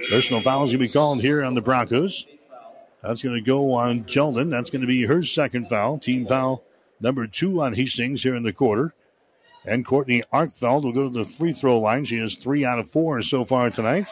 Personal 0.10 0.42
foul 0.42 0.66
is 0.66 0.72
going 0.72 0.80
to 0.82 0.88
be 0.88 0.90
called 0.90 1.22
here 1.22 1.44
on 1.44 1.54
the 1.54 1.62
Broncos. 1.62 2.28
That's 3.02 3.24
going 3.24 3.36
to 3.36 3.42
go 3.42 3.74
on 3.74 4.06
Jeldon. 4.06 4.50
That's 4.50 4.70
going 4.70 4.82
to 4.82 4.88
be 4.88 5.06
her 5.06 5.24
second 5.24 5.70
foul. 5.70 5.98
Team 5.98 6.26
foul 6.26 6.64
number 7.00 7.28
two 7.28 7.62
on 7.62 7.74
Hastings 7.74 8.22
here 8.22 8.36
in 8.36 8.44
the 8.44 8.54
quarter. 8.54 8.94
And 9.66 9.86
Courtney 9.86 10.24
Arkfeld 10.34 10.84
will 10.84 10.92
go 10.92 11.10
to 11.10 11.10
the 11.10 11.24
free 11.24 11.54
throw 11.54 11.80
line. 11.80 12.06
She 12.06 12.18
has 12.18 12.36
three 12.36 12.66
out 12.66 12.80
of 12.80 12.90
four 12.90 13.22
so 13.22 13.46
far 13.46 13.70
tonight. 13.70 14.08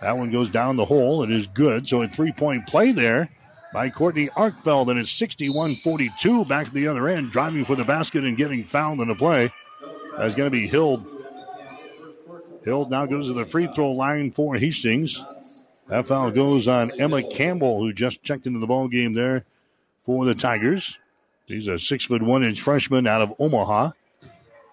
That 0.00 0.16
one 0.16 0.30
goes 0.30 0.50
down 0.50 0.76
the 0.76 0.84
hole. 0.84 1.22
It 1.22 1.30
is 1.30 1.46
good. 1.46 1.88
So 1.88 2.02
a 2.02 2.08
three 2.08 2.32
point 2.32 2.66
play 2.66 2.92
there 2.92 3.28
by 3.72 3.90
Courtney 3.90 4.28
Arkfeld. 4.28 4.90
And 4.90 4.98
it's 4.98 5.12
61 5.12 5.76
42 5.76 6.44
back 6.44 6.68
at 6.68 6.74
the 6.74 6.88
other 6.88 7.08
end, 7.08 7.32
driving 7.32 7.64
for 7.64 7.76
the 7.76 7.84
basket 7.84 8.24
and 8.24 8.36
getting 8.36 8.64
fouled 8.64 9.00
in 9.00 9.08
the 9.08 9.14
play. 9.14 9.52
That's 10.16 10.34
going 10.34 10.50
to 10.50 10.56
be 10.56 10.68
Hild. 10.68 11.06
Hild 12.64 12.90
now 12.90 13.06
goes 13.06 13.28
to 13.28 13.34
the 13.34 13.46
free 13.46 13.66
throw 13.66 13.92
line 13.92 14.30
for 14.30 14.56
Hastings. 14.56 15.20
That 15.88 16.06
foul 16.06 16.30
goes 16.30 16.66
on 16.66 16.98
Emma 16.98 17.22
Campbell, 17.22 17.80
who 17.80 17.92
just 17.92 18.22
checked 18.22 18.46
into 18.46 18.58
the 18.58 18.66
ball 18.66 18.88
game 18.88 19.12
there 19.12 19.44
for 20.06 20.24
the 20.24 20.34
Tigers. 20.34 20.98
She's 21.46 21.66
a 21.66 21.78
six 21.78 22.06
foot 22.06 22.22
one 22.22 22.42
inch 22.42 22.60
freshman 22.60 23.06
out 23.06 23.20
of 23.20 23.34
Omaha. 23.38 23.90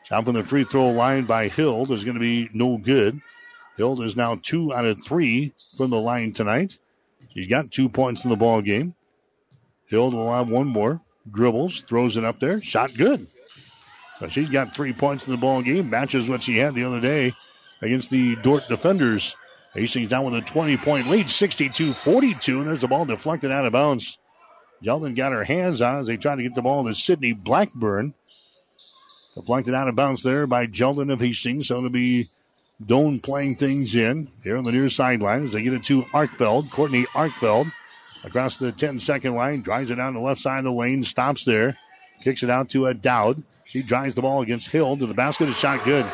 Shot 0.05 0.25
from 0.25 0.35
the 0.35 0.43
free 0.43 0.63
throw 0.63 0.89
line 0.91 1.25
by 1.25 1.49
Hild 1.49 1.91
is 1.91 2.05
going 2.05 2.15
to 2.15 2.21
be 2.21 2.49
no 2.53 2.77
good. 2.77 3.19
Hild 3.77 4.01
is 4.01 4.15
now 4.15 4.39
two 4.41 4.73
out 4.73 4.85
of 4.85 5.03
three 5.03 5.53
from 5.75 5.89
the 5.89 5.99
line 5.99 6.31
tonight. 6.31 6.77
She's 7.33 7.47
got 7.47 7.71
two 7.71 7.89
points 7.89 8.23
in 8.23 8.29
the 8.29 8.37
ball 8.37 8.61
game. 8.61 8.95
Hild 9.89 10.13
will 10.13 10.31
have 10.31 10.49
one 10.49 10.67
more. 10.67 11.01
Dribbles, 11.29 11.81
throws 11.81 12.17
it 12.17 12.23
up 12.23 12.39
there. 12.39 12.61
Shot 12.61 12.93
good. 12.95 13.27
So 14.19 14.27
she's 14.27 14.49
got 14.49 14.73
three 14.73 14.93
points 14.93 15.27
in 15.27 15.33
the 15.33 15.39
ball 15.39 15.61
game. 15.61 15.89
Matches 15.89 16.29
what 16.29 16.43
she 16.43 16.57
had 16.57 16.73
the 16.73 16.85
other 16.85 17.01
day 17.01 17.33
against 17.81 18.09
the 18.09 18.35
Dordt 18.37 18.67
defenders. 18.67 19.35
Hastings 19.73 20.09
down 20.09 20.25
with 20.25 20.43
a 20.43 20.45
20 20.45 20.77
point 20.77 21.07
lead, 21.07 21.29
62 21.29 21.93
42. 21.93 22.59
And 22.59 22.67
there's 22.67 22.81
the 22.81 22.87
ball 22.87 23.05
deflected 23.05 23.51
out 23.51 23.65
of 23.65 23.71
bounds. 23.71 24.17
Jeldon 24.83 25.15
got 25.15 25.31
her 25.31 25.43
hands 25.43 25.81
on 25.81 25.99
as 25.99 26.07
they 26.07 26.17
tried 26.17 26.37
to 26.37 26.43
get 26.43 26.55
the 26.55 26.61
ball 26.61 26.83
to 26.83 26.93
Sydney 26.93 27.33
Blackburn. 27.33 28.13
Deflected 29.35 29.73
out 29.73 29.87
of 29.87 29.95
bounds 29.95 30.23
there 30.23 30.45
by 30.45 30.67
Jeldon 30.67 31.11
of 31.11 31.21
Hastings. 31.21 31.67
So 31.67 31.77
it'll 31.77 31.89
be 31.89 32.27
Doane 32.83 33.23
playing 33.23 33.55
things 33.55 33.95
in 33.95 34.29
here 34.43 34.57
on 34.57 34.65
the 34.65 34.71
near 34.71 34.89
sideline 34.89 35.43
as 35.43 35.53
they 35.53 35.61
get 35.61 35.73
it 35.73 35.85
to 35.85 36.03
Arkfeld. 36.03 36.69
Courtney 36.71 37.03
Arkfeld 37.03 37.71
across 38.23 38.57
the 38.57 38.71
10 38.71 38.99
second 38.99 39.35
line, 39.35 39.61
drives 39.61 39.89
it 39.89 39.95
down 39.95 40.13
the 40.13 40.19
left 40.19 40.41
side 40.41 40.59
of 40.59 40.65
the 40.65 40.71
lane, 40.71 41.03
stops 41.03 41.45
there, 41.45 41.77
kicks 42.21 42.43
it 42.43 42.49
out 42.49 42.69
to 42.69 42.87
a 42.87 42.93
Dowd. 42.93 43.41
She 43.65 43.81
drives 43.81 44.15
the 44.15 44.21
ball 44.21 44.41
against 44.41 44.71
Hild 44.71 44.99
to 44.99 45.07
the 45.07 45.13
basket. 45.13 45.49
A 45.49 45.53
shot 45.53 45.83
good. 45.85 46.05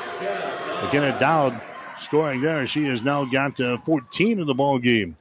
McKenna 0.83 1.17
Dowd 1.19 1.59
scoring 2.01 2.41
there. 2.41 2.67
She 2.67 2.85
has 2.85 3.03
now 3.03 3.25
got 3.25 3.59
uh, 3.59 3.77
14 3.79 4.39
in 4.39 4.47
the 4.47 4.53
ball 4.53 4.79
game. 4.79 5.17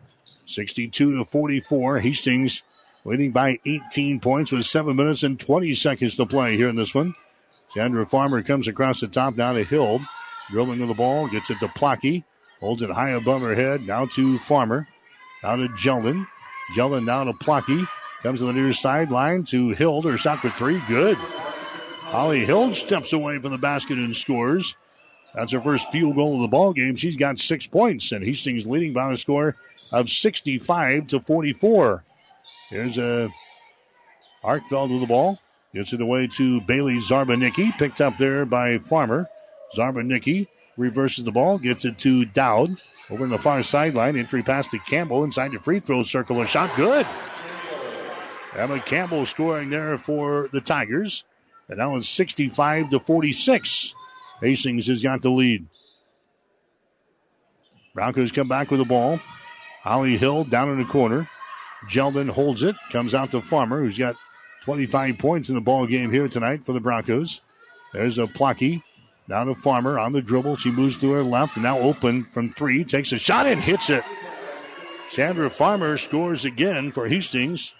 62 0.46 1.18
to 1.18 1.24
44. 1.24 1.98
Hastings 1.98 2.62
leading 3.04 3.30
by 3.30 3.60
18 3.64 4.20
points 4.20 4.50
with 4.50 4.66
7 4.66 4.96
minutes 4.96 5.22
and 5.22 5.38
20 5.38 5.74
seconds 5.74 6.16
to 6.16 6.26
play 6.26 6.56
here 6.56 6.68
in 6.68 6.76
this 6.76 6.94
one. 6.94 7.14
Sandra 7.72 8.06
Farmer 8.06 8.42
comes 8.42 8.68
across 8.68 9.00
the 9.00 9.08
top 9.08 9.36
now 9.36 9.52
to 9.52 9.64
Hild. 9.64 10.02
Dribbling 10.50 10.82
of 10.82 10.88
the 10.88 10.94
ball, 10.94 11.28
gets 11.28 11.50
it 11.50 11.58
to 11.60 11.68
Plocky. 11.68 12.24
Holds 12.60 12.82
it 12.82 12.90
high 12.90 13.10
above 13.10 13.42
her 13.42 13.54
head. 13.54 13.86
Now 13.86 14.06
to 14.06 14.38
Farmer. 14.38 14.86
Now 15.42 15.56
to 15.56 15.68
Jeldon. 15.68 16.26
Jeldon 16.74 17.04
now 17.04 17.24
to 17.24 17.32
Plocky. 17.32 17.86
Comes 18.22 18.40
to 18.40 18.46
the 18.46 18.52
near 18.52 18.72
sideline 18.72 19.44
to 19.44 19.74
Hild. 19.74 20.04
Her 20.04 20.16
shot 20.16 20.38
for 20.38 20.50
three. 20.50 20.80
Good. 20.88 21.16
Holly 21.16 22.44
Hild 22.44 22.76
steps 22.76 23.12
away 23.12 23.38
from 23.38 23.52
the 23.52 23.58
basket 23.58 23.98
and 23.98 24.16
scores. 24.16 24.74
That's 25.36 25.52
her 25.52 25.60
first 25.60 25.90
field 25.90 26.16
goal 26.16 26.36
of 26.36 26.40
the 26.40 26.48
ball 26.48 26.72
game. 26.72 26.96
She's 26.96 27.18
got 27.18 27.38
six 27.38 27.66
points, 27.66 28.10
and 28.12 28.24
Hastings 28.24 28.66
leading 28.66 28.94
by 28.94 29.12
a 29.12 29.18
score 29.18 29.54
of 29.92 30.08
65 30.08 31.08
to 31.08 31.20
44. 31.20 32.02
Here's 32.70 32.96
uh, 32.96 33.28
a 34.42 34.46
Arkfeld 34.46 34.90
with 34.90 35.02
the 35.02 35.06
ball. 35.06 35.38
Gets 35.74 35.92
it 35.92 36.00
away 36.00 36.28
to 36.38 36.62
Bailey 36.62 36.98
Zarbanicki. 37.00 37.76
Picked 37.76 38.00
up 38.00 38.16
there 38.16 38.46
by 38.46 38.78
Farmer. 38.78 39.28
Zarbanicki 39.76 40.46
reverses 40.78 41.24
the 41.24 41.32
ball, 41.32 41.58
gets 41.58 41.84
it 41.84 41.98
to 41.98 42.24
Dowd. 42.24 42.80
Over 43.10 43.24
in 43.24 43.30
the 43.30 43.38
far 43.38 43.62
sideline, 43.62 44.16
entry 44.16 44.42
pass 44.42 44.66
to 44.68 44.78
Campbell 44.78 45.24
inside 45.24 45.52
the 45.52 45.58
free 45.58 45.80
throw 45.80 46.02
circle. 46.02 46.40
A 46.40 46.46
shot 46.46 46.74
good. 46.76 47.06
Emma 48.56 48.80
Campbell 48.80 49.26
scoring 49.26 49.68
there 49.68 49.98
for 49.98 50.48
the 50.50 50.62
Tigers. 50.62 51.24
And 51.68 51.78
now 51.78 51.96
it's 51.96 52.08
65 52.08 52.90
to 52.90 53.00
46. 53.00 53.94
Hastings 54.40 54.86
has 54.86 55.02
got 55.02 55.22
the 55.22 55.30
lead. 55.30 55.66
Broncos 57.94 58.32
come 58.32 58.48
back 58.48 58.70
with 58.70 58.80
the 58.80 58.86
ball. 58.86 59.18
Holly 59.82 60.16
Hild 60.16 60.50
down 60.50 60.68
in 60.68 60.78
the 60.78 60.84
corner. 60.84 61.28
Jeldon 61.88 62.28
holds 62.28 62.62
it, 62.62 62.76
comes 62.90 63.14
out 63.14 63.30
to 63.30 63.40
Farmer, 63.40 63.80
who's 63.80 63.96
got 63.96 64.16
25 64.64 65.18
points 65.18 65.48
in 65.48 65.54
the 65.54 65.60
ball 65.60 65.86
game 65.86 66.10
here 66.10 66.28
tonight 66.28 66.64
for 66.64 66.72
the 66.72 66.80
Broncos. 66.80 67.40
There's 67.92 68.18
a 68.18 68.26
Plocky. 68.26 68.82
Down 69.28 69.46
to 69.46 69.54
Farmer 69.54 69.98
on 69.98 70.12
the 70.12 70.22
dribble. 70.22 70.56
She 70.56 70.70
moves 70.70 71.00
to 71.00 71.10
her 71.12 71.22
left. 71.22 71.56
Now 71.56 71.78
open 71.78 72.24
from 72.24 72.50
three. 72.50 72.84
Takes 72.84 73.12
a 73.12 73.18
shot 73.18 73.46
and 73.46 73.60
hits 73.60 73.90
it. 73.90 74.04
Sandra 75.10 75.50
Farmer 75.50 75.96
scores 75.96 76.44
again 76.44 76.92
for 76.92 77.08
Hastings. 77.08 77.72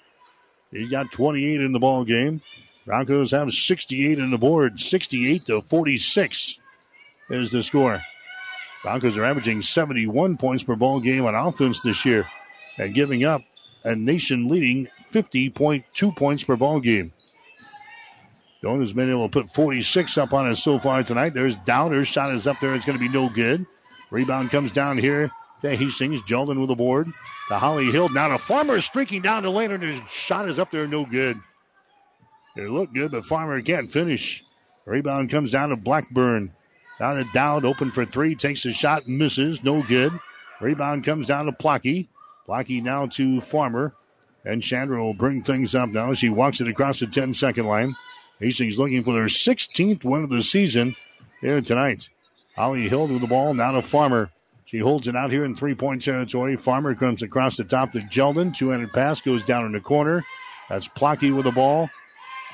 He's 0.72 0.88
got 0.88 1.12
28 1.12 1.60
in 1.60 1.72
the 1.72 1.78
ball 1.78 2.04
game. 2.04 2.40
Broncos 2.86 3.32
have 3.32 3.52
68 3.52 4.18
in 4.18 4.30
the 4.30 4.38
board. 4.38 4.78
68 4.78 5.46
to 5.46 5.60
46 5.60 6.58
is 7.28 7.50
the 7.50 7.64
score. 7.64 8.00
Broncos 8.84 9.18
are 9.18 9.24
averaging 9.24 9.62
71 9.62 10.36
points 10.36 10.62
per 10.62 10.76
ball 10.76 11.00
game 11.00 11.26
on 11.26 11.34
offense 11.34 11.80
this 11.80 12.04
year 12.04 12.28
and 12.78 12.94
giving 12.94 13.24
up 13.24 13.42
a 13.82 13.96
nation 13.96 14.48
leading 14.48 14.86
50.2 15.10 16.16
points 16.16 16.44
per 16.44 16.54
ball 16.54 16.78
game. 16.78 17.12
Doane 18.62 18.80
has 18.80 18.92
been 18.92 19.10
able 19.10 19.28
to 19.28 19.42
put 19.42 19.52
46 19.52 20.16
up 20.18 20.32
on 20.32 20.48
us 20.48 20.62
so 20.62 20.78
far 20.78 21.02
tonight. 21.02 21.34
There's 21.34 21.56
Dowder. 21.56 22.06
Shot 22.06 22.32
is 22.32 22.46
up 22.46 22.60
there. 22.60 22.74
It's 22.76 22.86
going 22.86 22.98
to 22.98 23.04
be 23.04 23.12
no 23.12 23.28
good. 23.28 23.66
Rebound 24.10 24.50
comes 24.50 24.70
down 24.70 24.96
here 24.96 25.32
to 25.60 25.76
Hastings. 25.76 26.22
Jeldon 26.22 26.60
with 26.60 26.68
the 26.68 26.76
board. 26.76 27.06
To 27.48 27.58
Holly 27.58 27.90
Hild. 27.90 28.14
Now 28.14 28.28
to 28.28 28.38
Farmer 28.38 28.80
streaking 28.80 29.22
down 29.22 29.42
the 29.42 29.50
lane, 29.50 29.72
and 29.72 29.82
his 29.82 30.00
shot 30.08 30.48
is 30.48 30.58
up 30.58 30.70
there. 30.70 30.86
No 30.86 31.04
good. 31.04 31.40
It 32.56 32.70
looked 32.70 32.94
good, 32.94 33.10
but 33.10 33.26
Farmer 33.26 33.60
can't 33.60 33.90
finish. 33.90 34.42
Rebound 34.86 35.30
comes 35.30 35.50
down 35.50 35.68
to 35.70 35.76
Blackburn. 35.76 36.52
Down 36.98 37.16
to 37.16 37.30
Dowd. 37.32 37.64
Open 37.64 37.90
for 37.90 38.06
three. 38.06 38.34
Takes 38.34 38.64
a 38.64 38.72
shot. 38.72 39.06
Misses. 39.06 39.62
No 39.62 39.82
good. 39.82 40.12
Rebound 40.60 41.04
comes 41.04 41.26
down 41.26 41.46
to 41.46 41.52
Plocky. 41.52 42.06
Plocky 42.48 42.82
now 42.82 43.06
to 43.06 43.40
Farmer. 43.40 43.92
And 44.44 44.62
Chandra 44.62 45.02
will 45.02 45.12
bring 45.12 45.42
things 45.42 45.74
up 45.74 45.88
now 45.88 46.14
she 46.14 46.30
walks 46.30 46.60
it 46.60 46.68
across 46.68 47.00
the 47.00 47.08
10 47.08 47.34
second 47.34 47.66
line. 47.66 47.96
Hastings 48.38 48.78
looking 48.78 49.02
for 49.02 49.12
their 49.12 49.26
16th 49.26 50.04
win 50.04 50.24
of 50.24 50.30
the 50.30 50.42
season 50.42 50.94
here 51.40 51.60
tonight. 51.60 52.08
Holly 52.54 52.88
Hild 52.88 53.10
with 53.10 53.22
the 53.22 53.26
ball, 53.26 53.54
now 53.54 53.72
to 53.72 53.82
Farmer. 53.82 54.30
She 54.66 54.78
holds 54.78 55.08
it 55.08 55.16
out 55.16 55.30
here 55.30 55.44
in 55.44 55.56
three 55.56 55.74
point 55.74 56.02
territory. 56.02 56.56
Farmer 56.56 56.94
comes 56.94 57.22
across 57.22 57.56
the 57.56 57.64
top 57.64 57.92
to 57.92 58.00
Jeldon. 58.00 58.54
Two 58.56 58.70
handed 58.70 58.92
pass 58.92 59.20
goes 59.20 59.44
down 59.44 59.66
in 59.66 59.72
the 59.72 59.80
corner. 59.80 60.24
That's 60.68 60.88
Plocky 60.88 61.34
with 61.34 61.44
the 61.44 61.52
ball. 61.52 61.90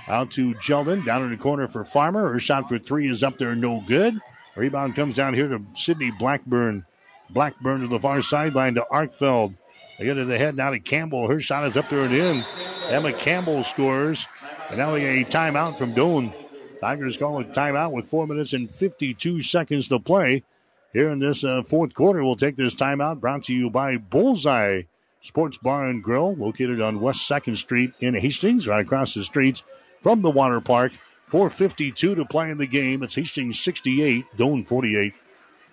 Out 0.09 0.33
to 0.33 0.55
Jeldon. 0.55 1.05
Down 1.05 1.23
in 1.23 1.31
the 1.31 1.37
corner 1.37 1.69
for 1.69 1.85
Farmer. 1.85 2.33
Her 2.33 2.41
shot 2.41 2.69
for 2.69 2.79
three 2.79 3.09
is 3.09 3.23
up 3.23 3.39
there, 3.39 3.55
no 3.55 3.81
good. 3.81 4.19
Rebound 4.57 4.95
comes 4.95 5.17
down 5.17 5.35
here 5.35 5.49
to 5.49 5.63
Sydney 5.75 6.11
Blackburn. 6.11 6.85
Blackburn 7.31 7.81
to 7.83 7.87
the 7.87 8.01
far 8.01 8.21
sideline 8.23 8.75
to 8.75 8.87
Arkfeld. 8.91 9.55
They 9.99 10.05
get 10.05 10.15
to 10.15 10.25
the 10.25 10.39
head 10.39 10.57
now 10.57 10.71
to 10.71 10.81
Campbell. 10.81 11.29
Her 11.29 11.41
shot 11.41 11.67
is 11.67 11.77
up 11.77 11.89
there 11.89 12.05
and 12.05 12.15
in. 12.15 12.45
Emma 12.89 13.13
Campbell 13.13 13.65
scores. 13.65 14.27
And 14.69 14.79
now 14.79 14.93
we 14.95 15.01
get 15.01 15.27
a 15.27 15.31
timeout 15.31 15.79
from 15.79 15.95
Doane. 15.95 16.35
Tigers 16.81 17.17
call 17.17 17.41
a 17.41 17.45
timeout 17.45 17.93
with 17.93 18.09
four 18.09 18.27
minutes 18.27 18.53
and 18.53 18.69
52 18.69 19.43
seconds 19.43 19.89
to 19.89 20.01
play 20.01 20.43
here 20.93 21.11
in 21.11 21.21
this 21.21 21.45
uh, 21.45 21.63
fourth 21.63 21.95
quarter. 21.95 22.23
We'll 22.25 22.37
take 22.37 22.57
this 22.57 22.75
timeout 22.75 23.21
brought 23.21 23.45
to 23.45 23.55
you 23.55 23.71
by 23.71 23.97
Bullseye 23.97 24.83
Sports 25.23 25.59
Bar 25.59 25.87
and 25.87 26.03
Grill, 26.03 26.35
located 26.35 26.81
on 26.81 27.01
West 27.01 27.29
2nd 27.31 27.57
Street 27.57 27.93
in 28.01 28.15
Hastings, 28.15 28.67
right 28.67 28.85
across 28.85 29.15
the 29.15 29.23
streets 29.23 29.63
from 30.03 30.23
the 30.23 30.31
water 30.31 30.61
park. 30.61 30.93
4.52 31.31 31.95
to 31.95 32.25
play 32.27 32.51
in 32.51 32.59
the 32.59 32.67
game. 32.67 33.03
It's 33.03 33.15
Hastings 33.15 33.59
68, 33.61 34.27
Doane 34.37 34.67
48. 34.67 35.15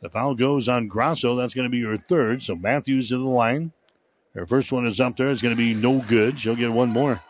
The 0.00 0.08
foul 0.08 0.34
goes 0.34 0.70
on 0.70 0.88
Grosso. 0.88 1.36
That's 1.36 1.52
going 1.52 1.66
to 1.66 1.70
be 1.70 1.82
her 1.82 1.98
third. 1.98 2.42
So 2.42 2.56
Matthews 2.56 3.10
to 3.10 3.18
the 3.18 3.24
line. 3.24 3.72
Her 4.34 4.46
first 4.46 4.72
one 4.72 4.86
is 4.86 5.00
up 5.00 5.18
there. 5.18 5.30
It's 5.30 5.42
going 5.42 5.54
to 5.54 5.62
be 5.62 5.74
no 5.74 6.00
good. 6.00 6.38
She'll 6.38 6.56
get 6.56 6.72
one 6.72 6.88
more. 6.88 7.20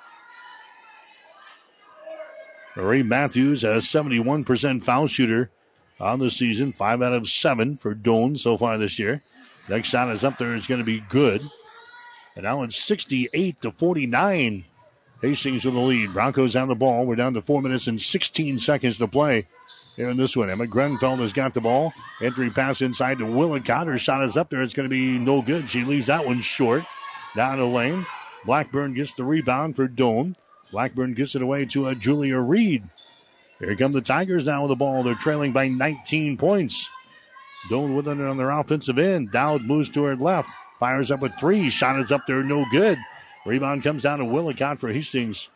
Marie 2.76 3.02
Matthews, 3.02 3.64
a 3.64 3.78
71% 3.78 4.82
foul 4.84 5.08
shooter 5.08 5.50
on 5.98 6.20
the 6.20 6.30
season. 6.30 6.72
Five 6.72 7.02
out 7.02 7.14
of 7.14 7.28
seven 7.28 7.76
for 7.76 7.96
Doane 7.96 8.38
so 8.38 8.56
far 8.56 8.78
this 8.78 9.00
year. 9.00 9.24
Next 9.68 9.88
shot 9.88 10.08
is 10.10 10.22
up 10.22 10.38
there. 10.38 10.54
It's 10.54 10.68
going 10.68 10.80
to 10.80 10.84
be 10.84 11.00
good. 11.00 11.42
And 12.34 12.44
now 12.44 12.62
it's 12.62 12.76
68 12.76 13.60
to 13.62 13.70
49. 13.70 14.64
Hastings 15.20 15.64
with 15.64 15.74
the 15.74 15.80
lead. 15.80 16.12
Broncos 16.12 16.56
on 16.56 16.68
the 16.68 16.74
ball. 16.74 17.06
We're 17.06 17.16
down 17.16 17.34
to 17.34 17.42
four 17.42 17.62
minutes 17.62 17.86
and 17.86 18.00
16 18.00 18.58
seconds 18.58 18.98
to 18.98 19.06
play 19.06 19.46
here 19.96 20.08
in 20.08 20.16
this 20.16 20.36
one. 20.36 20.50
Emma 20.50 20.66
Grenfell 20.66 21.16
has 21.16 21.32
got 21.32 21.54
the 21.54 21.60
ball. 21.60 21.92
Entry 22.20 22.50
pass 22.50 22.82
inside 22.82 23.18
to 23.18 23.26
Willicott. 23.26 23.86
Her 23.86 23.98
shot 23.98 24.24
is 24.24 24.36
up 24.36 24.50
there. 24.50 24.62
It's 24.62 24.74
going 24.74 24.88
to 24.88 24.94
be 24.94 25.18
no 25.18 25.42
good. 25.42 25.70
She 25.70 25.84
leaves 25.84 26.06
that 26.06 26.26
one 26.26 26.40
short. 26.40 26.84
Down 27.36 27.58
the 27.58 27.66
lane. 27.66 28.04
Blackburn 28.44 28.94
gets 28.94 29.14
the 29.14 29.24
rebound 29.24 29.76
for 29.76 29.86
Doane. 29.86 30.34
Blackburn 30.72 31.14
gets 31.14 31.36
it 31.36 31.42
away 31.42 31.66
to 31.66 31.88
a 31.88 31.94
Julia 31.94 32.38
Reed. 32.38 32.82
Here 33.60 33.76
come 33.76 33.92
the 33.92 34.00
Tigers 34.00 34.44
now 34.44 34.62
with 34.62 34.70
the 34.70 34.76
ball. 34.76 35.02
They're 35.02 35.14
trailing 35.14 35.52
by 35.52 35.68
19 35.68 36.36
points. 36.36 36.88
Doane 37.70 37.94
with 37.94 38.08
it 38.08 38.20
on 38.20 38.36
their 38.36 38.50
offensive 38.50 38.98
end. 38.98 39.30
Dowd 39.30 39.62
moves 39.62 39.90
to 39.90 40.02
her 40.04 40.16
left. 40.16 40.48
Fires 40.82 41.12
up 41.12 41.22
a 41.22 41.28
three. 41.28 41.70
Shot 41.70 42.00
is 42.00 42.10
up 42.10 42.26
there. 42.26 42.42
No 42.42 42.66
good. 42.72 42.98
Rebound 43.46 43.84
comes 43.84 44.02
down 44.02 44.18
to 44.18 44.24
Willicott 44.24 44.80
for 44.80 44.92
Hastings. 44.92 45.48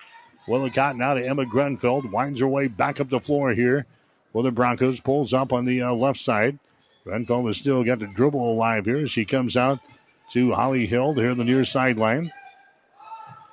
Willicott 0.47 0.94
now 0.94 1.15
to 1.15 1.27
Emma 1.27 1.44
Grenfell. 1.44 2.03
Winds 2.03 2.39
her 2.39 2.47
way 2.47 2.69
back 2.69 3.01
up 3.01 3.09
the 3.09 3.19
floor 3.19 3.51
here 3.51 3.86
for 4.32 4.44
the 4.44 4.53
Broncos. 4.53 5.01
Pulls 5.01 5.32
up 5.32 5.53
on 5.53 5.65
the 5.65 5.82
uh, 5.82 5.93
left 5.94 6.20
side. 6.20 6.61
Grenfell 7.03 7.44
has 7.48 7.57
still 7.57 7.82
got 7.82 7.98
the 7.98 8.07
dribble 8.07 8.53
alive 8.53 8.85
here. 8.85 9.09
She 9.09 9.24
comes 9.24 9.57
out 9.57 9.81
to 10.31 10.53
Holly 10.53 10.86
Hild 10.86 11.16
here 11.16 11.32
on 11.32 11.39
the 11.39 11.44
near 11.44 11.65
sideline. 11.65 12.32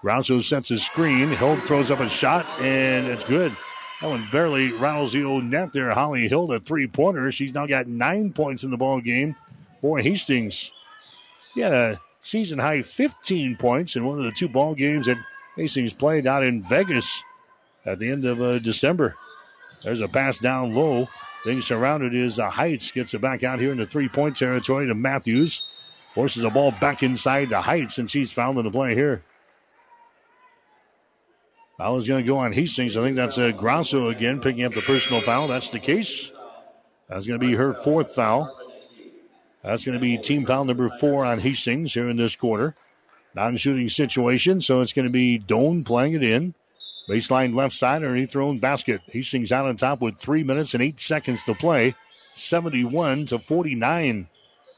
Grosso 0.01 0.41
sets 0.41 0.69
a 0.69 0.77
screen. 0.77 1.29
Hild 1.29 1.63
throws 1.63 1.89
up 1.89 2.01
a 2.01 2.07
shot, 2.07 2.45
and 2.59 3.07
it's 3.07 3.23
good. 3.23 3.51
That 3.99 4.11
one 4.11 4.27
barely 4.31 4.73
rattles 4.73 5.11
the 5.11 5.23
old 5.23 5.43
net 5.43 5.73
there. 5.73 5.89
Holly 5.89 6.27
Hild, 6.27 6.53
a 6.53 6.59
three 6.59 6.85
pointer. 6.85 7.31
She's 7.31 7.55
now 7.55 7.65
got 7.65 7.87
nine 7.87 8.31
points 8.31 8.63
in 8.63 8.69
the 8.69 8.77
ball 8.77 9.01
game 9.01 9.35
for 9.81 9.97
Hastings. 9.97 10.69
He 11.53 11.61
had 11.61 11.73
a 11.73 12.01
season 12.21 12.59
high 12.59 12.81
15 12.81 13.57
points 13.57 13.95
in 13.95 14.05
one 14.05 14.19
of 14.19 14.25
the 14.25 14.31
two 14.31 14.47
ball 14.47 14.75
games 14.75 15.05
that 15.05 15.17
Hastings 15.55 15.93
played 15.93 16.25
out 16.25 16.43
in 16.43 16.63
Vegas 16.63 17.23
at 17.85 17.99
the 17.99 18.09
end 18.09 18.25
of 18.25 18.41
uh, 18.41 18.59
December. 18.59 19.15
There's 19.83 20.01
a 20.01 20.07
pass 20.07 20.37
down 20.37 20.73
low. 20.73 21.09
Things 21.43 21.65
surrounded 21.65 22.15
is 22.15 22.39
uh, 22.39 22.49
Heights. 22.49 22.91
Gets 22.91 23.13
it 23.13 23.21
back 23.21 23.43
out 23.43 23.59
here 23.59 23.71
in 23.71 23.77
the 23.77 23.85
three 23.85 24.07
point 24.07 24.37
territory 24.37 24.87
to 24.87 24.95
Matthews. 24.95 25.69
Forces 26.15 26.43
the 26.43 26.49
ball 26.49 26.71
back 26.71 27.03
inside 27.03 27.49
to 27.49 27.59
Heights, 27.59 27.97
and 27.97 28.09
she's 28.09 28.31
fouled 28.31 28.57
in 28.57 28.65
the 28.65 28.71
play 28.71 28.95
here. 28.95 29.23
Foul 31.77 31.97
is 31.97 32.07
going 32.07 32.23
to 32.23 32.27
go 32.27 32.37
on 32.37 32.53
Hastings. 32.53 32.95
I 32.95 33.01
think 33.01 33.15
that's 33.15 33.37
uh, 33.37 33.51
Grosso 33.51 34.09
again 34.09 34.39
picking 34.39 34.63
up 34.63 34.73
the 34.73 34.81
personal 34.81 35.21
foul. 35.21 35.47
That's 35.47 35.69
the 35.69 35.79
case. 35.79 36.31
That's 37.09 37.27
going 37.27 37.39
to 37.39 37.45
be 37.45 37.53
her 37.53 37.73
fourth 37.73 38.15
foul. 38.15 38.55
That's 39.63 39.85
going 39.85 39.97
to 39.97 40.01
be 40.01 40.17
team 40.17 40.45
foul 40.45 40.65
number 40.65 40.89
four 40.89 41.23
on 41.23 41.39
Hastings 41.39 41.93
here 41.93 42.09
in 42.09 42.17
this 42.17 42.35
quarter. 42.35 42.75
Non 43.35 43.57
shooting 43.57 43.89
situation, 43.89 44.61
so 44.61 44.81
it's 44.81 44.93
going 44.93 45.07
to 45.07 45.11
be 45.11 45.39
Doane 45.39 45.85
playing 45.85 46.13
it 46.13 46.23
in. 46.23 46.53
Baseline 47.09 47.55
left 47.55 47.75
side 47.75 48.03
underneath 48.03 48.31
their 48.31 48.41
own 48.41 48.59
basket. 48.59 49.01
Hastings 49.07 49.51
out 49.51 49.65
on 49.65 49.77
top 49.77 50.01
with 50.01 50.17
three 50.17 50.43
minutes 50.43 50.73
and 50.73 50.83
eight 50.83 50.99
seconds 50.99 51.43
to 51.45 51.53
play. 51.53 51.95
71 52.35 53.27
to 53.27 53.39
49. 53.39 54.27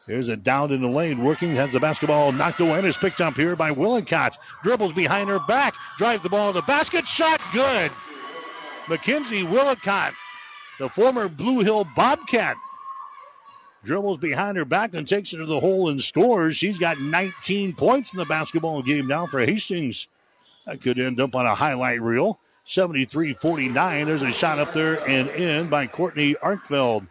There's 0.08 0.30
a 0.30 0.36
down 0.36 0.72
in 0.72 0.82
the 0.82 0.88
lane. 0.88 1.24
Working, 1.24 1.56
has 1.56 1.72
the 1.72 1.80
basketball 1.80 2.32
knocked 2.32 2.60
away 2.60 2.78
and 2.78 2.86
is 2.86 2.98
picked 2.98 3.22
up 3.22 3.36
here 3.36 3.56
by 3.56 3.72
Willicott. 3.72 4.38
Dribbles 4.64 4.94
behind 4.94 5.30
her 5.30 5.40
back. 5.40 5.76
Drives 5.98 6.22
the 6.22 6.30
ball 6.30 6.54
to 6.54 6.60
the 6.60 6.66
basket. 6.66 7.08
Shot 7.08 7.42
good. 7.54 7.92
Mackenzie 8.88 9.44
Willicott, 9.44 10.14
the 10.78 10.90
former 10.90 11.28
Blue 11.28 11.62
Hill 11.62 11.88
Bobcat, 11.96 12.56
dribbles 13.86 14.18
behind 14.18 14.58
her 14.58 14.66
back 14.66 14.94
and 14.94 15.08
takes 15.08 15.34
it 15.34 15.38
to 15.38 15.46
the 15.46 15.60
hole 15.60 15.90
and 15.90 16.02
scores. 16.02 16.58
She's 16.58 16.78
got 16.78 17.00
19 17.00 17.74
points 17.74 18.14
in 18.14 18.18
the 18.18 18.26
basketball 18.26 18.82
game 18.82 19.08
now 19.08 19.28
for 19.28 19.40
Hastings. 19.40 20.08
That 20.66 20.82
could 20.82 21.00
end 21.00 21.22
up 21.22 21.36
on 21.36 21.46
a 21.46 21.56
highlight 21.56 22.02
reel. 22.02 22.40
73 22.66 23.34
49. 23.34 24.06
There's 24.06 24.22
a 24.24 24.32
shot 24.32 24.60
up 24.60 24.74
there 24.74 25.08
and 25.08 25.30
in 25.30 25.70
by 25.70 25.86
Courtney 25.88 26.34
Arkfeld. 26.34 27.08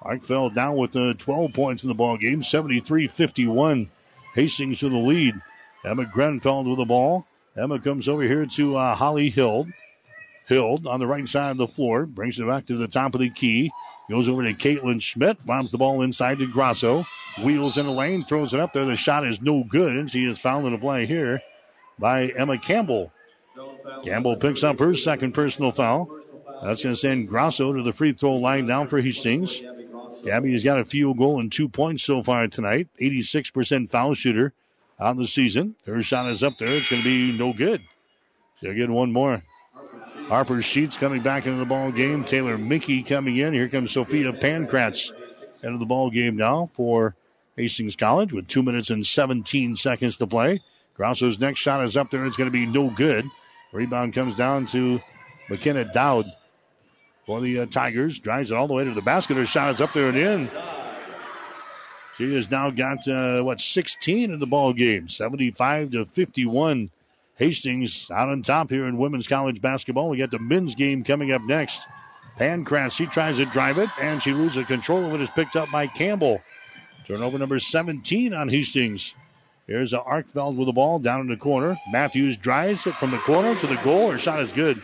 Arkfeld 0.00 0.54
down 0.54 0.76
with 0.76 0.94
uh, 0.94 1.14
12 1.14 1.52
points 1.52 1.82
in 1.82 1.88
the 1.88 1.94
ball 1.94 2.16
game. 2.16 2.42
73 2.42 3.08
51. 3.08 3.90
Hastings 4.34 4.80
to 4.80 4.88
the 4.88 4.96
lead. 4.96 5.34
Emma 5.84 6.06
Grenfell 6.06 6.64
with 6.64 6.78
the 6.78 6.84
ball. 6.84 7.26
Emma 7.56 7.78
comes 7.78 8.08
over 8.08 8.22
here 8.22 8.46
to 8.46 8.76
uh, 8.76 8.94
Holly 8.94 9.30
Hild. 9.30 9.68
Hild 10.48 10.86
on 10.86 11.00
the 11.00 11.06
right 11.06 11.26
side 11.26 11.50
of 11.50 11.56
the 11.56 11.68
floor. 11.68 12.06
Brings 12.06 12.38
it 12.38 12.46
back 12.46 12.66
to 12.66 12.76
the 12.76 12.88
top 12.88 13.14
of 13.14 13.20
the 13.20 13.30
key. 13.30 13.72
Goes 14.08 14.28
over 14.28 14.42
to 14.42 14.52
Caitlin 14.52 15.00
Schmidt. 15.00 15.44
Bombs 15.46 15.70
the 15.70 15.78
ball 15.78 16.02
inside 16.02 16.38
to 16.40 16.46
Grosso. 16.46 17.04
Wheels 17.42 17.78
in 17.78 17.86
the 17.86 17.92
lane. 17.92 18.22
Throws 18.22 18.52
it 18.52 18.60
up 18.60 18.72
there. 18.72 18.84
The 18.84 18.96
shot 18.96 19.26
is 19.26 19.40
no 19.40 19.64
good. 19.64 19.96
And 19.96 20.10
she 20.10 20.24
is 20.24 20.38
fouled 20.38 20.66
in 20.66 20.72
the 20.72 20.78
play 20.78 21.06
here 21.06 21.40
by 21.98 22.26
Emma 22.26 22.58
Campbell. 22.58 23.12
Campbell 24.02 24.36
picks 24.36 24.62
up 24.62 24.78
her 24.78 24.94
second 24.94 25.32
personal 25.32 25.70
foul. 25.70 26.20
That's 26.62 26.82
going 26.82 26.94
to 26.94 27.00
send 27.00 27.28
Grosso 27.28 27.72
to 27.72 27.82
the 27.82 27.92
free 27.92 28.12
throw 28.12 28.36
line 28.36 28.66
down 28.66 28.86
for 28.86 29.00
Hastings. 29.00 29.62
Gabby 30.22 30.52
has 30.52 30.64
got 30.64 30.78
a 30.78 30.84
field 30.84 31.18
goal 31.18 31.40
and 31.40 31.50
two 31.50 31.68
points 31.68 32.02
so 32.02 32.22
far 32.22 32.46
tonight. 32.48 32.88
86% 33.00 33.90
foul 33.90 34.14
shooter 34.14 34.52
on 34.98 35.16
the 35.16 35.26
season. 35.26 35.74
Her 35.86 36.02
shot 36.02 36.30
is 36.30 36.42
up 36.42 36.58
there. 36.58 36.68
It's 36.68 36.88
going 36.88 37.02
to 37.02 37.08
be 37.08 37.36
no 37.36 37.52
good. 37.52 37.82
She'll 38.60 38.74
get 38.74 38.90
one 38.90 39.12
more. 39.12 39.42
Harper 40.28 40.62
Sheets 40.62 40.96
coming 40.96 41.22
back 41.22 41.46
into 41.46 41.58
the 41.58 41.66
ball 41.66 41.90
game. 41.92 42.24
Taylor 42.24 42.56
Mickey 42.56 43.02
coming 43.02 43.36
in. 43.36 43.52
Here 43.52 43.68
comes 43.68 43.92
Sophia 43.92 44.32
Pankratz 44.32 45.12
into 45.62 45.78
the 45.78 45.84
ball 45.84 46.10
game 46.10 46.36
now 46.36 46.66
for 46.74 47.14
Hastings 47.56 47.96
College 47.96 48.32
with 48.32 48.48
two 48.48 48.62
minutes 48.62 48.90
and 48.90 49.06
17 49.06 49.76
seconds 49.76 50.16
to 50.18 50.26
play. 50.26 50.60
Grosso's 50.94 51.38
next 51.38 51.60
shot 51.60 51.84
is 51.84 51.96
up 51.96 52.10
there. 52.10 52.24
It's 52.24 52.36
going 52.36 52.48
to 52.48 52.52
be 52.52 52.66
no 52.66 52.88
good. 52.88 53.26
Rebound 53.72 54.14
comes 54.14 54.36
down 54.36 54.66
to 54.68 55.00
McKenna 55.50 55.84
Dowd 55.84 56.26
for 57.26 57.40
the 57.40 57.60
uh, 57.60 57.66
Tigers. 57.66 58.18
Drives 58.18 58.50
it 58.50 58.54
all 58.54 58.66
the 58.66 58.74
way 58.74 58.84
to 58.84 58.92
the 58.92 59.02
basket. 59.02 59.36
Her 59.36 59.46
shot 59.46 59.74
is 59.74 59.80
up 59.80 59.92
there 59.92 60.08
and 60.08 60.16
in. 60.16 60.50
She 62.16 62.34
has 62.34 62.50
now 62.50 62.70
got 62.70 63.06
uh, 63.08 63.42
what 63.42 63.60
16 63.60 64.30
in 64.30 64.38
the 64.38 64.46
ball 64.46 64.72
game, 64.72 65.08
75 65.08 65.90
to 65.92 66.04
51. 66.04 66.90
Hastings 67.36 68.10
out 68.10 68.28
on 68.28 68.42
top 68.42 68.70
here 68.70 68.86
in 68.86 68.96
women's 68.96 69.26
college 69.26 69.60
basketball. 69.60 70.08
We 70.08 70.18
got 70.18 70.30
the 70.30 70.38
men's 70.38 70.74
game 70.74 71.02
coming 71.02 71.32
up 71.32 71.42
next. 71.42 71.82
Pankratz, 72.38 72.92
she 72.92 73.06
tries 73.06 73.36
to 73.36 73.46
drive 73.46 73.78
it, 73.78 73.90
and 74.00 74.22
she 74.22 74.32
loses 74.32 74.66
control 74.66 75.04
of 75.04 75.14
it. 75.14 75.20
Is 75.20 75.30
picked 75.30 75.56
up 75.56 75.70
by 75.70 75.86
Campbell. 75.86 76.40
Turnover 77.06 77.38
number 77.38 77.58
17 77.58 78.32
on 78.32 78.48
Hastings. 78.48 79.14
Here's 79.66 79.92
a 79.92 79.98
Arkfeld 79.98 80.56
with 80.56 80.66
the 80.66 80.72
ball 80.72 80.98
down 80.98 81.20
in 81.20 81.28
the 81.28 81.36
corner. 81.36 81.78
Matthews 81.90 82.36
drives 82.36 82.86
it 82.86 82.94
from 82.94 83.10
the 83.10 83.18
corner 83.18 83.54
to 83.54 83.66
the 83.66 83.76
goal. 83.76 84.10
Her 84.10 84.18
shot 84.18 84.40
is 84.40 84.52
good. 84.52 84.82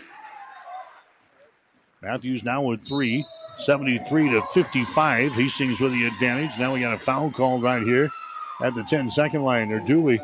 Matthews 2.02 2.42
now 2.42 2.62
with 2.62 2.82
three. 2.82 3.26
73 3.58 4.30
to 4.30 4.42
55. 4.54 5.32
Hastings 5.32 5.80
with 5.80 5.92
the 5.92 6.06
advantage. 6.06 6.58
Now 6.58 6.72
we 6.72 6.80
got 6.80 6.94
a 6.94 6.98
foul 6.98 7.30
called 7.30 7.62
right 7.62 7.82
here 7.82 8.10
at 8.62 8.74
the 8.74 8.82
10 8.82 9.10
second 9.10 9.42
line. 9.42 9.70
Or 9.70 9.80
do 9.80 10.00
we? 10.00 10.18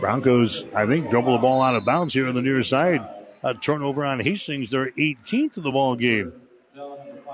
Broncos, 0.00 0.64
I 0.74 0.86
think, 0.86 1.10
dribble 1.10 1.32
the 1.32 1.38
ball 1.38 1.60
out 1.60 1.74
of 1.74 1.84
bounds 1.84 2.14
here 2.14 2.28
on 2.28 2.34
the 2.34 2.42
near 2.42 2.62
side. 2.62 3.06
A 3.42 3.54
turnover 3.54 4.04
on 4.04 4.20
Hastings. 4.20 4.70
They're 4.70 4.90
18th 4.90 5.56
of 5.56 5.62
the 5.64 5.72
ball 5.72 5.96
game. 5.96 6.32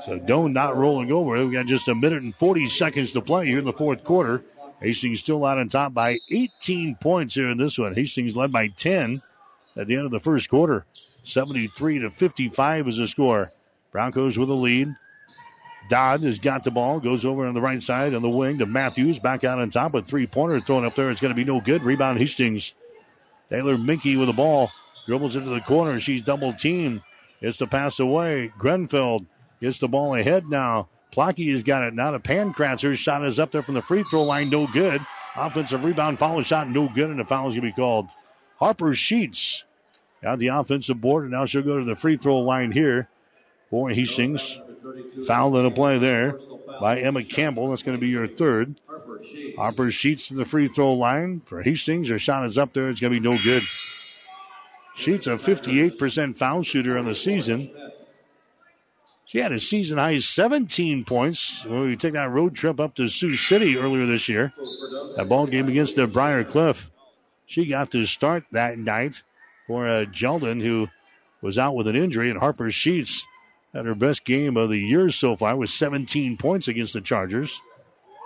So 0.04 0.18
Doane 0.18 0.52
not 0.52 0.76
rolling 0.76 1.12
over. 1.12 1.32
We've 1.32 1.52
got 1.52 1.66
just 1.66 1.88
a 1.88 1.94
minute 1.94 2.22
and 2.22 2.34
40 2.34 2.68
seconds 2.68 3.12
to 3.12 3.20
play 3.20 3.46
here 3.46 3.58
in 3.58 3.64
the 3.64 3.72
fourth 3.72 4.04
quarter. 4.04 4.42
Hastings 4.80 5.20
still 5.20 5.44
out 5.44 5.58
on 5.58 5.68
top 5.68 5.94
by 5.94 6.18
18 6.30 6.96
points 6.96 7.34
here 7.34 7.48
in 7.48 7.58
this 7.58 7.78
one. 7.78 7.94
Hastings 7.94 8.36
led 8.36 8.52
by 8.52 8.68
10 8.68 9.22
at 9.76 9.86
the 9.86 9.96
end 9.96 10.04
of 10.04 10.10
the 10.10 10.20
first 10.20 10.48
quarter. 10.50 10.84
73 11.22 12.00
to 12.00 12.10
55 12.10 12.88
is 12.88 12.96
the 12.98 13.08
score. 13.08 13.50
Broncos 13.92 14.36
with 14.36 14.50
a 14.50 14.54
lead. 14.54 14.88
Dowd 15.88 16.22
has 16.22 16.38
got 16.38 16.64
the 16.64 16.70
ball, 16.70 16.98
goes 17.00 17.24
over 17.24 17.46
on 17.46 17.54
the 17.54 17.60
right 17.60 17.82
side 17.82 18.14
on 18.14 18.22
the 18.22 18.30
wing 18.30 18.58
to 18.58 18.66
Matthews, 18.66 19.18
back 19.18 19.44
out 19.44 19.58
on 19.58 19.70
top. 19.70 19.94
A 19.94 20.02
three 20.02 20.26
pointer 20.26 20.60
thrown 20.60 20.84
up 20.84 20.94
there. 20.94 21.10
It's 21.10 21.20
going 21.20 21.34
to 21.34 21.36
be 21.36 21.44
no 21.44 21.60
good. 21.60 21.82
Rebound 21.82 22.18
Hastings. 22.18 22.72
Taylor 23.50 23.76
Mickey 23.76 24.16
with 24.16 24.28
the 24.28 24.32
ball. 24.32 24.70
Dribbles 25.06 25.36
into 25.36 25.50
the 25.50 25.60
corner. 25.60 26.00
She's 26.00 26.22
double 26.22 26.54
teamed. 26.54 27.02
It's 27.40 27.58
the 27.58 27.66
pass 27.66 28.00
away. 28.00 28.50
Grenfell 28.58 29.26
gets 29.60 29.78
the 29.78 29.88
ball 29.88 30.14
ahead 30.14 30.48
now. 30.48 30.88
Plocky 31.12 31.52
has 31.52 31.62
got 31.62 31.84
it 31.84 31.94
now 31.94 32.12
to 32.12 32.18
Pancratzer. 32.18 32.96
Shot 32.96 33.24
is 33.24 33.38
up 33.38 33.50
there 33.50 33.62
from 33.62 33.74
the 33.74 33.82
free 33.82 34.02
throw 34.02 34.22
line. 34.22 34.48
No 34.48 34.66
good. 34.66 35.00
Offensive 35.36 35.84
rebound, 35.84 36.18
foul 36.18 36.42
shot, 36.42 36.68
no 36.68 36.88
good, 36.88 37.10
and 37.10 37.18
the 37.18 37.24
foul 37.24 37.48
is 37.48 37.56
going 37.56 37.68
to 37.68 37.74
be 37.74 37.80
called. 37.80 38.08
Harper 38.58 38.94
Sheets 38.94 39.64
got 40.22 40.38
the 40.38 40.48
offensive 40.48 41.00
board, 41.00 41.24
and 41.24 41.32
now 41.32 41.46
she'll 41.46 41.62
go 41.62 41.78
to 41.78 41.84
the 41.84 41.96
free 41.96 42.16
throw 42.16 42.38
line 42.38 42.72
here 42.72 43.08
for 43.70 43.90
Hastings. 43.90 44.60
Foul 45.26 45.56
in 45.58 45.66
a 45.66 45.70
play 45.70 45.98
there 45.98 46.36
by 46.80 47.00
Emma 47.00 47.24
Campbell. 47.24 47.70
That's 47.70 47.82
going 47.82 47.96
to 47.96 48.00
be 48.00 48.08
your 48.08 48.26
third. 48.26 48.74
Harper 49.56 49.90
Sheets 49.90 50.28
to 50.28 50.34
the 50.34 50.44
free 50.44 50.68
throw 50.68 50.94
line 50.94 51.40
for 51.40 51.62
Hastings. 51.62 52.08
Her 52.08 52.18
shot 52.18 52.44
is 52.44 52.58
up 52.58 52.72
there. 52.72 52.88
It's 52.88 53.00
going 53.00 53.12
to 53.12 53.20
be 53.20 53.26
no 53.26 53.38
good. 53.42 53.62
Sheets 54.96 55.26
a 55.26 55.32
58% 55.32 56.36
foul 56.36 56.62
shooter 56.62 56.98
on 56.98 57.06
the 57.06 57.14
season. 57.14 57.70
She 59.26 59.38
had 59.38 59.52
a 59.52 59.58
season 59.58 59.98
high 59.98 60.18
17 60.18 61.04
points 61.04 61.64
when 61.64 61.80
we 61.80 61.96
took 61.96 62.12
that 62.12 62.30
road 62.30 62.54
trip 62.54 62.78
up 62.78 62.94
to 62.96 63.08
Sioux 63.08 63.34
City 63.34 63.78
earlier 63.78 64.06
this 64.06 64.28
year. 64.28 64.52
That 65.16 65.28
ball 65.28 65.46
game 65.46 65.68
against 65.68 65.96
the 65.96 66.06
Briar 66.06 66.44
Cliff. 66.44 66.90
She 67.46 67.66
got 67.66 67.90
to 67.92 68.06
start 68.06 68.44
that 68.52 68.78
night 68.78 69.22
for 69.66 69.88
uh, 69.88 70.04
Jeldon, 70.04 70.60
who 70.62 70.88
was 71.40 71.58
out 71.58 71.74
with 71.74 71.88
an 71.88 71.96
injury, 71.96 72.30
and 72.30 72.38
Harper 72.38 72.70
Sheets 72.70 73.26
had 73.74 73.86
her 73.86 73.94
best 73.94 74.24
game 74.24 74.56
of 74.56 74.68
the 74.68 74.78
year 74.78 75.10
so 75.10 75.36
far 75.36 75.56
with 75.56 75.68
17 75.68 76.36
points 76.36 76.68
against 76.68 76.92
the 76.92 77.00
Chargers. 77.00 77.60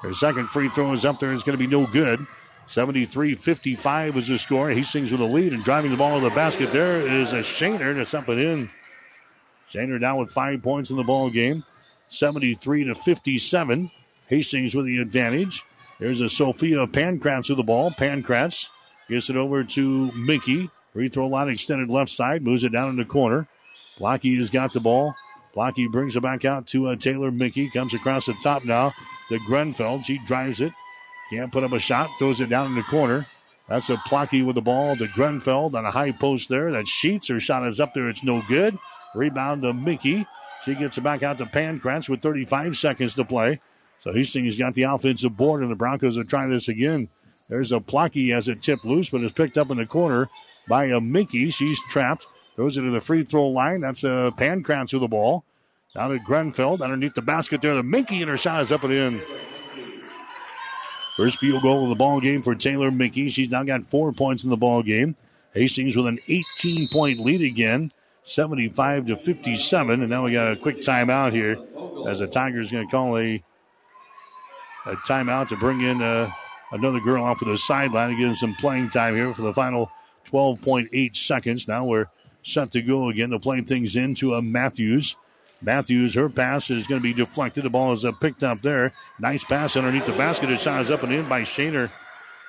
Her 0.03 0.13
second 0.13 0.49
free 0.49 0.69
throw 0.69 0.93
is 0.93 1.05
up 1.05 1.19
there. 1.19 1.33
It's 1.33 1.43
going 1.43 1.59
to 1.59 1.65
be 1.65 1.67
no 1.67 1.87
good. 1.87 2.21
73-55 2.69 4.17
is 4.17 4.29
the 4.29 4.39
score. 4.39 4.69
Hastings 4.69 5.11
with 5.11 5.23
a 5.23 5.25
lead 5.25 5.55
and 5.55 5.65
driving 5.65 5.91
the 5.91 5.97
ball 5.97 6.21
to 6.21 6.29
the 6.29 6.35
basket. 6.35 6.71
There 6.71 7.01
is 7.01 7.33
a 7.33 7.41
Shaner 7.41 7.95
that's 7.95 8.13
up 8.13 8.29
in. 8.29 8.69
Shaner 9.73 9.99
down 9.99 10.19
with 10.19 10.31
five 10.31 10.63
points 10.63 10.91
in 10.91 10.99
the 10.99 11.03
ball 11.03 11.31
game. 11.31 11.65
73 12.11 12.85
to 12.85 12.95
57. 12.95 13.91
Hastings 14.27 14.75
with 14.75 14.85
the 14.85 14.99
advantage. 14.99 15.63
There's 15.99 16.21
a 16.21 16.29
Sophia 16.29 16.87
Pankratz 16.87 17.49
with 17.49 17.57
the 17.57 17.65
ball. 17.65 17.91
Pankratz 17.91 18.67
gets 19.09 19.31
it 19.31 19.37
over 19.37 19.65
to 19.65 20.13
Mickey. 20.13 20.71
Free 20.93 21.09
throw 21.09 21.27
line 21.27 21.49
extended 21.49 21.89
left 21.89 22.11
side. 22.11 22.43
Moves 22.43 22.65
it 22.65 22.73
down 22.73 22.91
in 22.91 22.97
the 22.97 23.05
corner. 23.07 23.49
Plocky 23.99 24.39
has 24.39 24.51
got 24.51 24.73
the 24.73 24.81
ball. 24.81 25.17
Plocky 25.59 25.91
brings 25.91 26.15
it 26.15 26.21
back 26.21 26.45
out 26.45 26.69
to 26.69 26.87
uh, 26.87 26.95
Taylor 26.95 27.33
Mickey. 27.33 27.69
Comes 27.69 27.93
across 27.93 28.27
the 28.27 28.35
top 28.35 28.65
now 28.65 28.95
to 29.29 29.41
Grenfell. 29.41 30.05
She 30.05 30.25
drives 30.25 30.61
it. 30.61 30.73
Can't 31.31 31.51
put 31.51 31.65
up 31.65 31.73
a 31.73 31.81
shot. 31.81 32.09
Throws 32.17 32.41
it 32.41 32.49
down 32.49 32.67
in 32.67 32.75
the 32.77 32.85
corner. 32.85 33.27
That's 33.69 33.91
a 33.91 33.97
Plocky 33.97 34.47
with 34.47 34.55
the 34.55 34.63
ball 34.63 34.95
to 34.97 35.09
Grenfell 35.09 35.75
on 35.75 35.85
a 35.85 35.91
high 35.91 36.13
post 36.13 36.49
there. 36.49 36.71
That 36.71 36.87
Sheets. 36.87 37.27
Her 37.27 37.41
shot 37.41 37.67
is 37.67 37.81
up 37.81 37.93
there. 37.93 38.09
It's 38.09 38.23
no 38.23 38.41
good. 38.41 38.79
Rebound 39.17 39.63
to 39.63 39.75
Mickey. 39.75 40.29
She 40.65 40.77
gets 40.77 40.97
it 40.97 41.01
back 41.01 41.25
out 41.25 41.39
to 41.39 41.45
Pankratz 41.45 42.09
with 42.09 42.23
35 42.23 42.79
seconds 42.79 43.15
to 43.15 43.25
play. 43.25 43.61
So 44.03 44.13
Hastings 44.13 44.57
got 44.57 44.75
the 44.75 44.85
offensive 44.85 45.37
board, 45.37 45.63
and 45.63 45.73
the 45.73 45.77
Broncos 45.77 46.19
are 46.19 46.25
trying 46.25 46.51
this 46.51 46.69
again. 46.69 47.09
There's 47.49 47.73
a 47.73 47.81
Plocky 47.81 48.33
as 48.33 48.47
it 48.47 48.63
tipped 48.63 48.85
loose, 48.85 49.11
but 49.11 49.23
is 49.23 49.33
picked 49.33 49.59
up 49.59 49.73
in 49.73 49.79
the 49.79 49.87
corner 49.87 50.29
by 50.69 50.85
a 50.85 51.01
Mickey. 51.01 51.51
She's 51.51 51.81
trapped. 51.89 52.27
Throws 52.59 52.77
it 52.77 52.83
to 52.83 52.91
the 52.91 53.01
free 53.01 53.23
throw 53.23 53.51
line. 53.51 53.81
That's 53.81 54.03
a 54.03 54.33
Pankratz 54.37 54.93
with 54.93 55.03
the 55.03 55.07
ball. 55.07 55.45
Down 55.95 56.11
to 56.11 56.19
Grenfell 56.19 56.83
Underneath 56.83 57.15
the 57.15 57.23
basket 57.23 57.63
there. 57.63 57.77
The 57.77 57.85
Mickey 57.85 58.21
and 58.21 58.29
her 58.29 58.37
shot 58.37 58.63
is 58.63 58.73
up 58.73 58.83
and 58.83 58.93
in. 58.93 59.23
First 61.17 61.39
field 61.39 61.63
goal 61.63 61.85
of 61.85 61.91
the 61.91 61.95
ball 61.95 62.21
game 62.21 62.43
for 62.43 62.57
Taylor 62.57 62.91
Mickey. 62.91 63.29
She's 63.29 63.53
now 63.53 63.63
got 63.63 63.85
four 63.85 64.11
points 64.11 64.43
in 64.43 64.51
the 64.51 64.57
ball 64.57 64.83
game. 64.83 65.15
Hastings 65.55 65.97
with 65.97 66.09
an 66.09 66.19
18 66.27 66.89
point 66.89 67.21
lead 67.21 67.43
again. 67.43 67.93
75 68.25 69.07
to 69.07 69.17
57. 69.17 70.01
And 70.01 70.11
now 70.11 70.25
we 70.25 70.33
got 70.33 70.51
a 70.51 70.57
quick 70.57 70.79
timeout 70.79 71.31
here 71.31 71.59
as 72.09 72.19
the 72.19 72.27
Tigers 72.27 72.73
going 72.73 72.89
to 72.89 72.91
call 72.91 73.17
a, 73.19 73.41
a 74.85 74.97
timeout 75.07 75.51
to 75.51 75.57
bring 75.57 75.81
in 75.81 76.03
uh, 76.03 76.29
another 76.73 76.99
girl 76.99 77.23
off 77.23 77.41
of 77.41 77.47
the 77.47 77.57
sideline 77.57 78.19
give 78.19 78.27
them 78.27 78.35
some 78.35 78.57
playing 78.57 78.91
time 78.91 79.15
here 79.15 79.33
for 79.33 79.43
the 79.43 79.55
final 79.55 79.89
12.8 80.33 81.15
seconds. 81.15 81.69
Now 81.69 81.85
we're 81.85 82.07
set 82.49 82.73
to 82.73 82.83
go 82.83 83.09
again 83.09 83.31
to 83.31 83.39
play 83.39 83.61
things 83.61 83.97
into 83.97 84.35
a 84.35 84.43
Matthews. 84.43 85.17
Matthews, 85.61 86.15
her 86.15 86.29
pass 86.29 86.71
is 86.71 86.87
going 86.87 87.01
to 87.01 87.03
be 87.03 87.13
deflected. 87.13 87.65
The 87.65 87.71
ball 87.71 87.93
is 87.93 88.05
uh, 88.05 88.13
picked 88.13 88.45
up 88.45 88.61
there. 88.61 88.93
Nice 89.19 89.45
pass 89.45 89.77
underneath 89.77 90.07
the 90.07 90.13
basket. 90.13 90.51
It 90.51 90.61
shot 90.61 90.91
up 90.91 91.03
and 91.03 91.13
in 91.13 91.29
by 91.29 91.43
Shaner. 91.43 91.91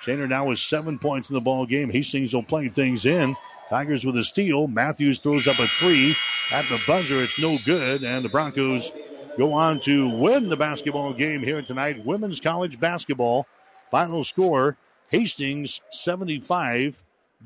Shaner 0.03 0.29
now 0.29 0.45
with 0.45 0.59
seven 0.59 0.99
points 0.99 1.29
in 1.29 1.33
the 1.33 1.41
ball 1.41 1.65
game. 1.65 1.89
Hastings 1.89 2.33
will 2.33 2.43
play 2.43 2.69
things 2.69 3.05
in. 3.05 3.35
Tigers 3.69 4.05
with 4.05 4.17
a 4.17 4.23
steal. 4.23 4.67
Matthews 4.67 5.19
throws 5.19 5.47
up 5.47 5.59
a 5.59 5.67
three 5.67 6.15
at 6.51 6.65
the 6.65 6.81
buzzer. 6.87 7.21
It's 7.21 7.39
no 7.39 7.57
good. 7.65 8.03
And 8.03 8.23
the 8.23 8.29
Broncos 8.29 8.91
go 9.37 9.53
on 9.53 9.79
to 9.81 10.09
win 10.09 10.49
the 10.49 10.57
basketball 10.57 11.13
game 11.13 11.41
here 11.41 11.61
tonight. 11.61 12.05
Women's 12.05 12.39
college 12.39 12.79
basketball. 12.79 13.47
Final 13.91 14.23
score 14.23 14.77
Hastings 15.09 15.81
75, 15.91 17.01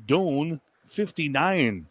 Doane 0.06 0.60
59. 0.90 1.86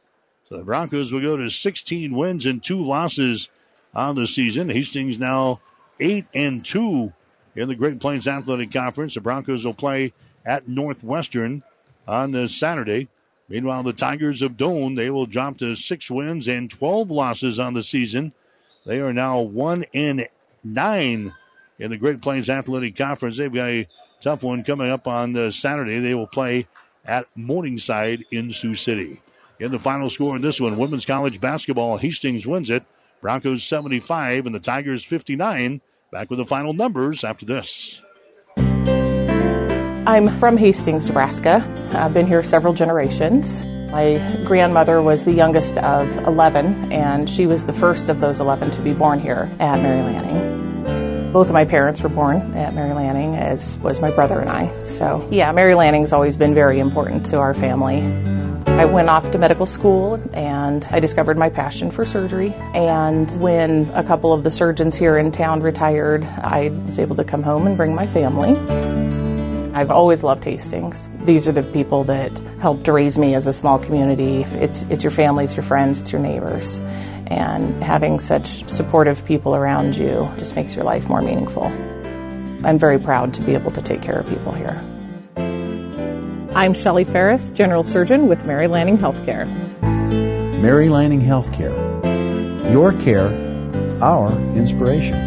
The 0.53 0.63
Broncos 0.63 1.11
will 1.11 1.21
go 1.21 1.35
to 1.35 1.49
16 1.49 2.15
wins 2.15 2.45
and 2.45 2.63
two 2.63 2.85
losses 2.85 3.49
on 3.95 4.13
the 4.13 4.27
season. 4.27 4.69
Hastings 4.69 5.19
now 5.19 5.59
8 5.99 6.25
and 6.35 6.63
2 6.63 7.11
in 7.55 7.67
the 7.67 7.73
Great 7.73 7.99
Plains 7.99 8.27
Athletic 8.27 8.71
Conference. 8.71 9.15
The 9.15 9.21
Broncos 9.21 9.65
will 9.65 9.73
play 9.73 10.13
at 10.45 10.67
Northwestern 10.67 11.63
on 12.07 12.31
this 12.31 12.55
Saturday. 12.55 13.07
Meanwhile, 13.49 13.81
the 13.81 13.93
Tigers 13.93 14.43
of 14.43 14.55
Doane, 14.55 14.95
they 14.95 15.09
will 15.09 15.25
drop 15.25 15.57
to 15.57 15.75
six 15.75 16.11
wins 16.11 16.47
and 16.47 16.69
12 16.69 17.09
losses 17.09 17.57
on 17.57 17.73
the 17.73 17.81
season. 17.81 18.31
They 18.85 18.99
are 18.99 19.11
now 19.11 19.41
1 19.41 19.85
and 19.91 20.27
9 20.63 21.34
in 21.80 21.89
the 21.89 21.97
Great 21.97 22.21
Plains 22.21 22.51
Athletic 22.51 22.95
Conference. 22.95 23.38
They've 23.38 23.51
got 23.51 23.69
a 23.69 23.88
tough 24.21 24.43
one 24.43 24.63
coming 24.63 24.91
up 24.91 25.07
on 25.07 25.34
the 25.34 25.51
Saturday. 25.51 25.99
They 25.99 26.13
will 26.13 26.27
play 26.27 26.67
at 27.03 27.25
Morningside 27.35 28.25
in 28.30 28.51
Sioux 28.51 28.75
City. 28.75 29.19
In 29.64 29.72
the 29.72 29.80
final 29.80 30.10
score 30.10 30.35
in 30.35 30.41
this 30.41 30.60
one, 30.60 30.77
women's 30.77 31.06
college 31.06 31.40
basketball, 31.40 31.95
Hastings 31.95 32.45
wins 32.45 32.69
it. 32.69 32.84
Broncos 33.22 33.64
75 33.64 34.45
and 34.45 34.53
the 34.53 34.60
Tigers 34.60 35.06
59. 35.06 35.80
Back 36.11 36.30
with 36.30 36.40
the 36.40 36.45
final 36.45 36.73
numbers 36.73 37.23
after 37.23 37.45
this. 37.45 38.02
I'm 38.57 40.27
from 40.38 40.57
Hastings, 40.57 41.07
Nebraska. 41.07 41.64
I've 41.94 42.14
been 42.14 42.27
here 42.27 42.44
several 42.44 42.73
generations. 42.73 43.64
My 43.94 44.18
grandmother 44.44 45.02
was 45.02 45.23
the 45.23 45.31
youngest 45.31 45.77
of 45.77 46.10
11, 46.27 46.91
and 46.91 47.30
she 47.30 47.45
was 47.45 47.65
the 47.65 47.72
first 47.72 48.10
of 48.10 48.19
those 48.19 48.41
11 48.41 48.72
to 48.72 48.81
be 48.81 48.91
born 48.91 49.22
here 49.22 49.49
at 49.61 49.81
Mary 49.81 50.02
Lanning. 50.02 51.31
Both 51.31 51.48
of 51.48 51.53
my 51.53 51.64
parents 51.64 52.02
were 52.02 52.10
born 52.10 52.53
at 52.57 52.73
Mary 52.73 52.91
Lanning, 52.91 53.35
as 53.35 53.80
was 53.80 54.02
my 54.02 54.11
brother 54.11 54.41
and 54.41 54.49
I. 54.49 54.84
So, 54.84 55.26
yeah, 55.31 55.53
Mary 55.53 55.73
Lanning's 55.73 56.11
always 56.11 56.35
been 56.35 56.53
very 56.53 56.80
important 56.80 57.26
to 57.27 57.40
our 57.40 57.53
family. 57.53 58.02
I 58.73 58.85
went 58.85 59.07
off 59.07 59.29
to 59.31 59.37
medical 59.37 59.67
school 59.67 60.19
and 60.33 60.83
I 60.89 60.99
discovered 60.99 61.37
my 61.37 61.49
passion 61.49 61.91
for 61.91 62.05
surgery. 62.05 62.53
And 62.73 63.31
when 63.39 63.89
a 63.93 64.03
couple 64.03 64.33
of 64.33 64.43
the 64.43 64.49
surgeons 64.49 64.95
here 64.95 65.15
in 65.15 65.31
town 65.31 65.61
retired, 65.61 66.25
I 66.25 66.69
was 66.85 66.97
able 66.97 67.15
to 67.17 67.23
come 67.23 67.43
home 67.43 67.67
and 67.67 67.77
bring 67.77 67.93
my 67.93 68.07
family. 68.07 68.57
I've 69.73 69.91
always 69.91 70.23
loved 70.23 70.43
Hastings. 70.43 71.07
These 71.23 71.47
are 71.47 71.51
the 71.51 71.63
people 71.63 72.03
that 72.05 72.31
helped 72.59 72.87
raise 72.87 73.17
me 73.17 73.35
as 73.35 73.45
a 73.45 73.53
small 73.53 73.77
community. 73.77 74.41
It's, 74.41 74.83
it's 74.85 75.03
your 75.03 75.11
family, 75.11 75.45
it's 75.45 75.55
your 75.55 75.63
friends, 75.63 76.01
it's 76.01 76.11
your 76.11 76.21
neighbors. 76.21 76.79
And 77.27 77.81
having 77.83 78.19
such 78.19 78.67
supportive 78.69 79.23
people 79.23 79.55
around 79.55 79.95
you 79.95 80.29
just 80.37 80.55
makes 80.55 80.75
your 80.75 80.83
life 80.83 81.07
more 81.07 81.21
meaningful. 81.21 81.65
I'm 82.65 82.79
very 82.79 82.99
proud 82.99 83.35
to 83.35 83.41
be 83.41 83.53
able 83.53 83.71
to 83.71 83.81
take 83.81 84.01
care 84.01 84.19
of 84.19 84.27
people 84.27 84.51
here. 84.51 84.81
I'm 86.55 86.75
Shelley 86.75 87.03
Ferris, 87.03 87.49
General 87.49 87.84
Surgeon 87.84 88.27
with 88.27 88.45
Mary 88.45 88.67
Lanning 88.67 88.95
Healthcare. 88.95 89.47
Mary 90.61 90.88
Lanning 90.88 91.19
Healthcare. 91.19 91.73
Your 92.71 92.93
care, 92.93 93.30
our 94.03 94.31
inspiration. 94.55 95.17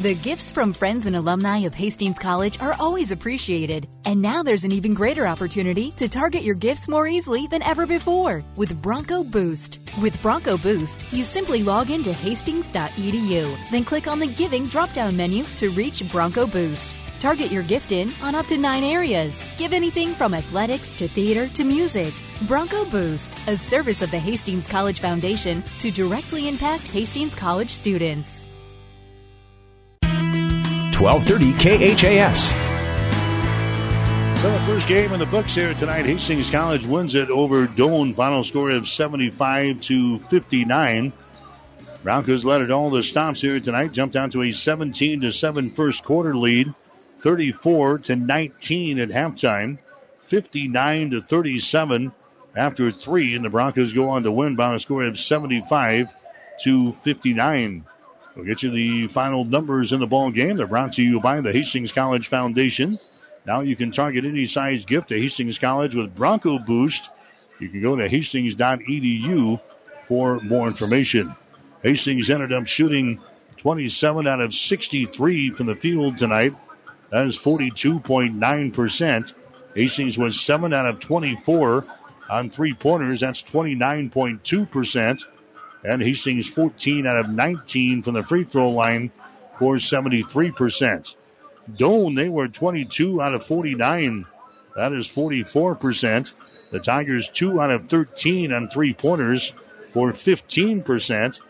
The 0.00 0.16
gifts 0.16 0.50
from 0.50 0.72
friends 0.72 1.06
and 1.06 1.14
alumni 1.14 1.58
of 1.58 1.74
Hastings 1.74 2.18
College 2.18 2.60
are 2.60 2.74
always 2.80 3.12
appreciated. 3.12 3.88
And 4.04 4.20
now 4.20 4.42
there's 4.42 4.64
an 4.64 4.72
even 4.72 4.92
greater 4.92 5.28
opportunity 5.28 5.92
to 5.92 6.08
target 6.08 6.42
your 6.42 6.56
gifts 6.56 6.88
more 6.88 7.06
easily 7.06 7.46
than 7.46 7.62
ever 7.62 7.86
before 7.86 8.44
with 8.56 8.82
Bronco 8.82 9.22
Boost. 9.22 9.78
With 10.02 10.20
Bronco 10.20 10.58
Boost, 10.58 11.12
you 11.12 11.22
simply 11.22 11.62
log 11.62 11.90
into 11.90 12.12
hastings.edu, 12.12 13.70
then 13.70 13.84
click 13.84 14.08
on 14.08 14.18
the 14.18 14.26
Giving 14.26 14.66
drop 14.66 14.92
down 14.94 15.16
menu 15.16 15.44
to 15.58 15.70
reach 15.70 16.10
Bronco 16.10 16.44
Boost. 16.48 16.96
Target 17.20 17.50
your 17.50 17.62
gift 17.64 17.92
in 17.92 18.10
on 18.22 18.34
up 18.34 18.46
to 18.46 18.56
nine 18.56 18.84
areas. 18.84 19.44
Give 19.58 19.72
anything 19.72 20.10
from 20.10 20.34
athletics 20.34 20.94
to 20.96 21.08
theater 21.08 21.48
to 21.54 21.64
music. 21.64 22.14
Bronco 22.42 22.84
Boost, 22.84 23.34
a 23.48 23.56
service 23.56 24.02
of 24.02 24.10
the 24.10 24.18
Hastings 24.18 24.68
College 24.68 25.00
Foundation 25.00 25.62
to 25.80 25.90
directly 25.90 26.48
impact 26.48 26.86
Hastings 26.88 27.34
College 27.34 27.70
students. 27.70 28.46
1230 30.00 31.52
KHAS. 31.94 32.52
So 34.40 34.52
the 34.52 34.60
first 34.60 34.86
game 34.86 35.12
in 35.12 35.18
the 35.18 35.26
books 35.26 35.52
here 35.54 35.74
tonight, 35.74 36.06
Hastings 36.06 36.48
College 36.48 36.86
wins 36.86 37.16
it 37.16 37.28
over 37.28 37.66
Doane. 37.66 38.14
Final 38.14 38.44
score 38.44 38.70
of 38.70 38.88
75 38.88 39.80
to 39.80 40.20
59. 40.20 41.12
Broncos 42.04 42.44
led 42.44 42.62
it 42.62 42.70
all 42.70 42.90
the 42.90 43.02
stops 43.02 43.40
here 43.40 43.58
tonight. 43.58 43.90
Jumped 43.90 44.14
down 44.14 44.30
to 44.30 44.42
a 44.42 44.52
17 44.52 45.22
to 45.22 45.32
7 45.32 45.70
first 45.70 46.04
quarter 46.04 46.36
lead. 46.36 46.72
34 47.18 47.98
to 47.98 48.16
19 48.16 48.98
at 48.98 49.08
halftime. 49.08 49.78
59 50.20 51.12
to 51.12 51.20
37 51.22 52.12
after 52.54 52.90
three, 52.90 53.34
and 53.34 53.44
the 53.44 53.48
Broncos 53.48 53.92
go 53.94 54.10
on 54.10 54.24
to 54.24 54.32
win 54.32 54.56
by 54.56 54.74
a 54.74 54.80
score 54.80 55.04
of 55.04 55.18
75 55.18 56.12
to 56.64 56.92
59. 56.92 57.84
We'll 58.36 58.44
get 58.44 58.62
you 58.62 58.70
the 58.70 59.08
final 59.08 59.44
numbers 59.44 59.92
in 59.92 60.00
the 60.00 60.06
ball 60.06 60.30
game. 60.30 60.56
They're 60.56 60.66
brought 60.66 60.94
to 60.94 61.02
you 61.02 61.18
by 61.20 61.40
the 61.40 61.52
Hastings 61.52 61.92
College 61.92 62.28
Foundation. 62.28 62.98
Now 63.46 63.60
you 63.60 63.74
can 63.74 63.90
target 63.90 64.24
any 64.24 64.46
size 64.46 64.84
gift 64.84 65.08
to 65.08 65.18
Hastings 65.18 65.58
College 65.58 65.94
with 65.94 66.14
Bronco 66.14 66.58
Boost. 66.58 67.08
You 67.58 67.68
can 67.68 67.80
go 67.80 67.96
to 67.96 68.08
hastings.edu 68.08 69.60
for 70.06 70.40
more 70.40 70.66
information. 70.66 71.32
Hastings 71.82 72.30
ended 72.30 72.52
up 72.52 72.66
shooting 72.66 73.20
27 73.56 74.26
out 74.26 74.40
of 74.40 74.54
63 74.54 75.50
from 75.50 75.66
the 75.66 75.74
field 75.74 76.18
tonight. 76.18 76.54
That 77.10 77.26
is 77.26 77.38
42.9%. 77.38 79.34
Hastings 79.74 80.18
was 80.18 80.40
7 80.40 80.72
out 80.72 80.86
of 80.86 81.00
24 81.00 81.84
on 82.28 82.50
three 82.50 82.74
pointers. 82.74 83.20
That's 83.20 83.42
29.2%. 83.42 85.24
And 85.84 86.02
Hastings 86.02 86.48
14 86.48 87.06
out 87.06 87.18
of 87.18 87.30
19 87.30 88.02
from 88.02 88.14
the 88.14 88.22
free 88.22 88.44
throw 88.44 88.70
line 88.70 89.10
for 89.58 89.76
73%. 89.76 91.14
Doane, 91.70 92.16
they 92.16 92.28
were 92.28 92.48
22 92.48 93.20
out 93.20 93.34
of 93.34 93.44
49. 93.44 94.24
That 94.76 94.92
is 94.92 95.08
44%. 95.08 96.70
The 96.70 96.80
Tigers 96.80 97.28
2 97.30 97.60
out 97.60 97.70
of 97.70 97.86
13 97.86 98.52
on 98.52 98.68
three 98.68 98.94
pointers 98.94 99.52
for 99.92 100.12
15%. 100.12 101.40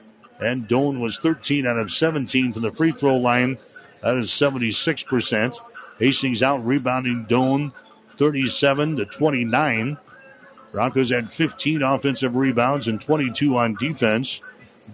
And 0.40 0.68
Doane 0.68 1.01
was 1.01 1.18
13 1.18 1.66
out 1.66 1.78
of 1.78 1.90
17 1.90 2.52
from 2.52 2.62
the 2.62 2.70
free 2.70 2.93
throw 2.93 3.16
line. 3.16 3.59
That 4.02 4.16
is 4.16 4.30
76%. 4.30 5.56
Hastings 5.98 6.42
out 6.42 6.62
rebounding 6.62 7.26
Doane 7.26 7.72
37 8.10 8.96
to 8.96 9.04
29. 9.04 9.98
Broncos 10.72 11.10
had 11.10 11.28
15 11.28 11.82
offensive 11.82 12.36
rebounds 12.36 12.88
and 12.88 13.00
22 13.00 13.56
on 13.56 13.74
defense. 13.74 14.40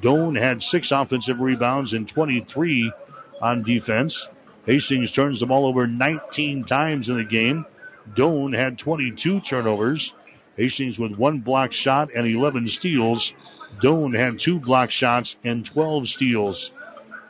Doane 0.01 0.39
had 0.39 0.63
six 0.63 0.93
offensive 0.93 1.41
rebounds 1.41 1.93
and 1.93 2.09
23 2.09 2.93
on 3.41 3.63
defense. 3.63 4.29
Hastings 4.67 5.13
turns 5.13 5.41
the 5.41 5.47
ball 5.47 5.67
over 5.67 5.87
19 5.87 6.65
times 6.65 7.09
in 7.09 7.17
the 7.17 7.25
game. 7.25 7.67
Doane 8.15 8.55
had 8.55 8.79
22 8.79 9.41
turnovers. 9.41 10.13
Hastings 10.57 10.99
with 10.99 11.17
one 11.17 11.41
block 11.41 11.73
shot 11.73 12.11
and 12.15 12.27
11 12.27 12.69
steals. 12.69 13.33
Doane 13.81 14.17
had 14.17 14.39
two 14.39 14.61
block 14.61 14.91
shots 14.91 15.37
and 15.45 15.67
12 15.67 16.09
steals. 16.09 16.71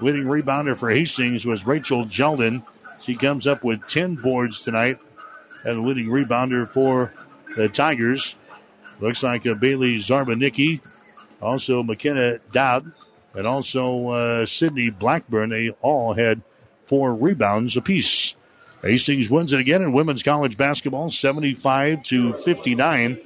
Leading 0.01 0.25
rebounder 0.25 0.77
for 0.77 0.91
Hastings 0.91 1.47
was 1.47 1.67
Rachel 1.67 2.05
Jeldon. 2.05 2.63
She 3.03 3.15
comes 3.15 3.47
up 3.47 3.63
with 3.63 3.89
10 3.89 4.17
boards 4.17 4.63
tonight. 4.65 4.99
And 5.65 5.79
the 5.79 5.89
leading 5.89 6.09
rebounder 6.09 6.69
for 6.69 7.13
the 7.57 7.69
Tigers 7.69 8.35
looks 9.01 9.23
like 9.23 9.47
uh, 9.47 9.55
Bailey 9.55 9.99
Zarbanicki, 9.99 10.81
also 11.41 11.83
McKenna 11.83 12.39
Dowd, 12.53 12.93
and 13.35 13.47
also 13.47 14.09
uh, 14.09 14.47
Sydney 14.47 14.91
Blackburn. 14.91 15.51
They 15.51 15.71
all 15.81 16.13
had 16.13 16.43
four 16.87 17.15
rebounds 17.15 17.77
apiece. 17.77 18.35
Hastings 18.83 19.31
wins 19.31 19.53
it 19.53 19.61
again 19.61 19.83
in 19.83 19.93
women's 19.93 20.23
college 20.23 20.59
basketball, 20.59 21.11
75 21.11 22.03
to 22.05 22.33
59. 22.33 23.19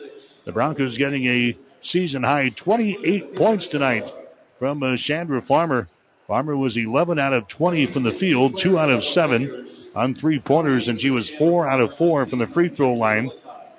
The 0.45 0.53
Broncos 0.53 0.97
getting 0.97 1.27
a 1.27 1.57
season 1.83 2.23
high 2.23 2.51
28 2.51 3.35
points 3.35 3.67
tonight 3.67 4.11
from 4.59 4.83
uh, 4.83 4.97
Chandra 4.97 5.43
Farmer. 5.43 5.89
Farmer 6.29 6.55
was 6.55 6.77
11 6.77 7.19
out 7.19 7.33
of 7.33 7.49
20 7.49 7.87
from 7.87 8.03
the 8.03 8.13
field, 8.13 8.59
2 8.59 8.79
out 8.79 8.91
of 8.91 9.03
7 9.03 9.67
on 9.97 10.15
three 10.15 10.39
pointers, 10.39 10.89
and 10.89 11.01
she 11.01 11.09
was 11.09 11.31
4 11.31 11.67
out 11.67 11.81
of 11.81 11.97
4 11.97 12.27
from 12.27 12.39
the 12.39 12.47
free 12.47 12.69
throw 12.69 12.93
line. 12.93 13.31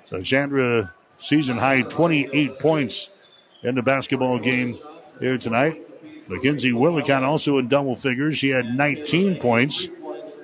So 0.08 0.20
Chandra, 0.20 0.92
season 1.20 1.58
high 1.58 1.82
28 1.82 2.58
points 2.58 3.16
in 3.62 3.76
the 3.76 3.82
basketball 3.82 4.40
game 4.40 4.74
here 5.20 5.38
tonight. 5.38 5.86
Mackenzie 6.28 6.72
Willicott 6.72 7.22
also 7.22 7.58
in 7.58 7.68
double 7.68 7.94
figures. 7.94 8.38
She 8.38 8.48
had 8.48 8.74
19 8.74 9.38
points. 9.38 9.86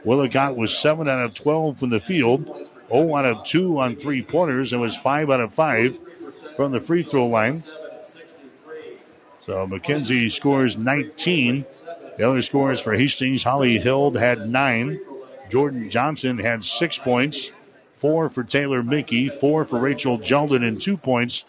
Willicott 0.04 0.56
was 0.56 0.78
7 0.78 1.08
out 1.08 1.24
of 1.24 1.34
12 1.34 1.76
from 1.76 1.90
the 1.90 1.98
field, 1.98 2.44
0 2.88 3.16
out 3.16 3.24
of 3.24 3.44
2 3.46 3.80
on 3.80 3.96
three 3.96 4.22
pointers, 4.22 4.72
and 4.72 4.80
was 4.80 4.96
5 4.96 5.28
out 5.28 5.40
of 5.40 5.52
5 5.54 5.98
from 6.56 6.70
the 6.70 6.80
free 6.80 7.02
throw 7.02 7.26
line. 7.26 7.64
So 9.46 9.66
Mackenzie 9.66 10.30
scores 10.30 10.76
19. 10.76 11.64
The 12.16 12.28
other 12.28 12.42
scores 12.42 12.80
for 12.80 12.94
Hastings, 12.94 13.42
Holly 13.42 13.78
Hild 13.78 14.16
had 14.16 14.48
9. 14.48 15.00
Jordan 15.50 15.90
Johnson 15.90 16.38
had 16.38 16.64
6 16.64 16.98
points. 16.98 17.50
Four 17.94 18.28
for 18.28 18.44
Taylor 18.44 18.82
Mickey, 18.82 19.30
four 19.30 19.64
for 19.64 19.80
Rachel 19.80 20.18
Jeldon, 20.18 20.66
and 20.66 20.80
two 20.80 20.98
points 20.98 21.40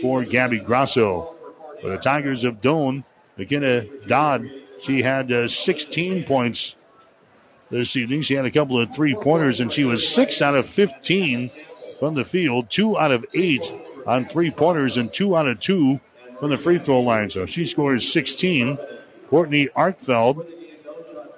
for 0.00 0.24
Gabby 0.24 0.58
Grosso. 0.58 1.36
For 1.80 1.90
the 1.90 1.96
Tigers 1.96 2.42
of 2.42 2.60
Doane, 2.60 3.04
McKenna 3.38 3.84
Dowd, 4.06 4.50
she 4.82 5.00
had 5.00 5.30
uh, 5.30 5.46
16 5.46 6.24
points 6.24 6.74
this 7.70 7.96
evening. 7.96 8.22
She 8.22 8.34
had 8.34 8.46
a 8.46 8.50
couple 8.50 8.80
of 8.80 8.94
three 8.94 9.14
pointers, 9.14 9.60
and 9.60 9.72
she 9.72 9.84
was 9.84 10.08
six 10.08 10.42
out 10.42 10.56
of 10.56 10.66
15 10.66 11.50
from 12.00 12.14
the 12.14 12.24
field, 12.24 12.68
two 12.68 12.98
out 12.98 13.12
of 13.12 13.24
eight 13.32 13.72
on 14.04 14.24
three 14.24 14.50
pointers, 14.50 14.96
and 14.96 15.12
two 15.12 15.36
out 15.36 15.46
of 15.46 15.60
two 15.60 16.00
from 16.40 16.50
the 16.50 16.58
free 16.58 16.78
throw 16.78 17.00
line. 17.00 17.30
So 17.30 17.46
she 17.46 17.66
scores 17.66 18.12
16. 18.12 18.76
Courtney 19.32 19.66
Arkfeld, 19.68 20.46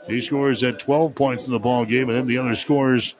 she 0.09 0.21
scores 0.21 0.65
at 0.65 0.81
12 0.81 1.15
points 1.15 1.47
in 1.47 1.53
the 1.53 1.61
ball 1.61 1.85
game, 1.85 2.09
and 2.09 2.19
then 2.19 2.27
the 2.27 2.39
other 2.39 2.57
scores 2.57 3.15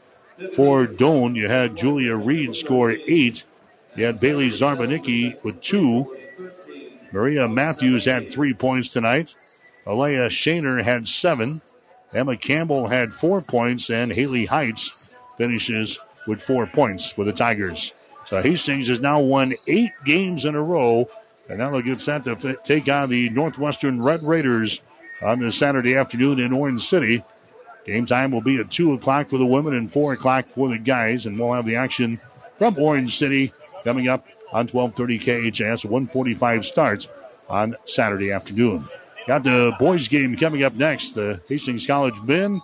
for 0.57 0.89
Doane. 0.89 1.37
You 1.37 1.47
had 1.47 1.77
Julia 1.77 2.17
Reed 2.17 2.57
score 2.57 2.91
eight. 2.91 3.45
You 3.95 4.07
had 4.07 4.19
Bailey 4.19 4.51
Zarbanicki 4.51 5.41
with 5.45 5.61
two. 5.61 6.17
Maria 7.13 7.47
Matthews 7.47 8.05
had 8.05 8.27
three 8.27 8.53
points 8.53 8.89
tonight. 8.89 9.33
Alea 9.87 10.27
Shaner 10.27 10.83
had 10.83 11.07
seven. 11.07 11.61
Emma 12.13 12.37
Campbell 12.37 12.89
had 12.89 13.15
four 13.15 13.41
points, 13.43 13.91
and 13.91 14.11
Haley 14.13 14.45
Heights 14.45 15.15
finishes 15.39 16.01
with 16.27 16.43
four 16.43 16.67
points 16.67 17.13
for 17.13 17.25
the 17.25 17.33
Tigers. 17.33 17.95
So 18.27 18.43
Hastings 18.43 18.89
has 18.89 19.01
now 19.01 19.21
won 19.21 19.55
eight 19.69 19.93
games 20.05 20.45
in 20.45 20.57
a 20.57 20.63
row, 20.63 21.07
and 21.49 21.59
now 21.59 21.71
they'll 21.71 21.83
get 21.83 22.01
set 22.01 22.25
to 22.25 22.57
take 22.65 22.89
on 22.89 23.11
the 23.11 23.29
Northwestern 23.31 24.03
Red 24.03 24.23
Raiders 24.23 24.81
on 25.23 25.39
this 25.41 25.57
Saturday 25.57 25.97
afternoon 25.97 26.41
in 26.41 26.53
Orange 26.53 26.87
City. 26.87 27.23
Game 27.85 28.07
time 28.07 28.31
will 28.31 28.41
be 28.41 28.59
at 28.61 28.71
2 28.71 28.95
o'clock 28.95 29.29
for 29.29 29.39
the 29.39 29.47
women 29.47 29.75
and 29.75 29.91
4 29.91 30.15
o'clock 30.15 30.47
for 30.47 30.69
the 30.69 30.79
guys, 30.79 31.27
and 31.27 31.39
we'll 31.39 31.53
have 31.53 31.67
the 31.67 31.77
action 31.77 32.19
from 32.59 32.79
Orange 32.79 33.19
City 33.19 33.53
coming 33.85 34.09
up 34.09 34.27
on 34.53 34.67
1230 34.69 35.51
KHAS. 35.51 35.85
145 35.85 36.65
starts 36.65 37.09
on 37.49 37.77
Saturday 37.85 38.33
afternoon. 38.33 38.85
Got 39.27 39.45
the 39.45 39.75
boys 39.79 40.09
game 40.09 40.37
coming 40.37 40.65
up 40.65 40.75
next. 40.75 41.15
The 41.15 41.41
Hastings 41.49 41.87
College 41.87 42.21
men 42.23 42.61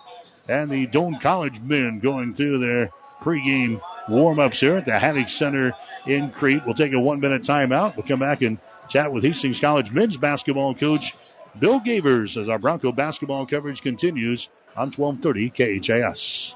and 0.49 0.69
the 0.69 0.87
Doane 0.87 1.21
College 1.21 1.59
men 1.61 1.99
going 1.99 2.33
through 2.33 2.59
their 2.59 2.89
pregame 3.21 3.79
warm-ups 4.09 4.59
here 4.59 4.77
at 4.77 4.85
the 4.85 4.97
Haddock 4.97 5.29
Center 5.29 5.73
in 6.07 6.31
Crete. 6.31 6.63
We'll 6.65 6.73
take 6.75 6.93
a 6.93 6.99
one-minute 6.99 7.43
timeout. 7.43 7.95
We'll 7.95 8.05
come 8.05 8.19
back 8.19 8.41
and 8.41 8.59
chat 8.91 9.13
with 9.13 9.23
Hastings 9.23 9.61
College 9.61 9.89
men's 9.93 10.17
basketball 10.17 10.75
coach 10.75 11.15
Bill 11.57 11.79
Gavers 11.79 12.35
as 12.35 12.49
our 12.49 12.59
Bronco 12.59 12.91
basketball 12.91 13.45
coverage 13.45 13.81
continues 13.81 14.49
on 14.75 14.91
1230 14.91 15.79
KHAS. 15.79 16.55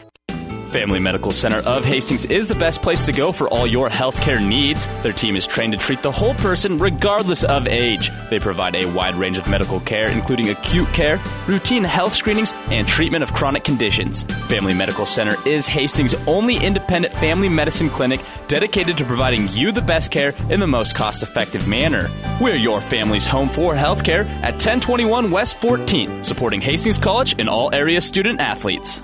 Family 0.71 0.99
Medical 0.99 1.33
Center 1.33 1.57
of 1.57 1.83
Hastings 1.83 2.23
is 2.23 2.47
the 2.47 2.55
best 2.55 2.81
place 2.81 3.05
to 3.05 3.11
go 3.11 3.33
for 3.33 3.49
all 3.49 3.67
your 3.67 3.89
healthcare 3.89 4.41
needs. 4.41 4.87
Their 5.03 5.11
team 5.11 5.35
is 5.35 5.45
trained 5.45 5.73
to 5.73 5.77
treat 5.77 6.01
the 6.01 6.13
whole 6.13 6.33
person 6.35 6.77
regardless 6.77 7.43
of 7.43 7.67
age. 7.67 8.09
They 8.29 8.39
provide 8.39 8.81
a 8.81 8.85
wide 8.85 9.15
range 9.15 9.37
of 9.37 9.49
medical 9.49 9.81
care, 9.81 10.07
including 10.07 10.47
acute 10.47 10.87
care, 10.93 11.19
routine 11.45 11.83
health 11.83 12.15
screenings, 12.15 12.53
and 12.69 12.87
treatment 12.87 13.21
of 13.21 13.33
chronic 13.33 13.65
conditions. 13.65 14.23
Family 14.47 14.73
Medical 14.73 15.05
Center 15.05 15.35
is 15.45 15.67
Hastings' 15.67 16.15
only 16.25 16.55
independent 16.55 17.13
family 17.15 17.49
medicine 17.49 17.89
clinic 17.89 18.21
dedicated 18.47 18.97
to 18.97 19.03
providing 19.03 19.49
you 19.49 19.73
the 19.73 19.81
best 19.81 20.09
care 20.09 20.33
in 20.49 20.61
the 20.61 20.67
most 20.67 20.95
cost 20.95 21.21
effective 21.21 21.67
manner. 21.67 22.07
We're 22.39 22.55
your 22.55 22.79
family's 22.79 23.27
home 23.27 23.49
for 23.49 23.75
healthcare 23.75 24.25
at 24.41 24.53
1021 24.53 25.31
West 25.31 25.59
14th, 25.59 26.25
supporting 26.25 26.61
Hastings 26.61 26.97
College 26.97 27.35
and 27.39 27.49
all 27.49 27.75
area 27.75 27.99
student 27.99 28.39
athletes. 28.39 29.01